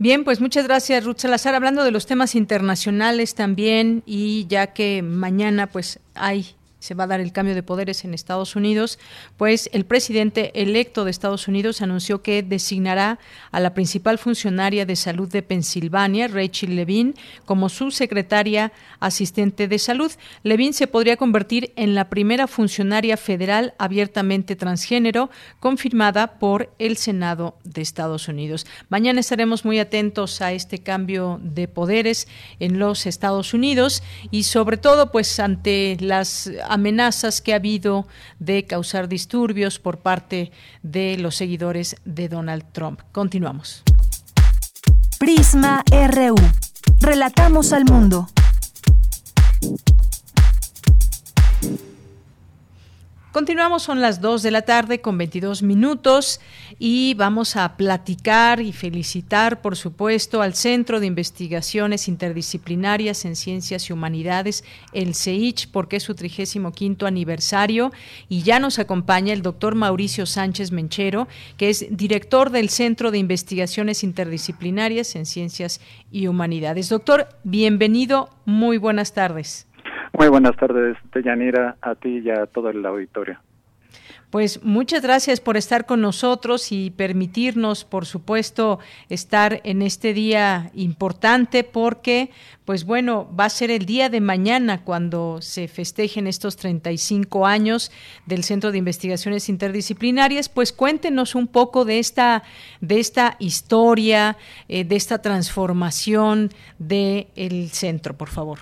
Bien, 0.00 0.24
pues 0.24 0.40
muchas 0.40 0.66
gracias 0.66 1.04
Ruth 1.04 1.18
Salazar. 1.18 1.54
Hablando 1.54 1.84
de 1.84 1.92
los 1.92 2.06
temas 2.06 2.34
internacionales 2.34 3.36
también 3.36 4.02
y 4.04 4.48
ya 4.48 4.68
que 4.68 5.02
mañana 5.02 5.68
pues 5.68 6.00
hay 6.14 6.56
se 6.78 6.94
va 6.94 7.04
a 7.04 7.08
dar 7.08 7.20
el 7.20 7.32
cambio 7.32 7.54
de 7.54 7.62
poderes 7.62 8.04
en 8.04 8.14
Estados 8.14 8.56
Unidos, 8.56 8.98
pues 9.36 9.68
el 9.72 9.84
presidente 9.84 10.52
electo 10.60 11.04
de 11.04 11.10
Estados 11.10 11.48
Unidos 11.48 11.82
anunció 11.82 12.22
que 12.22 12.42
designará 12.42 13.18
a 13.50 13.60
la 13.60 13.74
principal 13.74 14.18
funcionaria 14.18 14.86
de 14.86 14.96
salud 14.96 15.28
de 15.28 15.42
Pensilvania, 15.42 16.28
Rachel 16.28 16.76
Levine, 16.76 17.14
como 17.44 17.68
su 17.68 17.90
secretaria 17.90 18.72
asistente 19.00 19.68
de 19.68 19.78
salud. 19.78 20.12
Levine 20.42 20.72
se 20.72 20.86
podría 20.86 21.16
convertir 21.16 21.72
en 21.76 21.94
la 21.94 22.08
primera 22.08 22.46
funcionaria 22.46 23.16
federal 23.16 23.74
abiertamente 23.78 24.56
transgénero 24.56 25.30
confirmada 25.60 26.38
por 26.38 26.72
el 26.78 26.96
Senado 26.96 27.56
de 27.64 27.82
Estados 27.82 28.28
Unidos. 28.28 28.66
Mañana 28.88 29.20
estaremos 29.20 29.64
muy 29.64 29.78
atentos 29.78 30.40
a 30.40 30.52
este 30.52 30.78
cambio 30.78 31.40
de 31.42 31.68
poderes 31.68 32.28
en 32.60 32.78
los 32.78 33.06
Estados 33.06 33.54
Unidos 33.54 34.02
y 34.30 34.44
sobre 34.44 34.76
todo 34.76 35.10
pues 35.10 35.40
ante 35.40 35.96
las 36.00 36.50
amenazas 36.68 37.40
que 37.40 37.52
ha 37.52 37.56
habido 37.56 38.06
de 38.38 38.64
causar 38.64 39.08
disturbios 39.08 39.78
por 39.78 39.98
parte 39.98 40.52
de 40.82 41.16
los 41.18 41.36
seguidores 41.36 41.96
de 42.04 42.28
Donald 42.28 42.64
Trump. 42.72 43.00
Continuamos. 43.12 43.82
Prisma 45.18 45.82
RU. 45.90 46.36
Relatamos 47.00 47.72
al 47.72 47.84
mundo. 47.84 48.28
Continuamos, 53.30 53.82
son 53.82 54.00
las 54.00 54.22
2 54.22 54.42
de 54.42 54.50
la 54.50 54.62
tarde 54.62 55.02
con 55.02 55.18
22 55.18 55.62
minutos 55.62 56.40
y 56.78 57.12
vamos 57.12 57.56
a 57.56 57.76
platicar 57.76 58.62
y 58.62 58.72
felicitar, 58.72 59.60
por 59.60 59.76
supuesto, 59.76 60.40
al 60.40 60.54
Centro 60.54 60.98
de 60.98 61.08
Investigaciones 61.08 62.08
Interdisciplinarias 62.08 63.26
en 63.26 63.36
Ciencias 63.36 63.90
y 63.90 63.92
Humanidades, 63.92 64.64
el 64.94 65.14
CEICH, 65.14 65.70
porque 65.70 65.96
es 65.96 66.04
su 66.04 66.14
35 66.14 67.04
aniversario 67.04 67.92
y 68.30 68.44
ya 68.44 68.60
nos 68.60 68.78
acompaña 68.78 69.34
el 69.34 69.42
doctor 69.42 69.74
Mauricio 69.74 70.24
Sánchez 70.24 70.72
Menchero, 70.72 71.28
que 71.58 71.68
es 71.68 71.86
director 71.90 72.48
del 72.48 72.70
Centro 72.70 73.10
de 73.10 73.18
Investigaciones 73.18 74.04
Interdisciplinarias 74.04 75.14
en 75.16 75.26
Ciencias 75.26 75.82
y 76.10 76.28
Humanidades. 76.28 76.88
Doctor, 76.88 77.28
bienvenido, 77.44 78.30
muy 78.46 78.78
buenas 78.78 79.12
tardes. 79.12 79.67
Muy 80.12 80.28
buenas 80.28 80.56
tardes, 80.56 80.96
Deyanira, 81.12 81.76
a 81.80 81.94
ti 81.94 82.20
y 82.24 82.30
a 82.30 82.46
todo 82.46 82.70
el 82.70 82.84
auditorio. 82.84 83.38
Pues 84.30 84.62
muchas 84.62 85.00
gracias 85.00 85.40
por 85.40 85.56
estar 85.56 85.86
con 85.86 86.02
nosotros 86.02 86.70
y 86.70 86.90
permitirnos, 86.90 87.86
por 87.86 88.04
supuesto, 88.04 88.78
estar 89.08 89.62
en 89.64 89.80
este 89.80 90.12
día 90.12 90.70
importante 90.74 91.64
porque, 91.64 92.30
pues 92.66 92.84
bueno, 92.84 93.34
va 93.34 93.46
a 93.46 93.50
ser 93.50 93.70
el 93.70 93.86
día 93.86 94.10
de 94.10 94.20
mañana 94.20 94.84
cuando 94.84 95.40
se 95.40 95.66
festejen 95.66 96.26
estos 96.26 96.56
35 96.56 97.46
años 97.46 97.90
del 98.26 98.44
Centro 98.44 98.70
de 98.70 98.76
Investigaciones 98.76 99.48
Interdisciplinarias. 99.48 100.50
Pues 100.50 100.74
cuéntenos 100.74 101.34
un 101.34 101.46
poco 101.46 101.86
de 101.86 101.98
esta, 101.98 102.42
de 102.82 103.00
esta 103.00 103.36
historia, 103.38 104.36
eh, 104.68 104.84
de 104.84 104.96
esta 104.96 105.22
transformación 105.22 106.50
del 106.78 107.28
el 107.34 107.70
centro, 107.70 108.14
por 108.14 108.28
favor. 108.28 108.58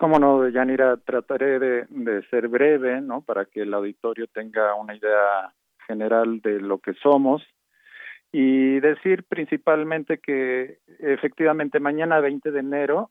Cómo 0.00 0.18
no, 0.18 0.48
Yanira, 0.48 0.96
trataré 0.96 1.58
de, 1.58 2.22
ser 2.30 2.48
breve, 2.48 3.02
¿no? 3.02 3.20
Para 3.20 3.44
que 3.44 3.60
el 3.60 3.74
auditorio 3.74 4.28
tenga 4.28 4.74
una 4.74 4.96
idea 4.96 5.52
general 5.86 6.40
de 6.40 6.58
lo 6.58 6.78
que 6.78 6.94
somos 6.94 7.42
y 8.32 8.80
decir 8.80 9.24
principalmente 9.24 10.16
que 10.16 10.78
efectivamente 11.00 11.80
mañana 11.80 12.18
20 12.18 12.50
de 12.50 12.60
enero 12.60 13.10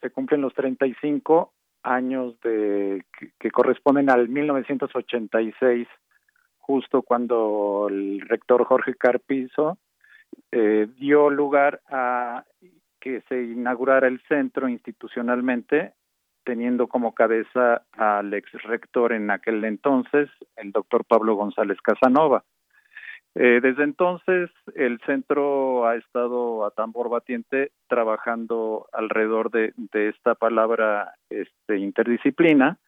se 0.00 0.10
cumplen 0.10 0.40
los 0.40 0.52
35 0.52 1.52
años 1.84 2.34
de 2.40 3.04
que, 3.38 3.50
corresponden 3.52 4.10
al 4.10 4.28
1986, 4.28 5.86
justo 6.58 7.02
cuando 7.02 7.86
el 7.88 8.20
rector 8.22 8.64
Jorge 8.64 8.96
Carpizo 8.96 9.78
eh, 10.50 10.88
dio 10.98 11.30
lugar 11.30 11.80
a 11.88 12.44
que 12.98 13.20
se 13.28 13.44
inaugurara 13.44 14.08
el 14.08 14.20
centro 14.22 14.68
institucionalmente 14.68 15.94
teniendo 16.50 16.88
como 16.88 17.14
cabeza 17.14 17.82
al 17.92 18.34
ex 18.34 18.50
rector 18.64 19.12
en 19.12 19.30
aquel 19.30 19.64
entonces, 19.64 20.28
el 20.56 20.72
doctor 20.72 21.04
Pablo 21.04 21.36
González 21.36 21.78
Casanova. 21.80 22.42
Eh, 23.36 23.60
desde 23.62 23.84
entonces, 23.84 24.50
el 24.74 24.98
centro 25.06 25.86
ha 25.86 25.94
estado 25.94 26.64
a 26.64 26.72
tambor 26.72 27.08
batiente 27.08 27.70
trabajando 27.86 28.88
alrededor 28.92 29.52
de, 29.52 29.72
esta 29.92 30.34
palabra 30.34 31.14
este, 31.28 31.78
interdisciplina, 31.78 32.78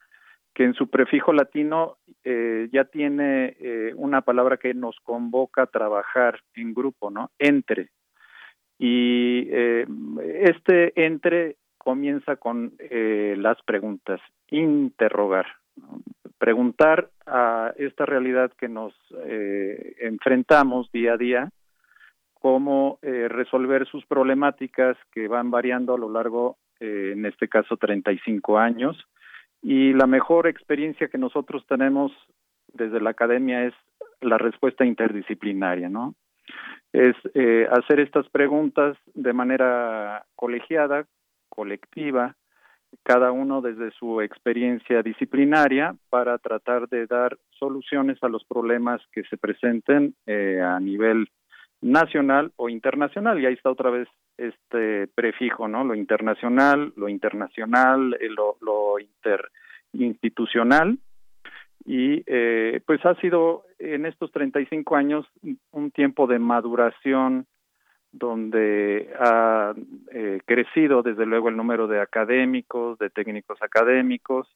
que 0.55 0.65
en 0.65 0.75
su 0.75 0.91
prefijo 0.91 1.33
latino 1.33 1.99
eh, 2.25 2.69
ya 2.73 2.87
tiene 2.87 3.57
eh, 3.61 3.93
una 3.95 4.23
palabra 4.23 4.57
que 4.57 4.75
nos 4.75 4.97
convoca 5.05 5.63
a 5.63 5.67
trabajar 5.67 6.41
en 6.57 6.75
grupo, 6.75 7.13
¿no? 7.13 7.31
Entre. 7.39 7.91
Y 8.77 9.49
este 9.53 11.07
entre 11.07 11.59
comienza 11.83 12.37
con 12.37 12.75
eh, 12.79 13.35
las 13.37 13.61
preguntas, 13.63 14.21
interrogar, 14.51 15.47
preguntar 16.39 17.11
a 17.27 17.73
esta 17.77 18.07
realidad 18.07 18.53
que 18.57 18.69
nos 18.69 18.95
eh, 19.25 19.97
enfrentamos 19.99 20.93
día 20.93 21.15
a 21.15 21.17
día, 21.17 21.51
cómo 22.35 23.01
eh, 23.03 23.27
resolver 23.29 23.85
sus 23.89 24.07
problemáticas 24.07 24.97
que 25.11 25.27
van 25.27 25.51
variando 25.51 25.95
a 25.95 25.99
lo 25.99 26.09
largo, 26.09 26.57
en 26.79 27.27
este 27.27 27.49
caso, 27.49 27.77
35 27.77 28.59
años. 28.59 28.97
Y 29.61 29.93
la 29.93 30.09
mejor 30.09 30.49
experiencia 30.49 31.07
que 31.07 31.19
nosotros 31.19 31.65
tenemos 31.69 32.11
desde 32.73 33.01
la 33.01 33.11
academia 33.11 33.65
es 33.65 33.75
la 34.21 34.37
respuesta 34.37 34.85
interdisciplinaria, 34.85 35.89
¿no? 35.89 36.17
Es 36.93 37.15
hacer 37.71 38.01
estas 38.01 38.29
preguntas 38.31 38.97
de 39.15 39.33
manera 39.33 40.25
colegiada, 40.35 41.07
colectiva, 41.55 42.35
cada 43.03 43.31
uno 43.31 43.61
desde 43.61 43.91
su 43.93 44.23
experiencia 44.23 45.03
disciplinaria 45.03 45.95
para 46.09 46.39
tratar 46.39 46.89
de 46.89 47.07
dar 47.07 47.37
soluciones 47.59 48.23
a 48.23 48.29
los 48.29 48.45
problemas 48.45 49.03
que 49.13 49.23
se 49.25 49.37
presenten 49.37 50.15
eh, 50.27 50.61
a 50.61 50.81
nivel 50.81 51.29
nacional 51.83 52.53
o 52.57 52.71
internacional. 52.71 53.39
Y 53.39 53.47
ahí 53.47 53.55
está 53.55 53.71
otra 53.71 53.91
vez 53.91 54.09
este 54.39 55.09
prefijo, 55.09 55.69
¿no? 55.69 55.85
Lo 55.85 55.95
internacional, 55.95 56.93
lo 56.97 57.09
internacional, 57.09 58.17
eh, 58.21 58.29
lo, 58.29 58.57
lo 58.61 58.97
interinstitucional. 58.99 60.99
Y 61.85 62.23
eh, 62.27 62.81
pues 62.87 63.05
ha 63.05 63.15
sido 63.17 63.65
en 63.79 64.07
estos 64.07 64.33
35 64.33 64.97
años 64.97 65.27
un 65.73 65.91
tiempo 65.91 66.27
de 66.27 66.39
maduración 66.39 67.47
donde 68.13 69.11
ha 69.19 69.75
eh, 70.13 70.41
crecido 70.45 71.03
desde 71.03 71.27
luego 71.27 71.49
el 71.49 71.57
número 71.57 71.89
de 71.89 72.01
académicos, 72.01 72.99
de 72.99 73.11
técnicos 73.11 73.61
académicos, 73.63 74.49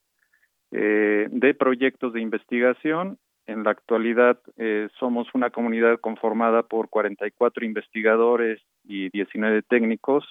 eh, 0.70 1.28
de 1.30 1.54
proyectos 1.54 2.12
de 2.12 2.20
investigación. 2.20 3.18
En 3.46 3.64
la 3.64 3.70
actualidad 3.70 4.38
eh, 4.58 4.88
somos 4.98 5.28
una 5.32 5.50
comunidad 5.50 5.98
conformada 6.00 6.62
por 6.64 6.88
44 6.88 7.64
investigadores 7.64 8.60
y 8.84 9.08
19 9.10 9.62
técnicos 9.62 10.24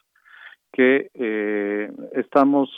que 0.72 1.10
estamos 2.12 2.70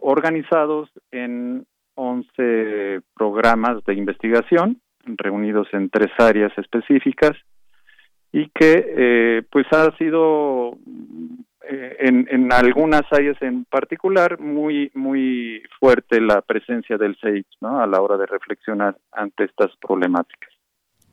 organizados 0.00 0.88
en 1.10 1.66
11 1.96 3.00
programas 3.16 3.84
de 3.84 3.94
investigación 3.94 4.80
reunidos 5.04 5.66
en 5.72 5.90
tres 5.90 6.12
áreas 6.18 6.56
específicas 6.56 7.36
y 8.34 8.48
que 8.48 8.84
eh, 8.96 9.42
pues 9.48 9.64
ha 9.70 9.96
sido 9.96 10.76
eh, 11.70 11.96
en, 12.00 12.26
en, 12.28 12.52
algunas 12.52 13.02
áreas 13.12 13.40
en 13.40 13.64
particular 13.64 14.40
muy 14.40 14.90
muy 14.92 15.62
fuerte 15.78 16.20
la 16.20 16.42
presencia 16.42 16.98
del 16.98 17.16
SAGE 17.20 17.46
¿no? 17.60 17.80
a 17.80 17.86
la 17.86 18.00
hora 18.00 18.16
de 18.16 18.26
reflexionar 18.26 18.96
ante 19.12 19.44
estas 19.44 19.70
problemáticas. 19.76 20.52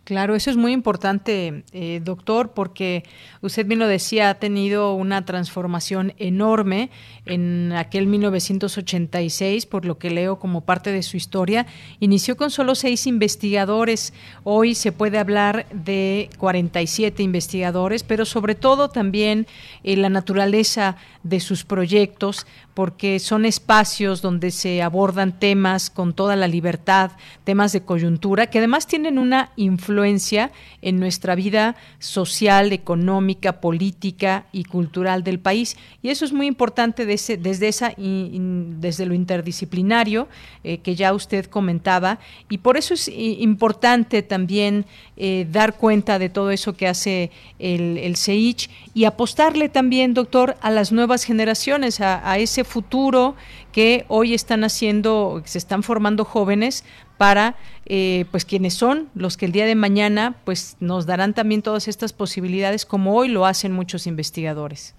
Claro, 0.03 0.33
eso 0.33 0.49
es 0.49 0.57
muy 0.57 0.71
importante, 0.71 1.63
eh, 1.73 2.01
doctor, 2.03 2.53
porque 2.55 3.03
usted 3.41 3.67
bien 3.67 3.77
lo 3.77 3.87
decía, 3.87 4.31
ha 4.31 4.33
tenido 4.33 4.95
una 4.95 5.25
transformación 5.25 6.13
enorme 6.17 6.89
en 7.27 7.71
aquel 7.73 8.07
1986, 8.07 9.67
por 9.67 9.85
lo 9.85 9.99
que 9.99 10.09
leo 10.09 10.39
como 10.39 10.61
parte 10.61 10.91
de 10.91 11.03
su 11.03 11.17
historia. 11.17 11.67
Inició 11.99 12.35
con 12.35 12.49
solo 12.49 12.73
seis 12.73 13.05
investigadores, 13.05 14.11
hoy 14.43 14.73
se 14.73 14.91
puede 14.91 15.19
hablar 15.19 15.67
de 15.71 16.31
47 16.39 17.21
investigadores, 17.21 18.01
pero 18.01 18.25
sobre 18.25 18.55
todo 18.55 18.89
también 18.89 19.45
eh, 19.83 19.95
la 19.97 20.09
naturaleza 20.09 20.97
de 21.21 21.39
sus 21.39 21.63
proyectos, 21.63 22.47
porque 22.73 23.19
son 23.19 23.45
espacios 23.45 24.21
donde 24.21 24.51
se 24.51 24.81
abordan 24.81 25.37
temas 25.37 25.89
con 25.89 26.13
toda 26.13 26.35
la 26.35 26.47
libertad, 26.47 27.11
temas 27.43 27.73
de 27.73 27.81
coyuntura, 27.81 28.47
que 28.47 28.59
además 28.59 28.87
tienen 28.87 29.17
una 29.17 29.51
influencia 29.57 30.51
en 30.81 30.99
nuestra 30.99 31.35
vida 31.35 31.75
social, 31.99 32.71
económica, 32.71 33.59
política 33.59 34.45
y 34.53 34.63
cultural 34.63 35.23
del 35.23 35.39
país. 35.39 35.75
Y 36.01 36.09
eso 36.09 36.23
es 36.23 36.31
muy 36.31 36.47
importante 36.47 37.05
desde, 37.05 37.37
desde, 37.37 37.67
esa, 37.67 37.93
desde 37.97 39.05
lo 39.05 39.13
interdisciplinario 39.13 40.27
eh, 40.63 40.77
que 40.77 40.95
ya 40.95 41.13
usted 41.13 41.45
comentaba. 41.47 42.19
Y 42.49 42.59
por 42.59 42.77
eso 42.77 42.93
es 42.93 43.09
importante 43.09 44.21
también 44.21 44.85
eh, 45.17 45.45
dar 45.51 45.75
cuenta 45.75 46.19
de 46.19 46.29
todo 46.29 46.51
eso 46.51 46.73
que 46.73 46.87
hace 46.87 47.31
el, 47.59 47.97
el 47.97 48.15
CEICH 48.15 48.69
y 48.93 49.03
apostarle 49.03 49.67
también, 49.69 50.13
doctor, 50.13 50.55
a 50.61 50.71
las 50.71 50.91
nuevas 50.91 51.25
generaciones, 51.25 51.99
a 52.01 52.37
ese 52.37 52.60
futuro 52.63 53.35
que 53.71 54.05
hoy 54.07 54.33
están 54.33 54.63
haciendo, 54.63 55.41
se 55.45 55.57
están 55.57 55.83
formando 55.83 56.25
jóvenes 56.25 56.85
para 57.17 57.55
eh, 57.85 58.25
pues 58.31 58.45
quienes 58.45 58.73
son 58.73 59.09
los 59.15 59.37
que 59.37 59.45
el 59.45 59.51
día 59.51 59.65
de 59.65 59.75
mañana 59.75 60.35
pues 60.45 60.77
nos 60.79 61.05
darán 61.05 61.33
también 61.33 61.61
todas 61.61 61.87
estas 61.87 62.13
posibilidades 62.13 62.85
como 62.85 63.15
hoy 63.15 63.29
lo 63.29 63.45
hacen 63.45 63.71
muchos 63.71 64.07
investigadores. 64.07 64.95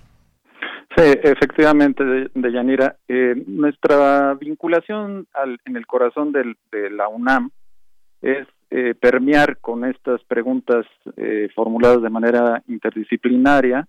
Sí, 0.97 1.05
efectivamente, 1.22 2.05
de, 2.05 2.52
Yanira. 2.52 2.97
Eh, 3.09 3.34
nuestra 3.47 4.34
vinculación 4.34 5.26
al, 5.32 5.59
en 5.64 5.76
el 5.76 5.86
corazón 5.86 6.32
de 6.32 6.90
la 6.90 7.09
UNAM 7.09 7.51
es 8.20 8.47
eh, 8.74 8.94
permear 8.98 9.59
con 9.59 9.84
estas 9.84 10.24
preguntas 10.24 10.86
eh, 11.18 11.51
formuladas 11.55 12.01
de 12.01 12.09
manera 12.09 12.62
interdisciplinaria 12.68 13.86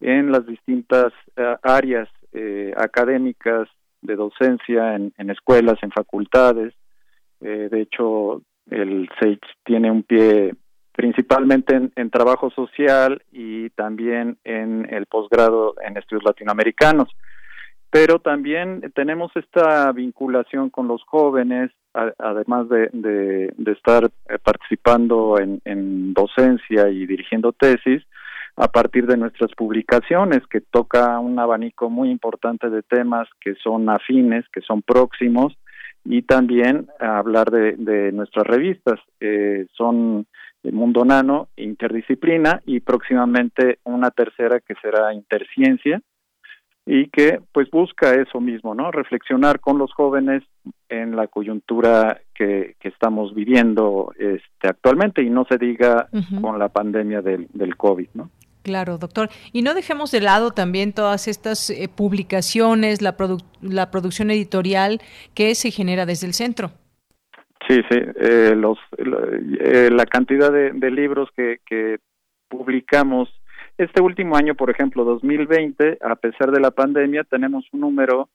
en 0.00 0.32
las 0.32 0.44
distintas 0.44 1.12
eh, 1.36 1.54
áreas 1.62 2.08
eh, 2.34 2.74
académicas 2.76 3.68
de 4.02 4.16
docencia 4.16 4.96
en, 4.96 5.30
escuelas, 5.30 5.78
en 5.82 5.92
facultades. 5.92 6.74
Eh, 7.40 7.68
de 7.70 7.80
hecho, 7.80 8.42
el 8.70 9.08
SAGE 9.20 9.38
tiene 9.64 9.90
un 9.90 10.02
pie 10.02 10.52
principalmente 10.92 11.90
en, 11.94 12.10
trabajo 12.10 12.50
social 12.50 13.22
y 13.32 13.70
también 13.70 14.36
en 14.42 14.92
el 14.92 15.06
posgrado 15.06 15.74
en 15.86 15.96
estudios 15.96 16.24
latinoamericanos. 16.24 17.08
Pero 17.90 18.18
también 18.18 18.92
tenemos 18.94 19.30
esta 19.36 19.92
vinculación 19.92 20.70
con 20.70 20.88
los 20.88 21.04
jóvenes, 21.04 21.70
además 22.18 22.68
de, 22.68 22.90
de, 22.92 23.72
estar 23.72 24.10
participando 24.42 25.38
en 25.38 26.12
docencia 26.14 26.88
y 26.88 27.06
dirigiendo 27.06 27.52
tesis, 27.52 28.02
a 28.56 28.68
partir 28.68 29.06
de 29.06 29.16
nuestras 29.16 29.50
publicaciones, 29.56 30.46
que 30.48 30.60
toca 30.60 31.18
un 31.18 31.38
abanico 31.38 31.90
muy 31.90 32.10
importante 32.10 32.70
de 32.70 32.82
temas 32.82 33.28
que 33.40 33.54
son 33.56 33.88
afines, 33.88 34.44
que 34.52 34.60
son 34.60 34.82
próximos, 34.82 35.56
y 36.04 36.22
también 36.22 36.88
hablar 37.00 37.50
de, 37.50 38.12
nuestras 38.12 38.46
revistas. 38.46 39.00
Eh, 39.20 39.66
son 39.72 40.26
el 40.62 40.72
Mundo 40.72 41.04
Nano, 41.04 41.48
Interdisciplina, 41.56 42.62
y 42.64 42.80
próximamente 42.80 43.78
una 43.84 44.10
tercera 44.10 44.60
que 44.60 44.74
será 44.80 45.12
Interciencia, 45.12 46.00
y 46.86 47.08
que 47.08 47.40
pues 47.52 47.70
busca 47.70 48.14
eso 48.14 48.40
mismo, 48.40 48.74
¿no? 48.74 48.90
Reflexionar 48.90 49.60
con 49.60 49.78
los 49.78 49.92
jóvenes 49.92 50.42
en 50.88 51.16
la 51.16 51.28
coyuntura 51.28 52.20
que, 52.34 52.76
que 52.78 52.88
estamos 52.88 53.34
viviendo 53.34 54.12
este, 54.18 54.68
actualmente 54.68 55.22
y 55.22 55.30
no 55.30 55.46
se 55.46 55.56
diga 55.56 56.08
con 56.42 56.58
la 56.58 56.68
pandemia 56.68 57.22
del, 57.22 57.48
del 57.54 57.76
COVID, 57.76 58.08
¿no? 58.14 58.30
Claro, 58.64 58.96
doctor. 58.96 59.28
Y 59.52 59.60
no 59.60 59.74
dejemos 59.74 60.10
de 60.10 60.22
lado 60.22 60.50
también 60.50 60.94
todas 60.94 61.28
estas 61.28 61.68
eh, 61.68 61.86
publicaciones, 61.94 63.02
la, 63.02 63.14
la 63.60 63.90
producción 63.90 64.30
editorial 64.30 65.02
que 65.34 65.54
se 65.54 65.70
genera 65.70 66.06
desde 66.06 66.26
el 66.26 66.32
centro. 66.32 66.70
Sí, 67.68 67.82
sí. 67.90 67.98
Eh, 68.16 68.54
los, 68.56 68.78
eh, 68.96 69.90
la 69.92 70.06
cantidad 70.06 70.50
de, 70.50 70.90
libros 70.90 71.28
que, 71.36 71.58
que 71.66 71.98
publicamos 72.48 73.28
este 73.76 74.00
último 74.00 74.34
año, 74.34 74.54
por 74.54 74.70
ejemplo, 74.70 75.04
2020, 75.04 75.98
a 76.00 76.14
pesar 76.16 76.50
de 76.50 76.60
la 76.60 76.70
pandemia, 76.70 77.24
tenemos 77.24 77.66
un 77.72 77.80
número 77.80 78.30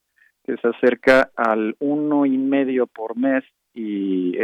que 0.45 0.57
se 0.57 0.67
acerca 0.67 1.31
al 1.35 1.75
uno 1.79 2.27
y 2.27 2.37
medio 2.37 2.85
por 2.85 3.17
mes 3.17 3.43
y 3.73 4.37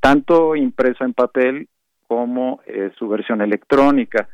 tanto 0.00 0.54
impreso 0.54 1.04
en 1.04 1.14
papel 1.14 1.68
como 2.06 2.60
su 2.98 3.08
versión 3.08 3.40
electrónica 3.40 4.28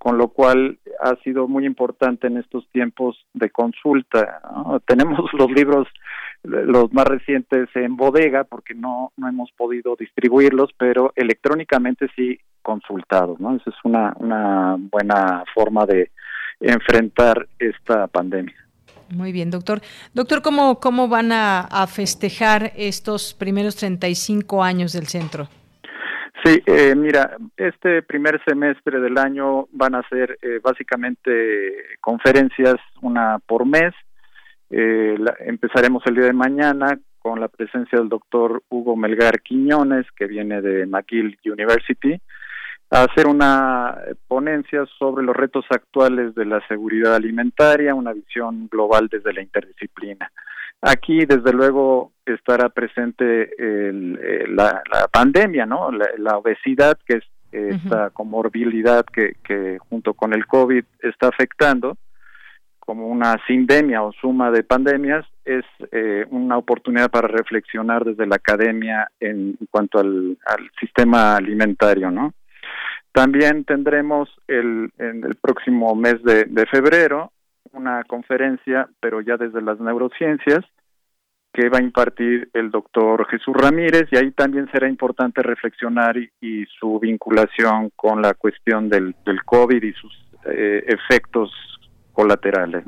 con 0.00 0.16
lo 0.16 0.28
cual 0.28 0.78
ha 1.02 1.14
sido 1.16 1.46
muy 1.46 1.66
importante 1.66 2.26
en 2.26 2.38
estos 2.38 2.66
tiempos 2.72 3.18
de 3.34 3.50
consulta. 3.50 4.40
Tenemos 4.86 5.30
los 5.34 5.50
libros 5.50 5.86
los 6.42 6.90
más 6.94 7.06
recientes 7.06 7.68
en 7.74 7.96
bodega 7.96 8.44
porque 8.44 8.74
no 8.74 9.12
no 9.18 9.28
hemos 9.28 9.52
podido 9.52 9.94
distribuirlos, 9.96 10.70
pero 10.78 11.12
electrónicamente 11.14 12.06
sí 12.16 12.40
consultados, 12.62 13.38
¿no? 13.40 13.54
Esa 13.54 13.68
es 13.68 13.76
una 13.84 14.14
una 14.18 14.76
buena 14.78 15.44
forma 15.54 15.84
de 15.84 16.10
enfrentar 16.60 17.46
esta 17.58 18.06
pandemia. 18.06 18.56
Muy 19.10 19.32
bien, 19.32 19.50
doctor. 19.50 19.82
Doctor, 20.14 20.40
¿cómo, 20.40 20.80
cómo 20.80 21.08
van 21.08 21.32
a, 21.32 21.60
a 21.60 21.86
festejar 21.88 22.72
estos 22.76 23.34
primeros 23.34 23.76
35 23.76 24.62
años 24.62 24.92
del 24.92 25.08
centro? 25.08 25.48
Sí, 26.44 26.62
eh, 26.64 26.94
mira, 26.94 27.36
este 27.56 28.02
primer 28.02 28.42
semestre 28.44 28.98
del 29.00 29.18
año 29.18 29.66
van 29.72 29.94
a 29.94 30.08
ser 30.08 30.38
eh, 30.40 30.58
básicamente 30.62 31.98
conferencias, 32.00 32.76
una 33.02 33.38
por 33.46 33.66
mes. 33.66 33.92
Eh, 34.70 35.18
empezaremos 35.40 36.02
el 36.06 36.14
día 36.14 36.24
de 36.24 36.32
mañana 36.32 36.98
con 37.18 37.40
la 37.40 37.48
presencia 37.48 37.98
del 37.98 38.08
doctor 38.08 38.62
Hugo 38.70 38.96
Melgar 38.96 39.42
Quiñones, 39.42 40.06
que 40.16 40.26
viene 40.26 40.62
de 40.62 40.86
McGill 40.86 41.38
University, 41.44 42.18
a 42.90 43.04
hacer 43.04 43.26
una 43.26 43.96
ponencia 44.26 44.84
sobre 44.98 45.24
los 45.24 45.36
retos 45.36 45.64
actuales 45.70 46.34
de 46.34 46.44
la 46.44 46.66
seguridad 46.66 47.14
alimentaria, 47.14 47.94
una 47.94 48.12
visión 48.12 48.68
global 48.68 49.08
desde 49.10 49.32
la 49.32 49.42
interdisciplina. 49.42 50.30
Aquí, 50.82 51.26
desde 51.26 51.52
luego, 51.52 52.12
estará 52.24 52.68
presente 52.70 53.50
la, 54.48 54.82
pandemia, 55.12 55.66
¿no? 55.66 55.90
La, 55.92 56.38
obesidad, 56.38 56.98
que 57.06 57.18
es 57.18 57.24
esta 57.52 58.10
comorbilidad 58.10 59.04
que, 59.04 59.34
que 59.44 59.78
junto 59.78 60.14
con 60.14 60.32
el 60.32 60.46
COVID 60.46 60.84
está 61.02 61.28
afectando, 61.28 61.96
como 62.90 63.06
una 63.06 63.36
sindemia 63.46 64.02
o 64.02 64.10
suma 64.12 64.50
de 64.50 64.64
pandemias, 64.64 65.24
es 65.44 65.64
eh, 65.92 66.24
una 66.30 66.58
oportunidad 66.58 67.08
para 67.08 67.28
reflexionar 67.28 68.04
desde 68.04 68.26
la 68.26 68.34
academia 68.34 69.08
en, 69.20 69.56
cuanto 69.70 70.00
al, 70.00 70.36
sistema 70.80 71.36
alimentario, 71.36 72.10
¿no? 72.10 72.34
También 73.12 73.64
tendremos 73.64 74.28
el, 74.46 74.90
en 74.98 75.24
el 75.24 75.34
próximo 75.36 75.94
mes 75.94 76.22
de 76.22 76.66
febrero 76.70 77.32
una 77.72 78.04
conferencia, 78.04 78.88
pero 79.00 79.20
ya 79.20 79.36
desde 79.36 79.62
las 79.62 79.78
neurociencias, 79.80 80.64
que 81.52 81.68
va 81.68 81.78
a 81.78 81.82
impartir 81.82 82.48
el 82.54 82.70
doctor 82.70 83.26
Jesús 83.28 83.54
Ramírez 83.56 84.06
y 84.12 84.16
ahí 84.16 84.30
también 84.30 84.70
será 84.70 84.88
importante 84.88 85.42
reflexionar 85.42 86.16
y, 86.16 86.64
su 86.78 86.98
vinculación 87.00 87.90
con 87.96 88.22
la 88.22 88.34
cuestión 88.34 88.88
del, 88.88 89.14
del 89.26 89.44
COVID 89.44 89.82
y 89.82 89.92
sus 89.94 90.12
eh, 90.46 90.84
efectos 90.86 91.50
colaterales. 92.12 92.84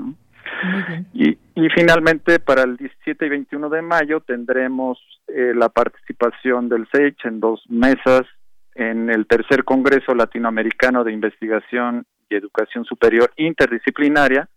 Y, 1.12 1.30
y 1.54 1.68
finalmente 1.74 2.38
para 2.38 2.62
el 2.62 2.76
17 2.76 3.26
y 3.26 3.28
21 3.28 3.68
de 3.68 3.82
mayo 3.82 4.20
tendremos 4.20 4.98
eh, 5.26 5.52
la 5.54 5.68
participación 5.68 6.68
del 6.68 6.86
SEICH 6.92 7.26
en 7.26 7.40
dos 7.40 7.64
mesas 7.68 8.22
en 8.74 9.10
el 9.10 9.26
tercer 9.26 9.64
Congreso 9.64 10.14
Latinoamericano 10.14 11.04
de 11.04 11.12
Investigación 11.12 12.06
y 12.28 12.36
Educación 12.36 12.84
Superior 12.84 13.32
Interdisciplinaria, 13.36 14.48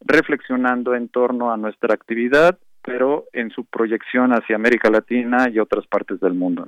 reflexionando 0.00 0.94
en 0.94 1.08
torno 1.08 1.52
a 1.52 1.56
nuestra 1.56 1.94
actividad, 1.94 2.58
pero 2.82 3.26
en 3.32 3.50
su 3.50 3.64
proyección 3.64 4.32
hacia 4.32 4.56
América 4.56 4.90
Latina 4.90 5.48
y 5.48 5.60
otras 5.60 5.86
partes 5.86 6.18
del 6.20 6.34
mundo. 6.34 6.66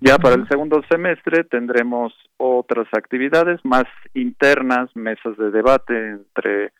Ya 0.00 0.18
para 0.18 0.34
el 0.34 0.48
segundo 0.48 0.82
semestre 0.90 1.44
tendremos 1.44 2.12
otras 2.36 2.88
actividades 2.92 3.64
más 3.64 3.84
internas, 4.14 4.90
mesas 4.96 5.36
de 5.36 5.50
debate 5.50 6.10
entre 6.10 6.72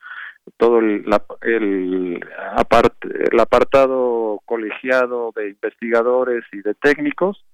todo 0.56 0.78
el, 0.78 1.04
el, 1.42 2.20
el 2.22 3.40
apartado 3.40 4.40
colegiado 4.44 5.32
de 5.34 5.50
investigadores 5.50 6.44
y 6.52 6.62
de 6.62 6.74
técnicos, 6.74 7.44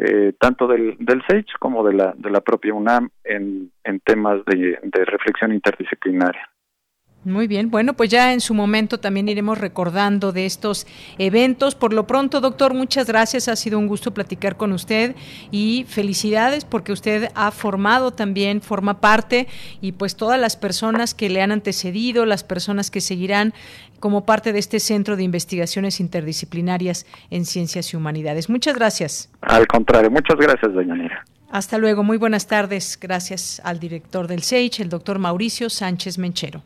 eh, 0.00 0.32
tanto 0.38 0.66
del, 0.66 0.96
del 0.98 1.22
SAGE 1.28 1.52
como 1.58 1.86
de 1.86 1.94
la, 1.94 2.14
de 2.16 2.30
la 2.30 2.40
propia 2.40 2.74
UNAM 2.74 3.10
en, 3.24 3.70
en 3.84 4.00
temas 4.00 4.44
de 4.46 5.04
reflexión 5.04 5.52
interdisciplinaria. 5.52 6.48
Muy 7.22 7.46
bien, 7.46 7.70
bueno, 7.70 7.92
pues 7.92 8.08
ya 8.08 8.32
en 8.32 8.40
su 8.40 8.54
momento 8.54 8.98
también 8.98 9.28
iremos 9.28 9.58
recordando 9.58 10.32
de 10.32 10.46
estos 10.46 10.86
eventos. 11.18 11.74
Por 11.74 11.92
lo 11.92 12.06
pronto, 12.06 12.40
doctor, 12.40 12.72
muchas 12.72 13.06
gracias. 13.06 13.46
Ha 13.48 13.56
sido 13.56 13.78
un 13.78 13.88
gusto 13.88 14.14
platicar 14.14 14.56
con 14.56 14.72
usted 14.72 15.14
y 15.50 15.84
felicidades 15.86 16.64
porque 16.64 16.92
usted 16.92 17.28
ha 17.34 17.50
formado 17.50 18.12
también, 18.12 18.62
forma 18.62 19.02
parte 19.02 19.48
y 19.82 19.92
pues 19.92 20.16
todas 20.16 20.40
las 20.40 20.56
personas 20.56 21.12
que 21.12 21.28
le 21.28 21.42
han 21.42 21.52
antecedido, 21.52 22.24
las 22.24 22.42
personas 22.42 22.90
que 22.90 23.02
seguirán 23.02 23.52
como 23.98 24.24
parte 24.24 24.54
de 24.54 24.58
este 24.58 24.80
Centro 24.80 25.14
de 25.16 25.22
Investigaciones 25.22 26.00
Interdisciplinarias 26.00 27.04
en 27.28 27.44
Ciencias 27.44 27.92
y 27.92 27.98
Humanidades. 27.98 28.48
Muchas 28.48 28.74
gracias. 28.74 29.28
Al 29.42 29.66
contrario, 29.66 30.10
muchas 30.10 30.38
gracias, 30.38 30.72
doña 30.72 30.94
Nira. 30.94 31.22
Hasta 31.50 31.76
luego, 31.76 32.02
muy 32.02 32.16
buenas 32.16 32.46
tardes. 32.46 32.98
Gracias 32.98 33.60
al 33.62 33.78
director 33.78 34.26
del 34.26 34.42
SEICH, 34.42 34.80
el 34.80 34.88
doctor 34.88 35.18
Mauricio 35.18 35.68
Sánchez 35.68 36.16
Menchero. 36.16 36.62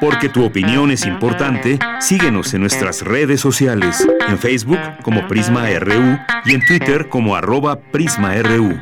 Porque 0.00 0.28
tu 0.28 0.44
opinión 0.44 0.90
es 0.90 1.06
importante, 1.06 1.78
síguenos 2.00 2.52
en 2.54 2.60
nuestras 2.60 3.02
redes 3.02 3.40
sociales, 3.40 4.06
en 4.28 4.38
Facebook 4.38 4.78
como 5.02 5.26
Prisma 5.26 5.68
RU 5.78 6.18
y 6.44 6.54
en 6.54 6.64
Twitter 6.66 7.08
como 7.08 7.34
arroba 7.36 7.76
PrismaRU. 7.76 8.80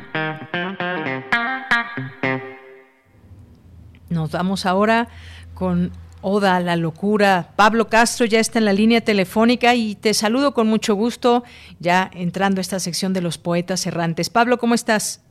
Nos 4.11 4.31
vamos 4.33 4.67
ahora 4.67 5.09
con 5.55 5.93
Oda 6.27 6.57
a 6.57 6.61
la 6.61 6.77
locura. 6.77 7.49
Pablo 7.55 7.89
Castro 7.89 8.25
ya 8.25 8.41
está 8.41 8.59
en 8.59 8.65
la 8.65 8.73
línea 8.73 9.03
telefónica 9.03 9.75
y 9.75 9.95
te 9.95 10.15
saludo 10.15 10.55
con 10.55 10.67
mucho 10.67 10.95
gusto 10.95 11.45
ya 11.81 12.11
entrando 12.15 12.61
a 12.61 12.63
esta 12.63 12.79
sección 12.79 13.13
de 13.13 13.21
los 13.21 13.37
poetas 13.37 13.87
errantes. 13.87 14.31
Pablo, 14.31 14.57
¿cómo 14.57 14.75
estás? 14.75 15.23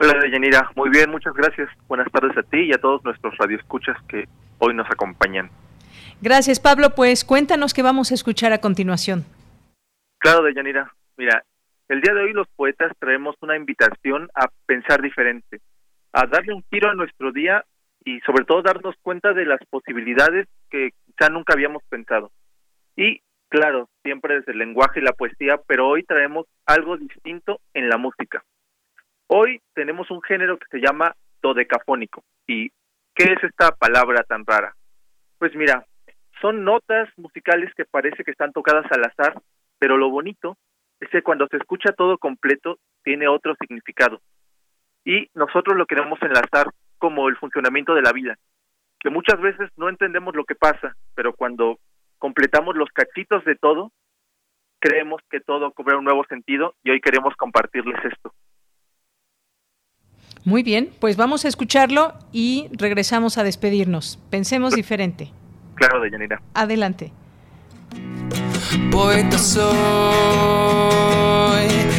Hola, 0.00 0.14
Deyanira. 0.20 0.68
Muy 0.74 0.90
bien, 0.90 1.08
muchas 1.08 1.34
gracias. 1.34 1.68
Buenas 1.86 2.10
tardes 2.10 2.36
a 2.36 2.42
ti 2.42 2.62
y 2.62 2.72
a 2.72 2.78
todos 2.78 3.04
nuestros 3.04 3.36
radioescuchas 3.38 3.96
que 4.08 4.28
hoy 4.60 4.74
nos 4.74 4.88
acompañan. 4.88 5.50
Gracias, 6.22 6.60
Pablo. 6.60 6.90
Pues 6.94 7.24
cuéntanos 7.24 7.74
qué 7.74 7.82
vamos 7.82 8.12
a 8.12 8.14
escuchar 8.14 8.52
a 8.52 8.60
continuación. 8.60 9.24
Claro, 10.18 10.44
Deyanira. 10.44 10.92
Mira, 11.16 11.44
el 11.88 12.00
día 12.00 12.14
de 12.14 12.22
hoy 12.22 12.32
los 12.32 12.46
poetas 12.54 12.92
traemos 12.98 13.34
una 13.40 13.56
invitación 13.56 14.28
a 14.34 14.48
pensar 14.66 15.02
diferente, 15.02 15.60
a 16.12 16.26
darle 16.26 16.54
un 16.54 16.64
giro 16.70 16.88
a 16.88 16.94
nuestro 16.94 17.32
día 17.32 17.64
y 18.04 18.20
sobre 18.20 18.44
todo 18.44 18.62
darnos 18.62 18.94
cuenta 19.02 19.32
de 19.32 19.44
las 19.44 19.60
posibilidades 19.68 20.46
que 20.70 20.90
quizá 21.06 21.30
nunca 21.30 21.54
habíamos 21.54 21.82
pensado. 21.88 22.30
Y 22.96 23.20
claro, 23.48 23.88
siempre 24.02 24.36
desde 24.36 24.52
el 24.52 24.58
lenguaje 24.58 25.00
y 25.00 25.02
la 25.02 25.12
poesía, 25.12 25.60
pero 25.66 25.88
hoy 25.88 26.04
traemos 26.04 26.46
algo 26.66 26.96
distinto 26.96 27.60
en 27.74 27.88
la 27.88 27.98
música. 27.98 28.44
Hoy 29.26 29.60
tenemos 29.74 30.10
un 30.10 30.22
género 30.22 30.58
que 30.58 30.66
se 30.70 30.78
llama 30.78 31.14
dodecafónico 31.42 32.22
y 32.46 32.70
¿Qué 33.20 33.34
es 33.34 33.44
esta 33.44 33.72
palabra 33.72 34.22
tan 34.22 34.46
rara? 34.46 34.74
Pues 35.36 35.54
mira, 35.54 35.84
son 36.40 36.64
notas 36.64 37.06
musicales 37.18 37.70
que 37.74 37.84
parece 37.84 38.24
que 38.24 38.30
están 38.30 38.50
tocadas 38.50 38.90
al 38.90 39.04
azar, 39.04 39.42
pero 39.78 39.98
lo 39.98 40.08
bonito 40.08 40.56
es 41.00 41.10
que 41.10 41.20
cuando 41.20 41.46
se 41.48 41.58
escucha 41.58 41.92
todo 41.92 42.16
completo 42.16 42.78
tiene 43.04 43.28
otro 43.28 43.54
significado. 43.60 44.22
Y 45.04 45.28
nosotros 45.34 45.76
lo 45.76 45.84
queremos 45.84 46.18
enlazar 46.22 46.70
como 46.96 47.28
el 47.28 47.36
funcionamiento 47.36 47.92
de 47.94 48.00
la 48.00 48.12
vida, 48.12 48.38
que 48.98 49.10
muchas 49.10 49.38
veces 49.38 49.68
no 49.76 49.90
entendemos 49.90 50.34
lo 50.34 50.44
que 50.44 50.54
pasa, 50.54 50.96
pero 51.14 51.34
cuando 51.34 51.78
completamos 52.16 52.74
los 52.74 52.88
cachitos 52.88 53.44
de 53.44 53.56
todo, 53.56 53.92
creemos 54.78 55.20
que 55.28 55.40
todo 55.40 55.72
cobra 55.72 55.98
un 55.98 56.04
nuevo 56.04 56.24
sentido 56.24 56.74
y 56.82 56.90
hoy 56.90 57.02
queremos 57.02 57.36
compartirles 57.36 58.02
esto. 58.02 58.32
Muy 60.44 60.62
bien, 60.62 60.90
pues 61.00 61.16
vamos 61.16 61.44
a 61.44 61.48
escucharlo 61.48 62.14
y 62.32 62.68
regresamos 62.72 63.36
a 63.38 63.44
despedirnos. 63.44 64.18
Pensemos 64.30 64.74
diferente. 64.74 65.32
Claro, 65.74 66.00
Deyanira. 66.00 66.40
Adelante. 66.54 67.12
Poeta 68.90 69.38
soy, 69.38 69.66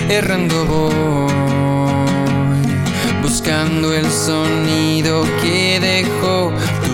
errando 0.10 0.66
voy, 0.66 1.32
buscando 3.22 3.94
el 3.94 4.06
sonido 4.06 5.24
que 5.42 5.80
dejó 5.80 6.54
tu 6.84 6.92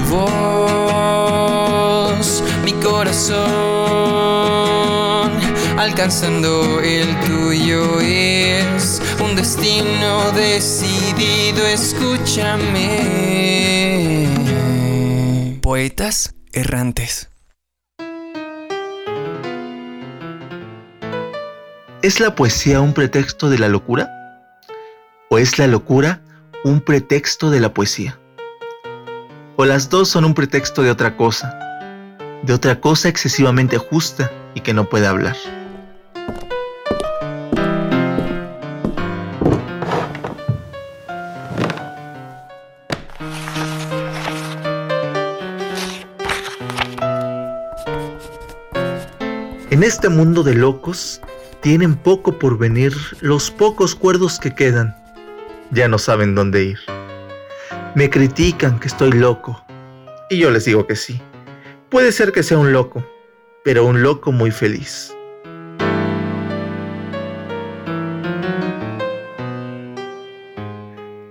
voz, 0.95 2.43
mi 2.63 2.73
corazón, 2.73 3.37
alcanzando 5.77 6.81
el 6.81 7.07
tuyo 7.21 7.99
es 8.01 9.01
un 9.23 9.35
destino 9.35 10.31
decidido, 10.31 11.65
escúchame. 11.67 12.97
Poetas 15.61 16.33
errantes. 16.51 17.29
¿Es 22.01 22.19
la 22.19 22.35
poesía 22.35 22.81
un 22.81 22.93
pretexto 22.93 23.49
de 23.49 23.59
la 23.59 23.69
locura? 23.69 24.09
¿O 25.29 25.37
es 25.37 25.59
la 25.59 25.67
locura 25.67 26.21
un 26.63 26.81
pretexto 26.81 27.51
de 27.51 27.59
la 27.59 27.73
poesía? 27.73 28.19
¿O 29.57 29.65
las 29.65 29.89
dos 29.89 30.09
son 30.09 30.25
un 30.25 30.33
pretexto 30.33 30.81
de 30.81 30.89
otra 30.91 31.15
cosa? 31.17 31.53
De 32.43 32.53
otra 32.53 32.79
cosa 32.79 33.09
excesivamente 33.09 33.77
justa 33.77 34.31
y 34.55 34.61
que 34.61 34.73
no 34.73 34.87
puede 34.89 35.05
hablar. 35.07 35.35
Este 49.87 50.09
mundo 50.09 50.43
de 50.43 50.53
locos 50.53 51.21
tienen 51.61 51.95
poco 51.95 52.37
por 52.37 52.57
venir 52.57 52.93
los 53.21 53.49
pocos 53.49 53.95
cuerdos 53.95 54.37
que 54.37 54.53
quedan. 54.53 54.93
Ya 55.71 55.87
no 55.87 55.97
saben 55.97 56.35
dónde 56.35 56.63
ir. 56.63 56.79
Me 57.95 58.09
critican 58.09 58.79
que 58.79 58.89
estoy 58.89 59.13
loco. 59.13 59.63
Y 60.29 60.39
yo 60.39 60.51
les 60.51 60.65
digo 60.65 60.85
que 60.85 60.97
sí. 60.97 61.21
Puede 61.89 62.11
ser 62.11 62.33
que 62.33 62.43
sea 62.43 62.57
un 62.57 62.73
loco, 62.73 63.01
pero 63.63 63.85
un 63.85 64.03
loco 64.03 64.33
muy 64.33 64.51
feliz. 64.51 65.13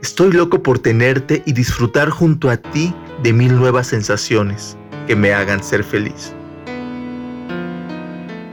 Estoy 0.00 0.32
loco 0.32 0.62
por 0.62 0.78
tenerte 0.78 1.42
y 1.44 1.52
disfrutar 1.52 2.08
junto 2.08 2.48
a 2.48 2.56
ti 2.56 2.94
de 3.22 3.34
mil 3.34 3.54
nuevas 3.54 3.88
sensaciones 3.88 4.78
que 5.06 5.14
me 5.14 5.34
hagan 5.34 5.62
ser 5.62 5.84
feliz. 5.84 6.35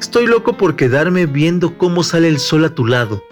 Estoy 0.04 0.28
loco 0.28 0.58
por 0.58 0.76
quedarme 0.76 1.26
viendo 1.28 1.78
cómo 1.78 2.04
sale 2.04 2.28
el 2.28 2.38
sol 2.38 2.66
a 2.66 2.76
tu 2.76 2.86
lado 2.86 3.24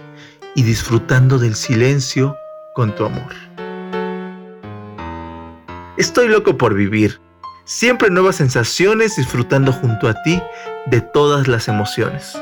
y 0.55 0.63
disfrutando 0.63 1.37
del 1.37 1.53
silencio 1.53 2.37
con 2.73 2.95
tu 2.95 3.03
amor. 3.03 3.33
Estoy 5.97 6.29
loco 6.29 6.57
por 6.57 6.73
vivir, 6.73 7.19
siempre 7.65 8.09
nuevas 8.09 8.37
sensaciones 8.37 9.17
disfrutando 9.17 9.73
junto 9.73 10.07
a 10.07 10.13
ti 10.23 10.41
de 10.85 11.01
todas 11.01 11.49
las 11.49 11.67
emociones. 11.67 12.41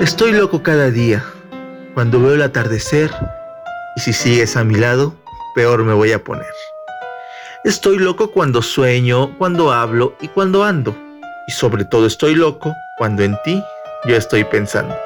Estoy 0.00 0.30
loco 0.30 0.62
cada 0.62 0.92
día, 0.92 1.24
cuando 1.94 2.22
veo 2.22 2.34
el 2.34 2.42
atardecer 2.42 3.10
y 3.96 4.00
si 4.00 4.12
sigues 4.12 4.56
a 4.56 4.62
mi 4.62 4.76
lado, 4.76 5.16
peor 5.56 5.82
me 5.82 5.92
voy 5.92 6.12
a 6.12 6.22
poner. 6.22 6.46
Estoy 7.64 8.00
loco 8.00 8.32
cuando 8.32 8.60
sueño, 8.60 9.38
cuando 9.38 9.70
hablo 9.70 10.16
y 10.20 10.26
cuando 10.26 10.64
ando. 10.64 10.96
Y 11.46 11.52
sobre 11.52 11.84
todo 11.84 12.06
estoy 12.06 12.34
loco 12.34 12.74
cuando 12.98 13.22
en 13.22 13.36
ti 13.44 13.62
yo 14.04 14.16
estoy 14.16 14.42
pensando. 14.42 14.96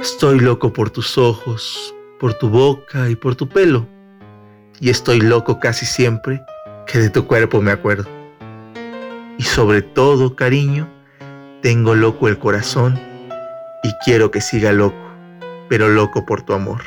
Estoy 0.00 0.40
loco 0.40 0.72
por 0.72 0.88
tus 0.88 1.18
ojos, 1.18 1.94
por 2.18 2.32
tu 2.32 2.48
boca 2.48 3.10
y 3.10 3.16
por 3.16 3.36
tu 3.36 3.46
pelo. 3.46 3.86
Y 4.80 4.88
estoy 4.88 5.20
loco 5.20 5.60
casi 5.60 5.84
siempre 5.84 6.42
que 6.86 7.00
de 7.00 7.10
tu 7.10 7.26
cuerpo 7.26 7.60
me 7.60 7.70
acuerdo. 7.70 8.08
Y 9.36 9.42
sobre 9.42 9.82
todo, 9.82 10.34
cariño, 10.36 10.88
tengo 11.60 11.94
loco 11.94 12.28
el 12.28 12.38
corazón 12.38 12.98
y 13.82 13.92
quiero 14.02 14.30
que 14.30 14.40
siga 14.40 14.72
loco, 14.72 14.96
pero 15.68 15.90
loco 15.90 16.24
por 16.24 16.40
tu 16.40 16.54
amor. 16.54 16.80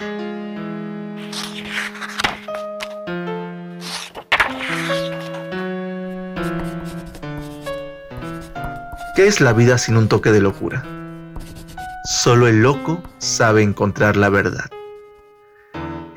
¿Qué 9.23 9.29
es 9.29 9.39
la 9.39 9.53
vida 9.53 9.77
sin 9.77 9.95
un 9.95 10.09
toque 10.09 10.33
de 10.33 10.41
locura? 10.41 10.83
Solo 12.03 12.49
el 12.49 12.61
loco 12.61 13.01
sabe 13.19 13.63
encontrar 13.63 14.17
la 14.17 14.27
verdad. 14.27 14.69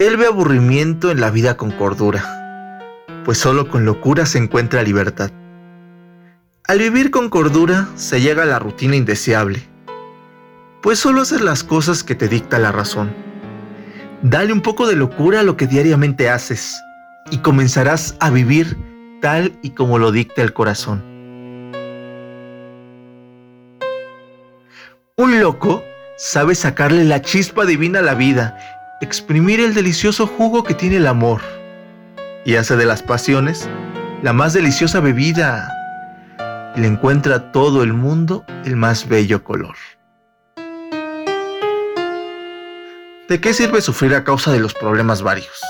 Él 0.00 0.16
ve 0.16 0.26
aburrimiento 0.26 1.12
en 1.12 1.20
la 1.20 1.30
vida 1.30 1.56
con 1.56 1.70
cordura, 1.70 3.04
pues 3.24 3.38
solo 3.38 3.68
con 3.68 3.84
locura 3.84 4.26
se 4.26 4.38
encuentra 4.38 4.82
libertad. 4.82 5.30
Al 6.66 6.80
vivir 6.80 7.12
con 7.12 7.28
cordura 7.28 7.86
se 7.94 8.20
llega 8.20 8.42
a 8.42 8.46
la 8.46 8.58
rutina 8.58 8.96
indeseable, 8.96 9.62
pues 10.82 10.98
solo 10.98 11.20
haces 11.20 11.42
las 11.42 11.62
cosas 11.62 12.02
que 12.02 12.16
te 12.16 12.26
dicta 12.26 12.58
la 12.58 12.72
razón. 12.72 13.14
Dale 14.22 14.52
un 14.52 14.62
poco 14.62 14.88
de 14.88 14.96
locura 14.96 15.38
a 15.38 15.44
lo 15.44 15.56
que 15.56 15.68
diariamente 15.68 16.28
haces 16.28 16.74
y 17.30 17.38
comenzarás 17.38 18.16
a 18.18 18.30
vivir 18.30 18.76
tal 19.22 19.56
y 19.62 19.70
como 19.70 20.00
lo 20.00 20.10
dicta 20.10 20.42
el 20.42 20.52
corazón. 20.52 21.15
Un 25.18 25.40
loco 25.40 25.82
sabe 26.18 26.54
sacarle 26.54 27.02
la 27.04 27.22
chispa 27.22 27.64
divina 27.64 28.00
a 28.00 28.02
la 28.02 28.12
vida, 28.12 28.54
exprimir 29.00 29.60
el 29.60 29.72
delicioso 29.72 30.26
jugo 30.26 30.62
que 30.62 30.74
tiene 30.74 30.98
el 30.98 31.06
amor 31.06 31.40
y 32.44 32.56
hace 32.56 32.76
de 32.76 32.84
las 32.84 33.02
pasiones 33.02 33.66
la 34.22 34.34
más 34.34 34.52
deliciosa 34.52 35.00
bebida 35.00 35.72
y 36.76 36.80
le 36.80 36.88
encuentra 36.88 37.36
a 37.36 37.50
todo 37.50 37.82
el 37.82 37.94
mundo 37.94 38.44
el 38.66 38.76
más 38.76 39.08
bello 39.08 39.42
color. 39.42 39.74
¿De 43.26 43.40
qué 43.40 43.54
sirve 43.54 43.80
sufrir 43.80 44.14
a 44.14 44.22
causa 44.22 44.52
de 44.52 44.60
los 44.60 44.74
problemas 44.74 45.22
varios? 45.22 45.62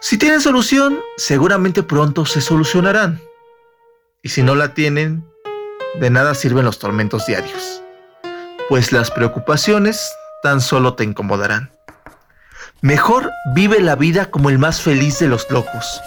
Si 0.00 0.18
tienen 0.18 0.42
solución, 0.42 1.00
seguramente 1.16 1.82
pronto 1.82 2.26
se 2.26 2.42
solucionarán. 2.42 3.18
Y 4.22 4.28
si 4.28 4.42
no 4.42 4.54
la 4.54 4.74
tienen, 4.74 5.24
de 5.98 6.10
nada 6.10 6.34
sirven 6.34 6.66
los 6.66 6.78
tormentos 6.78 7.24
diarios, 7.24 7.81
pues 8.68 8.92
las 8.92 9.10
preocupaciones 9.10 10.12
tan 10.42 10.60
solo 10.60 10.94
te 10.94 11.04
incomodarán. 11.04 11.70
Mejor 12.80 13.30
vive 13.54 13.80
la 13.80 13.96
vida 13.96 14.30
como 14.30 14.50
el 14.50 14.58
más 14.58 14.80
feliz 14.80 15.18
de 15.18 15.28
los 15.28 15.48
locos 15.50 16.00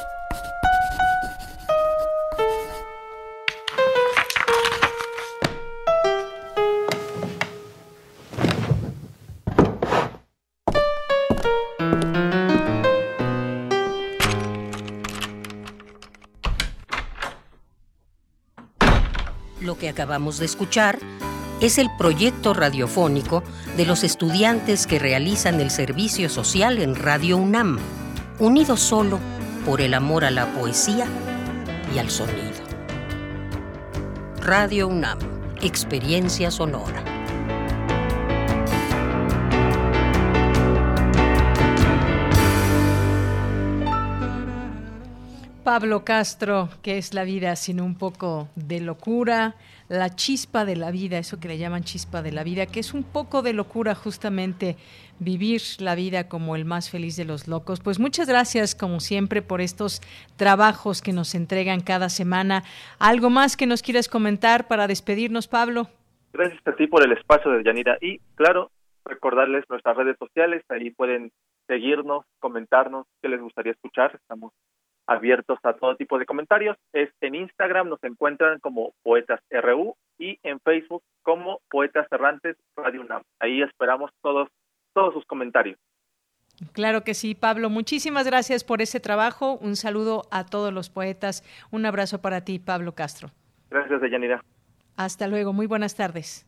acabamos 19.95 20.40
de 20.40 20.45
escuchar 20.45 20.99
es 21.61 21.77
el 21.77 21.90
proyecto 21.98 22.53
radiofónico 22.53 23.44
de 23.77 23.86
los 23.86 24.03
estudiantes 24.03 24.88
que 24.88 24.99
realizan 24.99 25.61
el 25.61 25.72
servicio 25.72 26.30
social 26.30 26.80
en 26.80 26.95
Radio 26.95 27.38
UNAM, 27.38 27.80
unidos 28.40 28.80
solo 28.82 29.19
por 29.65 29.82
el 29.82 29.94
amor 29.94 30.26
a 30.26 30.32
la 30.32 30.48
poesía 30.53 31.07
y 31.94 31.99
al 31.99 32.10
sonido. 32.10 32.56
Radio 34.41 34.88
UNAM, 34.88 35.19
experiencia 35.61 36.52
sonora. 36.52 37.03
Pablo 45.64 46.06
Castro, 46.06 46.69
¿qué 46.84 46.99
es 46.99 47.15
la 47.15 47.23
vida 47.23 47.56
sin 47.56 47.82
un 47.82 47.95
poco 47.95 48.49
de 48.56 48.82
locura? 48.82 49.56
La 49.88 50.16
chispa 50.16 50.66
de 50.66 50.76
la 50.76 50.90
vida, 50.90 51.18
eso 51.20 51.40
que 51.40 51.48
le 51.48 51.57
llaman 51.57 51.84
chispa 51.84 52.22
de 52.22 52.32
la 52.32 52.44
vida, 52.44 52.66
que 52.66 52.80
es 52.80 52.94
un 52.94 53.03
poco 53.03 53.41
de 53.41 53.53
locura 53.53 53.94
justamente 53.94 54.78
vivir 55.20 55.62
la 55.80 55.95
vida 55.95 56.28
como 56.28 56.56
el 56.56 56.66
más 56.66 56.90
feliz 56.90 57.16
de 57.16 57.26
los 57.26 57.48
locos. 57.48 57.80
Pues 57.80 57.99
muchas 57.99 58.28
gracias, 58.28 58.74
como 58.76 58.99
siempre, 58.99 59.41
por 59.41 59.62
estos 59.62 60.02
trabajos 60.38 61.02
que 61.02 61.14
nos 61.14 61.36
entregan 61.36 61.82
cada 61.82 62.10
semana. 62.10 62.64
¿Algo 62.99 63.30
más 63.30 63.56
que 63.56 63.68
nos 63.68 63.82
quieras 63.82 64.10
comentar 64.10 64.68
para 64.68 64.88
despedirnos, 64.88 65.48
Pablo? 65.48 65.88
Gracias 66.34 66.62
a 66.66 66.76
ti 66.76 66.88
por 66.88 67.06
el 67.06 67.12
espacio 67.14 67.52
de 67.52 67.64
Yanira. 67.64 67.98
Y 68.02 68.20
claro, 68.36 68.72
recordarles 69.06 69.64
nuestras 69.70 69.95
redes 69.95 70.18
sociales, 70.18 70.64
ahí 70.70 70.90
pueden 70.90 71.32
seguirnos, 71.68 72.26
comentarnos 72.40 73.06
qué 73.22 73.30
les 73.30 73.41
gustaría 73.41 73.72
escuchar. 73.72 74.16
Estamos 74.16 74.52
abiertos 75.07 75.60
a 75.64 75.73
todo 75.73 75.95
tipo 75.95 76.18
de 76.19 76.26
comentarios. 76.26 76.77
Es 76.94 77.10
en 77.22 77.36
Instagram 77.36 77.90
nos 77.90 78.03
encuentran 78.03 78.60
como 78.60 78.94
Poetas 79.03 79.40
RU 79.49 79.95
y 80.18 80.40
en 80.44 80.60
Facebook 80.60 81.03
como 81.23 81.60
Poetas 81.69 82.07
Errantes 82.11 82.57
Radio 82.76 83.02
UNAM. 83.02 83.23
Ahí 83.40 83.61
esperamos 83.61 84.11
todos 84.22 84.49
todos 84.94 85.14
sus 85.14 85.26
comentarios. 85.26 85.77
Claro 86.72 87.03
que 87.03 87.14
sí, 87.14 87.36
Pablo. 87.36 87.69
Muchísimas 87.69 88.26
gracias 88.26 88.64
por 88.64 88.82
ese 88.82 88.99
trabajo. 88.99 89.57
Un 89.61 89.76
saludo 89.76 90.23
a 90.32 90.45
todos 90.45 90.73
los 90.73 90.90
poetas. 90.90 91.44
Un 91.69 91.86
abrazo 91.86 92.22
para 92.22 92.41
ti, 92.41 92.60
Pablo 92.60 92.95
Castro. 92.95 93.30
Gracias, 93.69 94.02
Deyanira. 94.02 94.41
Hasta 94.95 95.27
luego. 95.27 95.52
Muy 95.52 95.68
buenas 95.68 95.95
tardes. 95.95 96.48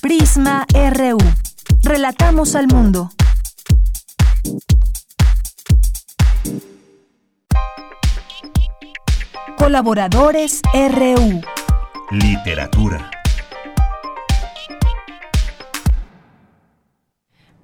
Prisma 0.00 0.64
RU. 0.72 1.18
Relatamos 1.82 2.54
al 2.54 2.68
mundo. 2.68 3.08
Colaboradores 9.64 10.60
RU. 10.74 11.40
Literatura. 12.10 13.10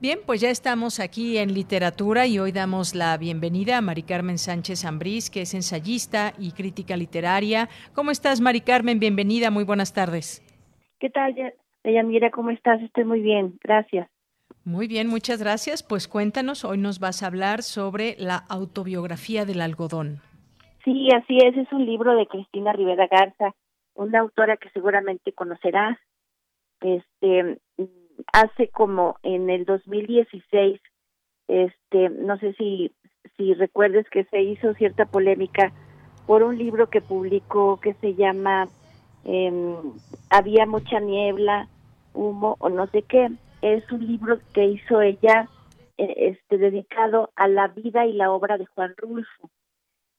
Bien, 0.00 0.18
pues 0.24 0.40
ya 0.40 0.48
estamos 0.48 0.98
aquí 0.98 1.36
en 1.36 1.52
literatura 1.52 2.26
y 2.26 2.38
hoy 2.38 2.52
damos 2.52 2.94
la 2.94 3.18
bienvenida 3.18 3.76
a 3.76 3.80
Mari 3.82 4.04
Carmen 4.04 4.38
Sánchez 4.38 4.86
Ambrís, 4.86 5.28
que 5.28 5.42
es 5.42 5.52
ensayista 5.52 6.32
y 6.38 6.52
crítica 6.52 6.96
literaria. 6.96 7.68
¿Cómo 7.94 8.12
estás, 8.12 8.40
Mari 8.40 8.62
Carmen? 8.62 8.98
Bienvenida, 8.98 9.50
muy 9.50 9.64
buenas 9.64 9.92
tardes. 9.92 10.42
¿Qué 11.00 11.10
tal, 11.10 11.34
Mira, 11.84 12.30
¿Cómo 12.30 12.48
estás? 12.48 12.80
Estoy 12.80 13.04
muy 13.04 13.20
bien, 13.20 13.58
gracias. 13.62 14.08
Muy 14.64 14.88
bien, 14.88 15.06
muchas 15.06 15.38
gracias. 15.38 15.82
Pues 15.82 16.08
cuéntanos, 16.08 16.64
hoy 16.64 16.78
nos 16.78 16.98
vas 16.98 17.22
a 17.22 17.26
hablar 17.26 17.62
sobre 17.62 18.16
la 18.18 18.36
autobiografía 18.36 19.44
del 19.44 19.60
algodón. 19.60 20.22
Sí, 20.84 21.08
así 21.12 21.38
es, 21.38 21.56
es 21.56 21.72
un 21.72 21.84
libro 21.84 22.16
de 22.16 22.26
Cristina 22.26 22.72
Rivera 22.72 23.06
Garza, 23.06 23.54
una 23.94 24.20
autora 24.20 24.56
que 24.56 24.70
seguramente 24.70 25.32
conocerás. 25.32 25.98
Este 26.80 27.58
hace 28.32 28.68
como 28.68 29.16
en 29.22 29.50
el 29.50 29.64
2016 29.64 30.80
este 31.48 32.10
no 32.10 32.38
sé 32.38 32.54
si 32.54 32.92
si 33.36 33.54
recuerdes 33.54 34.08
que 34.10 34.24
se 34.24 34.42
hizo 34.42 34.74
cierta 34.74 35.06
polémica 35.06 35.72
por 36.26 36.42
un 36.42 36.56
libro 36.58 36.88
que 36.88 37.00
publicó 37.00 37.80
que 37.80 37.94
se 37.94 38.14
llama 38.14 38.68
eh, 39.24 39.74
había 40.30 40.66
mucha 40.66 41.00
niebla 41.00 41.68
humo 42.14 42.56
o 42.60 42.68
no 42.68 42.86
sé 42.88 43.02
qué 43.02 43.30
es 43.62 43.90
un 43.90 44.06
libro 44.06 44.38
que 44.52 44.66
hizo 44.66 45.00
ella 45.02 45.48
eh, 45.98 46.14
este 46.18 46.58
dedicado 46.58 47.30
a 47.36 47.48
la 47.48 47.68
vida 47.68 48.06
y 48.06 48.12
la 48.12 48.30
obra 48.30 48.58
de 48.58 48.66
Juan 48.66 48.94
Rulfo 48.96 49.50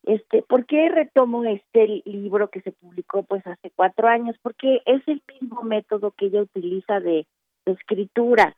este, 0.03 0.41
¿por 0.41 0.65
qué 0.65 0.89
retomo 0.89 1.43
este 1.43 2.01
libro 2.05 2.49
que 2.49 2.61
se 2.61 2.71
publicó 2.71 3.23
pues 3.23 3.45
hace 3.45 3.71
cuatro 3.75 4.07
años? 4.07 4.35
Porque 4.41 4.81
es 4.85 5.07
el 5.07 5.21
mismo 5.39 5.61
método 5.63 6.11
que 6.11 6.27
ella 6.27 6.41
utiliza 6.41 6.99
de, 6.99 7.27
escritura. 7.63 8.55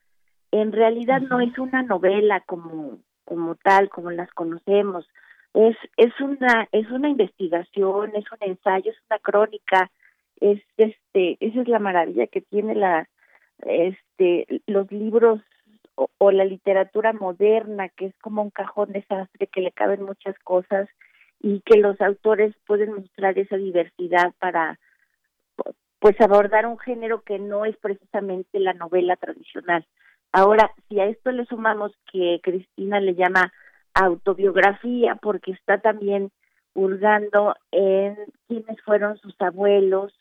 En 0.52 0.72
realidad 0.72 1.20
no 1.20 1.42
es 1.42 1.60
una 1.60 1.84
novela 1.84 2.40
como, 2.46 3.00
como 3.26 3.56
tal, 3.56 3.90
como 3.90 4.12
las 4.12 4.32
conocemos. 4.32 5.06
Es, 5.54 5.76
es 5.98 6.18
una, 6.22 6.70
es 6.72 6.90
una 6.90 7.10
investigación, 7.10 8.16
es 8.16 8.24
un 8.32 8.38
ensayo, 8.40 8.92
es 8.92 8.98
una 9.10 9.20
crónica, 9.20 9.92
es 10.40 10.62
este, 10.78 11.38
esa 11.42 11.62
es 11.62 11.68
la 11.68 11.80
maravilla 11.80 12.28
que 12.28 12.40
tiene 12.40 12.76
la, 12.76 13.10
este, 13.66 14.62
los 14.68 14.90
libros 14.90 15.42
o, 15.96 16.08
o 16.18 16.32
la 16.32 16.46
literatura 16.46 17.12
moderna, 17.12 17.90
que 17.90 18.06
es 18.06 18.16
como 18.20 18.42
un 18.42 18.52
cajón 18.52 18.94
desastre 18.94 19.48
que 19.48 19.62
le 19.62 19.74
caben 19.74 20.04
muchas 20.04 20.40
cosas 20.40 20.88
y 21.44 21.60
que 21.62 21.78
los 21.78 22.00
autores 22.02 22.56
pueden 22.66 22.94
mostrar 22.94 23.38
esa 23.38 23.58
diversidad 23.58 24.34
para 24.40 24.80
pues 26.00 26.20
abordar 26.20 26.66
un 26.66 26.80
género 26.80 27.22
que 27.22 27.38
no 27.38 27.66
es 27.66 27.78
precisamente 27.78 28.60
la 28.60 28.74
novela 28.74 29.16
tradicional. 29.18 29.86
Ahora, 30.32 30.72
si 30.88 31.00
a 31.00 31.06
esto 31.06 31.32
le 31.32 31.46
sumamos 31.46 31.92
que 32.12 32.40
Cristina 32.42 33.00
le 33.00 33.14
llama 33.14 33.54
autobiografía 33.94 35.16
porque 35.22 35.52
está 35.52 35.80
también 35.80 36.32
hurgando 36.74 37.56
en 37.72 38.18
quiénes 38.48 38.82
fueron 38.82 39.18
sus 39.18 39.40
abuelos 39.40 40.14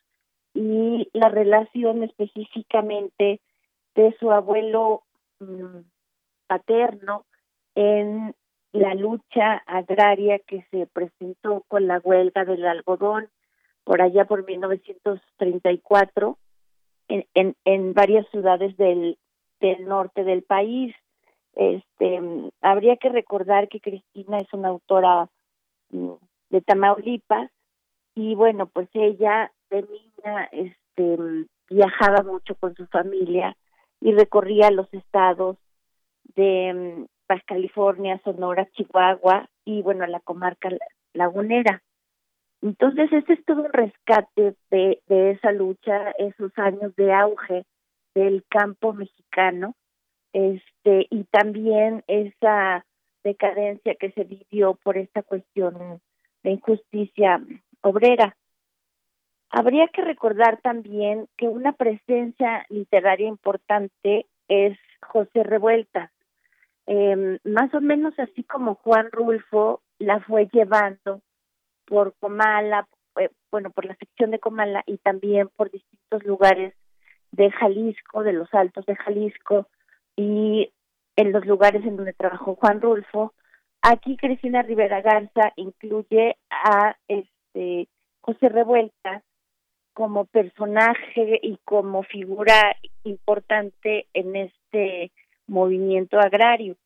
y 0.54 1.08
la 1.14 1.28
relación 1.30 2.02
específicamente 2.02 3.40
de 3.94 4.16
su 4.18 4.30
abuelo 4.30 5.04
mm, 5.40 5.78
paterno 6.46 7.24
en 7.74 8.34
la 8.72 8.94
lucha 8.94 9.62
agraria 9.66 10.38
que 10.38 10.66
se 10.70 10.86
presentó 10.86 11.64
con 11.68 11.86
la 11.86 11.98
huelga 11.98 12.44
del 12.44 12.66
algodón 12.66 13.28
por 13.84 14.00
allá 14.00 14.24
por 14.24 14.46
1934 14.46 16.38
en, 17.08 17.56
en, 17.64 17.92
varias 17.94 18.26
ciudades 18.30 18.76
del, 18.76 19.18
del 19.60 19.84
norte 19.86 20.24
del 20.24 20.42
país. 20.42 20.94
Este, 21.54 22.20
habría 22.62 22.96
que 22.96 23.10
recordar 23.10 23.68
que 23.68 23.80
Cristina 23.80 24.38
es 24.38 24.50
una 24.52 24.68
autora 24.68 25.28
mm, 25.90 26.12
de 26.50 26.60
Tamaulipas 26.62 27.50
y 28.14 28.34
bueno, 28.34 28.66
pues 28.66 28.88
ella 28.94 29.52
de 29.68 29.82
niña 29.82 30.48
este, 30.52 31.18
viajaba 31.68 32.22
mucho 32.22 32.54
con 32.54 32.74
su 32.74 32.86
familia 32.86 33.56
y 34.00 34.12
recorría 34.12 34.70
los 34.70 34.92
estados 34.94 35.58
de 36.34 36.72
mm, 36.72 37.04
California, 37.40 38.20
Sonora, 38.24 38.68
Chihuahua 38.72 39.48
y 39.64 39.82
bueno, 39.82 40.06
la 40.06 40.20
comarca 40.20 40.70
lagunera. 41.12 41.82
Entonces, 42.60 43.12
este 43.12 43.34
es 43.34 43.44
todo 43.44 43.62
un 43.62 43.72
rescate 43.72 44.54
de, 44.70 45.00
de 45.08 45.30
esa 45.32 45.52
lucha, 45.52 46.12
esos 46.12 46.52
años 46.56 46.94
de 46.96 47.12
auge 47.12 47.64
del 48.14 48.44
campo 48.48 48.92
mexicano, 48.92 49.74
este, 50.32 51.06
y 51.10 51.24
también 51.24 52.04
esa 52.06 52.84
decadencia 53.24 53.94
que 53.96 54.10
se 54.12 54.24
vivió 54.24 54.74
por 54.82 54.96
esta 54.96 55.22
cuestión 55.22 56.00
de 56.42 56.50
injusticia 56.50 57.40
obrera. 57.82 58.36
Habría 59.50 59.88
que 59.88 60.02
recordar 60.02 60.60
también 60.62 61.28
que 61.36 61.48
una 61.48 61.72
presencia 61.72 62.64
literaria 62.70 63.28
importante 63.28 64.26
es 64.48 64.78
José 65.02 65.42
Revueltas. 65.42 66.10
Eh, 66.86 67.38
más 67.44 67.72
o 67.74 67.80
menos 67.80 68.18
así 68.18 68.42
como 68.44 68.74
Juan 68.76 69.08
Rulfo 69.12 69.82
la 69.98 70.20
fue 70.20 70.48
llevando 70.52 71.22
por 71.86 72.14
Comala, 72.18 72.88
eh, 73.20 73.30
bueno, 73.50 73.70
por 73.70 73.84
la 73.84 73.94
sección 73.96 74.30
de 74.30 74.40
Comala 74.40 74.82
y 74.86 74.98
también 74.98 75.48
por 75.56 75.70
distintos 75.70 76.24
lugares 76.24 76.74
de 77.30 77.50
Jalisco, 77.50 78.22
de 78.22 78.32
los 78.32 78.52
altos 78.52 78.84
de 78.86 78.96
Jalisco 78.96 79.68
y 80.16 80.72
en 81.16 81.32
los 81.32 81.46
lugares 81.46 81.84
en 81.84 81.96
donde 81.96 82.12
trabajó 82.12 82.56
Juan 82.56 82.80
Rulfo. 82.80 83.32
Aquí 83.80 84.16
Cristina 84.16 84.62
Rivera 84.62 85.00
Garza 85.00 85.52
incluye 85.56 86.36
a 86.50 86.96
este 87.08 87.88
José 88.20 88.48
Revueltas 88.48 89.22
como 89.92 90.24
personaje 90.24 91.38
y 91.42 91.58
como 91.64 92.02
figura 92.02 92.76
importante 93.04 94.06
en 94.14 94.36
este 94.36 95.12
movimiento 95.46 96.18
agrario. 96.18 96.76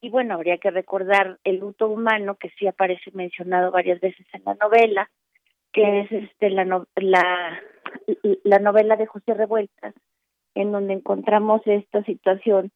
Y 0.00 0.08
bueno, 0.08 0.34
habría 0.34 0.58
que 0.58 0.70
recordar 0.70 1.38
el 1.44 1.58
luto 1.58 1.88
humano 1.88 2.36
que 2.36 2.50
sí 2.58 2.66
aparece 2.66 3.10
mencionado 3.12 3.70
varias 3.70 4.00
veces 4.00 4.26
en 4.32 4.42
la 4.44 4.54
novela, 4.54 5.10
que 5.72 6.00
es 6.00 6.12
este 6.12 6.50
la, 6.50 6.64
la, 6.96 7.62
la 8.44 8.58
novela 8.58 8.96
de 8.96 9.06
José 9.06 9.34
Revueltas, 9.34 9.94
en 10.54 10.72
donde 10.72 10.94
encontramos 10.94 11.60
esta 11.66 12.02
situación 12.04 12.70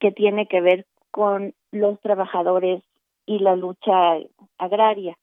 que 0.00 0.10
tiene 0.12 0.46
que 0.46 0.60
ver 0.60 0.86
con 1.10 1.54
los 1.70 2.00
trabajadores 2.00 2.82
y 3.26 3.38
la 3.38 3.54
lucha 3.56 4.16
agraria. 4.58 5.16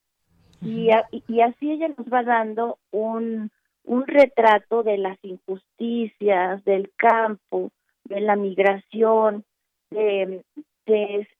y, 0.61 0.89
y 1.27 1.41
así 1.41 1.71
ella 1.71 1.89
nos 1.89 2.07
va 2.07 2.23
dando 2.23 2.79
un, 2.91 3.51
un 3.83 4.07
retrato 4.07 4.83
de 4.83 4.97
las 4.97 5.17
injusticias, 5.23 6.63
del 6.65 6.91
campo, 6.95 7.71
de 8.07 8.21
la 8.21 8.35
migración, 8.35 9.43
de, 9.91 10.43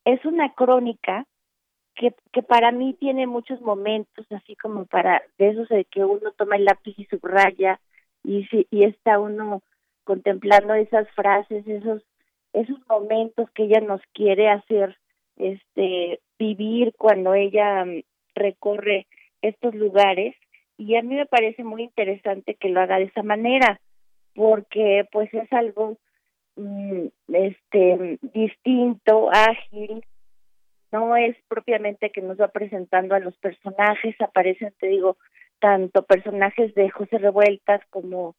es 0.04 0.24
una 0.24 0.52
crónica 0.54 1.26
que, 1.94 2.14
que 2.32 2.42
para 2.42 2.70
mí 2.70 2.94
tiene 2.94 3.26
muchos 3.26 3.60
momentos, 3.60 4.26
así 4.30 4.54
como 4.56 4.86
para 4.86 5.22
de 5.38 5.50
esos 5.50 5.68
de 5.68 5.84
que 5.84 6.04
uno 6.04 6.32
toma 6.32 6.56
el 6.56 6.64
lápiz 6.64 6.94
y 6.98 7.04
subraya 7.06 7.80
y, 8.22 8.46
y 8.70 8.84
está 8.84 9.18
uno 9.18 9.62
contemplando 10.04 10.74
esas 10.74 11.10
frases, 11.12 11.66
esos 11.66 12.02
esos 12.52 12.78
momentos 12.88 13.50
que 13.50 13.64
ella 13.64 13.80
nos 13.80 14.00
quiere 14.12 14.48
hacer 14.48 14.96
este 15.36 16.20
vivir 16.38 16.92
cuando 16.96 17.34
ella 17.34 17.84
mm, 17.84 18.02
recorre 18.34 19.06
estos 19.42 19.74
lugares. 19.74 20.34
Y 20.76 20.96
a 20.96 21.02
mí 21.02 21.14
me 21.14 21.26
parece 21.26 21.64
muy 21.64 21.82
interesante 21.82 22.54
que 22.54 22.68
lo 22.68 22.80
haga 22.80 22.98
de 22.98 23.04
esa 23.04 23.22
manera 23.22 23.80
porque 24.34 25.06
pues 25.10 25.32
es 25.34 25.52
algo 25.52 25.96
este 27.28 28.18
distinto, 28.34 29.30
ágil, 29.32 30.04
no 30.92 31.16
es 31.16 31.36
propiamente 31.48 32.10
que 32.10 32.22
nos 32.22 32.40
va 32.40 32.48
presentando 32.48 33.14
a 33.14 33.20
los 33.20 33.36
personajes, 33.38 34.16
aparecen, 34.20 34.72
te 34.78 34.88
digo, 34.88 35.16
tanto 35.60 36.02
personajes 36.02 36.74
de 36.74 36.90
José 36.90 37.18
Revueltas 37.18 37.80
como 37.90 38.34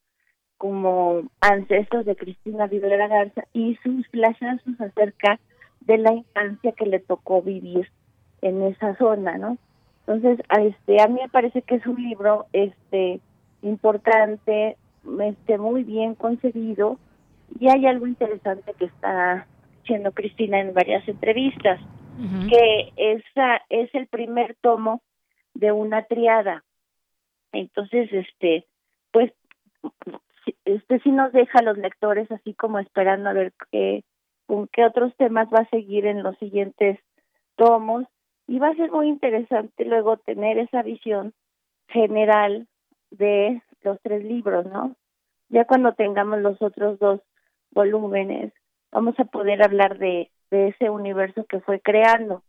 como 0.58 1.24
ancestros 1.40 2.06
de 2.06 2.18
Cristina 2.18 2.68
Rivera 2.68 3.08
Garza 3.08 3.46
y 3.54 3.78
sus 3.82 4.06
flashazos 4.10 4.82
acerca 4.82 5.40
de 5.80 5.98
la 5.98 6.12
infancia 6.12 6.74
que 6.74 6.86
le 6.86 7.00
tocó 7.00 7.42
vivir 7.42 7.90
en 8.42 8.64
esa 8.64 8.94
zona, 8.98 9.38
¿no? 9.38 9.58
Entonces, 10.06 10.46
a 10.50 10.62
este 10.62 11.02
a 11.02 11.08
mí 11.08 11.22
me 11.22 11.30
parece 11.30 11.62
que 11.62 11.76
es 11.76 11.86
un 11.86 12.04
libro 12.04 12.48
este 12.52 13.22
importante, 13.62 14.76
este 15.22 15.58
muy 15.58 15.84
bien 15.86 16.14
concebido 16.16 17.00
y 17.60 17.70
hay 17.70 17.86
algo 17.86 18.08
interesante 18.08 18.74
que 18.74 18.86
está 18.86 19.48
diciendo 19.82 20.12
Cristina 20.12 20.60
en 20.60 20.74
varias 20.74 21.08
entrevistas, 21.08 21.80
que 22.50 22.92
esa 22.98 23.62
es 23.70 23.94
el 23.96 24.08
primer 24.08 24.56
tomo 24.60 25.02
de 25.54 25.72
una 25.72 26.04
triada. 26.04 26.66
Entonces, 27.54 28.12
este, 28.12 28.66
pues, 29.12 29.32
este 30.66 31.00
sí 31.00 31.12
nos 31.12 31.32
deja 31.32 31.60
a 31.60 31.64
los 31.64 31.78
lectores 31.78 32.30
así 32.32 32.54
como 32.54 32.80
esperando 32.80 33.30
a 33.30 33.34
ver 33.34 33.54
qué, 33.72 34.04
con 34.48 34.68
qué 34.68 34.84
otros 34.86 35.16
temas 35.16 35.48
va 35.48 35.60
a 35.60 35.70
seguir 35.70 36.06
en 36.06 36.22
los 36.22 36.38
siguientes 36.40 37.00
tomos 37.56 38.06
y 38.48 38.60
va 38.60 38.70
a 38.70 38.76
ser 38.76 38.92
muy 38.92 39.08
interesante 39.08 39.86
luego 39.86 40.18
tener 40.18 40.58
esa 40.58 40.82
visión 40.82 41.34
general 41.88 42.68
de 43.12 43.62
los 43.82 44.00
tres 44.02 44.24
libros, 44.24 44.66
¿no? 44.66 44.96
Ya 45.50 45.66
cuando 45.66 45.94
tengamos 45.94 46.40
los 46.40 46.62
otros 46.62 47.00
dos 47.00 47.22
volúmenes, 47.72 48.54
vamos 48.92 49.20
a 49.20 49.26
poder 49.26 49.64
hablar 49.64 49.98
de, 49.98 50.32
de 50.52 50.70
ese 50.70 50.90
universo 50.90 51.46
que 51.46 51.60
fue 51.60 51.80
creando. 51.80 52.44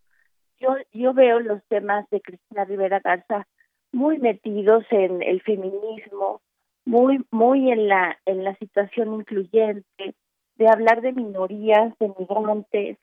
Yo, 0.58 0.76
yo 0.92 1.14
veo 1.14 1.40
los 1.40 1.62
temas 1.68 2.08
de 2.10 2.20
Cristina 2.20 2.64
Rivera 2.64 3.00
Garza 3.00 3.46
muy 3.92 4.18
metidos 4.18 4.84
en 4.90 5.22
el 5.22 5.40
feminismo, 5.42 6.42
muy, 6.84 7.24
muy 7.30 7.70
en 7.70 7.88
la, 7.88 8.18
en 8.26 8.44
la 8.44 8.54
situación 8.56 9.14
incluyente, 9.14 10.14
de 10.56 10.68
hablar 10.68 11.00
de 11.00 11.12
minorías, 11.12 11.94
de 11.98 12.12
migrantes 12.18 12.98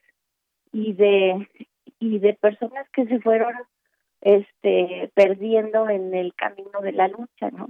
y 0.72 0.94
de, 0.94 1.48
y 2.00 2.20
de 2.20 2.34
personas 2.34 2.88
que 2.92 3.06
se 3.08 3.20
fueron 3.20 3.54
este 4.22 5.12
perdiendo 5.14 5.90
en 5.90 6.14
el 6.14 6.34
camino 6.36 6.82
de 6.82 6.92
la 6.92 7.08
lucha, 7.08 7.50
¿no? 7.52 7.70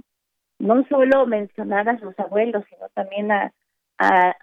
No 0.58 0.84
solo 0.88 1.26
mencionar 1.26 1.88
a 1.88 1.98
sus 1.98 2.18
abuelos, 2.18 2.64
sino 2.68 2.88
también 2.90 3.30
a, 3.30 3.52
a, 3.98 4.36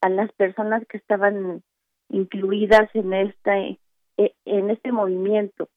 a 0.00 0.08
las 0.08 0.32
personas 0.32 0.86
que 0.88 0.98
estaban 0.98 1.62
incluidas 2.08 2.88
en 2.94 3.12
este 3.12 3.78
en 4.16 4.70
este 4.70 4.92
movimiento. 4.92 5.68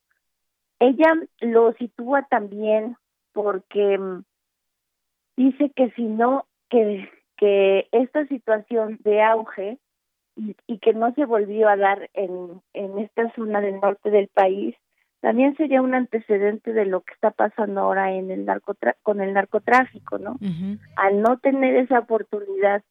Ella 0.79 1.13
lo 1.39 1.73
sitúa 1.73 2.23
también 2.29 2.97
porque 3.33 3.97
mm, 3.97 4.23
dice 5.37 5.71
que 5.75 5.91
si 5.91 6.03
no 6.03 6.45
que 6.69 7.09
que 7.37 7.87
esta 7.91 8.25
situación 8.27 8.99
de 9.03 9.21
auge 9.21 9.77
y, 10.37 10.55
y, 10.67 10.79
que 10.79 10.93
no 10.93 11.13
se 11.13 11.25
volvió 11.25 11.69
a 11.69 11.77
dar 11.77 12.09
en 12.13 12.61
en 12.73 12.99
esta 12.99 13.33
zona 13.35 13.61
del 13.61 13.79
norte 13.79 14.09
del 14.09 14.27
país 14.27 14.75
también 15.21 15.55
sería 15.55 15.81
un 15.81 15.95
antecedente 15.95 16.71
de 16.71 16.85
lo 16.85 17.01
que 17.01 17.13
está 17.13 17.31
pasando 17.31 17.81
ahora 17.81 18.13
en 18.13 18.29
el 18.29 18.45
narcotra 18.45 18.95
con 19.01 19.21
el 19.21 19.33
narcotráfico, 19.33 20.19
¿no? 20.19 20.37
Al 20.97 21.21
no 21.21 21.39
tener 21.39 21.77
esa 21.77 21.99
oportunidad 21.99 22.83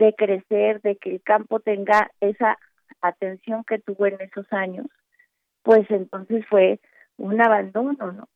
de 0.00 0.14
crecer, 0.14 0.80
de 0.80 0.96
que 0.96 1.10
el 1.10 1.22
campo 1.22 1.60
tenga 1.60 2.10
esa 2.20 2.58
atención 3.02 3.64
que 3.64 3.78
tuvo 3.78 4.06
en 4.06 4.20
esos 4.20 4.50
años, 4.52 4.86
pues 5.62 5.88
entonces 5.90 6.44
fue 6.48 6.80
un 7.18 7.40
abandono, 7.40 8.12
¿no? 8.12 8.28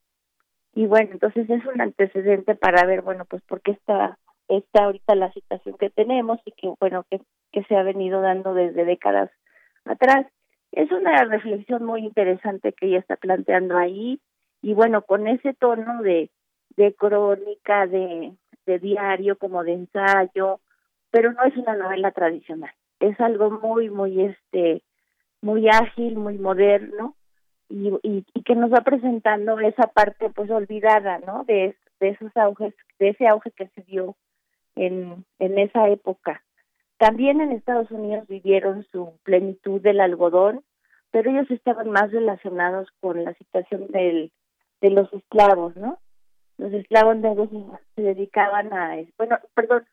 Y 0.75 0.87
bueno, 0.87 1.11
entonces 1.13 1.49
es 1.49 1.65
un 1.67 1.81
antecedente 1.81 2.55
para 2.55 2.85
ver, 2.85 3.03
bueno, 3.03 3.25
pues 3.25 3.43
por 3.45 3.63
qué 3.63 3.73
está, 3.73 4.19
está 4.49 4.85
ahorita 4.85 5.15
la 5.15 5.33
situación 5.33 5.77
que 5.79 5.89
tenemos 5.89 6.39
y 6.45 6.53
que, 6.53 6.73
bueno, 6.79 7.05
que, 7.11 7.21
que 7.53 7.65
se 7.65 7.77
ha 7.77 7.83
venido 7.83 8.21
dando 8.21 8.55
desde 8.55 8.85
décadas 8.85 9.31
atrás. 9.85 10.27
Es 10.73 10.91
una 10.91 11.25
reflexión 11.25 11.85
muy 11.85 12.05
interesante 12.05 12.73
que 12.73 12.87
ella 12.87 12.99
está 12.99 13.17
planteando 13.17 13.79
ahí 13.79 14.21
y 14.61 14.75
bueno, 14.75 15.03
con 15.03 15.29
ese 15.29 15.55
tono 15.55 16.03
de, 16.03 16.31
de 16.77 16.93
crónica, 16.95 17.87
de, 17.87 18.35
de 18.67 18.79
diario, 18.81 19.39
como 19.39 19.63
de 19.63 19.75
ensayo, 19.75 20.61
pero 21.15 21.33
no 21.33 21.45
es 21.45 21.57
una 21.57 21.77
novela 21.77 22.11
tradicional. 22.11 22.73
Es 22.99 23.21
algo 23.21 23.49
muy, 23.49 23.89
muy, 23.89 24.21
este, 24.21 24.83
muy 25.43 25.69
ágil, 25.69 26.17
muy 26.17 26.39
moderno 26.39 27.15
y, 27.69 27.93
y, 28.03 28.43
que 28.43 28.57
nos 28.57 28.73
va 28.73 28.81
presentando 28.81 29.61
esa 29.61 29.85
parte, 29.85 30.31
pues, 30.31 30.51
olvidada, 30.51 31.21
¿no? 31.21 31.45
De, 31.45 31.77
de 32.01 32.09
esos 32.09 32.37
auges, 32.37 32.75
de 32.99 33.11
ese 33.11 33.29
auge 33.29 33.53
que 33.53 33.69
se 33.69 33.83
dio 33.83 34.17
en, 34.75 35.25
en 35.39 35.57
esa 35.57 35.89
época. 35.89 36.43
También 36.99 37.41
en 37.41 37.53
Estados 37.53 37.93
Unidos 37.93 38.27
vivieron 38.27 38.85
su 38.91 39.17
plenitud 39.23 39.81
del 39.81 40.01
algodón, 40.01 40.65
pero 41.13 41.31
ellos 41.31 41.49
estaban 41.49 41.91
más 41.91 42.11
relacionados 42.11 42.89
con 42.99 43.23
la 43.23 43.35
situación 43.35 43.87
del, 43.93 44.33
de 44.81 44.91
los 44.91 45.13
esclavos, 45.13 45.77
¿no? 45.77 46.01
Los 46.59 46.73
esclavos 46.73 47.17
negros 47.19 47.51
se 47.95 48.03
dedicaban 48.03 48.73
a, 48.73 48.97
bueno, 49.17 49.39
perdón, 49.55 49.87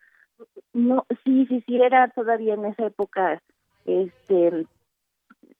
no, 0.73 1.05
sí, 1.23 1.45
sí, 1.47 1.63
sí, 1.65 1.81
era 1.81 2.07
todavía 2.09 2.53
en 2.53 2.65
esa 2.65 2.85
época, 2.85 3.41
este, 3.85 4.65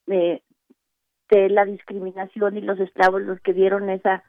de, 0.06 0.42
de 1.30 1.50
la 1.50 1.66
discriminación 1.66 2.58
y 2.58 2.62
los 2.62 2.80
esclavos 2.80 3.22
los 3.22 3.40
que 3.42 3.54
dieron 3.54 3.90
esa, 3.90 4.24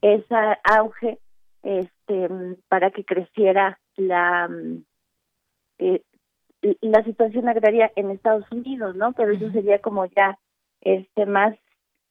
esa 0.00 0.58
auge, 0.64 1.18
este, 1.62 2.28
para 2.68 2.90
que 2.90 3.04
creciera 3.04 3.78
la, 3.96 4.48
eh, 5.78 6.02
la 6.80 7.02
situación 7.04 7.48
agraria 7.48 7.90
en 7.96 8.10
Estados 8.10 8.50
Unidos, 8.50 8.96
¿no? 8.96 9.12
Pero 9.12 9.32
eso 9.32 9.50
sería 9.50 9.80
como 9.80 10.06
ya 10.06 10.38
este 10.80 11.26
más 11.26 11.56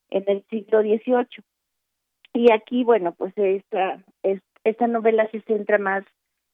en 0.09 0.23
el 0.27 0.43
siglo 0.49 0.81
XVIII. 0.81 1.43
Y 2.33 2.51
aquí, 2.51 2.83
bueno, 2.83 3.13
pues 3.13 3.33
esta, 3.35 4.03
esta 4.63 4.87
novela 4.87 5.29
se 5.31 5.41
centra 5.41 5.77
más 5.77 6.03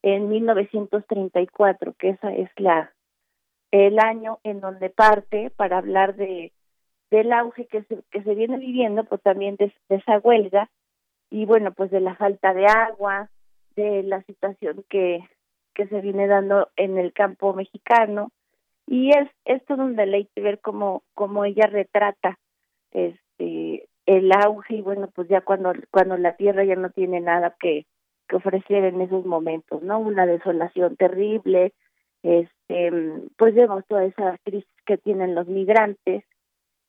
en 0.01 0.29
1934, 0.29 1.93
que 1.93 2.09
esa 2.09 2.33
es 2.33 2.49
la 2.57 2.93
el 3.71 3.99
año 3.99 4.39
en 4.43 4.61
donde 4.61 4.89
parte 4.89 5.51
para 5.55 5.77
hablar 5.77 6.15
de 6.15 6.51
del 7.11 7.33
auge 7.33 7.65
que 7.65 7.83
se, 7.83 8.03
que 8.11 8.21
se 8.23 8.35
viene 8.35 8.57
viviendo, 8.57 9.03
pues 9.03 9.21
también 9.21 9.55
de, 9.55 9.73
esa 9.89 10.19
huelga 10.19 10.69
y 11.31 11.45
bueno, 11.45 11.73
pues 11.73 11.89
de 11.91 11.99
la 11.99 12.15
falta 12.15 12.53
de 12.53 12.67
agua, 12.67 13.29
de 13.75 14.03
la 14.03 14.21
situación 14.23 14.83
que 14.89 15.23
que 15.75 15.87
se 15.87 16.01
viene 16.01 16.27
dando 16.27 16.69
en 16.75 16.97
el 16.97 17.13
campo 17.13 17.53
mexicano. 17.53 18.31
Y 18.87 19.11
es 19.11 19.29
es 19.45 19.63
todo 19.65 19.83
un 19.83 19.95
deleite 19.95 20.41
ver 20.41 20.59
cómo 20.59 21.03
cómo 21.13 21.45
ella 21.45 21.67
retrata 21.67 22.39
este 22.91 23.87
el 24.05 24.31
auge 24.31 24.75
y 24.75 24.81
bueno 24.81 25.09
pues 25.13 25.27
ya 25.29 25.41
cuando 25.41 25.73
cuando 25.91 26.17
la 26.17 26.35
tierra 26.35 26.63
ya 26.63 26.75
no 26.75 26.89
tiene 26.89 27.21
nada 27.21 27.55
que 27.59 27.85
que 28.29 28.37
ofrecer 28.37 28.85
en 28.85 29.01
esos 29.01 29.25
momentos 29.25 29.81
no 29.81 29.99
una 29.99 30.25
desolación 30.25 30.95
terrible 30.95 31.73
este 32.23 32.91
pues 33.37 33.55
vemos 33.55 33.85
toda 33.87 34.05
esa 34.05 34.37
crisis 34.43 34.69
que 34.85 34.97
tienen 34.97 35.35
los 35.35 35.47
migrantes. 35.47 36.23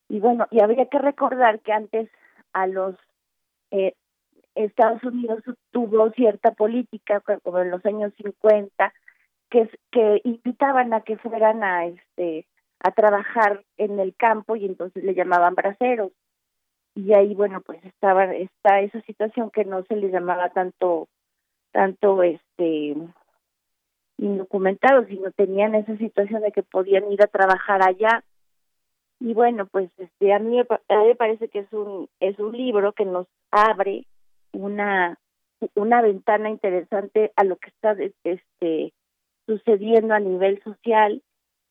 Y 0.08 0.20
bueno 0.20 0.46
y 0.50 0.60
habría 0.60 0.86
que 0.86 0.98
recordar 0.98 1.60
que 1.60 1.72
antes 1.72 2.10
a 2.52 2.66
los 2.66 2.96
eh, 3.70 3.94
Estados 4.54 5.02
Unidos 5.04 5.42
tuvo 5.70 6.10
cierta 6.10 6.52
política 6.52 7.20
como 7.20 7.58
en 7.60 7.70
los 7.70 7.84
años 7.86 8.12
50 8.16 8.92
que 9.50 9.70
que 9.92 10.20
invitaban 10.24 10.92
a 10.92 11.02
que 11.02 11.16
fueran 11.16 11.62
a 11.62 11.86
este 11.86 12.46
a 12.80 12.90
trabajar 12.90 13.64
en 13.76 14.00
el 14.00 14.14
campo 14.16 14.56
y 14.56 14.66
entonces 14.66 15.04
le 15.04 15.14
llamaban 15.14 15.54
braceros 15.54 16.12
y 16.96 17.12
ahí 17.12 17.34
bueno 17.34 17.60
pues 17.60 17.84
estaba 17.84 18.24
esa 18.34 19.00
situación 19.02 19.50
que 19.50 19.64
no 19.64 19.84
se 19.84 19.94
le 19.94 20.10
llamaba 20.10 20.50
tanto 20.50 21.08
tanto 21.72 22.22
este 22.22 22.96
indocumentados 24.18 25.06
sino 25.08 25.30
tenían 25.32 25.74
esa 25.74 25.96
situación 25.96 26.42
de 26.42 26.52
que 26.52 26.62
podían 26.62 27.10
ir 27.10 27.22
a 27.22 27.26
trabajar 27.26 27.82
allá. 27.82 28.22
Y 29.18 29.34
bueno 29.34 29.66
pues 29.66 29.90
este 29.98 30.32
a 30.32 30.38
mí, 30.38 30.60
a 30.60 30.96
mí 30.96 31.06
me 31.06 31.14
parece 31.14 31.48
que 31.48 31.60
es 31.60 31.72
un 31.72 32.08
es 32.20 32.38
un 32.38 32.56
libro 32.56 32.92
que 32.92 33.04
nos 33.04 33.26
abre 33.50 34.06
una 34.52 35.18
una 35.74 36.02
ventana 36.02 36.50
interesante 36.50 37.32
a 37.36 37.44
lo 37.44 37.56
que 37.56 37.68
está 37.70 37.96
este 38.24 38.92
sucediendo 39.46 40.14
a 40.14 40.20
nivel 40.20 40.62
social. 40.62 41.22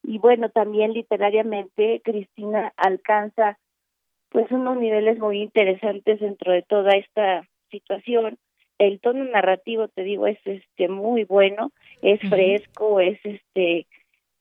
Y 0.03 0.17
bueno 0.17 0.49
también 0.49 0.93
literariamente 0.93 2.01
Cristina 2.03 2.73
alcanza 2.77 3.57
pues 4.29 4.49
unos 4.51 4.77
niveles 4.77 5.19
muy 5.19 5.41
interesantes 5.41 6.19
dentro 6.19 6.51
de 6.51 6.61
toda 6.61 6.91
esta 6.91 7.47
situación 7.69 8.37
el 8.79 8.99
tono 9.01 9.25
narrativo 9.25 9.87
te 9.89 10.03
digo 10.03 10.25
es 10.25 10.39
este 10.45 10.87
muy 10.87 11.25
bueno 11.25 11.71
es 12.01 12.19
fresco 12.27 12.99
es 12.99 13.19
este 13.23 13.85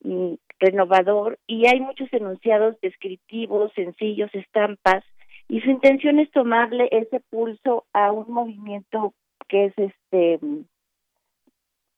mm, 0.03 0.35
renovador 0.59 1.39
y 1.47 1.67
hay 1.67 1.81
muchos 1.81 2.11
enunciados 2.13 2.81
descriptivos 2.81 3.73
sencillos 3.75 4.35
estampas 4.35 5.05
y 5.49 5.61
su 5.61 5.71
intención 5.71 6.19
es 6.19 6.31
tomarle 6.31 6.89
ese 6.93 7.21
pulso 7.31 7.85
a 7.93 8.13
un 8.13 8.33
movimiento 8.33 9.15
que 9.49 9.67
es 9.67 9.75
este 9.77 10.39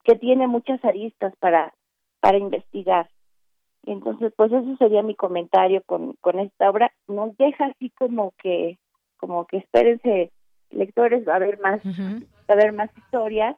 que 0.05 0.15
tiene 0.15 0.47
muchas 0.47 0.83
aristas 0.85 1.35
para 1.41 1.75
para 2.21 2.39
investigar. 2.39 3.09
Entonces 3.87 4.33
pues 4.37 4.53
eso 4.53 4.77
sería 4.79 5.03
mi 5.03 5.15
comentario 5.15 5.83
con 5.85 6.15
con 6.21 6.39
esta 6.39 6.71
obra. 6.71 6.93
Nos 7.09 7.37
deja 7.37 7.67
así 7.67 7.91
como 7.91 8.33
que 8.39 8.79
como 9.17 9.47
que 9.47 9.59
espérense 9.59 10.31
lectores 10.71 11.27
va 11.27 11.35
a 11.35 11.37
haber 11.37 11.59
más 11.61 11.81
va 11.85 12.21
a 12.49 12.53
haber 12.53 12.73
más 12.73 12.91
historias 12.97 13.57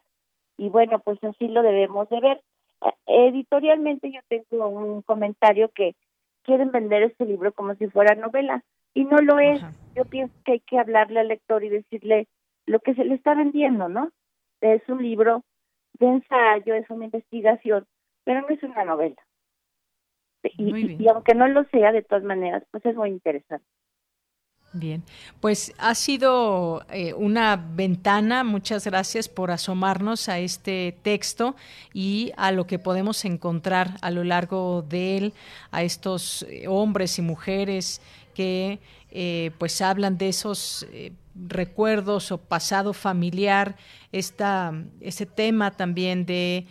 y 0.56 0.68
bueno 0.68 0.98
pues 1.00 1.22
así 1.24 1.48
lo 1.48 1.62
debemos 1.62 2.08
de 2.08 2.20
ver 2.20 2.40
editorialmente 3.06 4.10
yo 4.10 4.20
tengo 4.28 4.68
un 4.68 5.02
comentario 5.02 5.70
que 5.70 5.94
quieren 6.42 6.72
vender 6.72 7.02
este 7.02 7.24
libro 7.24 7.52
como 7.52 7.74
si 7.76 7.86
fuera 7.88 8.14
novela 8.14 8.62
y 8.94 9.04
no 9.04 9.18
lo 9.18 9.38
es. 9.38 9.60
Yo 9.94 10.04
pienso 10.04 10.34
que 10.44 10.52
hay 10.52 10.60
que 10.60 10.78
hablarle 10.78 11.20
al 11.20 11.28
lector 11.28 11.64
y 11.64 11.68
decirle 11.68 12.28
lo 12.66 12.80
que 12.80 12.94
se 12.94 13.04
le 13.04 13.14
está 13.14 13.34
vendiendo, 13.34 13.88
¿no? 13.88 14.10
Es 14.60 14.86
un 14.88 15.02
libro 15.02 15.44
de 15.98 16.06
ensayo, 16.06 16.74
es 16.74 16.88
una 16.90 17.06
investigación, 17.06 17.86
pero 18.24 18.42
no 18.42 18.48
es 18.48 18.62
una 18.62 18.84
novela. 18.84 19.20
Y, 20.42 21.02
y, 21.02 21.08
aunque 21.08 21.34
no 21.34 21.46
lo 21.46 21.64
sea, 21.64 21.92
de 21.92 22.02
todas 22.02 22.24
maneras, 22.24 22.64
pues 22.70 22.84
es 22.84 22.96
muy 22.96 23.10
interesante. 23.10 23.64
Bien, 24.74 25.02
pues 25.40 25.74
ha 25.76 25.94
sido 25.94 26.86
eh, 26.88 27.12
una 27.12 27.56
ventana, 27.56 28.42
muchas 28.42 28.86
gracias 28.86 29.28
por 29.28 29.50
asomarnos 29.50 30.30
a 30.30 30.38
este 30.38 30.96
texto 31.02 31.56
y 31.92 32.32
a 32.38 32.52
lo 32.52 32.66
que 32.66 32.78
podemos 32.78 33.26
encontrar 33.26 33.98
a 34.00 34.10
lo 34.10 34.24
largo 34.24 34.80
de 34.80 35.18
él, 35.18 35.34
a 35.72 35.82
estos 35.82 36.46
eh, 36.48 36.68
hombres 36.68 37.18
y 37.18 37.22
mujeres 37.22 38.00
que 38.34 38.80
eh, 39.10 39.50
pues 39.58 39.82
hablan 39.82 40.16
de 40.16 40.30
esos 40.30 40.86
recuerdos 41.34 42.32
o 42.32 42.38
pasado 42.38 42.94
familiar, 42.94 43.76
esta, 44.10 44.72
ese 45.02 45.26
tema 45.26 45.72
también 45.72 46.24
de 46.24 46.66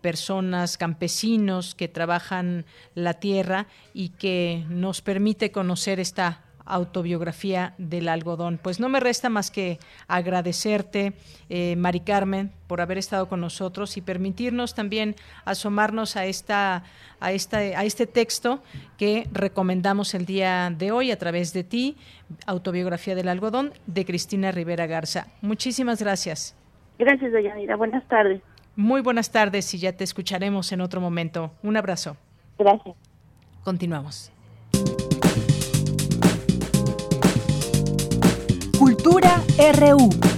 personas, 0.00 0.78
campesinos 0.78 1.74
que 1.74 1.88
trabajan 1.88 2.64
la 2.94 3.14
tierra 3.14 3.66
y 3.92 4.10
que 4.10 4.64
nos 4.70 5.02
permite 5.02 5.52
conocer 5.52 6.00
esta 6.00 6.43
autobiografía 6.64 7.74
del 7.78 8.08
algodón. 8.08 8.58
Pues 8.62 8.80
no 8.80 8.88
me 8.88 9.00
resta 9.00 9.28
más 9.28 9.50
que 9.50 9.78
agradecerte, 10.08 11.12
eh, 11.48 11.76
Mari 11.76 12.00
Carmen, 12.00 12.50
por 12.66 12.80
haber 12.80 12.98
estado 12.98 13.28
con 13.28 13.40
nosotros 13.40 13.96
y 13.96 14.00
permitirnos 14.00 14.74
también 14.74 15.14
asomarnos 15.44 16.16
a 16.16 16.24
esta, 16.24 16.84
a 17.20 17.32
esta, 17.32 17.58
a 17.58 17.84
este 17.84 18.06
texto 18.06 18.62
que 18.98 19.28
recomendamos 19.32 20.14
el 20.14 20.26
día 20.26 20.70
de 20.76 20.90
hoy 20.90 21.10
a 21.10 21.18
través 21.18 21.52
de 21.52 21.64
ti, 21.64 21.96
Autobiografía 22.46 23.14
del 23.14 23.28
algodón, 23.28 23.72
de 23.86 24.04
Cristina 24.04 24.50
Rivera 24.50 24.86
Garza. 24.86 25.26
Muchísimas 25.42 26.00
gracias. 26.00 26.56
Gracias, 26.98 27.32
Dayanira. 27.32 27.76
Buenas 27.76 28.06
tardes. 28.08 28.42
Muy 28.76 29.02
buenas 29.02 29.30
tardes 29.30 29.72
y 29.74 29.78
ya 29.78 29.92
te 29.92 30.04
escucharemos 30.04 30.72
en 30.72 30.80
otro 30.80 31.00
momento. 31.00 31.52
Un 31.62 31.76
abrazo. 31.76 32.16
Gracias. 32.58 32.96
Continuamos. 33.62 34.33
Cultura 39.04 39.44
RU. 39.58 40.33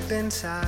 Pensar. 0.00 0.66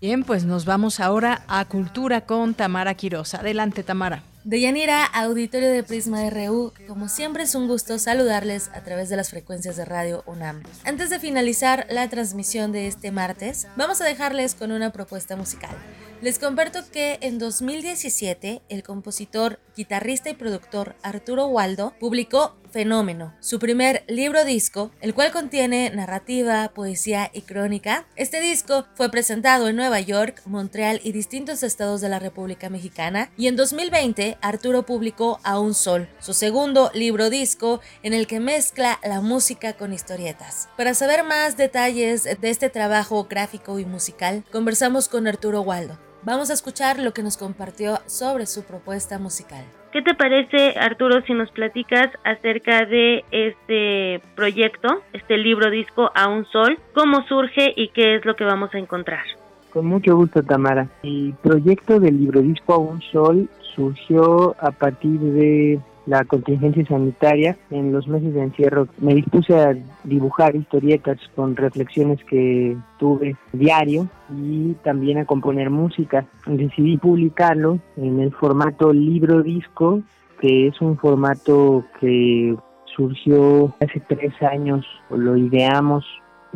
Bien, 0.00 0.24
pues 0.24 0.44
nos 0.44 0.64
vamos 0.64 1.00
ahora 1.00 1.42
a 1.48 1.64
Cultura 1.64 2.26
con 2.26 2.54
Tamara 2.54 2.94
Quiroz. 2.94 3.34
Adelante, 3.34 3.82
Tamara. 3.82 4.22
Deyanira, 4.44 5.04
auditorio 5.04 5.72
de 5.72 5.82
Prisma 5.82 6.30
RU, 6.30 6.72
como 6.86 7.08
siempre 7.08 7.42
es 7.42 7.56
un 7.56 7.66
gusto 7.66 7.98
saludarles 7.98 8.70
a 8.74 8.84
través 8.84 9.08
de 9.08 9.16
las 9.16 9.30
frecuencias 9.30 9.76
de 9.76 9.84
Radio 9.84 10.22
UNAM. 10.26 10.62
Antes 10.84 11.10
de 11.10 11.18
finalizar 11.18 11.84
la 11.90 12.08
transmisión 12.08 12.70
de 12.70 12.86
este 12.86 13.10
martes, 13.10 13.66
vamos 13.74 14.00
a 14.00 14.04
dejarles 14.04 14.54
con 14.54 14.70
una 14.70 14.92
propuesta 14.92 15.34
musical. 15.34 15.74
Les 16.22 16.38
comparto 16.38 16.80
que 16.92 17.18
en 17.22 17.38
2017 17.40 18.62
el 18.68 18.82
compositor, 18.84 19.58
guitarrista 19.76 20.30
y 20.30 20.34
productor 20.34 20.94
Arturo 21.02 21.46
Waldo 21.46 21.94
publicó 21.98 22.54
Fenómeno, 22.70 23.34
su 23.40 23.58
primer 23.58 24.04
libro 24.08 24.44
disco, 24.44 24.90
el 25.00 25.14
cual 25.14 25.32
contiene 25.32 25.90
narrativa, 25.90 26.72
poesía 26.74 27.30
y 27.32 27.42
crónica. 27.42 28.06
Este 28.16 28.40
disco 28.40 28.86
fue 28.94 29.10
presentado 29.10 29.68
en 29.68 29.76
Nueva 29.76 30.00
York, 30.00 30.42
Montreal 30.46 31.00
y 31.02 31.12
distintos 31.12 31.62
estados 31.62 32.00
de 32.00 32.08
la 32.08 32.18
República 32.18 32.70
Mexicana 32.70 33.30
y 33.36 33.48
en 33.48 33.56
2020 33.56 34.38
Arturo 34.40 34.84
publicó 34.84 35.40
A 35.42 35.58
un 35.58 35.74
Sol, 35.74 36.08
su 36.20 36.32
segundo 36.32 36.90
libro 36.94 37.30
disco 37.30 37.80
en 38.02 38.14
el 38.14 38.26
que 38.26 38.40
mezcla 38.40 38.98
la 39.02 39.20
música 39.20 39.74
con 39.74 39.92
historietas. 39.92 40.68
Para 40.76 40.94
saber 40.94 41.24
más 41.24 41.56
detalles 41.56 42.24
de 42.24 42.50
este 42.50 42.70
trabajo 42.70 43.24
gráfico 43.24 43.78
y 43.78 43.84
musical, 43.84 44.44
conversamos 44.50 45.08
con 45.08 45.26
Arturo 45.26 45.62
Waldo. 45.62 45.98
Vamos 46.22 46.50
a 46.50 46.54
escuchar 46.54 46.98
lo 46.98 47.14
que 47.14 47.22
nos 47.22 47.36
compartió 47.36 48.00
sobre 48.06 48.46
su 48.46 48.64
propuesta 48.64 49.18
musical. 49.18 49.64
¿Qué 49.92 50.02
te 50.02 50.14
parece, 50.14 50.78
Arturo, 50.78 51.22
si 51.22 51.32
nos 51.32 51.50
platicas 51.50 52.08
acerca 52.24 52.84
de 52.84 53.24
este 53.30 54.20
proyecto, 54.34 55.02
este 55.12 55.38
libro 55.38 55.70
disco 55.70 56.10
A 56.14 56.28
un 56.28 56.44
Sol? 56.46 56.78
¿Cómo 56.94 57.22
surge 57.26 57.72
y 57.76 57.88
qué 57.88 58.16
es 58.16 58.24
lo 58.24 58.36
que 58.36 58.44
vamos 58.44 58.74
a 58.74 58.78
encontrar? 58.78 59.24
Con 59.72 59.86
mucho 59.86 60.16
gusto, 60.16 60.42
Tamara. 60.42 60.88
El 61.02 61.34
proyecto 61.42 62.00
del 62.00 62.18
libro 62.18 62.40
disco 62.40 62.74
A 62.74 62.78
un 62.78 63.00
Sol 63.00 63.48
surgió 63.74 64.56
a 64.58 64.70
partir 64.70 65.18
de 65.20 65.80
la 66.06 66.24
contingencia 66.24 66.86
sanitaria, 66.86 67.56
en 67.70 67.92
los 67.92 68.06
meses 68.06 68.32
de 68.32 68.42
encierro 68.42 68.88
me 68.98 69.14
dispuse 69.14 69.54
a 69.58 69.76
dibujar 70.04 70.54
historietas 70.54 71.18
con 71.34 71.56
reflexiones 71.56 72.22
que 72.24 72.76
tuve 72.98 73.36
diario 73.52 74.08
y 74.30 74.74
también 74.84 75.18
a 75.18 75.24
componer 75.24 75.70
música. 75.70 76.24
Decidí 76.46 76.96
publicarlo 76.96 77.80
en 77.96 78.20
el 78.20 78.32
formato 78.32 78.92
libro 78.92 79.42
disco, 79.42 80.00
que 80.40 80.68
es 80.68 80.80
un 80.80 80.96
formato 80.96 81.84
que 82.00 82.56
surgió 82.96 83.74
hace 83.80 84.00
tres 84.08 84.32
años, 84.42 84.86
lo 85.10 85.36
ideamos 85.36 86.04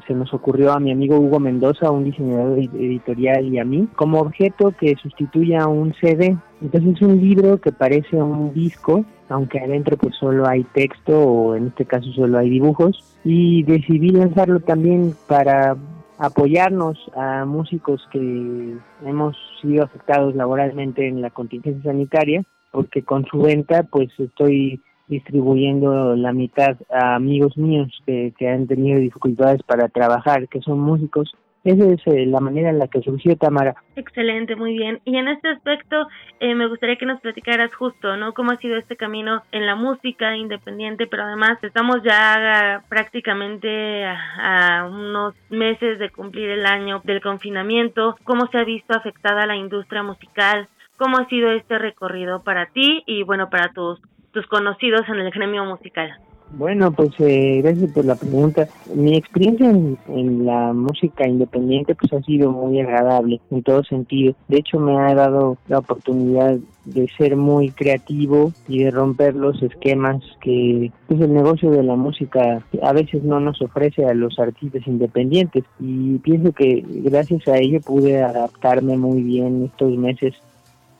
se 0.06 0.14
nos 0.14 0.32
ocurrió 0.34 0.72
a 0.72 0.80
mi 0.80 0.92
amigo 0.92 1.18
Hugo 1.18 1.40
Mendoza, 1.40 1.90
un 1.90 2.04
diseñador 2.04 2.58
editorial 2.58 3.44
y 3.46 3.58
a 3.58 3.64
mí, 3.64 3.88
como 3.96 4.20
objeto 4.20 4.72
que 4.78 4.96
sustituya 4.96 5.62
a 5.62 5.68
un 5.68 5.94
CD. 5.94 6.36
Entonces 6.60 6.96
es 6.96 7.02
un 7.02 7.20
libro 7.20 7.60
que 7.60 7.72
parece 7.72 8.16
un 8.16 8.52
disco, 8.52 9.04
aunque 9.28 9.60
adentro 9.60 9.96
pues 9.96 10.14
solo 10.16 10.46
hay 10.46 10.64
texto 10.64 11.18
o 11.18 11.54
en 11.56 11.68
este 11.68 11.84
caso 11.84 12.10
solo 12.12 12.38
hay 12.38 12.50
dibujos. 12.50 13.18
Y 13.24 13.62
decidí 13.62 14.10
lanzarlo 14.10 14.60
también 14.60 15.14
para 15.28 15.76
apoyarnos 16.18 16.98
a 17.16 17.44
músicos 17.46 18.06
que 18.12 18.76
hemos 19.06 19.36
sido 19.62 19.84
afectados 19.84 20.34
laboralmente 20.36 21.08
en 21.08 21.22
la 21.22 21.30
contingencia 21.30 21.90
sanitaria, 21.90 22.42
porque 22.70 23.02
con 23.02 23.24
su 23.24 23.40
venta 23.40 23.84
pues 23.84 24.10
estoy 24.18 24.82
distribuyendo 25.10 26.14
la 26.14 26.32
mitad 26.32 26.76
a 26.88 27.16
amigos 27.16 27.58
míos 27.58 27.88
que, 28.06 28.32
han 28.48 28.66
tenido 28.66 29.00
dificultades 29.00 29.62
para 29.64 29.88
trabajar, 29.88 30.48
que 30.48 30.60
son 30.60 30.80
músicos. 30.80 31.34
Esa 31.62 31.84
es 31.92 32.00
eh, 32.06 32.24
la 32.24 32.40
manera 32.40 32.70
en 32.70 32.78
la 32.78 32.88
que 32.88 33.02
surgió 33.02 33.36
Tamara. 33.36 33.74
Excelente, 33.94 34.56
muy 34.56 34.72
bien. 34.72 35.00
Y 35.04 35.18
en 35.18 35.28
este 35.28 35.48
aspecto 35.48 36.06
eh, 36.38 36.54
me 36.54 36.66
gustaría 36.68 36.96
que 36.96 37.04
nos 37.04 37.20
platicaras 37.20 37.74
justo, 37.74 38.16
¿no? 38.16 38.32
¿Cómo 38.32 38.52
ha 38.52 38.56
sido 38.56 38.78
este 38.78 38.96
camino 38.96 39.42
en 39.52 39.66
la 39.66 39.74
música 39.74 40.34
independiente? 40.36 41.06
Pero 41.06 41.24
además 41.24 41.58
estamos 41.62 42.02
ya 42.02 42.82
prácticamente 42.88 44.04
a, 44.04 44.78
a 44.78 44.88
unos 44.88 45.34
meses 45.50 45.98
de 45.98 46.08
cumplir 46.08 46.48
el 46.48 46.64
año 46.64 47.02
del 47.04 47.20
confinamiento. 47.20 48.16
¿Cómo 48.24 48.46
se 48.46 48.56
ha 48.56 48.64
visto 48.64 48.96
afectada 48.96 49.44
la 49.44 49.56
industria 49.56 50.02
musical? 50.02 50.66
¿Cómo 50.96 51.18
ha 51.18 51.28
sido 51.28 51.50
este 51.50 51.78
recorrido 51.78 52.42
para 52.42 52.66
ti 52.66 53.02
y 53.06 53.22
bueno, 53.22 53.50
para 53.50 53.70
tus 53.72 54.00
tus 54.32 54.46
conocidos 54.46 55.02
en 55.08 55.16
el 55.16 55.30
gremio 55.30 55.64
musical? 55.64 56.10
Bueno, 56.52 56.90
pues 56.90 57.10
eh, 57.20 57.60
gracias 57.62 57.92
por 57.92 58.04
la 58.04 58.16
pregunta. 58.16 58.66
Mi 58.92 59.16
experiencia 59.16 59.70
en, 59.70 60.44
la 60.44 60.72
música 60.72 61.28
independiente 61.28 61.94
pues 61.94 62.12
ha 62.12 62.20
sido 62.22 62.50
muy 62.50 62.80
agradable 62.80 63.40
en 63.52 63.62
todo 63.62 63.84
sentido. 63.84 64.34
De 64.48 64.58
hecho 64.58 64.80
me 64.80 64.98
ha 64.98 65.14
dado 65.14 65.58
la 65.68 65.78
oportunidad 65.78 66.56
de 66.86 67.08
ser 67.16 67.36
muy 67.36 67.70
creativo 67.70 68.52
y 68.66 68.82
de 68.82 68.90
romper 68.90 69.36
los 69.36 69.62
esquemas 69.62 70.24
que 70.40 70.90
pues, 71.06 71.20
el 71.20 71.32
negocio 71.32 71.70
de 71.70 71.84
la 71.84 71.94
música 71.94 72.62
a 72.82 72.92
veces 72.92 73.22
no 73.22 73.38
nos 73.38 73.62
ofrece 73.62 74.04
a 74.06 74.14
los 74.14 74.38
artistas 74.40 74.84
independientes 74.88 75.62
y 75.78 76.18
pienso 76.18 76.52
que 76.52 76.84
gracias 76.84 77.46
a 77.46 77.58
ello 77.58 77.80
pude 77.80 78.22
adaptarme 78.24 78.96
muy 78.96 79.22
bien 79.22 79.66
estos 79.66 79.96
meses 79.96 80.34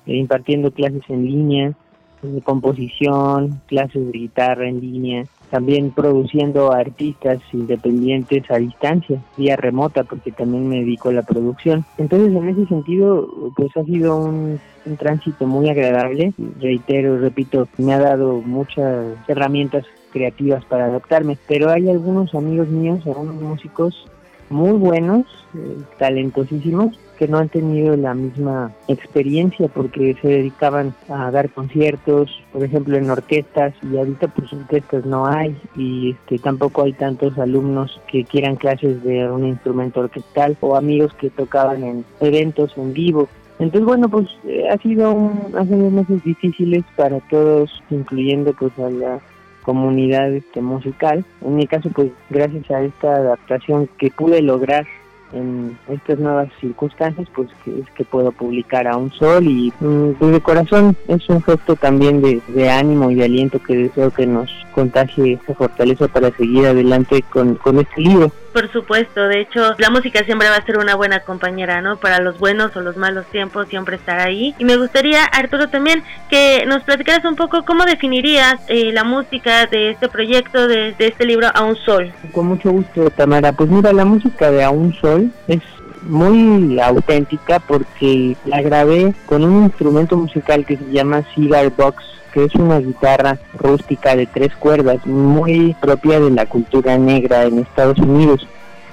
eh, 0.07 0.15
impartiendo 0.15 0.70
clases 0.70 1.02
en 1.09 1.24
línea 1.24 1.73
de 2.22 2.40
composición, 2.42 3.60
clases 3.66 4.06
de 4.12 4.18
guitarra 4.18 4.68
en 4.68 4.80
línea, 4.80 5.24
también 5.51 5.90
produciendo 5.90 6.72
artistas 6.72 7.40
independientes 7.52 8.48
a 8.51 8.59
distancia, 8.59 9.20
vía 9.36 9.56
remota, 9.56 10.05
porque 10.05 10.30
también 10.30 10.68
me 10.68 10.76
dedico 10.80 11.09
a 11.09 11.14
la 11.14 11.22
producción. 11.22 11.84
Entonces, 11.98 12.34
en 12.34 12.48
ese 12.48 12.66
sentido, 12.66 13.28
pues 13.56 13.76
ha 13.76 13.84
sido 13.84 14.16
un, 14.16 14.60
un 14.86 14.97
tránsito 14.97 15.47
muy 15.47 15.68
agradable. 15.68 16.32
Reitero, 16.60 17.18
repito, 17.18 17.68
me 17.78 17.92
ha 17.92 17.98
dado 17.98 18.40
muchas 18.40 19.16
herramientas 19.28 19.84
creativas 20.12 20.64
para 20.64 20.86
adaptarme, 20.86 21.36
pero 21.48 21.70
hay 21.70 21.88
algunos 21.88 22.34
amigos 22.34 22.68
míos, 22.68 23.01
algunos 23.06 23.36
músicos 23.36 24.06
muy 24.51 24.72
buenos, 24.72 25.24
eh, 25.55 25.78
talentosísimos, 25.98 26.98
que 27.20 27.28
no 27.28 27.36
han 27.36 27.51
tenido 27.51 27.94
la 27.98 28.14
misma 28.14 28.72
experiencia 28.88 29.68
porque 29.68 30.16
se 30.22 30.28
dedicaban 30.28 30.94
a 31.10 31.30
dar 31.30 31.51
conciertos, 31.51 32.42
por 32.51 32.64
ejemplo 32.64 32.97
en 32.97 33.10
orquestas 33.10 33.74
y 33.82 33.98
ahorita 33.98 34.28
pues 34.28 34.51
orquestas 34.55 35.05
no 35.05 35.26
hay 35.26 35.55
y 35.76 36.12
este 36.12 36.38
tampoco 36.38 36.82
hay 36.82 36.94
tantos 36.94 37.38
alumnos 37.38 38.01
que 38.10 38.24
quieran 38.24 38.56
clases 38.56 39.05
de 39.05 39.30
un 39.30 39.44
instrumento 39.44 40.01
orquestal 40.01 40.56
o 40.60 40.76
amigos 40.76 41.12
que 41.12 41.28
tocaban 41.28 41.84
en 41.84 42.06
eventos 42.20 42.72
en 42.78 42.94
vivo. 42.94 43.28
Entonces 43.59 43.84
bueno 43.84 44.09
pues 44.09 44.26
ha 44.72 44.78
sido 44.78 45.12
un, 45.12 45.55
ha 45.59 45.66
sido 45.66 45.90
meses 45.90 46.24
difíciles 46.24 46.84
para 46.97 47.20
todos, 47.28 47.70
incluyendo 47.90 48.55
pues 48.55 48.72
a 48.78 48.88
la 48.88 49.20
comunidad 49.62 50.32
este, 50.32 50.62
musical. 50.62 51.22
En 51.44 51.56
mi 51.56 51.66
caso, 51.66 51.90
pues 51.90 52.10
gracias 52.30 52.70
a 52.70 52.80
esta 52.82 53.14
adaptación 53.14 53.90
que 53.98 54.10
pude 54.10 54.40
lograr 54.40 54.86
en 55.32 55.78
estas 55.89 56.19
nuevas 56.19 56.48
circunstancias, 56.61 57.28
pues 57.35 57.48
que 57.65 57.81
es 57.81 57.90
que 57.94 58.05
puedo 58.05 58.32
publicar 58.32 58.86
a 58.86 58.97
un 58.97 59.11
sol 59.12 59.47
y 59.47 59.73
mm, 59.81 60.12
pues, 60.19 60.32
de 60.32 60.40
corazón 60.40 60.97
es 61.09 61.28
un 61.28 61.43
gesto 61.43 61.77
también 61.77 62.20
de, 62.23 62.40
de, 62.48 62.70
ánimo 62.70 63.11
y 63.11 63.15
de 63.16 63.24
aliento 63.24 63.62
que 63.62 63.77
deseo 63.77 64.11
que 64.11 64.27
nos 64.27 64.51
contagie 64.74 65.39
esa 65.43 65.55
fortaleza 65.55 66.09
para 66.09 66.31
seguir 66.32 66.66
adelante 66.66 67.23
con, 67.31 67.57
con 67.57 67.78
este 67.78 68.01
libro. 68.01 68.32
Por 68.52 68.70
supuesto, 68.72 69.28
de 69.28 69.43
hecho, 69.43 69.74
la 69.78 69.90
música 69.90 70.24
siempre 70.24 70.48
va 70.48 70.56
a 70.56 70.66
ser 70.66 70.78
una 70.78 70.97
buena 70.97 71.20
compañera, 71.20 71.81
¿no? 71.81 71.98
Para 71.98 72.20
los 72.20 72.39
buenos 72.39 72.74
o 72.77 72.81
los 72.81 72.97
malos 72.97 73.27
tiempos, 73.27 73.68
siempre 73.68 73.97
estará 73.97 74.24
ahí. 74.24 74.55
Y 74.59 74.64
me 74.64 74.77
gustaría, 74.77 75.24
Arturo, 75.24 75.68
también 75.68 76.02
que 76.28 76.64
nos 76.66 76.82
platicaras 76.82 77.24
un 77.24 77.36
poco 77.36 77.64
cómo 77.64 77.85
definirías 77.85 78.60
eh, 78.68 78.90
la 78.93 79.05
música 79.05 79.66
de 79.66 79.90
este 79.90 80.09
proyecto, 80.09 80.66
de, 80.66 80.93
de 80.93 81.06
este 81.06 81.27
libro 81.27 81.48
A 81.55 81.62
un 81.62 81.77
Sol. 81.77 82.12
Con 82.32 82.47
mucho 82.47 82.72
gusto, 82.72 83.10
Tamara. 83.10 83.52
Pues 83.52 83.70
mira, 83.70 83.93
la 83.93 84.05
música 84.05 84.51
de 84.51 84.64
A 84.64 84.70
un 84.70 84.93
Sol 84.94 85.31
es 85.47 85.60
muy 86.02 86.81
auténtica 86.81 87.60
porque 87.60 88.36
la 88.44 88.62
grabé 88.62 89.14
con 89.27 89.44
un 89.44 89.64
instrumento 89.64 90.16
musical 90.16 90.64
que 90.64 90.77
se 90.77 90.90
llama 90.90 91.22
Cigar 91.35 91.70
Box 91.77 92.02
que 92.32 92.44
es 92.44 92.55
una 92.55 92.78
guitarra 92.78 93.39
rústica 93.59 94.16
de 94.16 94.27
tres 94.27 94.55
cuerdas, 94.57 95.05
muy 95.07 95.74
propia 95.81 96.20
de 96.20 96.31
la 96.31 96.47
cultura 96.47 96.97
negra 96.98 97.44
en 97.44 97.61
Estados 97.61 97.98
Unidos. 97.98 98.47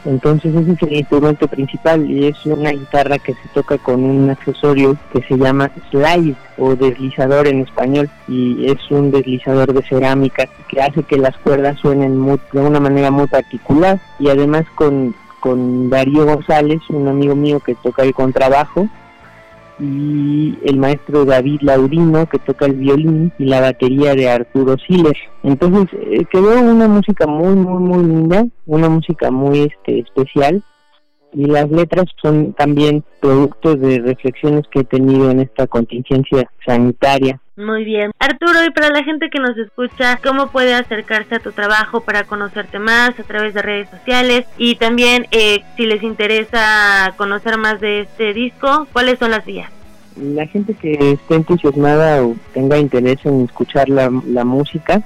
Entonces 0.08 0.56
ese 0.56 0.72
es 0.72 0.84
el 0.84 0.94
instrumento 0.94 1.50
principal 1.50 2.10
y 2.10 2.28
es 2.28 2.46
una 2.46 2.72
guitarra 2.72 3.20
que 3.20 3.34
se 3.34 3.50
toca 3.54 3.78
con 3.78 4.04
un 4.04 4.30
accesorio 4.30 4.96
que 5.12 5.22
se 5.24 5.38
llama 5.38 5.70
slide 5.92 6.36
o 6.58 6.76
deslizador 6.76 7.46
en 7.48 7.62
español 7.62 8.10
y 8.28 8.72
es 8.72 8.78
un 8.90 9.12
deslizador 9.12 9.74
de 9.74 9.84
cerámica 9.84 10.48
que 10.70 10.82
hace 10.82 11.04
que 11.04 11.18
las 11.18 11.36
cuerdas 11.38 11.78
suenen 11.80 12.26
de 12.54 12.60
una 12.62 12.80
manera 12.80 13.12
muy 13.12 13.28
particular 13.28 14.00
y 14.18 14.30
además 14.30 14.64
con, 14.76 15.14
con 15.42 15.90
Darío 15.90 16.26
González, 16.26 16.80
un 16.90 17.10
amigo 17.10 17.36
mío 17.36 17.60
que 17.60 17.76
toca 17.76 18.04
el 18.04 18.14
contrabajo, 18.14 18.88
y 19.80 20.58
el 20.64 20.78
maestro 20.78 21.26
David 21.26 21.62
Laurino 21.62 22.28
que 22.28 22.40
toca 22.40 22.66
el 22.66 22.74
violín 22.74 23.32
y 23.38 23.46
la 23.46 23.62
batería 23.62 24.16
de 24.16 24.30
Arturo 24.30 24.76
Siller. 24.88 25.16
Entonces 25.44 25.88
eh, 25.94 26.26
quedó 26.32 26.60
una 26.60 26.88
música 26.88 27.28
muy 27.28 27.56
muy 27.56 27.82
muy 27.82 28.04
linda, 28.06 28.46
una 28.66 28.90
música 28.90 29.32
muy 29.32 29.60
este 29.62 30.00
especial 30.00 30.64
y 31.38 31.46
las 31.46 31.70
letras 31.70 32.06
son 32.20 32.54
también 32.54 33.04
productos 33.20 33.80
de 33.80 34.00
reflexiones 34.00 34.66
que 34.72 34.80
he 34.80 34.84
tenido 34.84 35.30
en 35.30 35.42
esta 35.42 35.68
contingencia 35.68 36.50
sanitaria. 36.66 37.40
Muy 37.56 37.86
bien. 37.86 38.12
Arturo, 38.18 38.66
y 38.66 38.72
para 38.72 38.90
la 38.90 39.04
gente 39.04 39.30
que 39.30 39.40
nos 39.40 39.56
escucha, 39.56 40.20
¿cómo 40.24 40.48
puede 40.48 40.74
acercarse 40.74 41.36
a 41.36 41.40
tu 41.40 41.52
trabajo 41.52 42.02
para 42.02 42.24
conocerte 42.24 42.80
más 42.80 43.20
a 43.20 43.24
través 43.24 43.54
de 43.54 43.62
redes 43.62 43.88
sociales? 43.90 44.46
Y 44.58 44.76
también, 44.76 45.28
eh, 45.30 45.60
si 45.76 45.86
les 45.86 46.02
interesa 46.02 47.14
conocer 47.18 47.58
más 47.58 47.80
de 47.82 48.02
este 48.02 48.34
disco, 48.34 48.88
¿cuáles 48.92 49.20
son 49.20 49.30
las 49.30 49.46
vías? 49.46 49.72
La 50.20 50.48
gente 50.48 50.74
que 50.74 51.12
esté 51.12 51.36
entusiasmada 51.36 52.24
o 52.24 52.36
tenga 52.54 52.80
interés 52.80 53.24
en 53.26 53.42
escuchar 53.42 53.90
la, 53.90 54.12
la 54.26 54.44
música, 54.44 55.04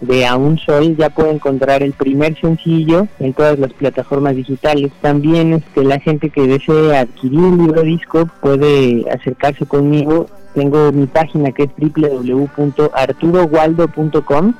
de 0.00 0.26
A 0.26 0.36
un 0.36 0.58
Sol 0.58 0.96
ya 0.96 1.10
puede 1.10 1.32
encontrar 1.32 1.82
el 1.82 1.92
primer 1.92 2.40
sencillo 2.40 3.08
en 3.18 3.32
todas 3.32 3.58
las 3.58 3.72
plataformas 3.72 4.36
digitales. 4.36 4.92
También 5.00 5.54
este, 5.54 5.82
la 5.84 5.98
gente 5.98 6.30
que 6.30 6.46
desee 6.46 6.96
adquirir 6.96 7.40
un 7.40 7.58
libro 7.58 7.82
disco 7.82 8.30
puede 8.40 9.04
acercarse 9.10 9.66
conmigo. 9.66 10.28
Tengo 10.54 10.92
mi 10.92 11.06
página 11.06 11.50
que 11.52 11.64
es 11.64 11.70
www.arturowaldo.com. 11.76 14.54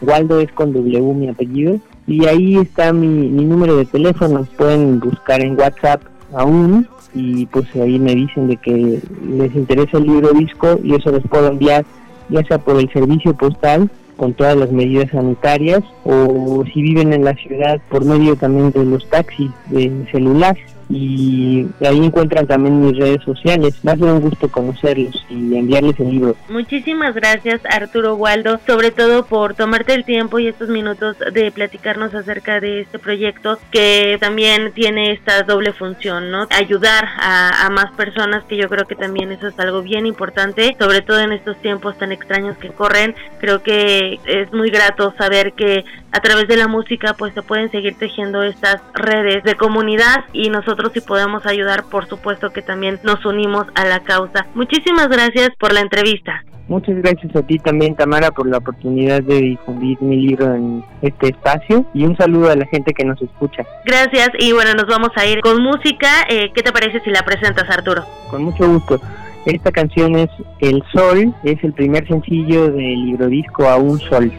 Waldo 0.00 0.38
es 0.40 0.52
con 0.52 0.72
W 0.72 1.14
mi 1.14 1.28
apellido. 1.28 1.80
Y 2.06 2.26
ahí 2.26 2.56
está 2.56 2.92
mi, 2.92 3.08
mi 3.08 3.44
número 3.44 3.76
de 3.76 3.84
teléfono. 3.84 4.46
Pueden 4.56 5.00
buscar 5.00 5.40
en 5.40 5.58
WhatsApp 5.58 6.02
aún 6.32 6.86
y 7.14 7.46
pues 7.46 7.66
ahí 7.74 7.98
me 7.98 8.14
dicen 8.14 8.46
de 8.48 8.58
que 8.58 9.00
les 9.26 9.54
interesa 9.54 9.96
el 9.98 10.04
libro 10.04 10.30
disco 10.32 10.78
y 10.82 10.94
eso 10.94 11.10
les 11.10 11.26
puedo 11.26 11.48
enviar 11.48 11.84
ya 12.28 12.44
sea 12.44 12.58
por 12.58 12.76
el 12.76 12.92
servicio 12.92 13.32
postal 13.34 13.90
con 14.18 14.34
todas 14.34 14.56
las 14.56 14.70
medidas 14.70 15.10
sanitarias 15.10 15.82
o 16.04 16.64
si 16.74 16.82
viven 16.82 17.14
en 17.14 17.24
la 17.24 17.34
ciudad 17.34 17.80
por 17.88 18.04
medio 18.04 18.36
también 18.36 18.70
de 18.72 18.84
los 18.84 19.08
taxis 19.08 19.50
de 19.70 20.06
celular 20.12 20.58
y 20.88 21.66
ahí 21.80 21.98
encuentran 21.98 22.46
también 22.46 22.80
mis 22.80 22.96
redes 22.96 23.22
sociales. 23.24 23.74
Ser 23.82 24.02
un 24.02 24.20
gusto 24.20 24.48
conocerlos 24.48 25.24
y 25.28 25.56
enviarles 25.56 25.98
el 26.00 26.10
libro. 26.10 26.36
Muchísimas 26.48 27.14
gracias 27.14 27.60
Arturo 27.64 28.14
Waldo, 28.14 28.60
sobre 28.66 28.90
todo 28.90 29.26
por 29.26 29.54
tomarte 29.54 29.94
el 29.94 30.04
tiempo 30.04 30.38
y 30.38 30.46
estos 30.46 30.68
minutos 30.68 31.16
de 31.32 31.50
platicarnos 31.50 32.14
acerca 32.14 32.60
de 32.60 32.82
este 32.82 32.98
proyecto 32.98 33.58
que 33.70 34.16
también 34.20 34.72
tiene 34.72 35.12
esta 35.12 35.42
doble 35.42 35.72
función, 35.72 36.30
¿no? 36.30 36.46
Ayudar 36.50 37.04
a, 37.18 37.66
a 37.66 37.70
más 37.70 37.92
personas, 37.92 38.44
que 38.44 38.56
yo 38.56 38.68
creo 38.68 38.86
que 38.86 38.94
también 38.94 39.32
eso 39.32 39.48
es 39.48 39.58
algo 39.58 39.82
bien 39.82 40.06
importante, 40.06 40.76
sobre 40.78 41.02
todo 41.02 41.20
en 41.20 41.32
estos 41.32 41.60
tiempos 41.60 41.98
tan 41.98 42.12
extraños 42.12 42.56
que 42.58 42.68
corren. 42.68 43.14
Creo 43.40 43.62
que 43.62 44.18
es 44.24 44.52
muy 44.52 44.70
grato 44.70 45.14
saber 45.18 45.52
que 45.52 45.84
a 46.12 46.20
través 46.20 46.48
de 46.48 46.56
la 46.56 46.68
música 46.68 47.14
pues 47.14 47.34
se 47.34 47.42
pueden 47.42 47.70
seguir 47.70 47.94
tejiendo 47.98 48.42
estas 48.42 48.80
redes 48.94 49.44
de 49.44 49.54
comunidad 49.56 50.24
y 50.32 50.48
nosotros 50.48 50.77
si 50.92 51.00
podemos 51.00 51.44
ayudar 51.46 51.84
por 51.84 52.08
supuesto 52.08 52.50
que 52.50 52.62
también 52.62 52.98
nos 53.02 53.24
unimos 53.24 53.66
a 53.74 53.84
la 53.84 54.00
causa. 54.00 54.46
Muchísimas 54.54 55.08
gracias 55.08 55.50
por 55.58 55.72
la 55.72 55.80
entrevista. 55.80 56.44
Muchas 56.68 56.96
gracias 56.96 57.34
a 57.34 57.42
ti 57.42 57.58
también, 57.58 57.96
Tamara, 57.96 58.30
por 58.30 58.46
la 58.46 58.58
oportunidad 58.58 59.22
de 59.22 59.40
difundir 59.40 59.96
mi 60.02 60.16
libro 60.16 60.54
en 60.54 60.84
este 61.00 61.28
espacio 61.28 61.86
y 61.94 62.04
un 62.04 62.14
saludo 62.16 62.50
a 62.50 62.56
la 62.56 62.66
gente 62.66 62.92
que 62.92 63.04
nos 63.04 63.20
escucha. 63.22 63.64
Gracias 63.86 64.30
y 64.38 64.52
bueno, 64.52 64.74
nos 64.74 64.86
vamos 64.86 65.10
a 65.16 65.24
ir 65.24 65.40
con 65.40 65.62
música. 65.62 66.08
Eh, 66.28 66.50
¿Qué 66.54 66.62
te 66.62 66.72
parece 66.72 67.00
si 67.00 67.10
la 67.10 67.22
presentas, 67.22 67.68
Arturo? 67.70 68.04
Con 68.30 68.44
mucho 68.44 68.68
gusto. 68.68 69.00
Esta 69.46 69.72
canción 69.72 70.14
es 70.16 70.28
El 70.60 70.82
Sol, 70.92 71.34
es 71.42 71.62
el 71.64 71.72
primer 71.72 72.06
sencillo 72.06 72.70
del 72.70 73.06
libro 73.06 73.28
disco 73.28 73.66
A 73.66 73.76
un 73.76 73.98
Sol. 73.98 74.30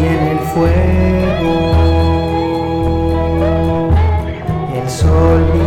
y 0.00 0.06
en 0.06 0.28
el 0.28 0.38
fuego. 0.38 1.09
El 5.10 5.59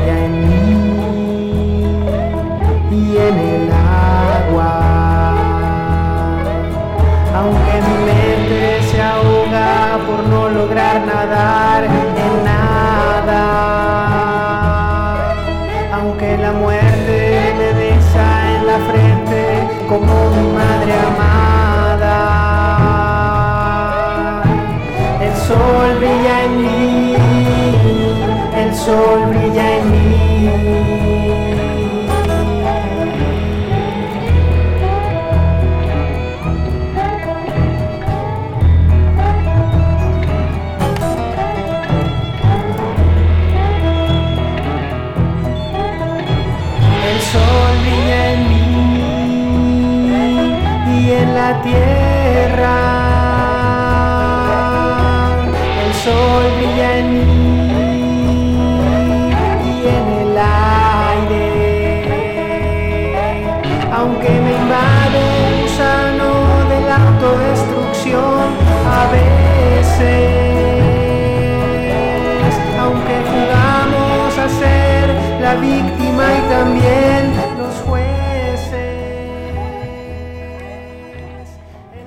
Aunque 72.79 73.15
jugamos 73.31 74.37
a 74.37 74.47
ser 74.49 75.09
la 75.41 75.55
víctima 75.55 76.25
y 76.37 76.41
también 76.49 77.33
los 77.57 77.75
jueces. 77.85 78.13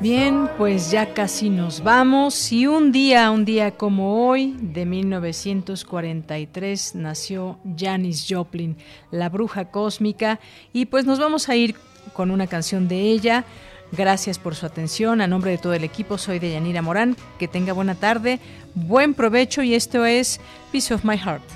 Bien, 0.00 0.48
pues 0.58 0.90
ya 0.90 1.14
casi 1.14 1.48
nos 1.50 1.82
vamos 1.82 2.52
y 2.52 2.66
un 2.66 2.92
día, 2.92 3.30
un 3.30 3.44
día 3.44 3.72
como 3.72 4.28
hoy, 4.28 4.56
de 4.60 4.86
1943, 4.86 6.94
nació 6.94 7.58
Janis 7.76 8.26
Joplin, 8.28 8.76
la 9.10 9.28
bruja 9.28 9.70
cósmica, 9.70 10.38
y 10.72 10.86
pues 10.86 11.04
nos 11.06 11.18
vamos 11.18 11.48
a 11.48 11.56
ir 11.56 11.74
con 12.12 12.30
una 12.30 12.46
canción 12.46 12.86
de 12.88 13.00
ella. 13.00 13.44
Gracias 13.92 14.38
por 14.38 14.54
su 14.54 14.66
atención. 14.66 15.20
A 15.20 15.26
nombre 15.26 15.52
de 15.52 15.58
todo 15.58 15.74
el 15.74 15.84
equipo, 15.84 16.18
soy 16.18 16.38
de 16.38 16.52
Yanira 16.52 16.82
Morán. 16.82 17.16
Que 17.38 17.48
tenga 17.48 17.72
buena 17.72 17.94
tarde, 17.94 18.40
buen 18.74 19.14
provecho 19.14 19.62
y 19.62 19.74
esto 19.74 20.04
es 20.04 20.40
Piece 20.72 20.92
of 20.92 21.04
My 21.04 21.16
Heart. 21.16 21.55